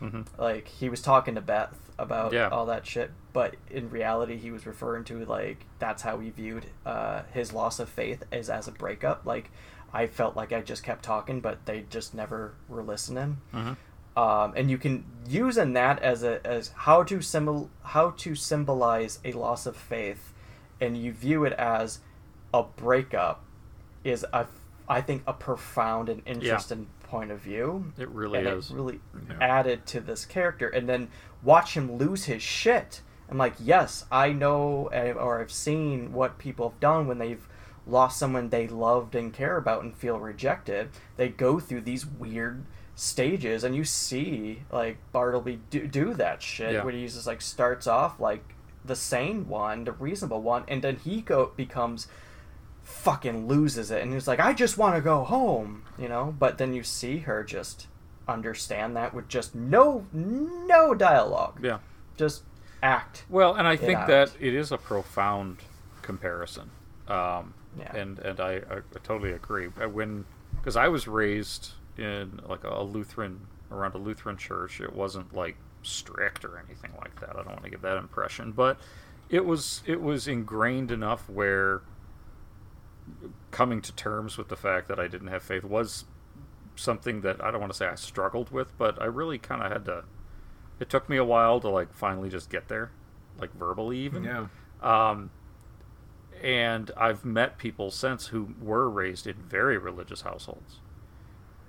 Mhm. 0.00 0.26
Like 0.38 0.68
he 0.68 0.88
was 0.88 1.00
talking 1.02 1.34
to 1.34 1.40
Beth 1.40 1.83
about 1.98 2.32
Yeah. 2.32 2.48
all 2.48 2.66
that 2.66 2.86
shit, 2.86 3.10
but 3.32 3.56
in 3.70 3.88
reality 3.90 4.36
he 4.36 4.50
was 4.50 4.66
referring 4.66 5.04
to 5.04 5.24
like 5.24 5.64
that's 5.78 6.02
how 6.02 6.18
he 6.18 6.30
viewed 6.30 6.66
uh, 6.84 7.22
his 7.32 7.52
loss 7.52 7.78
of 7.78 7.88
faith 7.88 8.24
as 8.32 8.50
as 8.50 8.66
a 8.68 8.72
breakup. 8.72 9.24
Like 9.26 9.50
I 9.92 10.06
felt 10.08 10.34
like 10.36 10.52
I 10.52 10.60
just 10.60 10.82
kept 10.82 11.04
talking, 11.04 11.40
but 11.40 11.64
they 11.66 11.84
just 11.88 12.14
never 12.14 12.54
were 12.68 12.82
listening. 12.82 13.38
Mhm. 13.52 13.76
Um, 14.16 14.52
and 14.56 14.70
you 14.70 14.78
can 14.78 15.04
use 15.28 15.56
in 15.56 15.72
that 15.74 16.00
as 16.00 16.22
a 16.22 16.44
as 16.46 16.68
how 16.74 17.02
to 17.04 17.20
symbol 17.20 17.70
how 17.82 18.10
to 18.10 18.34
symbolize 18.34 19.18
a 19.24 19.32
loss 19.32 19.66
of 19.66 19.76
faith, 19.76 20.32
and 20.80 20.96
you 20.96 21.12
view 21.12 21.44
it 21.44 21.52
as 21.54 22.00
a 22.52 22.62
breakup 22.62 23.44
is 24.04 24.24
a 24.32 24.46
I 24.88 25.00
think 25.00 25.22
a 25.26 25.32
profound 25.32 26.08
and 26.08 26.22
interesting 26.26 26.88
point 27.04 27.30
of 27.30 27.40
view. 27.40 27.92
It 27.96 28.08
really 28.10 28.40
and 28.40 28.48
is. 28.48 28.70
It 28.70 28.74
really 28.74 29.00
Yeah. 29.28 29.36
added 29.40 29.86
to 29.86 30.00
this 30.00 30.26
character, 30.26 30.68
and 30.68 30.88
then 30.88 31.08
watch 31.44 31.76
him 31.76 31.96
lose 31.96 32.24
his 32.24 32.42
shit. 32.42 33.00
I'm 33.30 33.38
like, 33.38 33.54
yes, 33.60 34.04
I 34.10 34.32
know, 34.32 34.88
eh, 34.92 35.12
or 35.12 35.40
I've 35.40 35.52
seen 35.52 36.12
what 36.12 36.38
people 36.38 36.70
have 36.70 36.80
done 36.80 37.06
when 37.06 37.18
they've 37.18 37.46
lost 37.86 38.18
someone 38.18 38.48
they 38.50 38.66
loved 38.68 39.14
and 39.14 39.32
care 39.32 39.56
about 39.56 39.82
and 39.82 39.96
feel 39.96 40.18
rejected. 40.18 40.90
They 41.16 41.28
go 41.28 41.58
through 41.60 41.82
these 41.82 42.04
weird 42.06 42.64
stages, 42.94 43.64
and 43.64 43.74
you 43.74 43.84
see 43.84 44.62
like 44.70 44.98
Bartleby 45.12 45.60
do, 45.70 45.86
do 45.86 46.14
that 46.14 46.42
shit 46.42 46.72
Yeah. 46.74 46.84
where 46.84 46.92
he 46.92 47.06
just 47.06 47.26
like 47.26 47.40
starts 47.42 47.86
off 47.86 48.20
like 48.20 48.54
the 48.84 48.94
sane 48.96 49.48
one, 49.48 49.84
the 49.84 49.92
reasonable 49.92 50.42
one, 50.42 50.64
and 50.68 50.82
then 50.82 50.96
he 50.96 51.20
go 51.22 51.52
becomes 51.56 52.06
fucking 52.82 53.48
loses 53.48 53.90
it 53.90 54.02
and 54.02 54.12
he's 54.12 54.28
like 54.28 54.38
i 54.38 54.52
just 54.52 54.76
want 54.76 54.94
to 54.94 55.00
go 55.00 55.24
home 55.24 55.82
you 55.98 56.06
know 56.06 56.34
but 56.38 56.58
then 56.58 56.74
you 56.74 56.82
see 56.82 57.20
her 57.20 57.42
just 57.42 57.86
understand 58.28 58.96
that 58.96 59.12
with 59.14 59.28
just 59.28 59.54
no 59.54 60.06
no 60.12 60.94
dialogue 60.94 61.58
Yeah. 61.62 61.78
just 62.16 62.42
act 62.82 63.24
Well, 63.28 63.54
and 63.54 63.66
I 63.66 63.76
think 63.76 64.06
that 64.06 64.32
it 64.40 64.54
is 64.54 64.72
a 64.72 64.78
profound 64.78 65.58
comparison. 66.02 66.70
Um, 67.08 67.54
Yeah. 67.78 67.94
And 67.96 68.18
and 68.20 68.40
I, 68.40 68.56
I 68.70 68.80
totally 69.02 69.32
agree. 69.32 69.66
When 69.66 70.24
because 70.56 70.76
I 70.76 70.88
was 70.88 71.06
raised 71.08 71.72
in 71.98 72.40
like 72.46 72.64
a 72.64 72.82
Lutheran 72.82 73.46
around 73.70 73.94
a 73.94 73.98
Lutheran 73.98 74.36
church, 74.36 74.80
it 74.80 74.94
wasn't 74.94 75.34
like 75.34 75.56
strict 75.82 76.44
or 76.44 76.58
anything 76.58 76.92
like 76.98 77.18
that. 77.20 77.30
I 77.30 77.42
don't 77.42 77.48
want 77.48 77.64
to 77.64 77.70
give 77.70 77.82
that 77.82 77.96
impression, 77.98 78.52
but 78.52 78.78
it 79.28 79.44
was 79.44 79.82
it 79.86 80.00
was 80.00 80.28
ingrained 80.28 80.90
enough 80.90 81.28
where 81.28 81.82
coming 83.50 83.80
to 83.82 83.92
terms 83.94 84.36
with 84.38 84.48
the 84.48 84.56
fact 84.56 84.88
that 84.88 84.98
I 84.98 85.08
didn't 85.08 85.28
have 85.28 85.42
faith 85.42 85.64
was 85.64 86.04
something 86.76 87.20
that 87.22 87.42
I 87.42 87.50
don't 87.50 87.60
want 87.60 87.72
to 87.72 87.76
say 87.76 87.86
I 87.86 87.94
struggled 87.94 88.50
with, 88.50 88.76
but 88.78 89.00
I 89.00 89.06
really 89.06 89.38
kind 89.38 89.62
of 89.62 89.70
had 89.70 89.84
to. 89.86 90.04
It 90.80 90.90
took 90.90 91.08
me 91.08 91.16
a 91.16 91.24
while 91.24 91.60
to 91.60 91.68
like 91.68 91.94
finally 91.94 92.28
just 92.28 92.50
get 92.50 92.68
there, 92.68 92.90
like 93.38 93.54
verbally 93.54 93.98
even. 93.98 94.24
Yeah. 94.24 94.46
Um, 94.82 95.30
and 96.42 96.90
I've 96.96 97.24
met 97.24 97.58
people 97.58 97.90
since 97.90 98.26
who 98.26 98.54
were 98.60 98.90
raised 98.90 99.26
in 99.26 99.34
very 99.34 99.78
religious 99.78 100.22
households, 100.22 100.80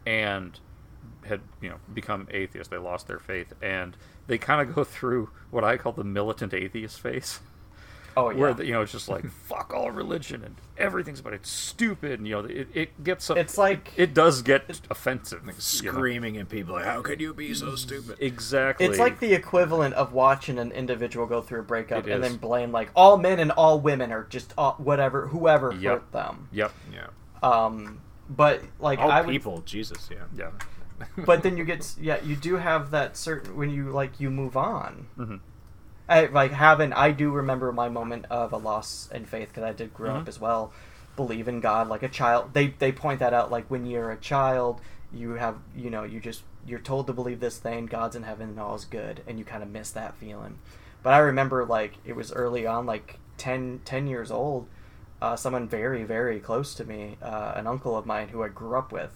and 0.05 0.59
had 1.25 1.41
you 1.61 1.69
know 1.69 1.77
become 1.93 2.27
atheists. 2.31 2.69
They 2.69 2.77
lost 2.77 3.07
their 3.07 3.19
faith, 3.19 3.53
and 3.61 3.95
they 4.27 4.37
kind 4.37 4.67
of 4.67 4.75
go 4.75 4.83
through 4.85 5.29
what 5.51 5.63
I 5.63 5.77
call 5.77 5.91
the 5.91 6.03
militant 6.03 6.53
atheist 6.53 6.99
phase. 6.99 7.39
Oh, 8.17 8.29
yeah. 8.29 8.37
Where 8.37 8.53
the, 8.53 8.65
you 8.65 8.71
know 8.73 8.81
it's 8.81 8.91
just 8.93 9.09
like 9.09 9.29
fuck 9.47 9.73
all 9.73 9.91
religion 9.91 10.43
and 10.43 10.55
everything's 10.77 11.21
but 11.21 11.33
it's 11.33 11.49
stupid 11.49 12.19
and 12.19 12.27
you 12.27 12.35
know 12.35 12.45
it, 12.45 12.67
it 12.73 13.03
gets 13.03 13.29
It's 13.29 13.57
like- 13.57 13.91
it, 13.97 14.13
does 14.13 14.41
get 14.41 14.63
offensive 14.89 15.41
you 15.41 15.47
know? 15.47 15.53
Screaming 15.57 16.37
at 16.37 16.47
people 16.49 16.75
like, 16.75 16.85
"How 16.85 17.01
could 17.01 17.19
you 17.21 17.33
be 17.33 17.53
so 17.53 17.75
stupid?" 17.75 18.17
exactly 18.19 18.85
it's 18.85 18.99
like 18.99 19.19
the 19.19 19.33
equivalent 19.33 19.95
of 19.95 20.13
watching 20.13 20.57
an 20.59 20.71
individual 20.71 21.25
go 21.25 21.41
through 21.41 21.59
a 21.61 21.63
breakup 21.63 22.07
It 22.07 22.11
and 22.13 22.23
is. 22.23 22.29
then 22.31 22.37
blame 22.39 22.71
like 22.71 22.89
all 22.95 23.17
men 23.17 23.39
and 23.39 23.51
all 23.51 23.79
women 23.79 24.11
are 24.11 24.23
just 24.23 24.53
all, 24.57 24.73
whatever 24.73 25.27
whoever 25.27 25.71
Yep. 25.73 25.81
hurt 25.93 26.11
them 26.11 26.47
Yep. 26.51 26.71
Yeah. 26.93 27.07
um 27.43 27.99
but 28.29 28.61
like 28.79 28.99
All 28.99 29.11
i 29.11 29.21
would 29.21 29.29
people, 29.29 29.59
Jesus, 29.61 30.09
yeah. 30.11 30.23
Yeah. 30.37 30.51
but 31.25 31.43
then 31.43 31.57
you 31.57 31.65
get 31.65 31.93
yeah 31.99 32.21
you 32.23 32.35
do 32.35 32.55
have 32.55 32.91
that 32.91 33.17
certain 33.17 33.55
when 33.57 33.69
you 33.69 33.89
like 33.91 34.19
you 34.19 34.29
move 34.31 34.55
on 34.57 35.07
Mhm. 35.17 35.39
I, 36.07 36.25
like 36.27 36.51
having 36.51 36.93
i 36.93 37.11
do 37.11 37.31
remember 37.31 37.71
my 37.71 37.89
moment 37.89 38.25
of 38.29 38.53
a 38.53 38.57
loss 38.57 39.09
in 39.13 39.25
faith 39.25 39.49
because 39.49 39.63
i 39.63 39.71
did 39.73 39.93
grow 39.93 40.15
up 40.15 40.25
Mhm. 40.25 40.27
as 40.27 40.39
well. 40.39 40.71
Believe 41.15 41.47
in 41.47 41.61
god 41.61 41.87
like 41.87 42.03
a 42.03 42.09
child 42.09 42.53
they 42.53 42.67
they 42.67 42.91
point 42.91 43.19
that 43.19 43.33
out 43.33 43.49
like 43.49 43.65
when 43.71 43.85
you're 43.85 44.11
a 44.11 44.17
child 44.17 44.81
you 45.13 45.31
have 45.35 45.55
you 45.75 45.89
know 45.89 46.03
you 46.03 46.19
just 46.19 46.43
you're 46.67 46.79
told 46.79 47.07
to 47.07 47.13
believe 47.13 47.39
this 47.39 47.57
thing 47.57 47.85
god's 47.85 48.15
in 48.17 48.23
heaven 48.23 48.49
and 48.49 48.59
all 48.59 48.75
is 48.75 48.83
good 48.85 49.21
and 49.25 49.39
you 49.39 49.45
kind 49.45 49.63
of 49.63 49.69
miss 49.69 49.91
that 49.91 50.15
feeling. 50.17 50.59
But 51.03 51.13
i 51.13 51.19
remember 51.19 51.63
like 51.65 51.93
it 52.03 52.15
was 52.17 52.33
early 52.33 52.67
on 52.67 52.85
like 52.85 53.17
10 53.37 53.81
10 53.85 54.07
years 54.07 54.29
old 54.29 54.67
uh, 55.21 55.35
someone 55.37 55.67
very 55.69 56.03
very 56.03 56.39
close 56.41 56.75
to 56.75 56.83
me 56.83 57.17
uh, 57.21 57.53
an 57.55 57.65
uncle 57.65 57.95
of 57.97 58.05
mine 58.05 58.27
who 58.27 58.43
i 58.43 58.49
grew 58.49 58.75
up 58.77 58.91
with 58.91 59.11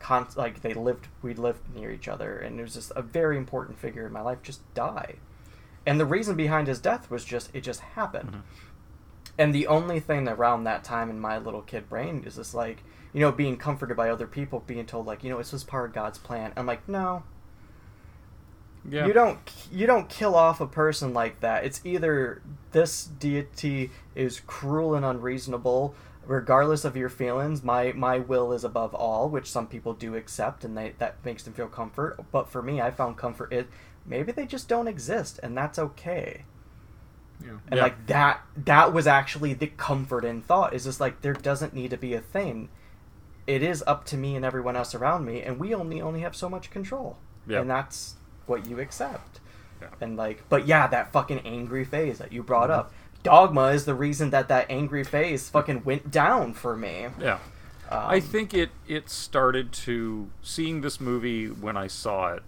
con- 0.00 0.26
like 0.36 0.62
they 0.62 0.72
lived 0.72 1.08
we 1.22 1.34
lived 1.34 1.74
near 1.74 1.90
each 1.90 2.08
other 2.08 2.38
and 2.38 2.58
it 2.58 2.62
was 2.62 2.74
just 2.74 2.92
a 2.96 3.02
very 3.02 3.36
important 3.36 3.78
figure 3.78 4.06
in 4.06 4.12
my 4.12 4.22
life 4.22 4.42
just 4.42 4.60
die 4.74 5.16
and 5.86 6.00
the 6.00 6.04
reason 6.04 6.36
behind 6.36 6.66
his 6.66 6.80
death 6.80 7.10
was 7.10 7.24
just 7.24 7.50
it 7.54 7.62
just 7.62 7.80
happened. 7.80 8.30
Mm-hmm. 8.30 8.40
And 9.38 9.54
the 9.54 9.66
only 9.66 10.00
thing 10.00 10.28
around 10.28 10.64
that 10.64 10.82
time 10.82 11.10
in 11.10 11.20
my 11.20 11.38
little 11.38 11.62
kid 11.62 11.88
brain 11.88 12.24
is 12.26 12.36
this 12.36 12.54
like 12.54 12.82
you 13.12 13.20
know 13.20 13.32
being 13.32 13.56
comforted 13.56 13.96
by 13.96 14.10
other 14.10 14.26
people 14.26 14.64
being 14.66 14.84
told 14.84 15.06
like 15.06 15.22
you 15.22 15.30
know 15.30 15.38
it's 15.38 15.52
just 15.52 15.66
part 15.66 15.88
of 15.88 15.94
god's 15.94 16.18
plan? 16.18 16.52
I'm 16.56 16.66
like 16.66 16.88
no. 16.88 17.22
Yeah. 18.88 19.06
you 19.06 19.12
don't 19.12 19.38
you 19.72 19.86
don't 19.86 20.08
kill 20.08 20.34
off 20.34 20.60
a 20.60 20.66
person 20.66 21.14
like 21.14 21.40
that. 21.40 21.64
It's 21.64 21.80
either 21.84 22.42
this 22.72 23.04
deity 23.04 23.90
is 24.14 24.40
cruel 24.40 24.94
and 24.94 25.04
unreasonable 25.04 25.94
regardless 26.24 26.84
of 26.84 26.96
your 26.96 27.08
feelings. 27.08 27.62
My 27.62 27.92
my 27.92 28.18
will 28.18 28.52
is 28.52 28.64
above 28.64 28.94
all 28.94 29.28
which 29.28 29.50
some 29.50 29.66
people 29.66 29.92
do 29.92 30.16
accept 30.16 30.64
and 30.64 30.76
they 30.76 30.94
that 30.98 31.24
makes 31.24 31.42
them 31.42 31.52
feel 31.52 31.68
comfort. 31.68 32.18
But 32.32 32.48
for 32.48 32.62
me 32.62 32.80
i 32.80 32.90
found 32.90 33.16
comfort 33.16 33.52
it 33.52 33.68
maybe 34.06 34.32
they 34.32 34.46
just 34.46 34.68
don't 34.68 34.88
exist 34.88 35.40
and 35.42 35.56
that's 35.56 35.78
okay 35.78 36.44
Yeah. 37.42 37.50
and 37.68 37.76
Yeah. 37.76 37.82
like 37.82 38.06
that 38.06 38.40
that 38.64 38.92
was 38.92 39.06
actually 39.06 39.52
the 39.54 39.66
comfort 39.68 40.24
in 40.24 40.42
thought 40.42 40.72
is 40.74 40.84
just 40.84 41.00
like 41.00 41.20
there 41.22 41.32
doesn't 41.34 41.74
need 41.74 41.90
to 41.90 41.96
be 41.96 42.14
a 42.14 42.20
thing 42.20 42.68
it 43.46 43.62
is 43.62 43.82
up 43.86 44.04
to 44.06 44.16
me 44.16 44.34
and 44.36 44.44
everyone 44.44 44.74
else 44.76 44.94
around 44.94 45.24
me 45.24 45.42
and 45.42 45.58
we 45.58 45.74
only 45.74 46.00
only 46.00 46.20
have 46.20 46.34
so 46.36 46.48
much 46.48 46.70
control 46.70 47.16
Yeah. 47.46 47.60
and 47.60 47.70
that's 47.70 48.14
what 48.46 48.66
you 48.66 48.80
accept 48.80 49.40
Yeah. 49.80 49.88
and 50.00 50.16
like 50.16 50.44
but 50.48 50.66
yeah 50.66 50.86
that 50.86 51.12
fucking 51.12 51.40
angry 51.40 51.84
phase 51.84 52.18
that 52.18 52.32
you 52.32 52.42
brought 52.42 52.70
Mm-hmm. 52.70 52.80
up 52.80 52.92
dogma 53.22 53.68
is 53.68 53.84
the 53.86 53.94
reason 53.94 54.30
that 54.30 54.46
that 54.48 54.66
angry 54.70 55.02
phase 55.02 55.48
fucking 55.48 55.82
went 55.84 56.10
down 56.10 56.54
for 56.54 56.76
me 56.76 57.08
Yeah. 57.20 57.38
Um, 57.88 58.02
I 58.08 58.18
think 58.20 58.52
it 58.54 58.70
it 58.88 59.08
started 59.10 59.72
to 59.86 60.28
seeing 60.42 60.80
this 60.80 61.00
movie 61.00 61.46
when 61.48 61.76
I 61.76 61.86
saw 61.86 62.32
it 62.34 62.42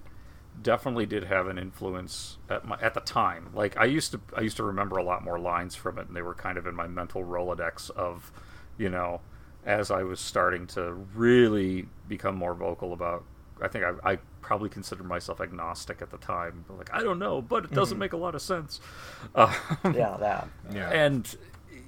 definitely 0.62 1.06
did 1.06 1.24
have 1.24 1.46
an 1.46 1.58
influence 1.58 2.38
at 2.48 2.66
my 2.66 2.78
at 2.80 2.94
the 2.94 3.00
time. 3.00 3.50
Like 3.54 3.76
I 3.76 3.84
used 3.84 4.12
to 4.12 4.20
I 4.36 4.40
used 4.42 4.56
to 4.58 4.64
remember 4.64 4.96
a 4.96 5.02
lot 5.02 5.22
more 5.24 5.38
lines 5.38 5.74
from 5.74 5.98
it 5.98 6.06
and 6.08 6.16
they 6.16 6.22
were 6.22 6.34
kind 6.34 6.58
of 6.58 6.66
in 6.66 6.74
my 6.74 6.86
mental 6.86 7.22
Rolodex 7.24 7.90
of, 7.90 8.32
you 8.76 8.88
know, 8.88 9.20
as 9.64 9.90
I 9.90 10.02
was 10.02 10.20
starting 10.20 10.66
to 10.68 10.92
really 11.14 11.86
become 12.08 12.36
more 12.36 12.54
vocal 12.54 12.92
about 12.92 13.24
I 13.60 13.68
think 13.68 13.84
I, 13.84 14.12
I 14.12 14.18
probably 14.40 14.68
considered 14.68 15.04
myself 15.06 15.40
agnostic 15.40 16.00
at 16.00 16.10
the 16.10 16.18
time. 16.18 16.64
But 16.68 16.78
like 16.78 16.90
I 16.94 17.02
don't 17.02 17.18
know, 17.18 17.42
but 17.42 17.64
it 17.64 17.72
doesn't 17.72 17.96
Mhm. 17.96 18.00
make 18.00 18.12
a 18.12 18.16
lot 18.16 18.34
of 18.34 18.42
sense. 18.42 18.80
Uh, 19.34 19.52
yeah 19.94 20.16
that 20.18 20.48
Yeah. 20.72 20.88
and 20.90 21.36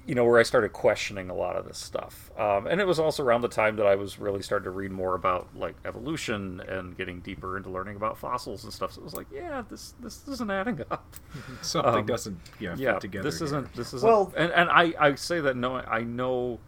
you 0.07 0.15
know 0.15 0.25
where 0.25 0.39
I 0.39 0.43
started 0.43 0.73
questioning 0.73 1.29
a 1.29 1.33
lot 1.35 1.55
of 1.55 1.65
this 1.65 1.77
stuff. 1.77 2.31
Um, 2.37 2.65
and 2.67 2.81
it 2.81 2.87
was 2.87 2.97
also 2.99 3.23
around 3.23 3.41
the 3.41 3.47
time 3.47 3.75
that 3.75 3.85
I 3.85 3.95
was 3.95 4.17
really 4.19 4.41
starting 4.41 4.63
to 4.65 4.71
read 4.71 4.91
more 4.91 5.13
about 5.15 5.47
like 5.55 5.75
evolution 5.85 6.59
and 6.67 6.97
getting 6.97 7.19
deeper 7.19 7.55
into 7.55 7.69
learning 7.69 7.97
about 7.97 8.17
fossils 8.17 8.63
and 8.63 8.73
stuff. 8.73 8.93
So 8.93 9.01
it 9.01 9.03
was 9.03 9.13
like, 9.13 9.27
yeah, 9.31 9.61
this 9.69 9.93
this 9.99 10.27
isn't 10.27 10.49
adding 10.49 10.81
up. 10.89 11.15
Something 11.61 12.05
doesn't, 12.05 12.39
yeah, 12.59 12.71
fit 12.71 12.79
yeah. 12.79 12.99
together 12.99 13.29
This 13.29 13.39
here. 13.39 13.45
isn't. 13.45 13.73
This 13.75 13.93
isn't. 13.93 14.07
Well- 14.07 14.33
and 14.35 14.51
and 14.51 14.69
I 14.69 14.93
I 14.99 15.15
say 15.15 15.39
that 15.41 15.55
knowing 15.55 15.85
I 15.87 16.01
know 16.01 16.59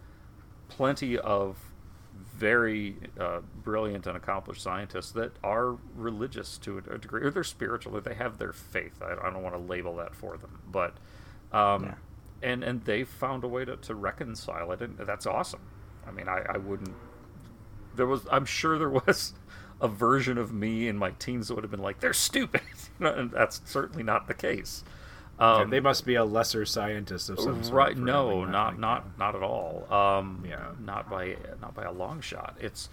plenty 0.68 1.18
of 1.18 1.58
very 2.36 2.96
uh, 3.18 3.40
brilliant 3.62 4.06
and 4.06 4.16
accomplished 4.16 4.60
scientists 4.62 5.12
that 5.12 5.32
are 5.44 5.76
religious 5.96 6.58
to 6.58 6.78
a, 6.90 6.94
a 6.94 6.98
degree, 6.98 7.22
or 7.22 7.30
they're 7.30 7.44
spiritual, 7.44 7.96
or 7.96 8.00
they 8.00 8.14
have 8.14 8.38
their 8.38 8.52
faith. 8.52 9.00
I, 9.02 9.12
I 9.12 9.30
don't 9.30 9.42
want 9.42 9.54
to 9.54 9.60
label 9.60 9.96
that 9.96 10.14
for 10.14 10.36
them, 10.36 10.60
but 10.70 10.94
um, 11.52 11.84
Yeah. 11.84 11.94
And 12.44 12.62
and 12.62 12.84
they 12.84 13.04
found 13.04 13.42
a 13.44 13.48
way 13.48 13.64
to, 13.64 13.76
to 13.76 13.94
reconcile 13.94 14.70
it, 14.72 14.80
and 14.80 14.98
that's 14.98 15.26
awesome. 15.26 15.60
I 16.06 16.10
mean, 16.10 16.28
I, 16.28 16.44
I 16.48 16.56
wouldn't. 16.58 16.94
There 17.96 18.06
was, 18.06 18.26
I'm 18.30 18.44
sure 18.44 18.78
there 18.78 18.90
was 19.06 19.32
a 19.80 19.88
version 19.88 20.38
of 20.38 20.52
me 20.52 20.86
in 20.88 20.96
my 20.96 21.10
teens 21.12 21.48
that 21.48 21.54
would 21.54 21.64
have 21.64 21.70
been 21.70 21.82
like, 21.82 22.00
"They're 22.00 22.12
stupid," 22.12 22.62
and 23.00 23.30
that's 23.30 23.60
certainly 23.64 24.02
not 24.02 24.28
the 24.28 24.34
case. 24.34 24.84
Yeah, 25.40 25.64
they 25.64 25.80
must 25.80 26.06
be 26.06 26.14
a 26.14 26.24
lesser 26.24 26.64
scientist 26.64 27.28
of 27.28 27.40
some 27.40 27.62
sort. 27.64 27.72
Um, 27.72 27.76
Right? 27.76 27.96
No, 27.96 28.44
not 28.44 28.72
like 28.72 28.78
not 28.78 29.18
not 29.18 29.34
at 29.34 29.42
all. 29.42 29.92
Um, 29.92 30.44
Yeah. 30.48 30.72
not 30.80 31.10
by 31.10 31.36
not 31.60 31.74
by 31.74 31.82
a 31.84 31.92
long 31.92 32.20
shot. 32.20 32.56
It's 32.60 32.88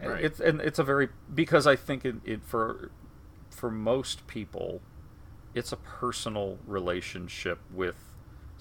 Right. 0.00 0.24
it's 0.24 0.38
and 0.38 0.60
it's 0.60 0.78
a 0.78 0.84
very 0.84 1.08
because 1.34 1.66
I 1.66 1.74
think 1.74 2.04
it, 2.04 2.16
it 2.24 2.44
for 2.44 2.92
for 3.50 3.70
most 3.70 4.26
people, 4.28 4.80
it's 5.54 5.72
a 5.72 5.76
personal 5.76 6.58
relationship 6.66 7.58
with 7.72 8.11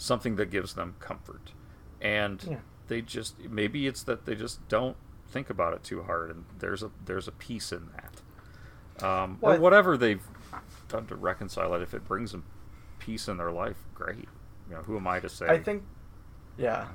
something 0.01 0.35
that 0.37 0.49
gives 0.49 0.73
them 0.73 0.95
comfort, 0.99 1.51
and 2.01 2.43
Yeah. 2.43 2.59
they 2.87 3.01
just 3.01 3.39
maybe 3.39 3.85
it's 3.87 4.01
that 4.03 4.25
they 4.25 4.33
just 4.35 4.67
don't 4.67 4.97
think 5.27 5.49
about 5.49 5.73
it 5.73 5.83
too 5.83 6.01
hard, 6.03 6.31
and 6.31 6.45
there's 6.59 6.81
a 6.81 6.89
there's 7.05 7.27
a 7.27 7.31
peace 7.31 7.71
in 7.71 7.89
that, 7.95 9.05
um, 9.05 9.37
or 9.41 9.49
Well, 9.49 9.55
I- 9.57 9.59
whatever 9.59 9.97
they've 9.97 10.25
done 10.87 11.05
to 11.07 11.15
reconcile 11.15 11.73
it. 11.75 11.81
If 11.81 11.93
it 11.93 12.05
brings 12.07 12.31
them 12.31 12.43
peace 12.99 13.27
in 13.27 13.37
their 13.37 13.51
life, 13.51 13.77
great. 13.93 14.27
You 14.69 14.75
know, 14.77 14.81
who 14.81 14.97
am 14.97 15.07
I 15.07 15.19
to 15.19 15.29
say? 15.29 15.47
I 15.47 15.59
think, 15.59 15.83
yeah, 16.57 16.87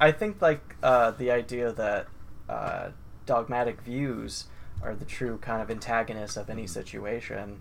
I 0.00 0.12
think 0.12 0.40
like 0.40 0.76
uh, 0.82 1.10
the 1.12 1.30
idea 1.32 1.72
that 1.72 2.06
uh, 2.48 2.90
dogmatic 3.26 3.80
views 3.82 4.46
are 4.82 4.94
the 4.94 5.04
true 5.04 5.38
kind 5.38 5.60
of 5.60 5.70
antagonists 5.70 6.36
of 6.36 6.48
any 6.48 6.66
situation, 6.68 7.60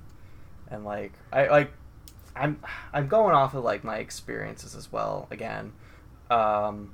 and 0.69 0.85
like 0.85 1.13
I 1.33 1.47
like, 1.47 1.71
I'm 2.39 2.59
I'm 2.93 3.07
going 3.07 3.35
off 3.35 3.53
of 3.53 3.63
like 3.63 3.83
my 3.83 3.97
experiences 3.97 4.75
as 4.75 4.91
well. 4.91 5.27
Again, 5.31 5.73
um, 6.29 6.93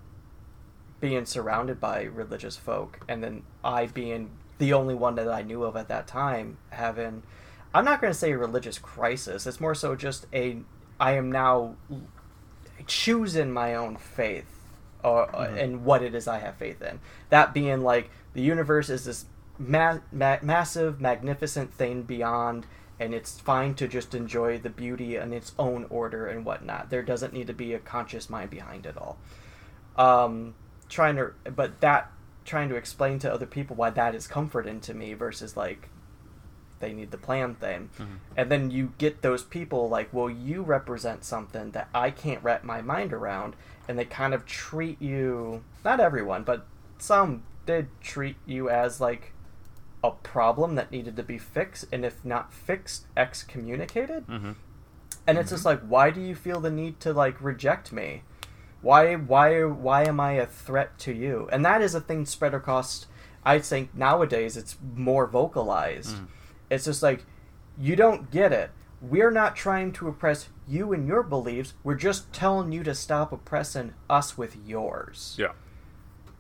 being 0.99 1.25
surrounded 1.25 1.79
by 1.79 2.03
religious 2.03 2.55
folk, 2.57 2.99
and 3.09 3.23
then 3.23 3.43
I 3.63 3.87
being 3.87 4.31
the 4.57 4.73
only 4.73 4.95
one 4.95 5.15
that 5.15 5.27
I 5.27 5.41
knew 5.41 5.63
of 5.63 5.75
at 5.75 5.87
that 5.89 6.07
time 6.07 6.57
having. 6.69 7.23
I'm 7.75 7.85
not 7.85 7.99
going 8.01 8.13
to 8.13 8.17
say 8.17 8.31
a 8.31 8.37
religious 8.37 8.77
crisis. 8.77 9.47
It's 9.47 9.59
more 9.59 9.75
so 9.75 9.95
just 9.95 10.27
a. 10.33 10.57
I 10.99 11.13
am 11.13 11.31
now 11.31 11.75
choosing 12.87 13.51
my 13.51 13.75
own 13.75 13.97
faith 13.97 14.59
or 15.03 15.27
Mhm. 15.27 15.61
and 15.61 15.85
what 15.85 16.01
it 16.01 16.15
is 16.15 16.27
I 16.27 16.39
have 16.39 16.55
faith 16.55 16.81
in. 16.81 16.99
That 17.29 17.53
being 17.53 17.81
like 17.81 18.09
the 18.33 18.41
universe 18.41 18.89
is 18.89 19.05
this 19.05 19.25
ma- 19.57 19.99
ma- 20.11 20.37
massive, 20.41 20.99
magnificent 21.01 21.73
thing 21.73 22.03
beyond, 22.03 22.65
and 22.99 23.13
it's 23.13 23.39
fine 23.39 23.73
to 23.75 23.87
just 23.87 24.13
enjoy 24.13 24.57
the 24.59 24.69
beauty 24.69 25.15
in 25.15 25.33
its 25.33 25.53
own 25.57 25.85
order 25.89 26.27
and 26.27 26.45
whatnot. 26.45 26.89
There 26.89 27.01
doesn't 27.01 27.33
need 27.33 27.47
to 27.47 27.53
be 27.53 27.73
a 27.73 27.79
conscious 27.79 28.29
mind 28.29 28.49
behind 28.49 28.85
it 28.85 28.97
all. 28.97 29.17
Um, 29.95 30.55
trying 30.89 31.15
to, 31.17 31.31
but 31.51 31.81
that 31.81 32.11
trying 32.45 32.69
to 32.69 32.75
explain 32.75 33.19
to 33.19 33.33
other 33.33 33.45
people 33.45 33.75
why 33.75 33.89
that 33.89 34.15
is 34.15 34.27
comforting 34.27 34.79
to 34.81 34.93
me 34.93 35.13
versus 35.13 35.55
like 35.55 35.89
they 36.79 36.93
need 36.93 37.11
the 37.11 37.17
plan 37.17 37.55
thing. 37.55 37.89
Mhm. 37.97 38.17
And 38.35 38.51
then 38.51 38.71
you 38.71 38.93
get 38.97 39.21
those 39.21 39.43
people 39.43 39.87
like, 39.89 40.09
well, 40.11 40.29
you 40.29 40.61
represent 40.61 41.23
something 41.23 41.71
that 41.71 41.87
I 41.93 42.11
can't 42.11 42.43
wrap 42.43 42.63
my 42.63 42.81
mind 42.81 43.13
around, 43.13 43.55
and 43.87 43.97
they 43.97 44.05
kind 44.05 44.33
of 44.33 44.45
treat 44.45 45.01
you, 45.01 45.63
not 45.85 45.99
everyone, 45.99 46.43
but 46.43 46.65
some 46.97 47.43
did 47.65 47.87
treat 48.01 48.35
you 48.45 48.69
as 48.69 48.99
like 48.99 49.32
a 50.03 50.11
problem 50.11 50.75
that 50.75 50.91
needed 50.91 51.15
to 51.15 51.23
be 51.23 51.38
fixed, 51.38 51.85
and 51.91 52.03
if 52.03 52.23
not 52.25 52.51
fixed, 52.51 53.05
excommunicated. 53.15 54.27
Mhm. 54.27 54.55
And 55.25 55.38
it's 55.38 55.51
just 55.51 55.63
like, 55.63 55.80
why 55.81 56.09
do 56.11 56.19
you 56.19 56.35
feel 56.35 56.59
the 56.59 56.69
need 56.69 56.99
to 56.99 57.13
like 57.13 57.41
reject 57.41 57.93
me? 57.93 58.23
Why, 58.81 59.15
why, 59.15 59.63
why 59.63 60.03
am 60.03 60.19
I 60.19 60.34
a 60.34 60.45
threat 60.45 60.99
to 60.99 61.13
you? 61.13 61.47
And 61.53 61.63
that 61.63 61.81
is 61.81 61.95
a 61.95 62.01
thing 62.01 62.25
spread 62.25 62.53
across. 62.53 63.05
I 63.45 63.59
think 63.59 63.95
nowadays 63.95 64.57
it's 64.57 64.77
more 64.93 65.25
vocalized. 65.25 66.17
Mm. 66.17 66.27
It's 66.69 66.85
just 66.85 67.01
like, 67.01 67.25
you 67.77 67.95
don't 67.95 68.30
get 68.30 68.51
it. 68.51 68.71
We're 69.01 69.31
not 69.31 69.55
trying 69.55 69.93
to 69.93 70.09
oppress 70.09 70.49
you 70.67 70.91
and 70.91 71.07
your 71.07 71.23
beliefs. 71.23 71.73
We're 71.84 71.95
just 71.95 72.34
telling 72.34 72.73
you 72.73 72.84
to 72.84 72.93
stop 72.93 73.31
oppressing 73.31 73.93
us 74.09 74.38
with 74.38 74.57
yours. 74.65 75.35
Yeah. 75.39 75.53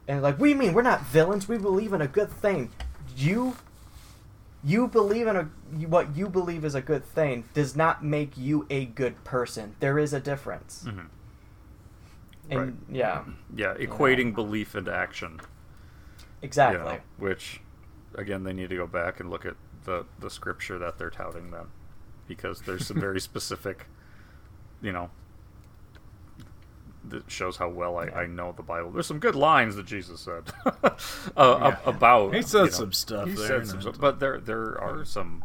And 0.07 0.21
like, 0.21 0.37
we 0.37 0.53
mean 0.53 0.73
we're 0.73 0.81
not 0.81 1.05
villains. 1.05 1.47
We 1.47 1.57
believe 1.57 1.93
in 1.93 2.01
a 2.01 2.07
good 2.07 2.29
thing. 2.29 2.71
You, 3.15 3.55
you 4.63 4.87
believe 4.87 5.27
in 5.27 5.35
a 5.35 5.43
what 5.87 6.15
you 6.15 6.29
believe 6.29 6.63
is 6.65 6.75
a 6.75 6.81
good 6.81 7.03
thing 7.05 7.45
does 7.53 7.75
not 7.75 8.03
make 8.03 8.37
you 8.37 8.65
a 8.69 8.85
good 8.85 9.23
person. 9.23 9.75
There 9.79 9.99
is 9.99 10.13
a 10.13 10.19
difference. 10.19 10.85
Mhm. 10.87 11.07
And 12.49 12.59
Right. 12.59 12.73
yeah, 12.89 13.23
Yeah, 13.55 13.73
equating 13.75 14.33
belief 14.35 14.75
into 14.75 14.93
action. 14.93 15.39
Exactly. 16.41 16.79
You 16.79 16.85
know, 16.97 16.99
which, 17.17 17.61
again, 18.15 18.43
they 18.43 18.51
need 18.53 18.69
to 18.69 18.75
go 18.75 18.87
back 18.87 19.19
and 19.19 19.29
look 19.29 19.45
at 19.45 19.55
the 19.85 20.05
the 20.19 20.29
scripture 20.29 20.77
that 20.79 20.97
they're 20.97 21.09
touting 21.09 21.51
then, 21.51 21.67
because 22.27 22.61
there's 22.61 22.85
some 22.87 22.99
very 22.99 23.19
specific, 23.31 23.87
you 24.81 24.91
know, 24.91 25.09
that 27.09 27.29
shows 27.29 27.57
how 27.57 27.69
well 27.69 27.97
I, 27.97 28.05
I 28.07 28.25
know 28.25 28.53
the 28.55 28.63
Bible. 28.63 28.91
There's 28.91 29.07
some 29.07 29.19
good 29.19 29.35
lines 29.35 29.75
that 29.75 29.85
Jesus 29.85 30.21
said 30.21 30.43
uh, 30.65 31.57
Yeah. 31.61 31.77
about. 31.85 32.33
He 32.33 32.41
said 32.41 32.65
you 32.65 32.71
know, 32.71 32.77
some 32.77 32.93
stuff 32.93 33.27
He 33.27 33.35
there, 33.35 33.47
said 33.47 33.67
some 33.67 33.81
stuff, 33.81 33.99
but 33.99 34.19
there 34.19 34.39
there 34.39 34.79
are 34.79 35.03
some, 35.03 35.43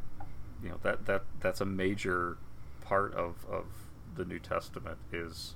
you 0.62 0.68
know, 0.70 0.78
that 0.82 1.06
that 1.06 1.24
that's 1.40 1.60
a 1.60 1.66
major 1.66 2.39
part 2.80 3.12
of 3.14 3.44
of 3.51 3.64
the 4.14 4.24
New 4.24 4.39
Testament 4.39 4.98
is 5.12 5.55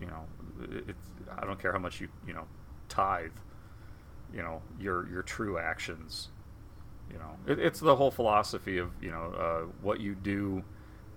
you 0.00 0.06
know, 0.06 0.26
it's 0.88 1.08
I 1.38 1.46
don't 1.46 1.60
care 1.60 1.72
how 1.72 1.78
much 1.78 2.00
you 2.00 2.08
you 2.26 2.34
know 2.34 2.44
tithe, 2.88 3.30
you 4.32 4.42
know 4.42 4.62
your 4.78 5.08
your 5.08 5.22
true 5.22 5.58
actions. 5.58 6.28
You 7.10 7.18
know, 7.18 7.36
it, 7.46 7.58
it's 7.58 7.80
the 7.80 7.96
whole 7.96 8.10
philosophy 8.10 8.78
of 8.78 8.90
you 9.00 9.10
know 9.10 9.32
uh, 9.38 9.60
what 9.80 10.00
you 10.00 10.14
do, 10.14 10.64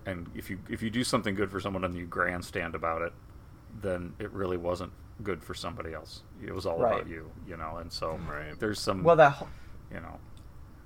and 0.06 0.30
if 0.34 0.48
you 0.48 0.58
if 0.68 0.82
you 0.82 0.88
do 0.90 1.04
something 1.04 1.34
good 1.34 1.50
for 1.50 1.60
someone 1.60 1.84
and 1.84 1.94
you 1.94 2.06
grandstand 2.06 2.74
about 2.74 3.02
it, 3.02 3.12
then 3.82 4.14
it 4.18 4.32
really 4.32 4.56
wasn't 4.56 4.92
good 5.22 5.42
for 5.42 5.54
somebody 5.54 5.92
else. 5.92 6.22
It 6.44 6.54
was 6.54 6.64
all 6.66 6.78
Right. 6.78 6.94
about 6.94 7.08
you. 7.08 7.30
You 7.46 7.56
know, 7.56 7.76
and 7.76 7.92
so 7.92 8.18
there's 8.58 8.80
some 8.80 9.02
Well, 9.04 9.16
that 9.16 9.32
wh- 9.34 9.92
you 9.94 10.00
know 10.00 10.18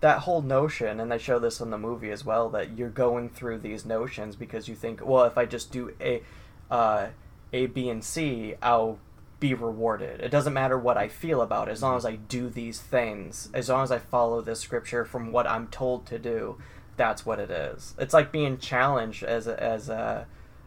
that 0.00 0.18
whole 0.20 0.42
notion, 0.42 1.00
and 1.00 1.10
they 1.10 1.16
show 1.16 1.38
this 1.38 1.60
in 1.60 1.70
the 1.70 1.78
movie 1.78 2.10
as 2.10 2.24
well, 2.26 2.50
that 2.50 2.76
you're 2.76 2.90
going 2.90 3.30
through 3.30 3.58
these 3.58 3.86
notions 3.86 4.36
because 4.36 4.68
you 4.68 4.74
think, 4.74 5.00
well, 5.02 5.24
if 5.24 5.38
I 5.38 5.46
just 5.46 5.72
do 5.72 5.94
a, 5.98 6.22
uh, 6.70 7.06
A, 7.54 7.66
B, 7.66 7.88
and 7.88 8.04
C, 8.04 8.54
I'll 8.60 8.98
be 9.40 9.54
rewarded. 9.54 10.20
It 10.20 10.28
doesn't 10.30 10.52
matter 10.52 10.78
what 10.78 10.98
I 10.98 11.08
feel 11.08 11.40
about 11.40 11.68
it, 11.68 11.72
as 11.72 11.82
long 11.82 11.96
as 11.96 12.04
I 12.04 12.16
do 12.16 12.50
these 12.50 12.80
things, 12.82 13.48
as 13.54 13.70
long 13.70 13.82
as 13.82 13.90
I 13.90 13.98
follow 13.98 14.42
this 14.42 14.60
scripture 14.60 15.06
from 15.06 15.32
what 15.32 15.46
I'm 15.46 15.68
told 15.68 16.04
to 16.06 16.18
do, 16.18 16.58
that's 16.98 17.24
what 17.24 17.38
it 17.38 17.50
is. 17.50 17.94
It's 17.98 18.12
like 18.12 18.30
being 18.30 18.58
challenged 18.58 19.22
as 19.24 19.46
a, 19.46 19.58
as 19.62 19.88
a 19.88 20.26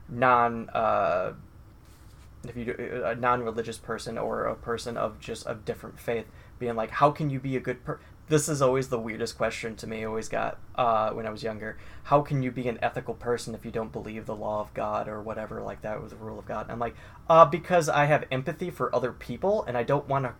non. 0.09 0.69
Uh, 0.69 1.33
if 2.49 2.57
you 2.57 2.65
do, 2.65 3.03
a 3.05 3.15
non-religious 3.15 3.77
person 3.77 4.17
or 4.17 4.45
a 4.45 4.55
person 4.55 4.97
of 4.97 5.19
just 5.19 5.45
a 5.47 5.55
different 5.55 5.99
faith 5.99 6.25
being 6.59 6.75
like 6.75 6.91
how 6.91 7.11
can 7.11 7.29
you 7.29 7.39
be 7.39 7.55
a 7.55 7.59
good 7.59 7.83
person 7.83 8.03
this 8.29 8.49
is 8.49 8.61
always 8.61 8.89
the 8.89 8.99
weirdest 8.99 9.37
question 9.37 9.75
to 9.77 9.87
me 9.87 10.03
always 10.03 10.27
got 10.27 10.57
uh, 10.75 11.11
when 11.11 11.25
i 11.25 11.29
was 11.29 11.43
younger. 11.43 11.77
How 12.03 12.21
can 12.21 12.43
you 12.43 12.51
be 12.51 12.67
an 12.67 12.77
ethical 12.81 13.13
person 13.13 13.55
if 13.55 13.63
you 13.63 13.71
don't 13.71 13.91
believe 13.91 14.25
the 14.25 14.35
law 14.35 14.59
of 14.59 14.73
god 14.73 15.07
or 15.07 15.21
whatever 15.21 15.61
like 15.61 15.81
that 15.81 15.97
or 15.97 16.07
the 16.07 16.15
rule 16.15 16.39
of 16.39 16.45
god? 16.45 16.63
And 16.63 16.71
i'm 16.71 16.79
like 16.79 16.95
uh, 17.29 17.45
because 17.45 17.87
i 17.87 18.05
have 18.05 18.25
empathy 18.31 18.69
for 18.69 18.93
other 18.93 19.13
people 19.13 19.63
and 19.63 19.77
i 19.77 19.83
don't 19.83 20.07
want 20.07 20.25
to 20.25 20.33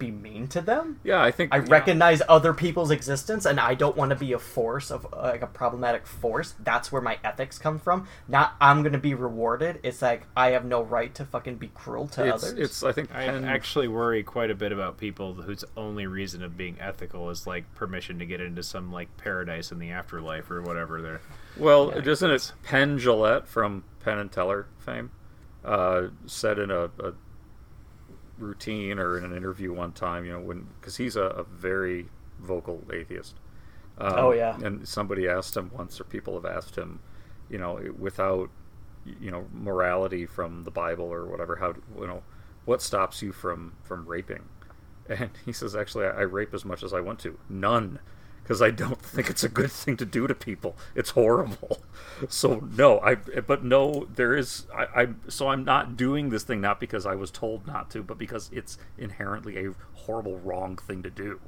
be 0.00 0.10
mean 0.10 0.48
to 0.48 0.60
them. 0.60 0.98
Yeah 1.04 1.22
I 1.22 1.30
think 1.30 1.54
i 1.54 1.58
yeah. 1.58 1.66
recognize 1.68 2.20
other 2.28 2.52
people's 2.52 2.90
existence 2.90 3.44
and 3.46 3.60
i 3.60 3.74
don't 3.74 3.96
want 3.96 4.10
to 4.10 4.16
be 4.16 4.32
a 4.32 4.38
force 4.40 4.90
of 4.90 5.06
like 5.12 5.42
a 5.42 5.46
problematic 5.46 6.06
force. 6.08 6.54
That's 6.58 6.90
where 6.90 7.00
my 7.02 7.18
ethics 7.22 7.58
come 7.58 7.78
from. 7.78 8.08
Not 8.26 8.54
i'm 8.60 8.82
gonna 8.82 8.98
be 8.98 9.14
rewarded. 9.14 9.78
It's 9.84 10.02
like 10.02 10.26
i 10.36 10.48
have 10.50 10.64
no 10.64 10.82
right 10.82 11.14
to 11.14 11.24
fucking 11.24 11.56
be 11.56 11.68
cruel 11.68 12.08
to 12.08 12.22
It's- 12.26 12.42
others. 12.42 12.58
it's 12.58 12.82
I 12.82 12.90
think 12.90 13.14
I 13.14 13.26
Penn- 13.26 13.44
actually 13.44 13.86
worry 13.86 14.24
quite 14.24 14.50
a 14.50 14.54
bit 14.56 14.72
about 14.72 14.98
people 14.98 15.34
whose 15.34 15.64
only 15.76 16.06
reason 16.06 16.42
of 16.42 16.56
being 16.56 16.76
ethical 16.80 17.30
is 17.30 17.46
like 17.46 17.72
permission 17.76 18.18
to 18.18 18.26
get 18.26 18.40
into 18.40 18.62
some 18.64 18.90
like 18.90 19.14
paradise 19.18 19.70
in 19.70 19.78
the 19.78 19.90
afterlife 19.90 20.50
or 20.50 20.62
whatever. 20.62 21.00
They're 21.00 21.20
Well, 21.56 21.92
Yeah, 21.94 22.00
doesn't 22.00 22.30
it 22.30 22.52
Penn 22.64 22.98
Jillette 22.98 23.46
from 23.46 23.84
Penn 24.02 24.18
and 24.18 24.32
Teller 24.32 24.66
fame 24.78 25.10
uh, 25.64 26.08
said 26.26 26.58
in 26.58 26.70
a, 26.70 26.84
a 26.84 27.12
routine 28.40 28.98
or 28.98 29.18
in 29.18 29.24
an 29.24 29.36
interview 29.36 29.72
one 29.72 29.92
time, 29.92 30.24
you 30.24 30.32
know, 30.32 30.40
when 30.40 30.68
because 30.80 30.96
he's 30.96 31.16
a, 31.16 31.22
a 31.24 31.44
very 31.44 32.08
vocal 32.40 32.82
atheist. 32.92 33.36
Um, 33.98 34.14
Oh, 34.16 34.32
yeah. 34.32 34.56
And 34.62 34.86
somebody 34.88 35.28
asked 35.28 35.56
him 35.56 35.70
once, 35.74 36.00
or 36.00 36.04
people 36.04 36.34
have 36.34 36.46
asked 36.46 36.76
him, 36.76 37.00
you 37.50 37.58
know, 37.58 37.80
without 37.98 38.50
you 39.20 39.30
know 39.30 39.46
morality 39.52 40.26
from 40.26 40.64
the 40.64 40.70
Bible 40.70 41.06
or 41.06 41.26
whatever, 41.26 41.56
how 41.56 41.72
do- 41.72 41.82
you 42.00 42.06
know 42.06 42.22
what 42.64 42.82
stops 42.82 43.22
you 43.22 43.32
from 43.32 43.74
from 43.84 44.06
raping? 44.06 44.44
And 45.08 45.30
he 45.44 45.52
says, 45.52 45.74
actually, 45.74 46.06
I, 46.06 46.10
I 46.10 46.20
rape 46.22 46.54
as 46.54 46.64
much 46.64 46.82
as 46.84 46.92
I 46.94 47.00
want 47.00 47.18
to. 47.20 47.38
None. 47.48 47.98
Because 48.42 48.60
I 48.60 48.70
don't 48.70 49.00
think 49.00 49.30
it's 49.30 49.44
a 49.44 49.48
good 49.48 49.70
thing 49.70 49.96
to 49.98 50.04
do 50.04 50.26
to 50.26 50.34
people. 50.34 50.76
It's 50.94 51.10
horrible. 51.10 51.78
So 52.28 52.68
no, 52.76 53.00
I. 53.00 53.14
But 53.14 53.64
no, 53.64 54.06
there 54.14 54.36
is. 54.36 54.66
I, 54.76 55.02
I. 55.02 55.08
So 55.28 55.48
I'm 55.48 55.64
not 55.64 55.96
doing 55.96 56.28
this 56.28 56.42
thing 56.42 56.60
not 56.60 56.78
because 56.78 57.06
I 57.06 57.14
was 57.14 57.30
told 57.30 57.66
not 57.66 57.90
to, 57.92 58.02
but 58.02 58.18
because 58.18 58.50
it's 58.52 58.76
inherently 58.98 59.56
a 59.64 59.72
horrible, 59.94 60.38
wrong 60.38 60.76
thing 60.76 61.02
to 61.02 61.08
do. 61.08 61.40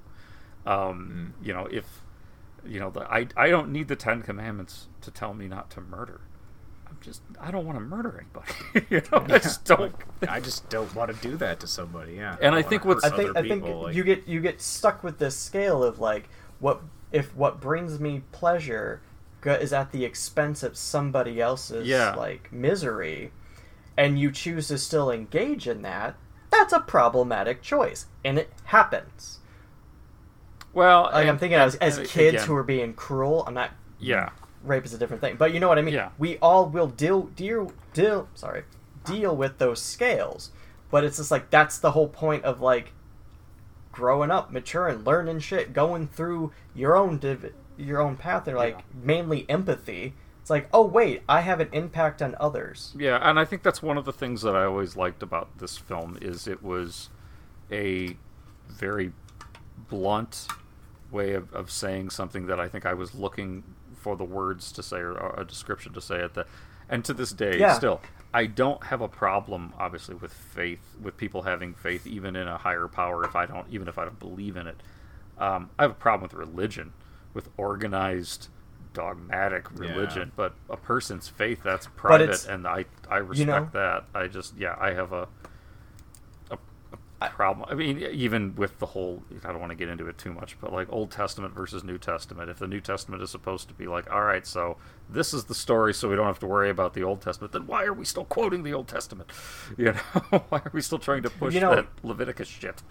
Um, 0.64 1.34
You 1.42 1.52
know, 1.52 1.66
if 1.70 1.84
you 2.66 2.80
know, 2.80 2.88
the, 2.90 3.00
I. 3.00 3.26
I 3.36 3.50
don't 3.50 3.70
need 3.70 3.88
the 3.88 3.96
Ten 3.96 4.22
Commandments 4.22 4.88
to 5.02 5.10
tell 5.10 5.34
me 5.34 5.46
not 5.46 5.68
to 5.72 5.82
murder. 5.82 6.22
I'm 6.88 6.96
just. 7.02 7.20
I 7.38 7.50
don't 7.50 7.66
want 7.66 7.76
to 7.76 7.84
murder 7.84 8.24
anybody. 8.24 8.86
you 8.94 9.02
know, 9.12 9.26
I 9.34 9.38
just 9.38 9.64
don't. 9.66 9.94
I 10.26 10.40
just 10.40 10.70
don't 10.70 10.94
want 10.94 11.14
to 11.14 11.28
do 11.28 11.36
that 11.36 11.60
to 11.60 11.66
somebody. 11.66 12.14
Yeah. 12.14 12.36
And 12.40 12.54
I 12.54 12.62
don't 12.62 12.70
think 12.70 12.84
wanna 12.86 12.94
what's- 13.02 13.12
I 13.12 13.16
think 13.16 13.30
other 13.30 13.38
I 13.40 13.48
think 13.48 13.64
like- 13.64 13.94
you 13.94 14.04
get 14.04 14.26
you 14.26 14.40
get 14.40 14.62
stuck 14.62 15.04
with 15.04 15.18
this 15.18 15.36
scale 15.36 15.84
of 15.84 15.98
like 15.98 16.30
what 16.62 16.80
if 17.10 17.34
what 17.36 17.60
brings 17.60 18.00
me 18.00 18.22
pleasure 18.32 19.02
is 19.44 19.72
at 19.72 19.90
the 19.92 20.04
expense 20.04 20.62
of 20.62 20.76
somebody 20.76 21.40
else's 21.40 21.86
Yeah. 21.86 22.14
like 22.14 22.50
misery, 22.52 23.32
and 23.96 24.18
you 24.18 24.30
choose 24.30 24.68
to 24.68 24.78
still 24.78 25.10
engage 25.10 25.66
in 25.68 25.82
that. 25.82 26.14
That's 26.50 26.72
a 26.72 26.80
problematic 26.80 27.60
choice, 27.62 28.06
and 28.24 28.38
it 28.38 28.50
happens. 28.66 29.40
Well, 30.72 31.10
Like 31.12 31.26
I'm 31.28 31.38
thinking 31.38 31.58
as, 31.58 31.74
and- 31.74 31.82
as 31.82 31.98
and 31.98 32.08
kids 32.08 32.34
again- 32.36 32.46
who 32.46 32.54
are 32.56 32.62
being 32.62 32.94
cruel. 32.94 33.44
I'm 33.46 33.54
not. 33.54 33.72
Yeah. 33.98 34.30
Rape 34.62 34.84
is 34.84 34.94
a 34.94 34.98
different 34.98 35.20
thing, 35.20 35.34
but 35.36 35.52
you 35.52 35.58
know 35.60 35.68
what 35.68 35.78
I 35.78 35.82
mean. 35.82 35.94
Yeah. 35.94 36.10
We 36.18 36.38
all 36.38 36.66
will 36.66 36.86
deal 36.86 37.22
deal 37.22 37.72
deal. 37.92 38.28
Sorry, 38.34 38.62
deal 39.04 39.34
with 39.36 39.58
those 39.58 39.82
scales, 39.82 40.52
but 40.90 41.02
it's 41.02 41.16
just 41.16 41.32
like 41.32 41.50
that's 41.50 41.78
the 41.78 41.90
whole 41.90 42.08
point 42.08 42.44
of 42.44 42.60
like 42.60 42.92
growing 43.92 44.30
up, 44.30 44.50
maturing, 44.50 45.04
learning 45.04 45.40
shit, 45.40 45.72
going 45.72 46.08
through 46.08 46.52
your 46.74 46.96
own 46.96 47.18
div- 47.18 47.52
your 47.76 48.00
own 48.00 48.16
path. 48.16 48.44
They're 48.44 48.56
like 48.56 48.80
mainly 48.94 49.46
empathy. 49.48 50.14
It's 50.40 50.50
like, 50.50 50.68
oh 50.72 50.84
wait, 50.84 51.22
I 51.28 51.42
have 51.42 51.60
an 51.60 51.68
impact 51.72 52.20
on 52.20 52.34
others. 52.40 52.92
Yeah, 52.98 53.18
and 53.22 53.38
I 53.38 53.44
think 53.44 53.62
that's 53.62 53.80
one 53.82 53.96
of 53.96 54.04
the 54.04 54.12
things 54.12 54.42
that 54.42 54.56
I 54.56 54.64
always 54.64 54.96
liked 54.96 55.22
about 55.22 55.58
this 55.58 55.78
film 55.78 56.18
is 56.20 56.48
it 56.48 56.62
was 56.62 57.10
a 57.70 58.16
very 58.68 59.12
blunt 59.88 60.48
way 61.10 61.34
of, 61.34 61.52
of 61.52 61.70
saying 61.70 62.10
something 62.10 62.46
that 62.46 62.58
I 62.58 62.68
think 62.68 62.86
I 62.86 62.94
was 62.94 63.14
looking 63.14 63.62
for 63.94 64.16
the 64.16 64.24
words 64.24 64.72
to 64.72 64.82
say 64.82 64.96
or, 64.96 65.12
or 65.12 65.34
a 65.40 65.44
description 65.44 65.92
to 65.92 66.00
say 66.00 66.20
at 66.20 66.34
the 66.34 66.46
and 66.88 67.04
to 67.04 67.14
this 67.14 67.30
day 67.32 67.58
Yeah. 67.58 67.74
still 67.74 68.00
I 68.34 68.46
don't 68.46 68.82
have 68.84 69.00
a 69.00 69.08
problem 69.08 69.74
obviously 69.78 70.14
with 70.14 70.32
faith 70.32 70.80
with 71.00 71.16
people 71.16 71.42
having 71.42 71.74
faith 71.74 72.06
even 72.06 72.34
in 72.36 72.48
a 72.48 72.56
higher 72.58 72.88
power 72.88 73.24
if 73.24 73.36
I 73.36 73.46
don't 73.46 73.66
even 73.70 73.88
if 73.88 73.98
I 73.98 74.04
don't 74.04 74.18
believe 74.18 74.56
in 74.56 74.66
it. 74.66 74.76
Um, 75.38 75.70
I 75.78 75.82
have 75.82 75.90
a 75.90 75.94
problem 75.94 76.22
with 76.22 76.34
religion, 76.34 76.92
with 77.34 77.48
organized 77.56 78.48
dogmatic 78.94 79.66
Yeah. 79.74 79.88
religion, 79.92 80.32
but 80.36 80.54
a 80.68 80.76
person's 80.76 81.28
faith 81.28 81.62
that's 81.62 81.86
private, 81.96 82.46
and 82.48 82.66
I 82.66 82.84
I 83.10 83.16
respect 83.18 83.38
you 83.38 83.46
know- 83.46 83.68
that. 83.72 84.04
I 84.14 84.26
just 84.28 84.56
yeah, 84.56 84.76
I 84.78 84.92
have 84.92 85.12
a 85.12 85.28
problem. 87.30 87.68
I 87.70 87.74
mean, 87.74 87.98
even 88.00 88.54
with 88.56 88.78
the 88.78 88.86
whole 88.86 89.22
I 89.44 89.48
don't 89.48 89.60
want 89.60 89.70
to 89.70 89.76
get 89.76 89.88
into 89.88 90.08
it 90.08 90.18
too 90.18 90.32
much, 90.32 90.58
but 90.60 90.72
like 90.72 90.92
Old 90.92 91.10
Testament 91.10 91.54
versus 91.54 91.84
New 91.84 91.98
Testament. 91.98 92.50
If 92.50 92.58
the 92.58 92.66
New 92.66 92.80
Testament 92.80 93.22
is 93.22 93.30
supposed 93.30 93.68
to 93.68 93.74
be 93.74 93.86
like, 93.86 94.10
all 94.12 94.22
right, 94.22 94.46
so 94.46 94.76
this 95.08 95.32
is 95.34 95.44
the 95.44 95.54
story, 95.54 95.94
so 95.94 96.08
we 96.08 96.16
don't 96.16 96.26
have 96.26 96.38
to 96.40 96.46
worry 96.46 96.70
about 96.70 96.94
the 96.94 97.02
Old 97.02 97.20
Testament, 97.20 97.52
then 97.52 97.66
why 97.66 97.84
are 97.84 97.92
we 97.92 98.04
still 98.04 98.24
quoting 98.24 98.62
the 98.62 98.74
Old 98.74 98.88
Testament? 98.88 99.30
You 99.78 99.92
know, 99.92 100.38
why 100.48 100.58
are 100.58 100.70
we 100.72 100.80
still 100.82 100.98
trying 100.98 101.22
to 101.22 101.30
push 101.30 101.54
You 101.54 101.60
know- 101.60 101.74
that 101.74 101.86
Leviticus 102.02 102.48
shit? 102.48 102.82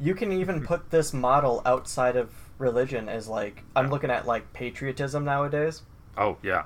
You 0.00 0.14
can 0.14 0.32
even 0.32 0.64
put 0.64 0.90
this 0.90 1.12
model 1.12 1.62
outside 1.64 2.16
of 2.16 2.30
religion 2.58 3.08
as 3.08 3.28
like 3.28 3.62
I'm 3.76 3.90
looking 3.90 4.10
at 4.10 4.26
like 4.26 4.52
patriotism 4.52 5.24
nowadays. 5.24 5.82
Oh 6.16 6.36
yeah, 6.42 6.64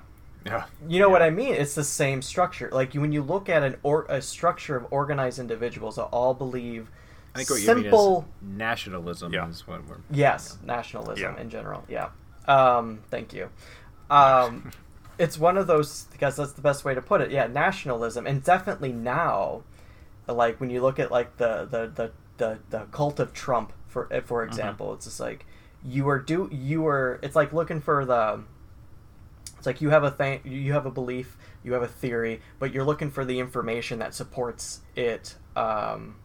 yeah. 0.49 0.65
You 0.89 0.99
know 1.01 1.09
what 1.09 1.23
I 1.23 1.31
mean? 1.31 1.55
It's 1.55 1.75
the 1.75 1.85
same 1.85 2.23
structure. 2.23 2.69
Like 2.73 2.95
when 2.95 3.13
you 3.13 3.23
look 3.23 3.49
at 3.49 3.63
an 3.63 3.77
or 3.83 4.07
a 4.09 4.21
structure 4.23 4.77
of 4.77 4.87
organized 4.91 5.39
individuals 5.39 5.97
that 5.97 6.05
all 6.05 6.35
believe 6.35 6.91
I 7.35 7.39
think 7.39 7.51
what 7.51 7.61
simple 7.61 8.27
you 8.41 8.47
mean 8.49 8.53
is 8.53 8.59
nationalism 8.59 9.35
is 9.35 9.67
what 9.67 9.87
we're. 9.87 9.97
Yes, 10.11 10.59
nationalism 10.65 11.35
Yeah. 11.35 11.41
in 11.41 11.51
general. 11.51 11.85
Yeah. 11.89 12.09
Um, 12.47 13.01
thank 13.11 13.33
you. 13.33 13.51
Um, 14.11 14.71
it's 15.19 15.39
one 15.39 15.57
of 15.57 15.67
those 15.67 16.05
because 16.13 16.37
that's 16.37 16.53
the 16.53 16.63
best 16.63 16.85
way 16.85 16.95
to 16.95 17.03
put 17.03 17.21
it. 17.21 17.31
Yeah, 17.31 17.47
nationalism, 17.47 18.27
and 18.27 18.43
definitely 18.43 18.93
now, 18.93 19.63
like 20.27 20.61
when 20.61 20.71
you 20.71 20.81
look 20.81 20.99
at 20.99 21.11
like 21.11 21.37
the 21.37 21.67
the 21.71 21.93
the 21.95 22.11
the, 22.39 22.59
the 22.71 22.81
cult 22.91 23.21
of 23.21 23.33
Trump 23.33 23.73
for 23.89 24.09
eh, 24.13 24.21
for 24.21 24.45
example, 24.45 24.95
it's 24.95 25.05
just 25.05 25.21
like 25.21 25.45
you 25.85 26.09
are 26.09 26.19
do 26.19 26.49
you 26.53 26.87
are. 26.87 27.19
It's 27.23 27.37
like 27.37 27.53
looking 27.53 27.81
for 27.81 28.05
the. 28.05 28.41
It's 29.59 29.67
like 29.67 29.81
you 29.81 29.91
have 29.91 30.05
a 30.05 30.11
thing, 30.11 30.41
you 30.45 30.73
have 30.73 30.87
a 30.87 30.91
belief, 30.91 31.37
you 31.65 31.73
have 31.75 31.83
a 31.83 31.89
theory, 31.89 32.41
but 32.59 32.73
you're 32.73 32.85
looking 32.85 33.11
for 33.11 33.25
the 33.25 33.39
information 33.41 33.99
that 33.99 34.15
supports 34.15 34.81
it. 34.97 35.35
Um, 35.57 36.17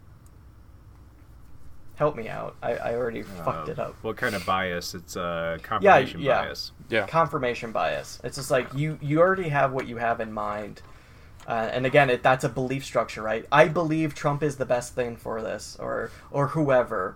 help 1.96 2.16
me 2.16 2.28
out. 2.30 2.56
I, 2.62 2.74
I 2.76 2.96
already 2.96 3.24
fucked 3.24 3.70
uh, 3.70 3.72
it 3.72 3.80
up 3.80 3.96
What 4.04 4.18
kind 4.18 4.36
of 4.36 4.46
bias? 4.46 4.94
It's 4.94 5.16
uh, 5.18 5.58
yeah, 5.60 5.64
confirmation 5.68 6.22
yeah. 6.22 6.42
bias. 6.46 6.72
Yeah. 6.90 7.08
Confirmation 7.08 7.72
bias. 7.72 8.20
It's 8.24 8.38
just 8.38 8.52
like 8.52 8.74
you 8.76 8.98
you 9.02 9.20
already 9.20 9.50
have 9.50 9.72
what 9.74 9.88
you 9.88 9.98
have 9.98 10.20
in 10.20 10.32
mind, 10.32 10.82
uh, 11.48 11.70
and 11.72 11.86
again, 11.86 12.10
it, 12.10 12.22
that's 12.24 12.44
a 12.44 12.50
belief 12.50 12.86
structure, 12.86 13.22
right? 13.22 13.46
I 13.52 13.68
believe 13.68 14.14
Trump 14.16 14.44
is 14.44 14.58
the 14.58 14.66
best 14.66 14.94
thing 14.96 15.16
for 15.16 15.42
this, 15.42 15.76
or 15.80 16.12
or 16.32 16.48
whoever. 16.50 17.16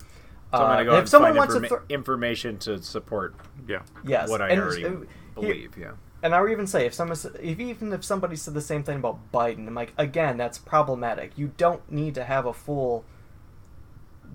So 0.52 0.58
I'm 0.66 0.80
Uh, 0.80 0.84
go 0.84 0.90
and 0.96 1.04
if 1.04 1.10
someone 1.10 1.32
find 1.36 1.38
wants 1.40 1.54
to, 1.54 1.60
informa- 1.60 1.68
throw 1.68 1.82
information 1.90 2.58
to 2.60 2.82
support. 2.82 3.36
Yeah. 3.68 3.82
yes, 4.06 4.30
What 4.30 4.42
I 4.42 4.50
and, 4.50 4.62
already 4.62 4.86
uh, 4.86 4.90
here- 4.90 5.08
believe. 5.36 5.78
Yeah. 5.78 5.92
And 6.28 6.36
I 6.36 6.42
would 6.42 6.52
even 6.52 6.68
say 6.68 6.86
if 6.86 6.94
someone, 6.94 7.18
if 7.42 7.58
even 7.58 7.94
if 7.94 8.04
somebody 8.04 8.36
said 8.36 8.54
the 8.54 8.60
same 8.60 8.84
thing 8.84 8.98
about 8.98 9.32
Biden, 9.32 9.66
I'm 9.66 9.74
like, 9.74 9.94
again, 9.98 10.36
that's 10.36 10.58
problematic. 10.58 11.32
You 11.38 11.54
don't 11.56 11.90
need 11.90 12.16
to 12.16 12.26
have 12.26 12.46
a 12.46 12.52
full. 12.52 13.06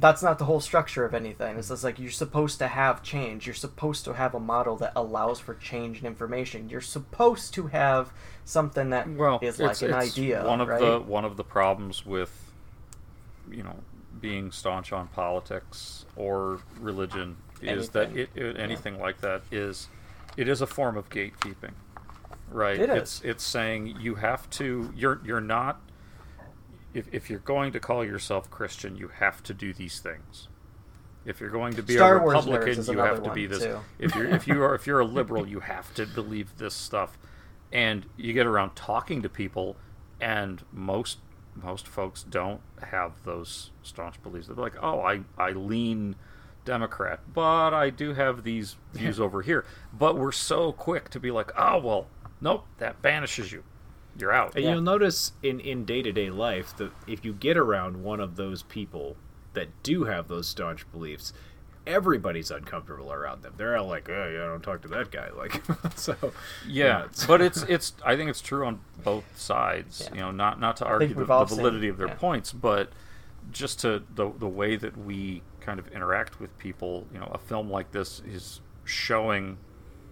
That's 0.01 0.23
not 0.23 0.39
the 0.39 0.47
whole 0.47 0.61
structure 0.61 1.05
of 1.05 1.13
anything. 1.13 1.59
It's 1.59 1.69
just 1.69 1.85
like 1.85 1.99
you're 1.99 2.11
supposed 2.11 2.59
to 2.61 2.69
have 2.69 3.03
change. 3.03 3.47
You're 3.47 3.55
supposed 3.55 4.07
to 4.07 4.15
have 4.15 4.35
a 4.35 4.41
model 4.41 4.75
that 4.77 4.93
allows 4.97 5.39
for 5.39 5.55
change 5.55 5.99
and 5.99 6.07
information. 6.07 6.71
You're 6.71 6.81
supposed 6.81 7.53
to 7.55 7.67
have 7.67 8.11
something 8.47 8.89
that 8.89 9.07
is 9.07 9.19
well, 9.19 9.35
like 9.43 9.43
it's, 9.43 9.83
an 9.83 9.91
it's 9.91 10.17
idea. 10.17 10.47
One 10.47 10.63
of 10.63 10.69
right? 10.69 10.81
the 10.81 10.99
one 10.99 11.27
of 11.27 11.37
the 11.37 11.45
problems 11.45 12.07
with 12.07 12.51
you 13.51 13.65
know 13.65 13.77
being 14.19 14.51
staunch 14.51 14.95
on 14.95 15.09
politics 15.09 16.07
or 16.17 16.61
religion 16.81 17.37
is 17.61 17.91
that 17.91 18.17
it, 18.17 18.31
it 18.35 18.57
anything 18.57 18.99
like 18.99 19.21
that 19.21 19.43
is 19.51 19.91
it 20.37 20.49
is 20.49 20.61
a 20.61 20.67
form 20.67 20.97
of 20.97 21.09
gatekeeping, 21.11 21.75
right? 22.51 22.79
It 22.79 22.91
it's 22.91 23.21
it's 23.23 23.45
saying 23.45 23.97
you 24.01 24.17
have 24.17 24.49
to 24.51 24.93
you're 24.95 25.21
you're 25.25 25.41
not 25.41 25.81
if 26.95 27.13
if 27.13 27.31
you're 27.31 27.39
going 27.41 27.73
to 27.73 27.81
call 27.81 28.05
yourself 28.05 28.51
Christian, 28.51 28.97
you 28.97 29.09
have 29.09 29.43
to 29.45 29.55
do 29.55 29.73
these 29.73 30.01
things. 30.01 30.49
If 31.25 31.41
you're 31.41 31.51
going 31.51 31.75
to 31.75 31.83
be 31.83 31.95
Star 31.95 32.19
a 32.19 32.27
Republican, 32.27 32.85
you 32.85 32.99
have 32.99 33.23
to 33.23 33.33
be 33.33 33.47
this. 33.47 33.63
too. 33.63 33.79
If 33.99 34.15
you're 34.15 34.27
if 34.27 34.49
you 34.49 34.63
are 34.63 34.75
if 34.75 34.87
you're 34.87 35.01
a 35.01 35.05
liberal, 35.21 35.47
you 35.47 35.61
have 35.61 35.95
to 35.95 36.07
believe 36.07 36.59
this 36.59 36.75
stuff. 36.75 37.19
And 37.73 38.05
you 38.17 38.33
get 38.35 38.47
around 38.47 38.75
talking 38.75 39.23
to 39.23 39.29
people, 39.29 39.77
and 40.21 40.63
most 40.73 41.19
most 41.55 41.87
folks 41.87 42.23
don't 42.23 42.61
have 42.91 43.25
those 43.25 43.71
staunch 43.83 44.23
beliefs. 44.23 44.49
They're 44.49 44.57
like, 44.57 44.77
oh, 44.83 45.01
I 45.01 45.21
I 45.39 45.51
lean 45.53 46.17
Democrat, 46.65 47.21
but 47.33 47.75
I 47.75 47.91
do 47.91 48.15
have 48.15 48.45
these 48.45 48.77
views 48.93 49.19
over 49.21 49.43
here. 49.43 49.65
But 49.93 50.17
we're 50.17 50.33
so 50.33 50.73
quick 50.73 51.11
to 51.11 51.21
be 51.21 51.31
like, 51.31 51.51
oh 51.59 51.79
well, 51.79 52.07
nope, 52.41 52.67
that 52.79 53.03
banishes 53.03 53.53
you. 53.53 53.65
You're 54.19 54.33
out. 54.33 54.55
And 54.55 54.65
you'll 54.65 54.81
notice 54.83 55.33
in 55.43 55.61
in 55.61 55.85
day 55.85 56.03
to 56.03 56.13
day 56.13 56.31
life 56.31 56.77
that 56.77 56.93
if 57.07 57.25
you 57.25 57.33
get 57.33 57.57
around 57.57 58.03
one 58.03 58.21
of 58.21 58.37
those 58.37 58.63
people 58.63 59.17
that 59.55 59.69
do 59.83 60.05
have 60.05 60.29
those 60.29 60.47
staunch 60.49 60.91
beliefs, 60.93 61.33
everybody's 61.87 62.51
uncomfortable 62.51 63.13
around 63.13 63.43
them. 63.43 63.55
They're 63.57 63.77
all 63.77 63.87
like, 63.89 64.09
"Oh, 64.11 64.31
yeah, 64.33 64.47
don't 64.47 64.63
talk 64.63 64.83
to 64.83 64.89
that 64.89 65.11
guy." 65.11 65.31
Like, 65.37 65.63
so 65.97 66.15
Yeah, 66.69 67.01
it's- 67.07 67.25
but 67.27 67.41
it's 67.41 67.63
it's. 67.63 67.95
I 68.05 68.17
think 68.17 68.29
it's 68.31 68.41
true 68.43 68.67
on 68.67 68.81
both 69.03 69.25
sides. 69.39 70.09
You 70.13 70.21
know, 70.21 70.31
not 70.31 70.61
not 70.61 70.77
to 70.79 70.85
think 70.85 70.93
argue 70.93 71.15
the, 71.15 71.25
the 71.25 71.33
all 71.33 71.47
seen- 71.47 71.59
validity 71.59 71.89
of 71.89 71.97
their 71.97 72.09
yeah. 72.09 72.15
points, 72.15 72.53
but 72.53 72.91
just 73.51 73.81
to 73.81 74.03
the 74.15 74.31
the 74.39 74.49
way 74.49 74.77
that 74.77 74.97
we 74.97 75.43
kind 75.63 75.79
of 75.79 75.89
interact 75.89 76.41
with 76.41 76.57
people. 76.59 77.07
You 77.13 77.21
know, 77.21 77.31
a 77.33 77.39
film 77.39 77.71
like 77.71 77.93
this 77.93 78.21
is 78.27 78.61
showing 78.85 79.59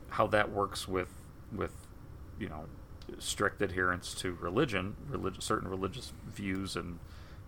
how 0.09 0.27
that 0.29 0.51
works 0.51 0.89
with 0.89 1.09
with 1.53 1.73
you 2.39 2.49
know 2.49 2.65
strict 3.19 3.61
adherence 3.61 4.15
to 4.15 4.33
religion, 4.41 4.97
religious 5.09 5.45
certain 5.45 5.69
religious 5.69 6.13
views 6.27 6.77
and 6.77 6.99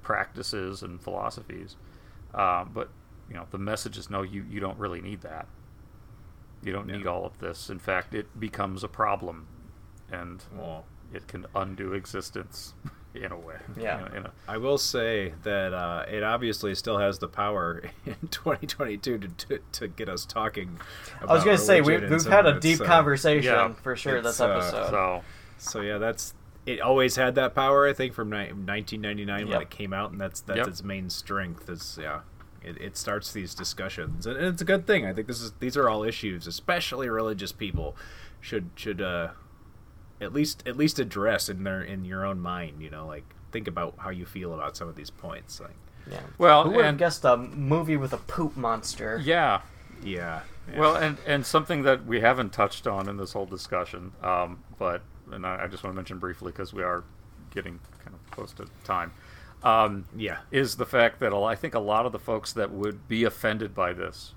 practices 0.02 0.82
and 0.82 1.00
philosophies. 1.00 1.76
Uh, 2.34 2.64
but 2.64 2.88
you 3.28 3.36
know, 3.36 3.46
the 3.50 3.58
message 3.58 3.96
is 3.96 4.10
no, 4.10 4.22
you 4.22 4.44
you 4.50 4.60
don't 4.60 4.78
really 4.78 5.00
need 5.00 5.22
that. 5.22 5.46
You 6.62 6.72
don't 6.72 6.86
need 6.86 7.06
all 7.06 7.24
of 7.24 7.38
this. 7.38 7.70
In 7.70 7.78
fact, 7.78 8.14
it 8.14 8.38
becomes 8.38 8.84
a 8.84 8.88
problem, 8.88 9.46
and 10.10 10.44
it 11.12 11.26
can 11.26 11.46
undo 11.54 11.92
existence 11.92 12.74
in 13.14 13.30
a 13.32 13.39
way. 13.39 13.56
Yeah. 13.80 14.06
In 14.06 14.12
a, 14.12 14.16
in 14.18 14.26
a, 14.26 14.30
I 14.48 14.56
will 14.59 14.78
say 14.78 15.32
that 15.43 15.72
uh, 15.72 16.05
it 16.09 16.22
obviously 16.22 16.74
still 16.74 16.98
has 16.98 17.18
the 17.18 17.28
power 17.28 17.82
in 18.06 18.16
2022 18.30 19.18
to 19.18 19.28
to, 19.28 19.59
to 19.72 19.89
get 19.89 20.09
us 20.09 20.24
talking. 20.24 20.78
About 21.18 21.30
I 21.30 21.34
was 21.34 21.44
gonna 21.44 21.59
say 21.59 21.80
we, 21.80 21.94
religion 21.94 22.12
and 22.12 22.22
we've 22.24 22.32
had 22.32 22.47
a 22.47 22.60
deep 22.60 22.80
uh, 22.80 22.84
conversation 22.84 23.52
yeah, 23.52 23.72
for 23.74 23.97
sure 23.97 24.20
this 24.20 24.32
it's, 24.34 24.40
uh, 24.40 24.48
episode. 24.48 24.90
so 24.90 25.22
So 25.59 25.80
yeah, 25.80 25.98
that's 25.98 26.34
it. 26.66 26.80
Always 26.80 27.16
had 27.16 27.34
that 27.36 27.55
power, 27.55 27.89
I 27.89 27.93
think, 27.93 28.14
from 28.14 28.30
ni- 28.30 28.52
1999 28.52 29.48
when 29.48 29.62
it 29.62 29.70
came 29.70 29.93
out, 29.93 30.12
and 30.12 30.20
that's 30.20 30.40
that's 30.40 30.59
Yep. 30.59 30.68
its 30.68 30.82
main 30.84 31.10
strength. 31.10 31.68
Is 31.68 31.98
yeah, 32.01 32.20
it, 32.62 32.80
it 32.80 32.97
starts 32.97 33.32
these 33.32 33.55
discussions, 33.55 34.26
and 34.26 34.36
it's 34.36 34.62
a 34.62 34.64
good 34.64 34.86
thing. 34.86 35.06
I 35.06 35.12
think 35.12 35.26
this 35.26 35.40
is 35.40 35.52
these 35.60 35.76
are 35.76 35.89
all 35.89 36.05
issues, 36.05 36.47
especially 36.47 37.09
religious 37.09 37.52
people 37.52 37.97
should 38.40 38.70
should 38.74 39.01
uh 39.01 39.28
at 40.23 40.32
least 40.32 40.62
at 40.66 40.77
least 40.77 40.99
address 40.99 41.49
in 41.49 41.65
their 41.65 41.82
in 41.82 42.05
your 42.05 42.24
own 42.24 42.40
mind. 42.40 42.81
You 42.81 42.90
know, 42.90 43.07
like 43.07 43.24
think 43.51 43.69
about 43.69 43.94
how 43.99 44.11
you 44.11 44.24
feel 44.24 44.55
about 44.55 44.77
some 44.77 44.89
of 44.89 44.97
these 44.97 45.11
points. 45.11 45.61
Like 45.61 45.77
yeah. 46.11 46.20
well, 46.39 46.65
Who 46.65 46.70
would 46.70 46.85
have 46.85 46.90
and 46.90 46.99
guessed 46.99 47.24
a 47.24 47.36
movie 47.36 47.97
with 47.97 48.12
a 48.12 48.16
poop 48.19 48.57
monster? 48.57 49.20
yeah, 49.23 49.61
yeah, 50.03 50.40
yeah. 50.70 50.78
Well, 50.78 50.97
and 50.97 51.19
and 51.27 51.44
something 51.44 51.82
that 51.82 52.07
we 52.07 52.20
haven't 52.20 52.53
touched 52.53 52.86
on 52.86 53.09
in 53.09 53.16
this 53.16 53.32
whole 53.32 53.47
discussion, 53.47 54.12
um, 54.23 54.62
but 54.78 55.03
and 55.31 55.47
I, 55.47 55.65
I 55.65 55.66
just 55.66 55.85
want 55.85 55.94
to 55.94 55.97
mention 55.97 56.19
briefly 56.19 56.53
because 56.53 56.73
we 56.73 56.82
are 56.82 57.05
getting 57.51 57.78
kind 58.05 58.15
of 58.15 58.31
close 58.31 58.53
to 58.55 58.66
time. 58.85 59.12
Um, 59.62 60.07
yeah, 60.16 60.39
is 60.51 60.77
the 60.77 60.86
fact 60.86 61.20
that 61.20 61.32
I 61.32 61.55
think 61.55 61.74
a 61.74 61.78
lot 61.81 62.05
of 62.07 62.12
the 62.12 62.19
folks 62.19 62.53
that 62.55 62.73
would 62.73 63.07
be 63.07 63.23
offended 63.24 63.74
by 63.74 63.93
this 63.93 64.35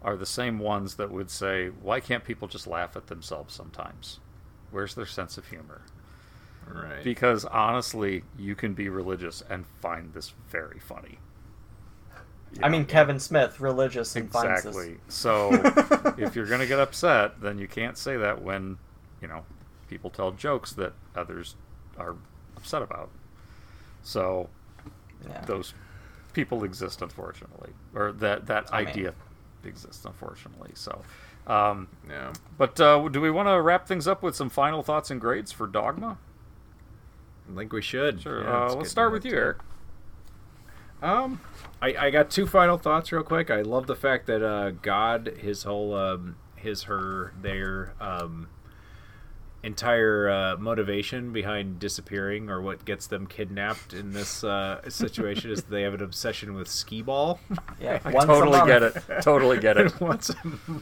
are 0.00 0.16
the 0.16 0.24
same 0.24 0.58
ones 0.58 0.94
that 0.94 1.10
would 1.10 1.30
say, 1.30 1.68
"Why 1.68 2.00
can't 2.00 2.24
people 2.24 2.48
just 2.48 2.66
laugh 2.66 2.96
at 2.96 3.08
themselves 3.08 3.54
sometimes? 3.54 4.18
Where's 4.70 4.94
their 4.94 5.06
sense 5.06 5.38
of 5.38 5.46
humor?" 5.48 5.82
right. 6.72 7.02
Because 7.02 7.44
honestly, 7.44 8.22
you 8.38 8.54
can 8.54 8.74
be 8.74 8.88
religious 8.88 9.42
and 9.50 9.66
find 9.80 10.12
this 10.14 10.32
very 10.50 10.78
funny. 10.78 11.18
You 12.52 12.60
I 12.62 12.68
know? 12.68 12.72
mean, 12.78 12.84
Kevin 12.86 13.18
Smith, 13.20 13.60
religious 13.60 14.14
and 14.16 14.30
finds 14.30 14.62
this. 14.64 14.76
Exactly. 14.76 14.98
So 15.08 15.50
if 16.18 16.34
you're 16.36 16.46
going 16.46 16.60
to 16.60 16.66
get 16.66 16.78
upset, 16.80 17.40
then 17.40 17.58
you 17.58 17.66
can't 17.68 17.96
say 17.96 18.16
that 18.16 18.42
when, 18.42 18.78
you 19.22 19.28
know, 19.28 19.44
people 19.88 20.10
tell 20.10 20.32
jokes 20.32 20.72
that 20.74 20.92
others 21.16 21.54
are 21.98 22.16
upset 22.56 22.82
about. 22.82 23.10
So 24.02 24.48
Yeah. 25.28 25.40
those 25.44 25.74
people 26.32 26.64
exist, 26.64 27.02
unfortunately, 27.02 27.70
or 27.94 28.12
that 28.12 28.46
that 28.46 28.72
I 28.72 28.80
mean- 28.80 28.88
idea 28.88 29.14
exists, 29.64 30.04
unfortunately. 30.04 30.70
So, 30.74 31.02
um, 31.46 31.88
yeah. 32.08 32.32
but 32.58 32.80
uh, 32.80 33.08
do 33.08 33.20
we 33.20 33.30
want 33.30 33.48
to 33.48 33.60
wrap 33.60 33.86
things 33.86 34.06
up 34.06 34.22
with 34.22 34.36
some 34.36 34.50
final 34.50 34.82
thoughts 34.82 35.10
and 35.10 35.20
grades 35.20 35.52
for 35.52 35.66
Dogma? 35.66 36.18
I 37.50 37.56
think 37.56 37.72
we 37.72 37.82
should. 37.82 38.22
Sure. 38.22 38.44
Yeah, 38.44 38.66
uh, 38.66 38.74
let's 38.74 38.90
start 38.90 39.12
with 39.12 39.24
you, 39.24 39.32
too. 39.32 39.36
Eric. 39.36 39.58
Um, 41.02 41.40
I, 41.80 41.94
I 41.96 42.10
got 42.10 42.30
two 42.30 42.46
final 42.46 42.76
thoughts 42.76 43.10
real 43.10 43.22
quick. 43.22 43.50
I 43.50 43.62
love 43.62 43.86
the 43.86 43.96
fact 43.96 44.26
that 44.26 44.44
uh, 44.46 44.70
God, 44.70 45.34
his 45.38 45.62
whole, 45.62 45.94
um, 45.94 46.36
his, 46.56 46.84
her, 46.84 47.32
their, 47.40 47.94
um, 48.00 48.48
entire 49.62 50.30
uh, 50.30 50.56
motivation 50.56 51.32
behind 51.32 51.78
disappearing 51.78 52.48
or 52.48 52.62
what 52.62 52.84
gets 52.86 53.06
them 53.06 53.26
kidnapped 53.26 53.92
in 53.92 54.12
this 54.12 54.42
uh, 54.42 54.80
situation 54.88 55.50
is 55.50 55.64
they 55.64 55.82
have 55.82 55.92
an 55.92 56.02
obsession 56.02 56.54
with 56.54 56.66
skee 56.66 57.02
ball. 57.02 57.38
Yeah, 57.78 58.00
I 58.04 58.10
once 58.10 58.24
a 58.24 58.26
totally 58.28 58.58
month. 58.58 58.68
get 58.68 58.82
it. 58.82 59.22
Totally 59.22 59.58
get 59.60 59.76
it. 59.76 60.00
Once 60.00 60.30
a 60.30 60.36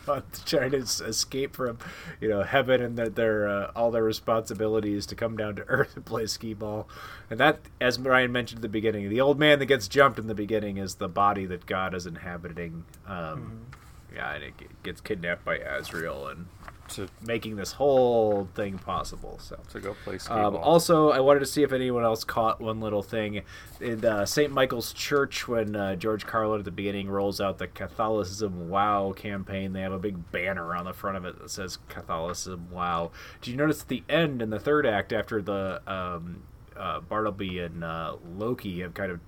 month, 0.06 0.44
trying 0.44 0.70
to 0.70 0.76
escape 0.78 1.56
from, 1.56 1.78
you 2.20 2.28
know, 2.28 2.42
heaven 2.42 2.80
and 2.80 2.96
that 2.98 3.16
their 3.16 3.48
uh, 3.48 3.72
all 3.74 3.90
their 3.90 4.04
responsibilities 4.04 5.06
to 5.06 5.14
come 5.16 5.36
down 5.36 5.56
to 5.56 5.62
earth 5.68 5.96
and 5.96 6.04
play 6.06 6.26
skee 6.26 6.54
ball, 6.54 6.88
and 7.30 7.40
that, 7.40 7.58
as 7.80 7.98
Ryan 7.98 8.30
mentioned 8.30 8.58
at 8.58 8.62
the 8.62 8.68
beginning, 8.68 9.08
the 9.08 9.20
old 9.20 9.38
man 9.40 9.58
that 9.58 9.66
gets 9.66 9.88
jumped 9.88 10.18
in 10.18 10.28
the 10.28 10.34
beginning 10.34 10.76
is 10.76 10.96
the 10.96 11.08
body 11.08 11.46
that 11.46 11.66
God 11.66 11.94
is 11.94 12.06
inhabiting. 12.06 12.84
Um, 13.06 13.66
Yeah, 14.14 14.32
and 14.34 14.44
it 14.44 14.54
gets 14.82 15.00
kidnapped 15.00 15.44
by 15.44 15.56
Azrael 15.58 16.28
and 16.28 16.46
to 16.88 17.08
making 17.20 17.56
this 17.56 17.72
whole 17.72 18.48
thing 18.54 18.78
possible. 18.78 19.38
So 19.40 19.58
to 19.70 19.80
go 19.80 19.94
play 20.04 20.18
um, 20.28 20.56
also, 20.56 21.10
I 21.10 21.20
wanted 21.20 21.40
to 21.40 21.46
see 21.46 21.62
if 21.62 21.72
anyone 21.72 22.04
else 22.04 22.24
caught 22.24 22.60
one 22.60 22.80
little 22.80 23.02
thing 23.02 23.42
in 23.80 24.04
uh, 24.04 24.26
St. 24.26 24.52
Michael's 24.52 24.92
Church 24.92 25.46
when 25.46 25.76
uh, 25.76 25.96
George 25.96 26.26
Carlin 26.26 26.60
at 26.60 26.64
the 26.64 26.70
beginning 26.70 27.08
rolls 27.08 27.40
out 27.40 27.58
the 27.58 27.68
Catholicism 27.68 28.68
Wow 28.68 29.12
campaign. 29.16 29.72
They 29.72 29.82
have 29.82 29.92
a 29.92 29.98
big 29.98 30.30
banner 30.32 30.74
on 30.74 30.84
the 30.84 30.92
front 30.92 31.16
of 31.16 31.24
it 31.24 31.38
that 31.40 31.50
says 31.50 31.78
Catholicism 31.88 32.68
Wow. 32.70 33.10
Did 33.40 33.50
you 33.50 33.56
notice 33.56 33.82
at 33.82 33.88
the 33.88 34.02
end 34.08 34.42
in 34.42 34.50
the 34.50 34.60
third 34.60 34.86
act 34.86 35.12
after 35.12 35.40
the 35.42 35.80
um, 35.86 36.42
uh, 36.76 37.00
Bartleby 37.00 37.60
and 37.60 37.84
uh, 37.84 38.16
Loki 38.36 38.80
have 38.80 38.94
kind 38.94 39.12
of. 39.12 39.20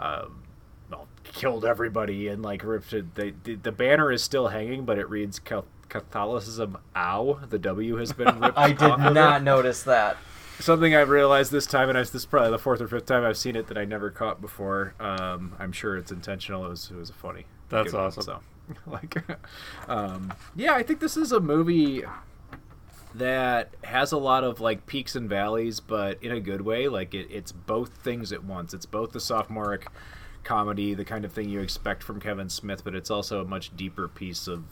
Um, 0.00 0.42
well, 0.90 1.08
killed 1.24 1.64
everybody 1.64 2.28
and 2.28 2.42
like 2.42 2.64
ripped 2.64 2.92
it. 2.92 3.14
They, 3.14 3.34
the, 3.44 3.56
the 3.56 3.72
banner 3.72 4.10
is 4.10 4.22
still 4.22 4.48
hanging, 4.48 4.84
but 4.84 4.98
it 4.98 5.08
reads 5.08 5.38
Catholicism. 5.88 6.78
Ow! 6.96 7.40
The 7.48 7.58
W 7.58 7.96
has 7.96 8.12
been 8.12 8.38
ripped. 8.40 8.58
I 8.58 8.68
did 8.72 8.82
off 8.82 9.00
of 9.00 9.06
it 9.06 9.14
not 9.14 9.42
notice 9.42 9.82
that. 9.84 10.16
something 10.60 10.94
I've 10.94 11.08
realized 11.08 11.52
this 11.52 11.66
time, 11.66 11.88
and 11.88 11.96
I've, 11.98 12.06
this 12.06 12.22
is 12.22 12.26
probably 12.26 12.50
the 12.50 12.58
fourth 12.58 12.80
or 12.80 12.88
fifth 12.88 13.06
time 13.06 13.24
I've 13.24 13.36
seen 13.38 13.56
it 13.56 13.66
that 13.68 13.78
I 13.78 13.84
never 13.84 14.10
caught 14.10 14.40
before. 14.40 14.94
Um, 15.00 15.54
I'm 15.58 15.72
sure 15.72 15.96
it's 15.96 16.12
intentional. 16.12 16.64
It 16.66 16.70
was 16.70 16.90
it 16.90 16.96
was 16.96 17.10
a 17.10 17.14
funny. 17.14 17.46
That's 17.68 17.92
good 17.92 17.96
one, 17.96 18.06
awesome. 18.06 18.22
so, 18.22 18.40
like, 18.86 19.16
um, 19.88 20.32
yeah, 20.56 20.74
I 20.74 20.82
think 20.82 21.00
this 21.00 21.16
is 21.16 21.32
a 21.32 21.40
movie 21.40 22.04
that 23.14 23.70
has 23.84 24.12
a 24.12 24.18
lot 24.18 24.44
of 24.44 24.60
like 24.60 24.86
peaks 24.86 25.16
and 25.16 25.28
valleys, 25.28 25.80
but 25.80 26.22
in 26.22 26.30
a 26.30 26.40
good 26.40 26.60
way. 26.60 26.88
Like 26.88 27.14
it, 27.14 27.28
it's 27.30 27.52
both 27.52 27.90
things 27.98 28.32
at 28.32 28.44
once. 28.44 28.74
It's 28.74 28.86
both 28.86 29.12
the 29.12 29.20
sophomoric 29.20 29.86
comedy, 30.44 30.94
the 30.94 31.04
kind 31.04 31.24
of 31.24 31.32
thing 31.32 31.48
you 31.48 31.60
expect 31.60 32.02
from 32.02 32.20
Kevin 32.20 32.48
Smith, 32.48 32.84
but 32.84 32.94
it's 32.94 33.10
also 33.10 33.40
a 33.40 33.44
much 33.44 33.76
deeper 33.76 34.08
piece 34.08 34.46
of, 34.46 34.64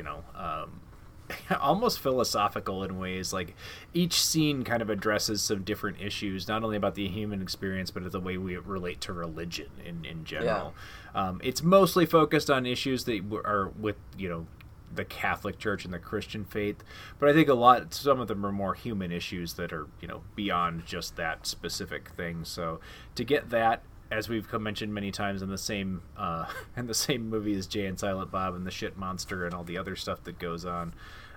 you 0.00 0.04
know, 0.04 0.24
um, 0.34 0.80
almost 1.60 2.00
philosophical 2.00 2.82
in 2.82 2.98
ways. 2.98 3.34
Like 3.34 3.54
each 3.92 4.18
scene 4.18 4.64
kind 4.64 4.80
of 4.80 4.88
addresses 4.88 5.42
some 5.42 5.62
different 5.62 6.00
issues, 6.00 6.48
not 6.48 6.64
only 6.64 6.78
about 6.78 6.94
the 6.94 7.06
human 7.06 7.42
experience, 7.42 7.90
but 7.90 8.02
of 8.04 8.12
the 8.12 8.20
way 8.20 8.38
we 8.38 8.56
relate 8.56 9.02
to 9.02 9.12
religion 9.12 9.68
in 9.84 10.06
in 10.06 10.24
general. 10.24 10.72
Um, 11.14 11.38
it's 11.44 11.62
mostly 11.62 12.06
focused 12.06 12.48
on 12.50 12.64
issues 12.64 13.04
that 13.04 13.22
are 13.44 13.68
with 13.78 13.96
you 14.16 14.30
know 14.30 14.46
the 14.92 15.04
Catholic 15.04 15.58
Church 15.58 15.84
and 15.84 15.92
the 15.92 15.98
Christian 15.98 16.46
faith, 16.46 16.82
but 17.18 17.28
I 17.28 17.34
think 17.34 17.48
a 17.50 17.54
lot 17.54 17.92
some 17.92 18.20
of 18.20 18.28
them 18.28 18.44
are 18.46 18.52
more 18.52 18.72
human 18.72 19.12
issues 19.12 19.52
that 19.54 19.70
are 19.70 19.86
you 20.00 20.08
know 20.08 20.22
beyond 20.34 20.86
just 20.86 21.16
that 21.16 21.46
specific 21.46 22.08
thing. 22.08 22.46
So 22.46 22.80
to 23.16 23.22
get 23.22 23.50
that. 23.50 23.82
As 24.10 24.28
we've 24.28 24.52
mentioned 24.52 24.92
many 24.92 25.12
times 25.12 25.40
in 25.40 25.48
the 25.48 25.58
same 25.58 26.02
uh, 26.16 26.46
in 26.76 26.86
the 26.86 26.94
same 26.94 27.28
movie 27.28 27.54
as 27.54 27.66
Jay 27.66 27.86
and 27.86 27.98
Silent 27.98 28.30
Bob 28.30 28.54
and 28.54 28.66
the 28.66 28.70
Shit 28.70 28.96
Monster 28.96 29.44
and 29.44 29.54
all 29.54 29.64
the 29.64 29.78
other 29.78 29.96
stuff 29.96 30.24
that 30.24 30.38
goes 30.38 30.64
on, 30.64 30.94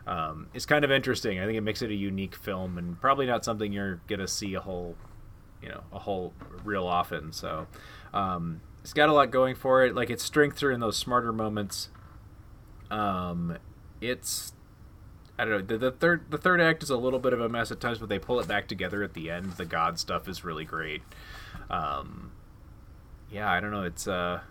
um, 0.08 0.48
it's 0.54 0.66
kind 0.66 0.84
of 0.84 0.92
interesting. 0.92 1.40
I 1.40 1.46
think 1.46 1.58
it 1.58 1.62
makes 1.62 1.82
it 1.82 1.92
a 1.92 1.96
unique 1.96 2.36
film 2.36 2.78
and 2.78 3.00
probably 3.00 3.26
not 3.26 3.46
something 3.46 3.72
you're 3.72 4.02
gonna 4.08 4.28
see 4.28 4.54
a 4.56 4.60
whole, 4.60 4.96
you 5.62 5.70
know, 5.70 5.84
a 5.92 6.00
whole 6.00 6.34
real 6.64 6.86
often. 6.86 7.32
So 7.32 7.68
um, 8.14 8.62
it's 8.82 8.94
got 8.94 9.10
a 9.10 9.14
lot 9.14 9.32
going 9.32 9.56
for 9.56 9.86
it. 9.86 9.96
Like 9.96 10.10
its 10.10 10.24
strengths 10.24 10.62
are 10.64 10.72
in 10.72 10.80
those 10.80 10.98
smarter 10.98 11.32
moments. 11.32 11.90
Um, 12.92 13.58
it's 14.02 14.54
I 15.40 15.46
don't 15.46 15.54
know. 15.54 15.62
The, 15.66 15.78
the 15.78 15.92
third 15.92 16.30
the 16.30 16.38
third 16.38 16.62
act 16.62 16.84
is 16.84 16.90
a 16.90 16.98
little 16.98 17.20
bit 17.20 17.34
of 17.34 17.42
a 17.42 17.50
mess 17.50 17.72
at 17.72 17.80
times, 17.80 17.98
but 17.98 18.10
they 18.10 18.20
pull 18.20 18.40
it 18.40 18.48
back 18.48 18.68
together 18.68 19.04
at 19.04 19.14
the 19.14 19.32
end. 19.32 19.54
The 19.54 19.66
God 19.66 19.98
stuff 20.00 20.28
is 20.28 20.44
really 20.44 20.66
great. 20.66 21.02
Um, 21.70 22.33
yeah, 23.34 23.52
I 23.52 23.60
don't 23.60 23.72
know. 23.72 23.84
It's 23.84 24.08
uh, 24.08 24.42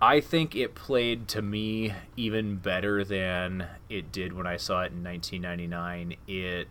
I 0.00 0.20
think 0.20 0.54
it 0.54 0.74
played 0.74 1.28
to 1.28 1.42
me 1.42 1.94
even 2.16 2.56
better 2.56 3.04
than 3.04 3.66
it 3.88 4.12
did 4.12 4.34
when 4.34 4.46
I 4.46 4.56
saw 4.58 4.82
it 4.82 4.92
in 4.92 5.02
1999. 5.02 6.16
It 6.28 6.68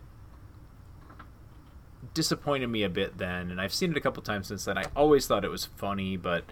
disappointed 2.14 2.68
me 2.68 2.84
a 2.84 2.88
bit 2.88 3.18
then, 3.18 3.50
and 3.50 3.60
I've 3.60 3.74
seen 3.74 3.90
it 3.90 3.96
a 3.96 4.00
couple 4.00 4.22
times 4.22 4.46
since 4.46 4.64
then. 4.64 4.78
I 4.78 4.84
always 4.94 5.26
thought 5.26 5.44
it 5.44 5.50
was 5.50 5.64
funny, 5.64 6.16
but 6.16 6.44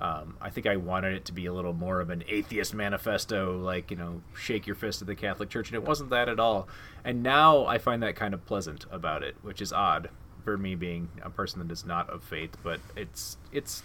um, 0.00 0.36
I 0.40 0.50
think 0.50 0.66
I 0.66 0.76
wanted 0.76 1.14
it 1.14 1.24
to 1.26 1.32
be 1.32 1.46
a 1.46 1.52
little 1.52 1.72
more 1.72 2.00
of 2.00 2.10
an 2.10 2.24
atheist 2.28 2.74
manifesto, 2.74 3.56
like, 3.58 3.90
you 3.90 3.96
know, 3.96 4.22
shake 4.34 4.66
your 4.66 4.76
fist 4.76 5.02
at 5.02 5.08
the 5.08 5.14
Catholic 5.14 5.50
Church, 5.50 5.68
and 5.68 5.76
it 5.76 5.86
wasn't 5.86 6.10
that 6.10 6.28
at 6.28 6.40
all. 6.40 6.68
And 7.04 7.22
now 7.22 7.66
I 7.66 7.78
find 7.78 8.02
that 8.02 8.16
kind 8.16 8.34
of 8.34 8.44
pleasant 8.44 8.86
about 8.90 9.22
it, 9.22 9.36
which 9.42 9.60
is 9.60 9.72
odd 9.72 10.10
for 10.40 10.56
me 10.58 10.74
being 10.74 11.08
a 11.22 11.30
person 11.30 11.60
that 11.60 11.70
is 11.72 11.84
not 11.84 12.08
of 12.10 12.22
faith, 12.22 12.56
but 12.62 12.80
it's 12.96 13.36
it's 13.52 13.82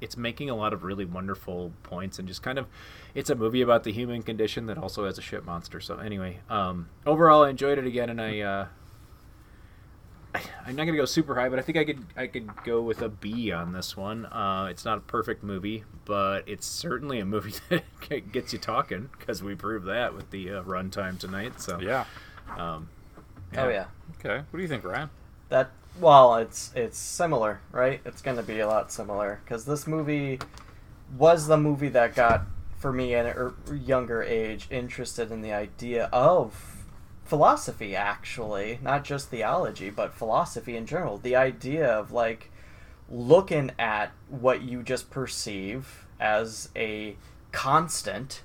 it's 0.00 0.16
making 0.16 0.48
a 0.48 0.54
lot 0.56 0.72
of 0.72 0.82
really 0.82 1.04
wonderful 1.04 1.72
points 1.82 2.18
and 2.18 2.26
just 2.26 2.42
kind 2.42 2.58
of 2.58 2.66
it's 3.14 3.28
a 3.28 3.34
movie 3.34 3.60
about 3.60 3.84
the 3.84 3.92
human 3.92 4.22
condition 4.22 4.64
that 4.66 4.78
also 4.78 5.04
has 5.04 5.18
a 5.18 5.20
shit 5.20 5.44
monster 5.44 5.78
so 5.78 5.98
anyway 5.98 6.38
um, 6.48 6.88
overall 7.04 7.44
i 7.44 7.50
enjoyed 7.50 7.76
it 7.76 7.86
again 7.86 8.08
and 8.08 8.18
i 8.18 8.40
uh, 8.40 8.66
i'm 10.66 10.74
not 10.76 10.84
gonna 10.86 10.96
go 10.96 11.04
super 11.04 11.34
high 11.34 11.50
but 11.50 11.58
i 11.58 11.62
think 11.62 11.76
i 11.76 11.84
could 11.84 11.98
i 12.16 12.26
could 12.26 12.48
go 12.64 12.80
with 12.80 13.02
a 13.02 13.10
b 13.10 13.52
on 13.52 13.72
this 13.72 13.94
one 13.94 14.24
uh, 14.26 14.68
it's 14.70 14.86
not 14.86 14.96
a 14.96 15.02
perfect 15.02 15.42
movie 15.42 15.84
but 16.06 16.48
it's 16.48 16.66
certainly 16.66 17.18
a 17.20 17.24
movie 17.26 17.52
that 17.68 18.32
gets 18.32 18.54
you 18.54 18.58
talking 18.58 19.10
because 19.18 19.42
we 19.42 19.54
proved 19.54 19.86
that 19.86 20.14
with 20.14 20.30
the 20.30 20.48
uh, 20.50 20.62
runtime 20.62 21.18
tonight 21.18 21.60
so 21.60 21.78
Yeah. 21.78 22.04
um, 22.56 22.88
Oh 23.56 23.68
yeah. 23.68 23.86
Okay. 24.18 24.36
What 24.50 24.56
do 24.56 24.62
you 24.62 24.68
think, 24.68 24.84
Ryan? 24.84 25.10
That 25.50 25.70
well, 26.00 26.36
it's 26.36 26.72
it's 26.74 26.98
similar, 26.98 27.60
right? 27.72 28.00
It's 28.04 28.22
going 28.22 28.38
to 28.38 28.42
be 28.42 28.60
a 28.60 28.66
lot 28.66 28.90
similar 28.90 29.40
because 29.44 29.66
this 29.66 29.86
movie 29.86 30.40
was 31.18 31.46
the 31.46 31.58
movie 31.58 31.88
that 31.88 32.14
got 32.14 32.42
for 32.78 32.92
me 32.92 33.14
at 33.14 33.26
a 33.26 33.38
er, 33.38 33.54
younger 33.72 34.22
age 34.22 34.66
interested 34.70 35.30
in 35.30 35.42
the 35.42 35.52
idea 35.52 36.08
of 36.12 36.86
philosophy 37.24 37.94
actually 37.94 38.78
not 38.82 39.04
just 39.04 39.28
theology 39.28 39.88
but 39.88 40.12
philosophy 40.12 40.76
in 40.76 40.84
general 40.84 41.18
the 41.18 41.36
idea 41.36 41.86
of 41.86 42.10
like 42.10 42.50
looking 43.08 43.70
at 43.78 44.10
what 44.28 44.62
you 44.62 44.82
just 44.82 45.10
perceive 45.10 46.06
as 46.18 46.70
a 46.74 47.14
constant 47.52 48.42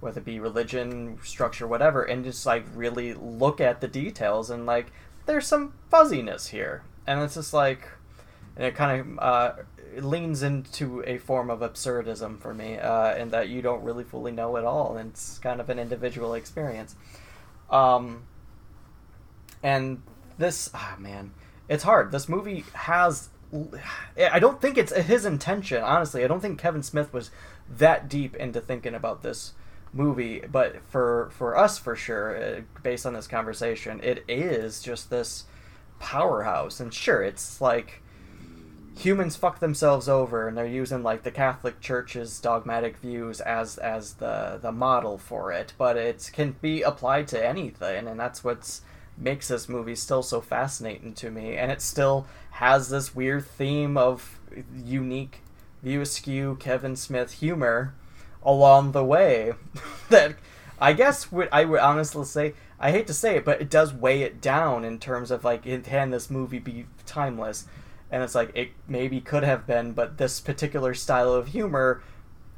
whether 0.00 0.18
it 0.18 0.24
be 0.24 0.40
religion 0.40 1.16
structure 1.22 1.66
whatever 1.66 2.02
and 2.02 2.24
just 2.24 2.44
like 2.44 2.64
really 2.74 3.14
look 3.14 3.60
at 3.60 3.80
the 3.80 3.88
details 3.88 4.50
and 4.50 4.66
like 4.66 4.90
there's 5.26 5.46
some 5.46 5.74
fuzziness 5.90 6.48
here 6.48 6.82
and 7.06 7.20
it's 7.20 7.34
just 7.34 7.52
like 7.52 7.88
and 8.56 8.66
it 8.66 8.74
kind 8.74 9.00
of 9.00 9.18
uh, 9.18 9.52
leans 10.00 10.42
into 10.42 11.02
a 11.06 11.18
form 11.18 11.50
of 11.50 11.60
absurdism 11.60 12.38
for 12.38 12.54
me, 12.54 12.78
uh, 12.78 13.14
in 13.16 13.30
that 13.30 13.48
you 13.48 13.62
don't 13.62 13.82
really 13.82 14.04
fully 14.04 14.32
know 14.32 14.56
at 14.56 14.64
all, 14.64 14.96
and 14.96 15.10
it's 15.10 15.38
kind 15.38 15.60
of 15.60 15.70
an 15.70 15.78
individual 15.78 16.34
experience. 16.34 16.94
Um, 17.70 18.24
and 19.62 20.02
this, 20.38 20.70
ah, 20.74 20.94
oh 20.96 21.00
man, 21.00 21.32
it's 21.68 21.84
hard. 21.84 22.12
This 22.12 22.28
movie 22.28 22.64
has. 22.74 23.30
I 24.16 24.40
don't 24.40 24.60
think 24.60 24.76
it's 24.76 24.92
his 24.92 25.24
intention, 25.24 25.82
honestly. 25.82 26.24
I 26.24 26.26
don't 26.26 26.40
think 26.40 26.58
Kevin 26.58 26.82
Smith 26.82 27.12
was 27.12 27.30
that 27.68 28.08
deep 28.08 28.34
into 28.34 28.60
thinking 28.60 28.94
about 28.94 29.22
this 29.22 29.52
movie, 29.94 30.42
but 30.50 30.76
for 30.88 31.30
for 31.32 31.56
us, 31.56 31.78
for 31.78 31.96
sure, 31.96 32.36
uh, 32.36 32.60
based 32.82 33.06
on 33.06 33.14
this 33.14 33.26
conversation, 33.26 34.00
it 34.02 34.24
is 34.28 34.82
just 34.82 35.10
this 35.10 35.44
powerhouse. 35.98 36.80
And 36.80 36.92
sure, 36.92 37.22
it's 37.22 37.60
like 37.60 38.02
humans 38.96 39.36
fuck 39.36 39.58
themselves 39.58 40.08
over 40.08 40.46
and 40.46 40.56
they're 40.56 40.66
using 40.66 41.02
like 41.02 41.22
the 41.24 41.30
Catholic 41.30 41.80
Church's 41.80 42.40
dogmatic 42.40 42.96
views 42.98 43.40
as 43.40 43.78
as 43.78 44.14
the 44.14 44.58
the 44.60 44.72
model 44.72 45.18
for 45.18 45.52
it, 45.52 45.72
but 45.78 45.96
it 45.96 46.30
can 46.32 46.56
be 46.60 46.82
applied 46.82 47.28
to 47.28 47.46
anything 47.46 48.06
and 48.06 48.18
that's 48.18 48.44
what's 48.44 48.82
makes 49.16 49.48
this 49.48 49.68
movie 49.68 49.94
still 49.94 50.22
so 50.22 50.40
fascinating 50.40 51.14
to 51.14 51.30
me 51.30 51.56
and 51.56 51.70
it 51.70 51.80
still 51.80 52.26
has 52.50 52.88
this 52.88 53.14
weird 53.14 53.46
theme 53.46 53.96
of 53.96 54.40
unique 54.76 55.38
view 55.82 56.00
askew 56.00 56.56
Kevin 56.58 56.96
Smith 56.96 57.32
humor 57.34 57.94
along 58.44 58.92
the 58.92 59.04
way 59.04 59.52
that 60.10 60.36
I 60.80 60.92
guess 60.92 61.30
would 61.32 61.48
I 61.52 61.64
would 61.64 61.80
honestly 61.80 62.24
say 62.24 62.54
I 62.78 62.90
hate 62.90 63.06
to 63.06 63.14
say 63.14 63.36
it, 63.36 63.44
but 63.44 63.60
it 63.60 63.70
does 63.70 63.94
weigh 63.94 64.22
it 64.22 64.40
down 64.40 64.84
in 64.84 64.98
terms 64.98 65.30
of 65.30 65.44
like 65.44 65.64
can 65.84 66.10
this 66.10 66.30
movie 66.30 66.58
be 66.58 66.86
timeless? 67.06 67.66
and 68.14 68.22
it's 68.22 68.34
like 68.34 68.52
it 68.54 68.70
maybe 68.86 69.20
could 69.20 69.42
have 69.42 69.66
been 69.66 69.90
but 69.92 70.18
this 70.18 70.38
particular 70.38 70.94
style 70.94 71.32
of 71.32 71.48
humor 71.48 72.00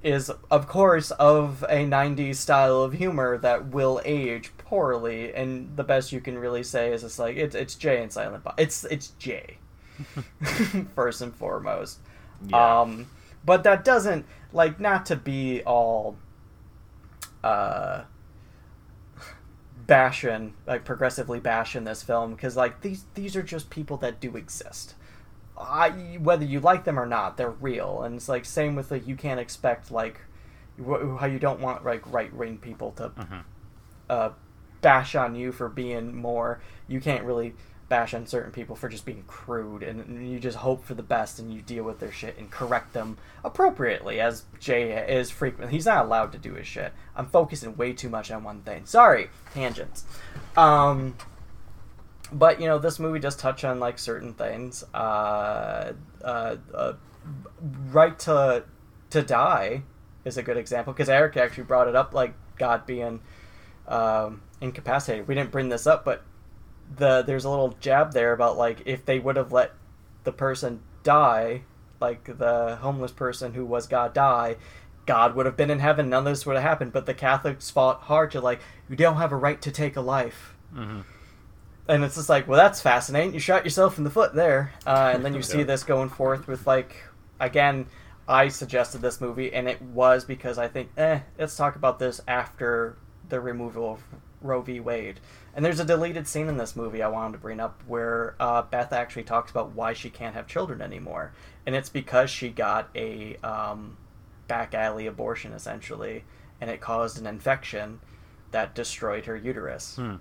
is 0.03 0.31
of 0.51 0.69
course 0.69 1.11
of 1.13 1.65
a 1.71 1.87
90s 1.87 2.37
style 2.37 2.83
of 2.83 2.93
humor 2.93 3.39
that 3.39 3.69
will 3.69 4.01
age 4.05 4.53
poorly 4.59 5.35
and 5.35 5.75
the 5.77 5.83
best 5.83 6.13
you 6.13 6.21
can 6.21 6.37
really 6.37 6.63
say 6.63 6.93
is 6.93 7.03
it's 7.03 7.19
like 7.19 7.37
it's 7.37 7.55
it's 7.55 7.75
Jay 7.75 8.03
and 8.03 8.13
Silent 8.13 8.45
Bob. 8.45 8.55
It's 8.59 8.85
it's 8.85 9.09
Jay. 9.19 9.57
first 10.95 11.23
and 11.23 11.35
foremost. 11.35 12.01
Yeah. 12.47 12.81
Um 12.81 13.07
but 13.45 13.63
that 13.65 13.83
doesn't 13.83 14.27
like 14.57 14.81
not 14.81 15.07
to 15.07 15.17
be 15.17 15.63
all 15.63 16.17
uh 17.45 18.03
bashing 19.87 20.55
like 20.67 20.85
progressively 20.85 21.39
bashing 21.39 21.85
this 21.85 22.03
film 22.03 22.35
because 22.35 22.57
like 22.57 22.81
these 22.81 23.05
these 23.15 23.37
are 23.37 23.43
just 23.43 23.71
people 23.71 23.97
that 23.97 24.19
do 24.19 24.37
exist 24.37 24.95
I, 25.59 26.19
whether 26.21 26.45
you 26.45 26.61
like 26.61 26.85
them 26.85 26.99
or 26.99 27.07
not, 27.07 27.37
they're 27.37 27.51
real, 27.51 28.03
and 28.03 28.17
it's 28.17 28.29
like 28.29 28.45
same 28.45 28.77
with 28.77 28.91
like 28.91 29.07
you 29.07 29.17
can't 29.17 29.41
expect 29.41 29.91
like 29.91 30.21
wh- 30.79 31.19
how 31.19 31.27
you 31.27 31.39
don't 31.39 31.61
want 31.61 31.85
like 31.85 32.13
right 32.13 32.33
wing 32.35 32.59
people 32.59 32.93
to 32.93 33.09
mm-hmm. 33.09 33.39
uh, 34.11 34.31
bash 34.83 35.15
on 35.15 35.35
you 35.35 35.53
for 35.53 35.69
being 35.69 36.15
more. 36.15 36.61
You 36.89 37.01
can't 37.01 37.25
really 37.25 37.55
bash 37.89 38.15
on 38.15 38.27
certain 38.27 38.51
people 38.51 38.75
for 38.75 38.89
just 38.89 39.05
being 39.05 39.23
crude, 39.27 39.83
and, 39.83 40.31
you 40.31 40.41
just 40.41 40.59
hope 40.59 40.85
for 40.85 40.95
the 40.95 41.03
best 41.03 41.39
and 41.39 41.53
you 41.53 41.63
deal 41.63 41.85
with 41.85 42.01
their 42.01 42.13
shit 42.13 42.37
and 42.39 42.51
correct 42.51 42.93
them 42.93 43.17
appropriately. 43.45 44.21
As 44.21 44.45
Jay 44.59 44.93
is 45.09 45.31
frequent, 45.31 45.71
he's 45.71 45.87
not 45.87 46.05
allowed 46.05 46.33
to 46.33 46.39
do 46.39 46.55
his 46.55 46.67
shit. 46.67 46.93
I'm 47.15 47.27
focusing 47.27 47.77
way 47.77 47.93
too 47.93 48.09
much 48.09 48.31
on 48.31 48.43
one 48.43 48.63
thing. 48.63 48.87
Sorry, 48.87 49.31
tangents. 49.55 50.05
Um, 50.57 51.15
but 52.33 52.61
you 52.61 52.67
know 52.67 52.79
this 52.79 52.99
movie 52.99 53.19
does 53.19 53.37
touch 53.37 53.65
on 53.65 53.79
like 53.79 53.99
certain 53.99 54.35
things 54.35 54.85
uh, 54.95 55.93
uh, 56.25 56.57
uh, 56.75 56.93
right 57.93 58.19
to 58.19 58.65
to 59.11 59.23
die 59.23 59.83
is 60.25 60.37
a 60.37 60.43
good 60.43 60.57
example 60.57 60.93
because 60.93 61.09
eric 61.09 61.37
actually 61.37 61.65
brought 61.65 61.89
it 61.89 61.95
up 61.95 62.13
like 62.13 62.35
god 62.59 62.87
being 62.87 63.21
um, 63.89 64.43
incapacitated 64.61 65.29
we 65.29 65.35
didn't 65.35 65.51
bring 65.51 65.69
this 65.69 65.87
up 65.87 66.05
but 66.05 66.25
the 66.95 67.23
there's 67.23 67.45
a 67.45 67.51
little 67.51 67.77
jab 67.81 68.13
there 68.13 68.33
about 68.33 68.57
like 68.57 68.83
if 68.87 69.05
they 69.05 69.19
would 69.19 69.37
have 69.37 69.53
let 69.53 69.73
the 70.25 70.33
person 70.33 70.81
die 71.03 71.63
like 72.01 72.39
the 72.39 72.77
homeless 72.77 73.13
person 73.13 73.55
who 73.55 73.65
was 73.65 73.87
god 73.87 74.15
die 74.15 74.57
god 75.05 75.35
would 75.35 75.47
have 75.47 75.57
been 75.57 75.71
in 75.71 75.79
heaven 75.79 76.09
none 76.09 76.27
of 76.27 76.33
this 76.33 76.47
would 76.47 76.57
have 76.57 76.63
happened 76.63 76.93
but 76.93 77.07
the 77.07 77.15
catholics 77.15 77.71
fought 77.71 78.03
hard 78.03 78.31
to 78.31 78.41
like 78.41 78.61
you 78.89 78.97
don't 78.97 79.17
have 79.17 79.33
a 79.33 79.37
right 79.37 79.61
to 79.63 79.71
take 79.71 79.97
a 79.97 80.01
life 80.01 80.55
mm-hmm 80.75 81.01
and 81.89 82.05
it's 82.05 82.17
just 82.17 82.29
like, 82.29 82.49
well, 82.49 82.59
that's 82.59 82.81
fascinating. 82.81 83.35
You 83.35 83.41
shot 83.41 83.65
yourself 83.65 83.99
in 83.99 84.05
the 84.05 84.11
foot 84.11 84.35
there, 84.35 84.73
uh, 84.87 85.13
and 85.15 85.25
then 85.25 85.35
you 85.35 85.43
see 85.43 85.63
this 85.63 85.85
going 85.85 86.09
forth 86.09 86.47
with 86.49 86.67
like, 86.67 86.97
again, 87.41 87.87
I 88.29 88.49
suggested 88.49 89.01
this 89.03 89.21
movie, 89.21 89.53
and 89.53 89.69
it 89.69 89.81
was 89.81 90.25
because 90.25 90.59
I 90.59 90.69
think, 90.69 90.91
eh, 90.97 91.21
let's 91.39 91.57
talk 91.57 91.77
about 91.77 91.99
this 91.99 92.21
after 92.27 92.97
the 93.29 93.41
removal 93.41 93.93
of 93.93 94.03
Roe 94.41 94.63
v. 94.63 94.81
Wade. 94.81 95.21
And 95.57 95.65
there's 95.65 95.81
a 95.81 95.85
deleted 95.85 96.29
scene 96.29 96.49
in 96.49 96.59
this 96.59 96.77
movie 96.77 97.03
I 97.03 97.09
wanted 97.09 97.33
to 97.33 97.39
bring 97.39 97.59
up 97.59 97.83
where 97.89 98.37
uh, 98.39 98.63
Beth 98.63 98.93
actually 98.93 99.25
talks 99.25 99.51
about 99.51 99.73
why 99.73 99.95
she 99.95 100.11
can't 100.11 100.35
have 100.35 100.47
children 100.47 100.81
anymore, 100.81 101.33
and 101.65 101.75
it's 101.75 101.89
because 101.89 102.31
she 102.31 102.51
got 102.51 102.91
a 102.95 103.37
um, 103.37 103.97
back 104.47 104.75
alley 104.75 105.07
abortion 105.07 105.53
essentially, 105.53 106.25
and 106.61 106.71
it 106.71 106.81
caused 106.81 107.19
an 107.19 107.27
infection 107.27 108.01
that 108.53 108.75
destroyed 108.75 109.25
her 109.25 109.35
uterus. 109.35 109.97
Hmm 109.97 110.17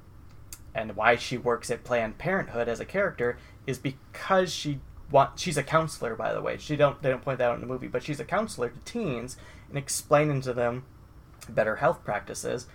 and 0.75 0.95
why 0.95 1.15
she 1.15 1.37
works 1.37 1.71
at 1.71 1.85
Planned 1.85 2.17
Parenthood 2.17 2.67
as 2.67 2.81
a 2.81 2.85
character 2.85 3.37
is 3.65 3.79
because 3.79 4.53
she 4.53 4.79
want 5.09 5.39
she's 5.39 5.57
a 5.57 5.63
counselor 5.63 6.15
by 6.15 6.33
the 6.33 6.41
way. 6.41 6.57
She 6.57 6.75
don't 6.75 7.01
they 7.01 7.09
don't 7.09 7.23
point 7.23 7.39
that 7.39 7.49
out 7.49 7.55
in 7.55 7.61
the 7.61 7.67
movie, 7.67 7.87
but 7.87 8.03
she's 8.03 8.19
a 8.19 8.25
counselor 8.25 8.69
to 8.69 8.79
teens 8.79 9.37
and 9.69 9.77
explaining 9.77 10.41
to 10.41 10.53
them 10.53 10.83
better 11.47 11.77
health 11.77 12.03
practices 12.03 12.67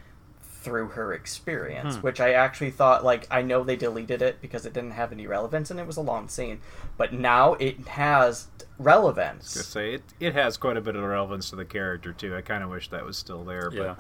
through 0.60 0.88
her 0.88 1.12
experience, 1.14 1.96
Hmm. 1.96 2.02
which 2.02 2.20
I 2.20 2.32
actually 2.32 2.70
thought 2.70 3.04
like 3.04 3.26
I 3.30 3.42
know 3.42 3.64
they 3.64 3.76
deleted 3.76 4.20
it 4.22 4.40
because 4.40 4.66
it 4.66 4.72
didn't 4.72 4.92
have 4.92 5.10
any 5.12 5.26
relevance 5.26 5.70
and 5.70 5.80
it 5.80 5.86
was 5.86 5.96
a 5.96 6.00
long 6.02 6.28
scene, 6.28 6.60
but 6.96 7.12
now 7.12 7.54
it 7.54 7.88
has 7.88 8.48
relevance. 8.78 9.54
Just 9.54 9.72
say 9.72 9.94
it. 9.94 10.02
It 10.20 10.34
has 10.34 10.56
quite 10.56 10.76
a 10.76 10.80
bit 10.80 10.96
of 10.96 11.02
relevance 11.02 11.50
to 11.50 11.56
the 11.56 11.64
character 11.64 12.12
too. 12.12 12.36
I 12.36 12.40
kind 12.42 12.62
of 12.62 12.70
wish 12.70 12.88
that 12.90 13.04
was 13.04 13.16
still 13.16 13.44
there, 13.44 13.70
Yeah. 13.72 13.94
but 13.96 13.98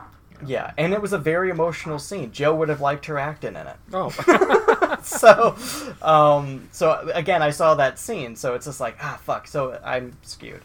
Yeah, 0.48 0.72
and 0.78 0.94
it 0.94 1.02
was 1.02 1.12
a 1.12 1.18
very 1.18 1.50
emotional 1.50 1.98
scene. 1.98 2.32
Joe 2.32 2.54
would 2.54 2.70
have 2.70 2.80
liked 2.80 3.04
her 3.06 3.18
acting 3.18 3.56
in 3.56 3.66
it. 3.66 3.76
Oh. 3.92 4.08
so, 5.02 5.54
um, 6.02 6.68
so 6.72 7.10
again, 7.14 7.42
I 7.42 7.50
saw 7.50 7.74
that 7.74 7.98
scene, 7.98 8.36
so 8.36 8.54
it's 8.54 8.66
just 8.66 8.80
like 8.80 8.96
ah 9.02 9.18
fuck. 9.22 9.46
So 9.46 9.78
I'm 9.84 10.16
skewed. 10.22 10.62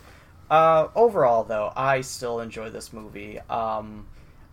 Uh, 0.49 0.87
overall, 0.95 1.43
though, 1.43 1.73
I 1.75 2.01
still 2.01 2.39
enjoy 2.39 2.69
this 2.69 2.93
movie. 2.93 3.39
Um, 3.49 4.05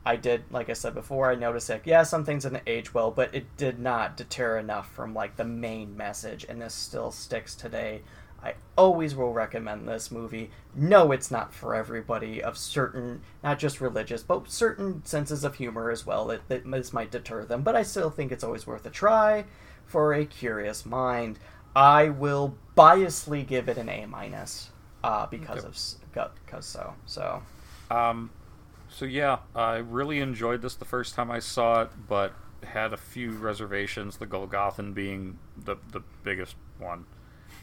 I 0.04 0.16
did, 0.16 0.44
like 0.50 0.68
I 0.68 0.72
said 0.72 0.94
before, 0.94 1.30
I 1.30 1.36
noticed 1.36 1.68
like 1.68 1.86
yeah, 1.86 2.02
some 2.02 2.24
things 2.24 2.42
didn't 2.42 2.62
age 2.66 2.92
well, 2.92 3.10
but 3.10 3.34
it 3.34 3.56
did 3.56 3.78
not 3.78 4.16
deter 4.16 4.58
enough 4.58 4.90
from 4.92 5.14
like 5.14 5.36
the 5.36 5.44
main 5.44 5.96
message, 5.96 6.44
and 6.48 6.60
this 6.60 6.74
still 6.74 7.10
sticks 7.12 7.54
today. 7.54 8.02
I 8.44 8.54
always 8.76 9.14
will 9.14 9.32
recommend 9.32 9.86
this 9.88 10.10
movie. 10.10 10.50
No, 10.74 11.12
it's 11.12 11.30
not 11.30 11.54
for 11.54 11.76
everybody 11.76 12.42
of 12.42 12.58
certain, 12.58 13.20
not 13.44 13.60
just 13.60 13.80
religious, 13.80 14.24
but 14.24 14.50
certain 14.50 15.04
senses 15.04 15.44
of 15.44 15.54
humor 15.54 15.92
as 15.92 16.04
well. 16.04 16.26
That, 16.26 16.48
that 16.48 16.68
this 16.68 16.92
might 16.92 17.12
deter 17.12 17.44
them, 17.44 17.62
but 17.62 17.76
I 17.76 17.84
still 17.84 18.10
think 18.10 18.32
it's 18.32 18.42
always 18.42 18.66
worth 18.66 18.84
a 18.84 18.90
try 18.90 19.44
for 19.86 20.12
a 20.12 20.24
curious 20.26 20.84
mind. 20.84 21.38
I 21.76 22.08
will 22.08 22.56
biasly 22.76 23.46
give 23.46 23.68
it 23.68 23.78
an 23.78 23.88
A 23.88 24.06
minus 24.06 24.70
uh, 25.04 25.26
because 25.26 25.64
Okay. 25.64 25.68
of 26.20 26.30
because 26.44 26.66
so 26.66 26.94
so. 27.06 27.42
Um, 27.92 28.30
so 28.92 29.04
yeah, 29.04 29.38
I 29.54 29.76
really 29.78 30.20
enjoyed 30.20 30.62
this 30.62 30.74
the 30.74 30.84
first 30.84 31.14
time 31.14 31.30
I 31.30 31.38
saw 31.40 31.82
it, 31.82 31.90
but 32.08 32.32
had 32.62 32.92
a 32.92 32.96
few 32.96 33.32
reservations. 33.32 34.18
The 34.18 34.26
Golgothan 34.26 34.94
being 34.94 35.38
the 35.56 35.76
the 35.90 36.00
biggest 36.22 36.56
one, 36.78 37.06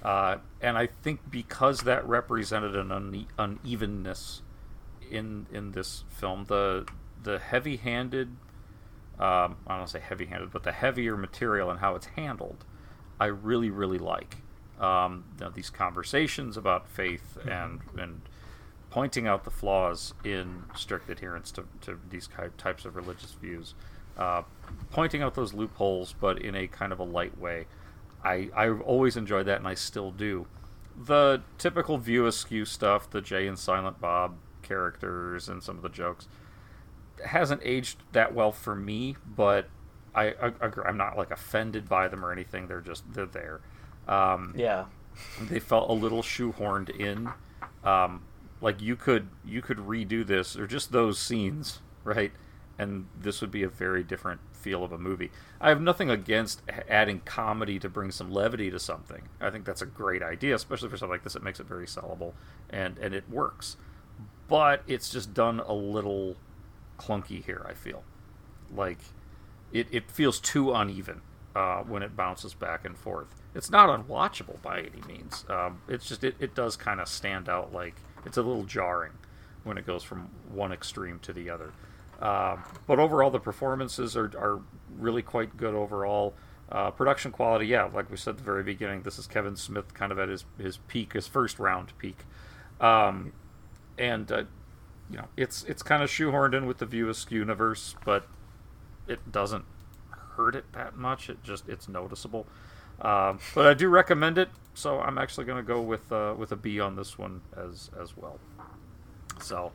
uh, 0.03 0.38
and 0.61 0.77
I 0.77 0.88
think 0.88 1.30
because 1.31 1.81
that 1.81 2.07
represented 2.07 2.76
an 2.76 2.91
une- 2.91 3.27
unevenness 3.38 4.41
in 5.10 5.45
in 5.51 5.72
this 5.72 6.03
film, 6.10 6.45
the 6.47 6.85
the 7.22 7.39
heavy-handed, 7.39 8.27
um, 9.19 9.57
I 9.68 9.69
don't 9.69 9.77
want 9.80 9.88
to 9.88 9.93
say 9.93 9.99
heavy-handed, 9.99 10.51
but 10.51 10.64
the 10.64 10.72
heavier 10.72 11.18
material 11.18 11.69
and 11.69 11.80
how 11.80 11.95
it's 11.95 12.06
handled, 12.07 12.65
I 13.19 13.26
really 13.27 13.69
really 13.69 13.97
like. 13.99 14.38
Um, 14.80 15.26
you 15.38 15.45
know, 15.45 15.51
these 15.51 15.69
conversations 15.69 16.56
about 16.57 16.88
faith 16.88 17.38
Mm-hmm. 17.39 17.49
and 17.49 17.81
and 17.97 18.22
pointing 18.90 19.28
out 19.28 19.44
the 19.44 19.52
flaws 19.52 20.14
in 20.24 20.64
strict 20.76 21.10
adherence 21.10 21.52
to, 21.52 21.66
to 21.82 21.99
these 22.10 22.28
types 22.57 22.86
of 22.86 22.95
religious 22.95 23.32
views, 23.34 23.76
uh, 24.18 24.41
pointing 24.91 25.22
out 25.22 25.36
those 25.36 25.53
loopholes, 25.53 26.14
but 26.20 26.41
in 26.41 26.56
a 26.56 26.68
kind 26.68 26.91
of 26.91 26.99
a 26.99 27.03
light 27.03 27.38
way. 27.40 27.66
I 28.24 28.49
I've 28.56 28.82
always 28.82 29.16
enjoyed 29.16 29.45
that, 29.45 29.60
and 29.60 29.68
I 29.68 29.76
still 29.76 30.11
do. 30.11 30.48
The 31.02 31.41
typical 31.57 31.98
view 31.98 32.26
askew 32.26 32.66
stuff, 32.66 33.10
the 33.10 33.22
Jay 33.22 33.48
and 33.48 33.57
Silent 33.57 34.02
Bob 34.02 34.36
characters, 34.61 35.48
and 35.48 35.64
some 35.64 35.78
of 35.78 35.84
the 35.84 35.90
jokes, 35.90 36.28
hasn't 37.26 37.61
aged 37.64 37.99
that 38.11 38.34
well 38.34 38.52
for 38.52 38.76
me. 38.76 39.16
But 39.36 39.70
I, 40.14 40.34
I 40.41 40.52
agree. 40.61 40.84
I'm 40.86 40.98
not 40.98 41.18
like 41.18 41.32
offended 41.32 41.88
by 41.88 42.07
them 42.10 42.26
or 42.26 42.32
anything. 42.34 42.68
They're 42.68 42.82
just 42.82 43.03
they're 43.14 43.26
there. 43.26 43.61
Um, 44.07 44.53
Yeah. 44.57 44.86
they 45.41 45.60
felt 45.60 45.90
a 45.90 45.94
little 45.94 46.22
shoehorned 46.24 46.90
in. 46.90 47.30
Um, 47.84 48.24
like 48.61 48.81
you 48.81 48.95
could 48.95 49.30
you 49.45 49.61
could 49.61 49.77
redo 49.77 50.26
this 50.26 50.56
or 50.56 50.68
just 50.68 50.91
those 50.91 51.19
scenes, 51.19 51.80
right? 52.03 52.31
And 52.77 53.07
this 53.19 53.41
would 53.41 53.52
be 53.52 53.64
a 53.64 53.69
very 53.69 54.03
different 54.03 54.40
feel 54.53 54.84
of 54.84 54.91
a 54.91 54.98
movie. 54.98 55.31
I 55.60 55.69
have 55.69 55.81
nothing 55.81 56.10
against 56.10 56.61
adding 56.90 57.22
comedy 57.26 57.77
to 57.80 57.90
bring 57.90 58.11
some 58.11 58.31
levity 58.31 58.72
to 58.72 58.80
something. 58.80 59.23
I 59.41 59.49
think 59.49 59.65
that's 59.65 59.81
a 59.81 59.86
great 59.86 60.23
idea, 60.23 60.56
especially 60.56 60.90
for 60.90 60.98
something 60.98 61.11
like 61.11 61.23
this. 61.23 61.36
It 61.36 61.44
makes 61.44 61.60
it 61.60 61.68
very 61.68 61.86
sellable 61.86 62.34
and 62.69 62.98
and 62.99 63.14
it 63.14 63.30
works. 63.30 63.77
But 64.48 64.84
it's 64.88 65.10
just 65.10 65.34
done 65.34 65.60
a 65.60 65.73
little 65.73 66.36
clunky 66.98 67.44
here. 67.44 67.65
I 67.68 67.73
feel 67.73 68.03
like 68.76 68.98
it, 69.72 69.88
it 69.91 70.11
feels 70.11 70.40
too 70.40 70.73
uneven 70.73 71.22
uh, 71.56 71.81
when 71.84 72.03
it 72.03 72.15
bounces 72.15 72.53
back 72.53 72.86
and 72.86 72.98
forth. 72.98 73.36
It's 73.56 73.69
not 73.69 73.90
unwatchable 73.90 74.61
by 74.61 74.80
any 74.80 75.02
means. 75.07 75.45
Um, 75.49 75.81
it's 75.88 76.07
just 76.07 76.23
it, 76.23 76.36
it 76.40 76.56
does 76.56 76.76
kind 76.76 76.99
of 76.99 77.07
stand 77.07 77.49
out 77.49 77.73
like 77.73 77.95
it's 78.26 78.38
a 78.38 78.41
little 78.41 78.64
jarring 78.64 79.14
when 79.64 79.78
it 79.78 79.86
goes 79.86 80.04
from 80.04 80.30
one 80.52 80.72
extreme 80.72 81.20
to 81.20 81.34
the 81.34 81.50
other. 81.50 81.72
Um, 82.22 82.64
but 82.88 83.00
overall, 83.00 83.30
the 83.30 83.40
performances 83.40 84.18
are, 84.18 84.32
are 84.38 84.62
really 84.98 85.22
quite 85.22 85.56
good 85.58 85.74
overall. 85.74 86.34
Uh, 86.72 86.91
production 86.91 87.32
quality, 87.32 87.66
yeah, 87.66 87.86
like 87.86 88.12
we 88.12 88.18
said 88.18 88.32
at 88.32 88.38
the 88.38 88.44
very 88.44 88.64
beginning, 88.64 89.02
this 89.02 89.18
is 89.18 89.26
Kevin 89.26 89.56
Smith 89.56 89.94
kind 89.94 90.12
of 90.12 90.20
at 90.20 90.30
his, 90.30 90.46
his 90.60 90.78
peak, 90.88 91.14
his 91.14 91.28
first 91.28 91.60
round 91.60 91.98
peak. 91.98 92.26
Um, 92.80 93.34
and 93.98 94.32
uh, 94.32 94.44
you 95.10 95.18
know, 95.18 95.28
it's 95.36 95.64
it's 95.64 95.82
kind 95.82 96.04
of 96.04 96.10
shoehorned 96.10 96.54
in 96.56 96.66
with 96.66 96.78
the 96.78 96.86
View 96.86 97.10
Askew 97.10 97.40
universe, 97.40 97.96
but 98.06 98.28
it 99.08 99.32
doesn't 99.32 99.66
hurt 100.36 100.56
it 100.56 100.72
that 100.74 100.96
much. 100.96 101.30
It 101.30 101.44
just 101.44 101.68
it's 101.68 101.88
noticeable. 101.88 102.46
Um, 103.02 103.40
but 103.56 103.66
I 103.66 103.74
do 103.74 103.88
recommend 103.88 104.38
it, 104.38 104.50
so 104.80 104.99
I'm 105.01 105.18
actually 105.18 105.45
going 105.45 105.57
to 105.64 105.68
go 105.68 105.81
with 105.81 106.11
uh, 106.11 106.34
with 106.38 106.51
a 106.51 106.56
B 106.56 106.80
on 106.80 106.95
this 106.95 107.18
one 107.18 107.41
as 107.57 107.91
as 108.01 108.15
well. 108.15 108.39
So, 109.41 109.72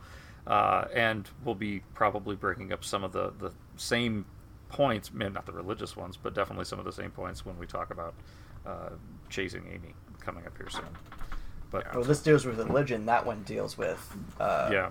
uh, 0.47 0.85
and 0.93 1.29
we'll 1.43 1.55
be 1.55 1.81
probably 1.93 2.35
breaking 2.35 2.73
up 2.73 2.83
some 2.83 3.03
of 3.03 3.11
the 3.11 3.31
the 3.39 3.51
same 3.77 4.25
points, 4.69 5.13
man, 5.13 5.33
not 5.33 5.45
the 5.45 5.51
religious 5.51 5.95
ones, 5.95 6.17
but 6.17 6.33
definitely 6.33 6.65
some 6.65 6.79
of 6.79 6.85
the 6.85 6.91
same 6.91 7.11
points 7.11 7.45
when 7.45 7.57
we 7.57 7.65
talk 7.67 7.91
about 7.91 8.13
uh, 8.65 8.89
chasing 9.29 9.63
Amy 9.71 9.93
coming 10.19 10.45
up 10.45 10.57
here 10.57 10.69
soon. 10.69 10.83
But 11.71 11.93
Well, 11.93 12.03
this 12.03 12.21
deals 12.21 12.45
with 12.45 12.57
religion. 12.57 13.05
That 13.05 13.25
one 13.25 13.43
deals 13.43 13.77
with 13.77 14.15
uh, 14.39 14.69
Yeah. 14.71 14.89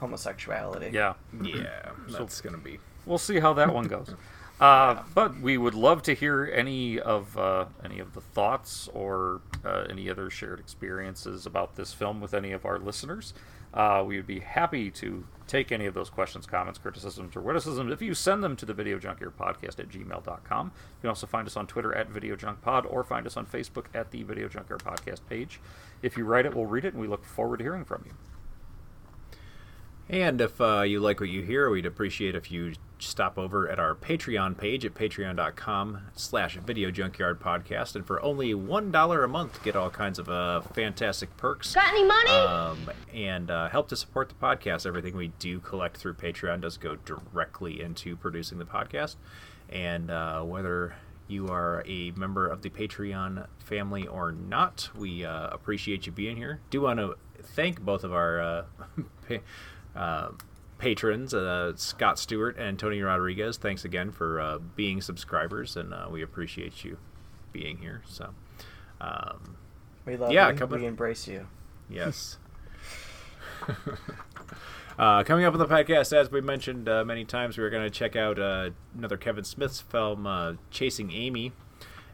homosexuality. 0.00 0.90
Yeah. 0.92 1.14
Yeah, 1.42 1.90
So- 2.08 2.18
that's 2.18 2.40
gonna 2.40 2.58
be. 2.58 2.78
We'll 3.06 3.18
see 3.18 3.38
how 3.38 3.52
that 3.54 3.72
one 3.72 3.86
goes. 3.86 4.12
Uh, 4.60 5.02
but 5.14 5.38
we 5.40 5.58
would 5.58 5.74
love 5.74 6.02
to 6.02 6.14
hear 6.14 6.50
any 6.54 6.98
of 6.98 7.36
uh, 7.36 7.66
any 7.84 7.98
of 7.98 8.14
the 8.14 8.20
thoughts 8.20 8.88
or 8.94 9.42
uh, 9.64 9.84
any 9.90 10.08
other 10.08 10.30
shared 10.30 10.58
experiences 10.58 11.44
about 11.44 11.76
this 11.76 11.92
film 11.92 12.20
with 12.20 12.32
any 12.32 12.52
of 12.52 12.64
our 12.64 12.78
listeners. 12.78 13.34
Uh, 13.74 14.02
we 14.06 14.16
would 14.16 14.26
be 14.26 14.40
happy 14.40 14.90
to 14.90 15.26
take 15.46 15.70
any 15.70 15.84
of 15.84 15.92
those 15.92 16.08
questions, 16.08 16.46
comments, 16.46 16.78
criticisms, 16.78 17.36
or 17.36 17.42
witticisms 17.42 17.92
if 17.92 18.00
you 18.00 18.14
send 18.14 18.42
them 18.42 18.56
to 18.56 18.64
the 18.64 18.72
Video 18.72 18.98
Junkyard 18.98 19.36
Podcast 19.36 19.78
at 19.78 19.90
gmail.com. 19.90 20.66
You 20.66 21.00
can 21.02 21.08
also 21.10 21.26
find 21.26 21.46
us 21.46 21.58
on 21.58 21.66
Twitter 21.66 21.94
at 21.94 22.08
Video 22.08 22.36
Junk 22.36 22.62
Pod 22.62 22.86
or 22.86 23.04
find 23.04 23.26
us 23.26 23.36
on 23.36 23.44
Facebook 23.44 23.86
at 23.92 24.10
the 24.10 24.22
Video 24.22 24.48
Junkyard 24.48 24.82
Podcast 24.82 25.20
page. 25.28 25.60
If 26.00 26.16
you 26.16 26.24
write 26.24 26.46
it, 26.46 26.54
we'll 26.54 26.64
read 26.64 26.86
it, 26.86 26.94
and 26.94 27.02
we 27.02 27.08
look 27.08 27.24
forward 27.24 27.58
to 27.58 27.64
hearing 27.64 27.84
from 27.84 28.04
you. 28.06 28.12
And 30.08 30.40
if 30.40 30.60
uh, 30.60 30.82
you 30.82 31.00
like 31.00 31.20
what 31.20 31.28
you 31.28 31.42
hear, 31.42 31.68
we'd 31.68 31.86
appreciate 31.86 32.36
if 32.36 32.50
you 32.52 32.74
stop 32.98 33.36
over 33.38 33.68
at 33.68 33.78
our 33.78 33.94
Patreon 33.94 34.56
page 34.56 34.84
at 34.84 34.94
patreon.com 34.94 36.00
slash 36.14 36.56
video 36.58 36.90
junkyard 36.90 37.40
podcast. 37.40 37.96
And 37.96 38.06
for 38.06 38.22
only 38.22 38.54
$1 38.54 39.24
a 39.24 39.28
month, 39.28 39.62
get 39.64 39.74
all 39.74 39.90
kinds 39.90 40.18
of 40.18 40.28
uh, 40.28 40.60
fantastic 40.60 41.36
perks. 41.36 41.74
Got 41.74 41.88
any 41.88 42.04
money? 42.04 42.30
Um, 42.30 42.90
and 43.12 43.50
uh, 43.50 43.68
help 43.68 43.88
to 43.88 43.96
support 43.96 44.28
the 44.28 44.36
podcast. 44.36 44.86
Everything 44.86 45.16
we 45.16 45.28
do 45.40 45.58
collect 45.58 45.96
through 45.96 46.14
Patreon 46.14 46.60
does 46.60 46.78
go 46.78 46.96
directly 47.04 47.80
into 47.80 48.16
producing 48.16 48.58
the 48.58 48.64
podcast. 48.64 49.16
And 49.68 50.10
uh, 50.12 50.42
whether 50.42 50.94
you 51.26 51.48
are 51.48 51.82
a 51.84 52.12
member 52.12 52.46
of 52.46 52.62
the 52.62 52.70
Patreon 52.70 53.48
family 53.58 54.06
or 54.06 54.30
not, 54.30 54.88
we 54.94 55.24
uh, 55.24 55.48
appreciate 55.48 56.06
you 56.06 56.12
being 56.12 56.36
here. 56.36 56.60
Do 56.70 56.82
want 56.82 57.00
to 57.00 57.16
thank 57.42 57.80
both 57.80 58.04
of 58.04 58.12
our 58.12 58.66
uh, 59.96 60.28
patrons, 60.78 61.32
uh, 61.34 61.72
Scott 61.76 62.18
Stewart 62.18 62.56
and 62.58 62.78
Tony 62.78 63.00
Rodriguez. 63.00 63.56
Thanks 63.56 63.84
again 63.84 64.10
for 64.12 64.40
uh, 64.40 64.58
being 64.76 65.00
subscribers, 65.00 65.76
and 65.76 65.92
uh, 65.94 66.06
we 66.10 66.22
appreciate 66.22 66.84
you 66.84 66.98
being 67.52 67.78
here. 67.78 68.02
So, 68.06 68.30
um, 69.00 69.56
We 70.04 70.16
love 70.16 70.32
yeah, 70.32 70.50
you. 70.50 70.56
come- 70.56 70.70
We 70.70 70.84
embrace 70.86 71.26
you. 71.26 71.46
Yes. 71.88 72.38
uh, 74.98 75.22
coming 75.24 75.44
up 75.44 75.52
on 75.54 75.58
the 75.58 75.66
podcast, 75.66 76.12
as 76.12 76.30
we 76.30 76.40
mentioned 76.40 76.88
uh, 76.88 77.04
many 77.04 77.24
times, 77.24 77.56
we 77.58 77.64
are 77.64 77.70
going 77.70 77.84
to 77.84 77.90
check 77.90 78.16
out 78.16 78.38
uh, 78.38 78.70
another 78.96 79.16
Kevin 79.16 79.44
Smith's 79.44 79.80
film, 79.80 80.26
uh, 80.26 80.54
Chasing 80.70 81.10
Amy. 81.12 81.52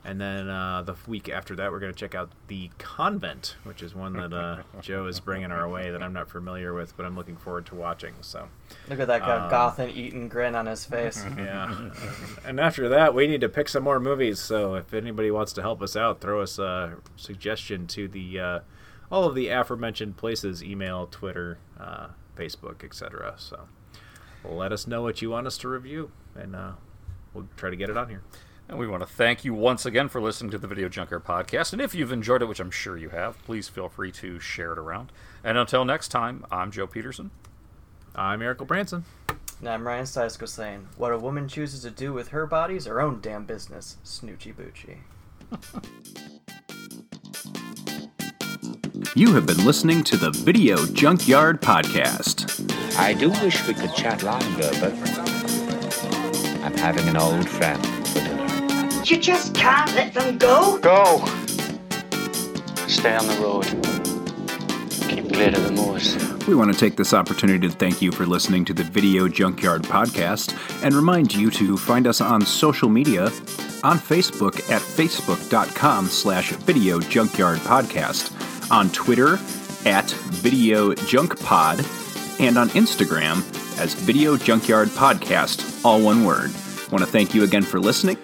And 0.05 0.21
then 0.21 0.49
uh, 0.49 0.83
the 0.83 0.97
week 1.07 1.29
after 1.29 1.55
that, 1.57 1.71
we're 1.71 1.79
going 1.79 1.93
to 1.93 1.99
check 1.99 2.17
out 2.17 2.31
The 2.49 2.71
Convent, 2.79 3.55
which 3.63 3.83
is 3.85 3.95
one 3.95 4.15
that 4.15 4.33
uh, 4.33 4.63
Joe 4.81 5.07
is 5.07 5.21
bringing 5.21 5.53
our 5.53 5.69
way 5.69 5.93
that 5.93 6.03
I'm 6.03 6.13
not 6.13 6.29
familiar 6.29 6.75
with, 6.75 6.97
but 6.97 7.07
I'm 7.07 7.15
looking 7.15 7.37
forward 7.37 7.67
to 7.67 7.77
watching. 7.77 8.15
So, 8.21 8.49
Look 8.89 8.99
at 8.99 9.07
that 9.07 9.23
Um, 9.23 9.49
goth 9.49 9.79
and 9.79 9.97
Eaton 9.97 10.27
grin 10.27 10.57
on 10.57 10.67
his 10.67 10.85
face. 10.85 11.25
yeah. 11.37 11.91
and 12.45 12.59
after 12.59 12.89
that, 12.89 13.15
we 13.15 13.29
need 13.29 13.41
to 13.43 13.49
pick 13.49 13.69
some 13.69 13.85
more 13.85 14.01
movies. 14.01 14.41
So 14.41 14.75
if 14.75 14.93
anybody 14.93 15.31
wants 15.31 15.53
to 15.53 15.63
help 15.63 15.81
us 15.81 15.95
out, 15.95 16.21
throw 16.21 16.41
us 16.41 16.59
a 16.59 16.97
suggestion 17.15 17.87
to 17.89 18.09
the 18.09 18.41
uh, 18.41 18.59
all 19.11 19.25
of 19.25 19.37
the 19.37 19.49
aforementioned 19.49 20.17
places: 20.17 20.65
email, 20.65 21.07
Twitter, 21.07 21.59
uh, 21.79 22.09
Facebook, 22.37 22.83
etc. 22.83 23.35
So 23.37 23.69
let 24.45 24.73
us 24.73 24.89
know 24.89 25.03
what 25.03 25.23
you 25.23 25.31
want 25.31 25.47
us 25.47 25.57
to 25.59 25.69
review, 25.69 26.11
and 26.35 26.57
uh, 26.57 26.73
we'll 27.35 27.47
try 27.57 27.71
to 27.71 27.77
get 27.77 27.89
it 27.89 27.97
on 27.97 28.09
here. 28.09 28.23
And 28.73 28.79
we 28.79 28.87
want 28.87 29.03
to 29.03 29.07
thank 29.07 29.45
you 29.45 29.53
once 29.53 29.85
again 29.85 30.09
for 30.09 30.19
listening 30.19 30.51
to 30.53 30.57
the 30.57 30.67
Video 30.67 30.89
Junkyard 30.89 31.27
podcast. 31.27 31.75
And 31.75 31.83
if 31.83 31.95
you've 31.95 32.11
enjoyed 32.11 32.41
it, 32.41 32.47
which 32.47 32.59
I'm 32.59 32.71
sure 32.71 32.97
you 32.97 33.11
have, 33.11 33.37
please 33.45 33.69
feel 33.69 33.91
free 33.91 34.11
to 34.13 34.41
share 34.41 34.73
it 34.73 34.79
around. 34.79 35.13
And 35.45 35.59
until 35.59 35.85
next 35.85 36.09
time, 36.09 36.47
I'm 36.51 36.71
Joe 36.71 36.87
Peterson. 36.87 37.33
I'm 38.17 38.41
Eric 38.41 38.67
Branson. 38.67 39.05
And 39.61 39.69
I'm 39.69 39.87
Ryan 39.87 40.07
Sticeco 40.07 40.49
saying, 40.49 40.89
what 40.97 41.13
a 41.13 41.19
woman 41.19 41.49
chooses 41.49 41.83
to 41.83 41.91
do 41.91 42.15
with 42.15 42.29
her 42.29 42.47
body 42.47 42.77
is 42.77 42.87
her 42.87 43.03
own 43.03 43.21
damn 43.21 43.45
business. 43.45 43.99
Snoochie 44.07 44.55
boochie. 44.55 45.01
You 49.15 49.35
have 49.35 49.45
been 49.45 49.67
listening 49.67 50.03
to 50.05 50.17
the 50.17 50.31
Video 50.31 50.87
Junkyard 50.87 51.61
Podcast. 51.61 52.99
I 52.99 53.13
do 53.13 53.29
wish 53.29 53.67
we 53.69 53.75
could 53.75 53.95
chat 53.95 54.23
longer, 54.23 54.71
but 54.81 54.95
I'm 56.65 56.75
having 56.79 57.07
an 57.09 57.19
old 57.19 57.47
friend 57.47 58.02
for. 59.03 59.15
You 59.15 59.21
just 59.21 59.55
can't 59.55 59.93
let 59.95 60.15
them 60.15 60.39
go. 60.39 60.79
Go! 60.79 61.25
Stay 62.87 63.17
on 63.17 63.27
the 63.27 63.39
road. 63.41 63.65
Keep 65.09 65.33
clear 65.33 65.49
of 65.49 65.65
the 65.65 65.73
moors. 65.73 66.17
We 66.47 66.55
want 66.55 66.73
to 66.73 66.79
take 66.79 66.97
this 66.97 67.15
opportunity 67.15 67.69
to 67.69 67.75
thank 67.75 68.03
you 68.03 68.13
for 68.13 68.27
listening 68.27 68.65
to 68.67 68.75
the 68.75 68.85
Video 68.85 69.29
Junkyard 69.29 69.83
Podcast 69.83 70.57
and 70.83 70.95
remind 70.95 71.35
you 71.35 71.51
to 71.53 71.77
find 71.77 72.07
us 72.07 72.21
on 72.21 72.45
social 72.45 72.89
media 72.89 73.25
on 73.85 73.99
Facebook 73.99 74.59
at 74.71 74.81
facebook.com 74.81 76.07
slash 76.07 76.53
video 76.53 77.01
junkyard 77.01 77.59
podcast, 77.59 78.31
on 78.71 78.89
Twitter 78.91 79.35
at 79.85 80.11
video 80.31 80.95
junk 80.95 81.41
pod, 81.41 81.79
and 82.39 82.57
on 82.57 82.69
Instagram 82.71 83.39
as 83.81 83.95
Video 83.95 84.37
Junkyard 84.37 84.89
Podcast, 84.89 85.85
all 85.85 86.01
one 86.01 86.25
word. 86.25 86.53
Want 86.93 87.05
to 87.05 87.11
thank 87.11 87.35
you 87.35 87.43
again 87.43 87.63
for 87.63 87.81
listening 87.81 88.17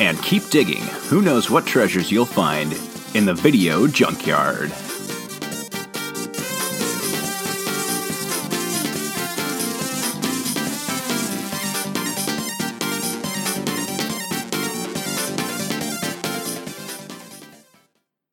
and 0.00 0.22
keep 0.22 0.48
digging. 0.50 0.82
Who 1.08 1.22
knows 1.22 1.50
what 1.50 1.66
treasures 1.66 2.10
you'll 2.10 2.26
find 2.26 2.72
in 3.14 3.24
the 3.24 3.34
Video 3.34 3.86
Junkyard. 3.86 4.72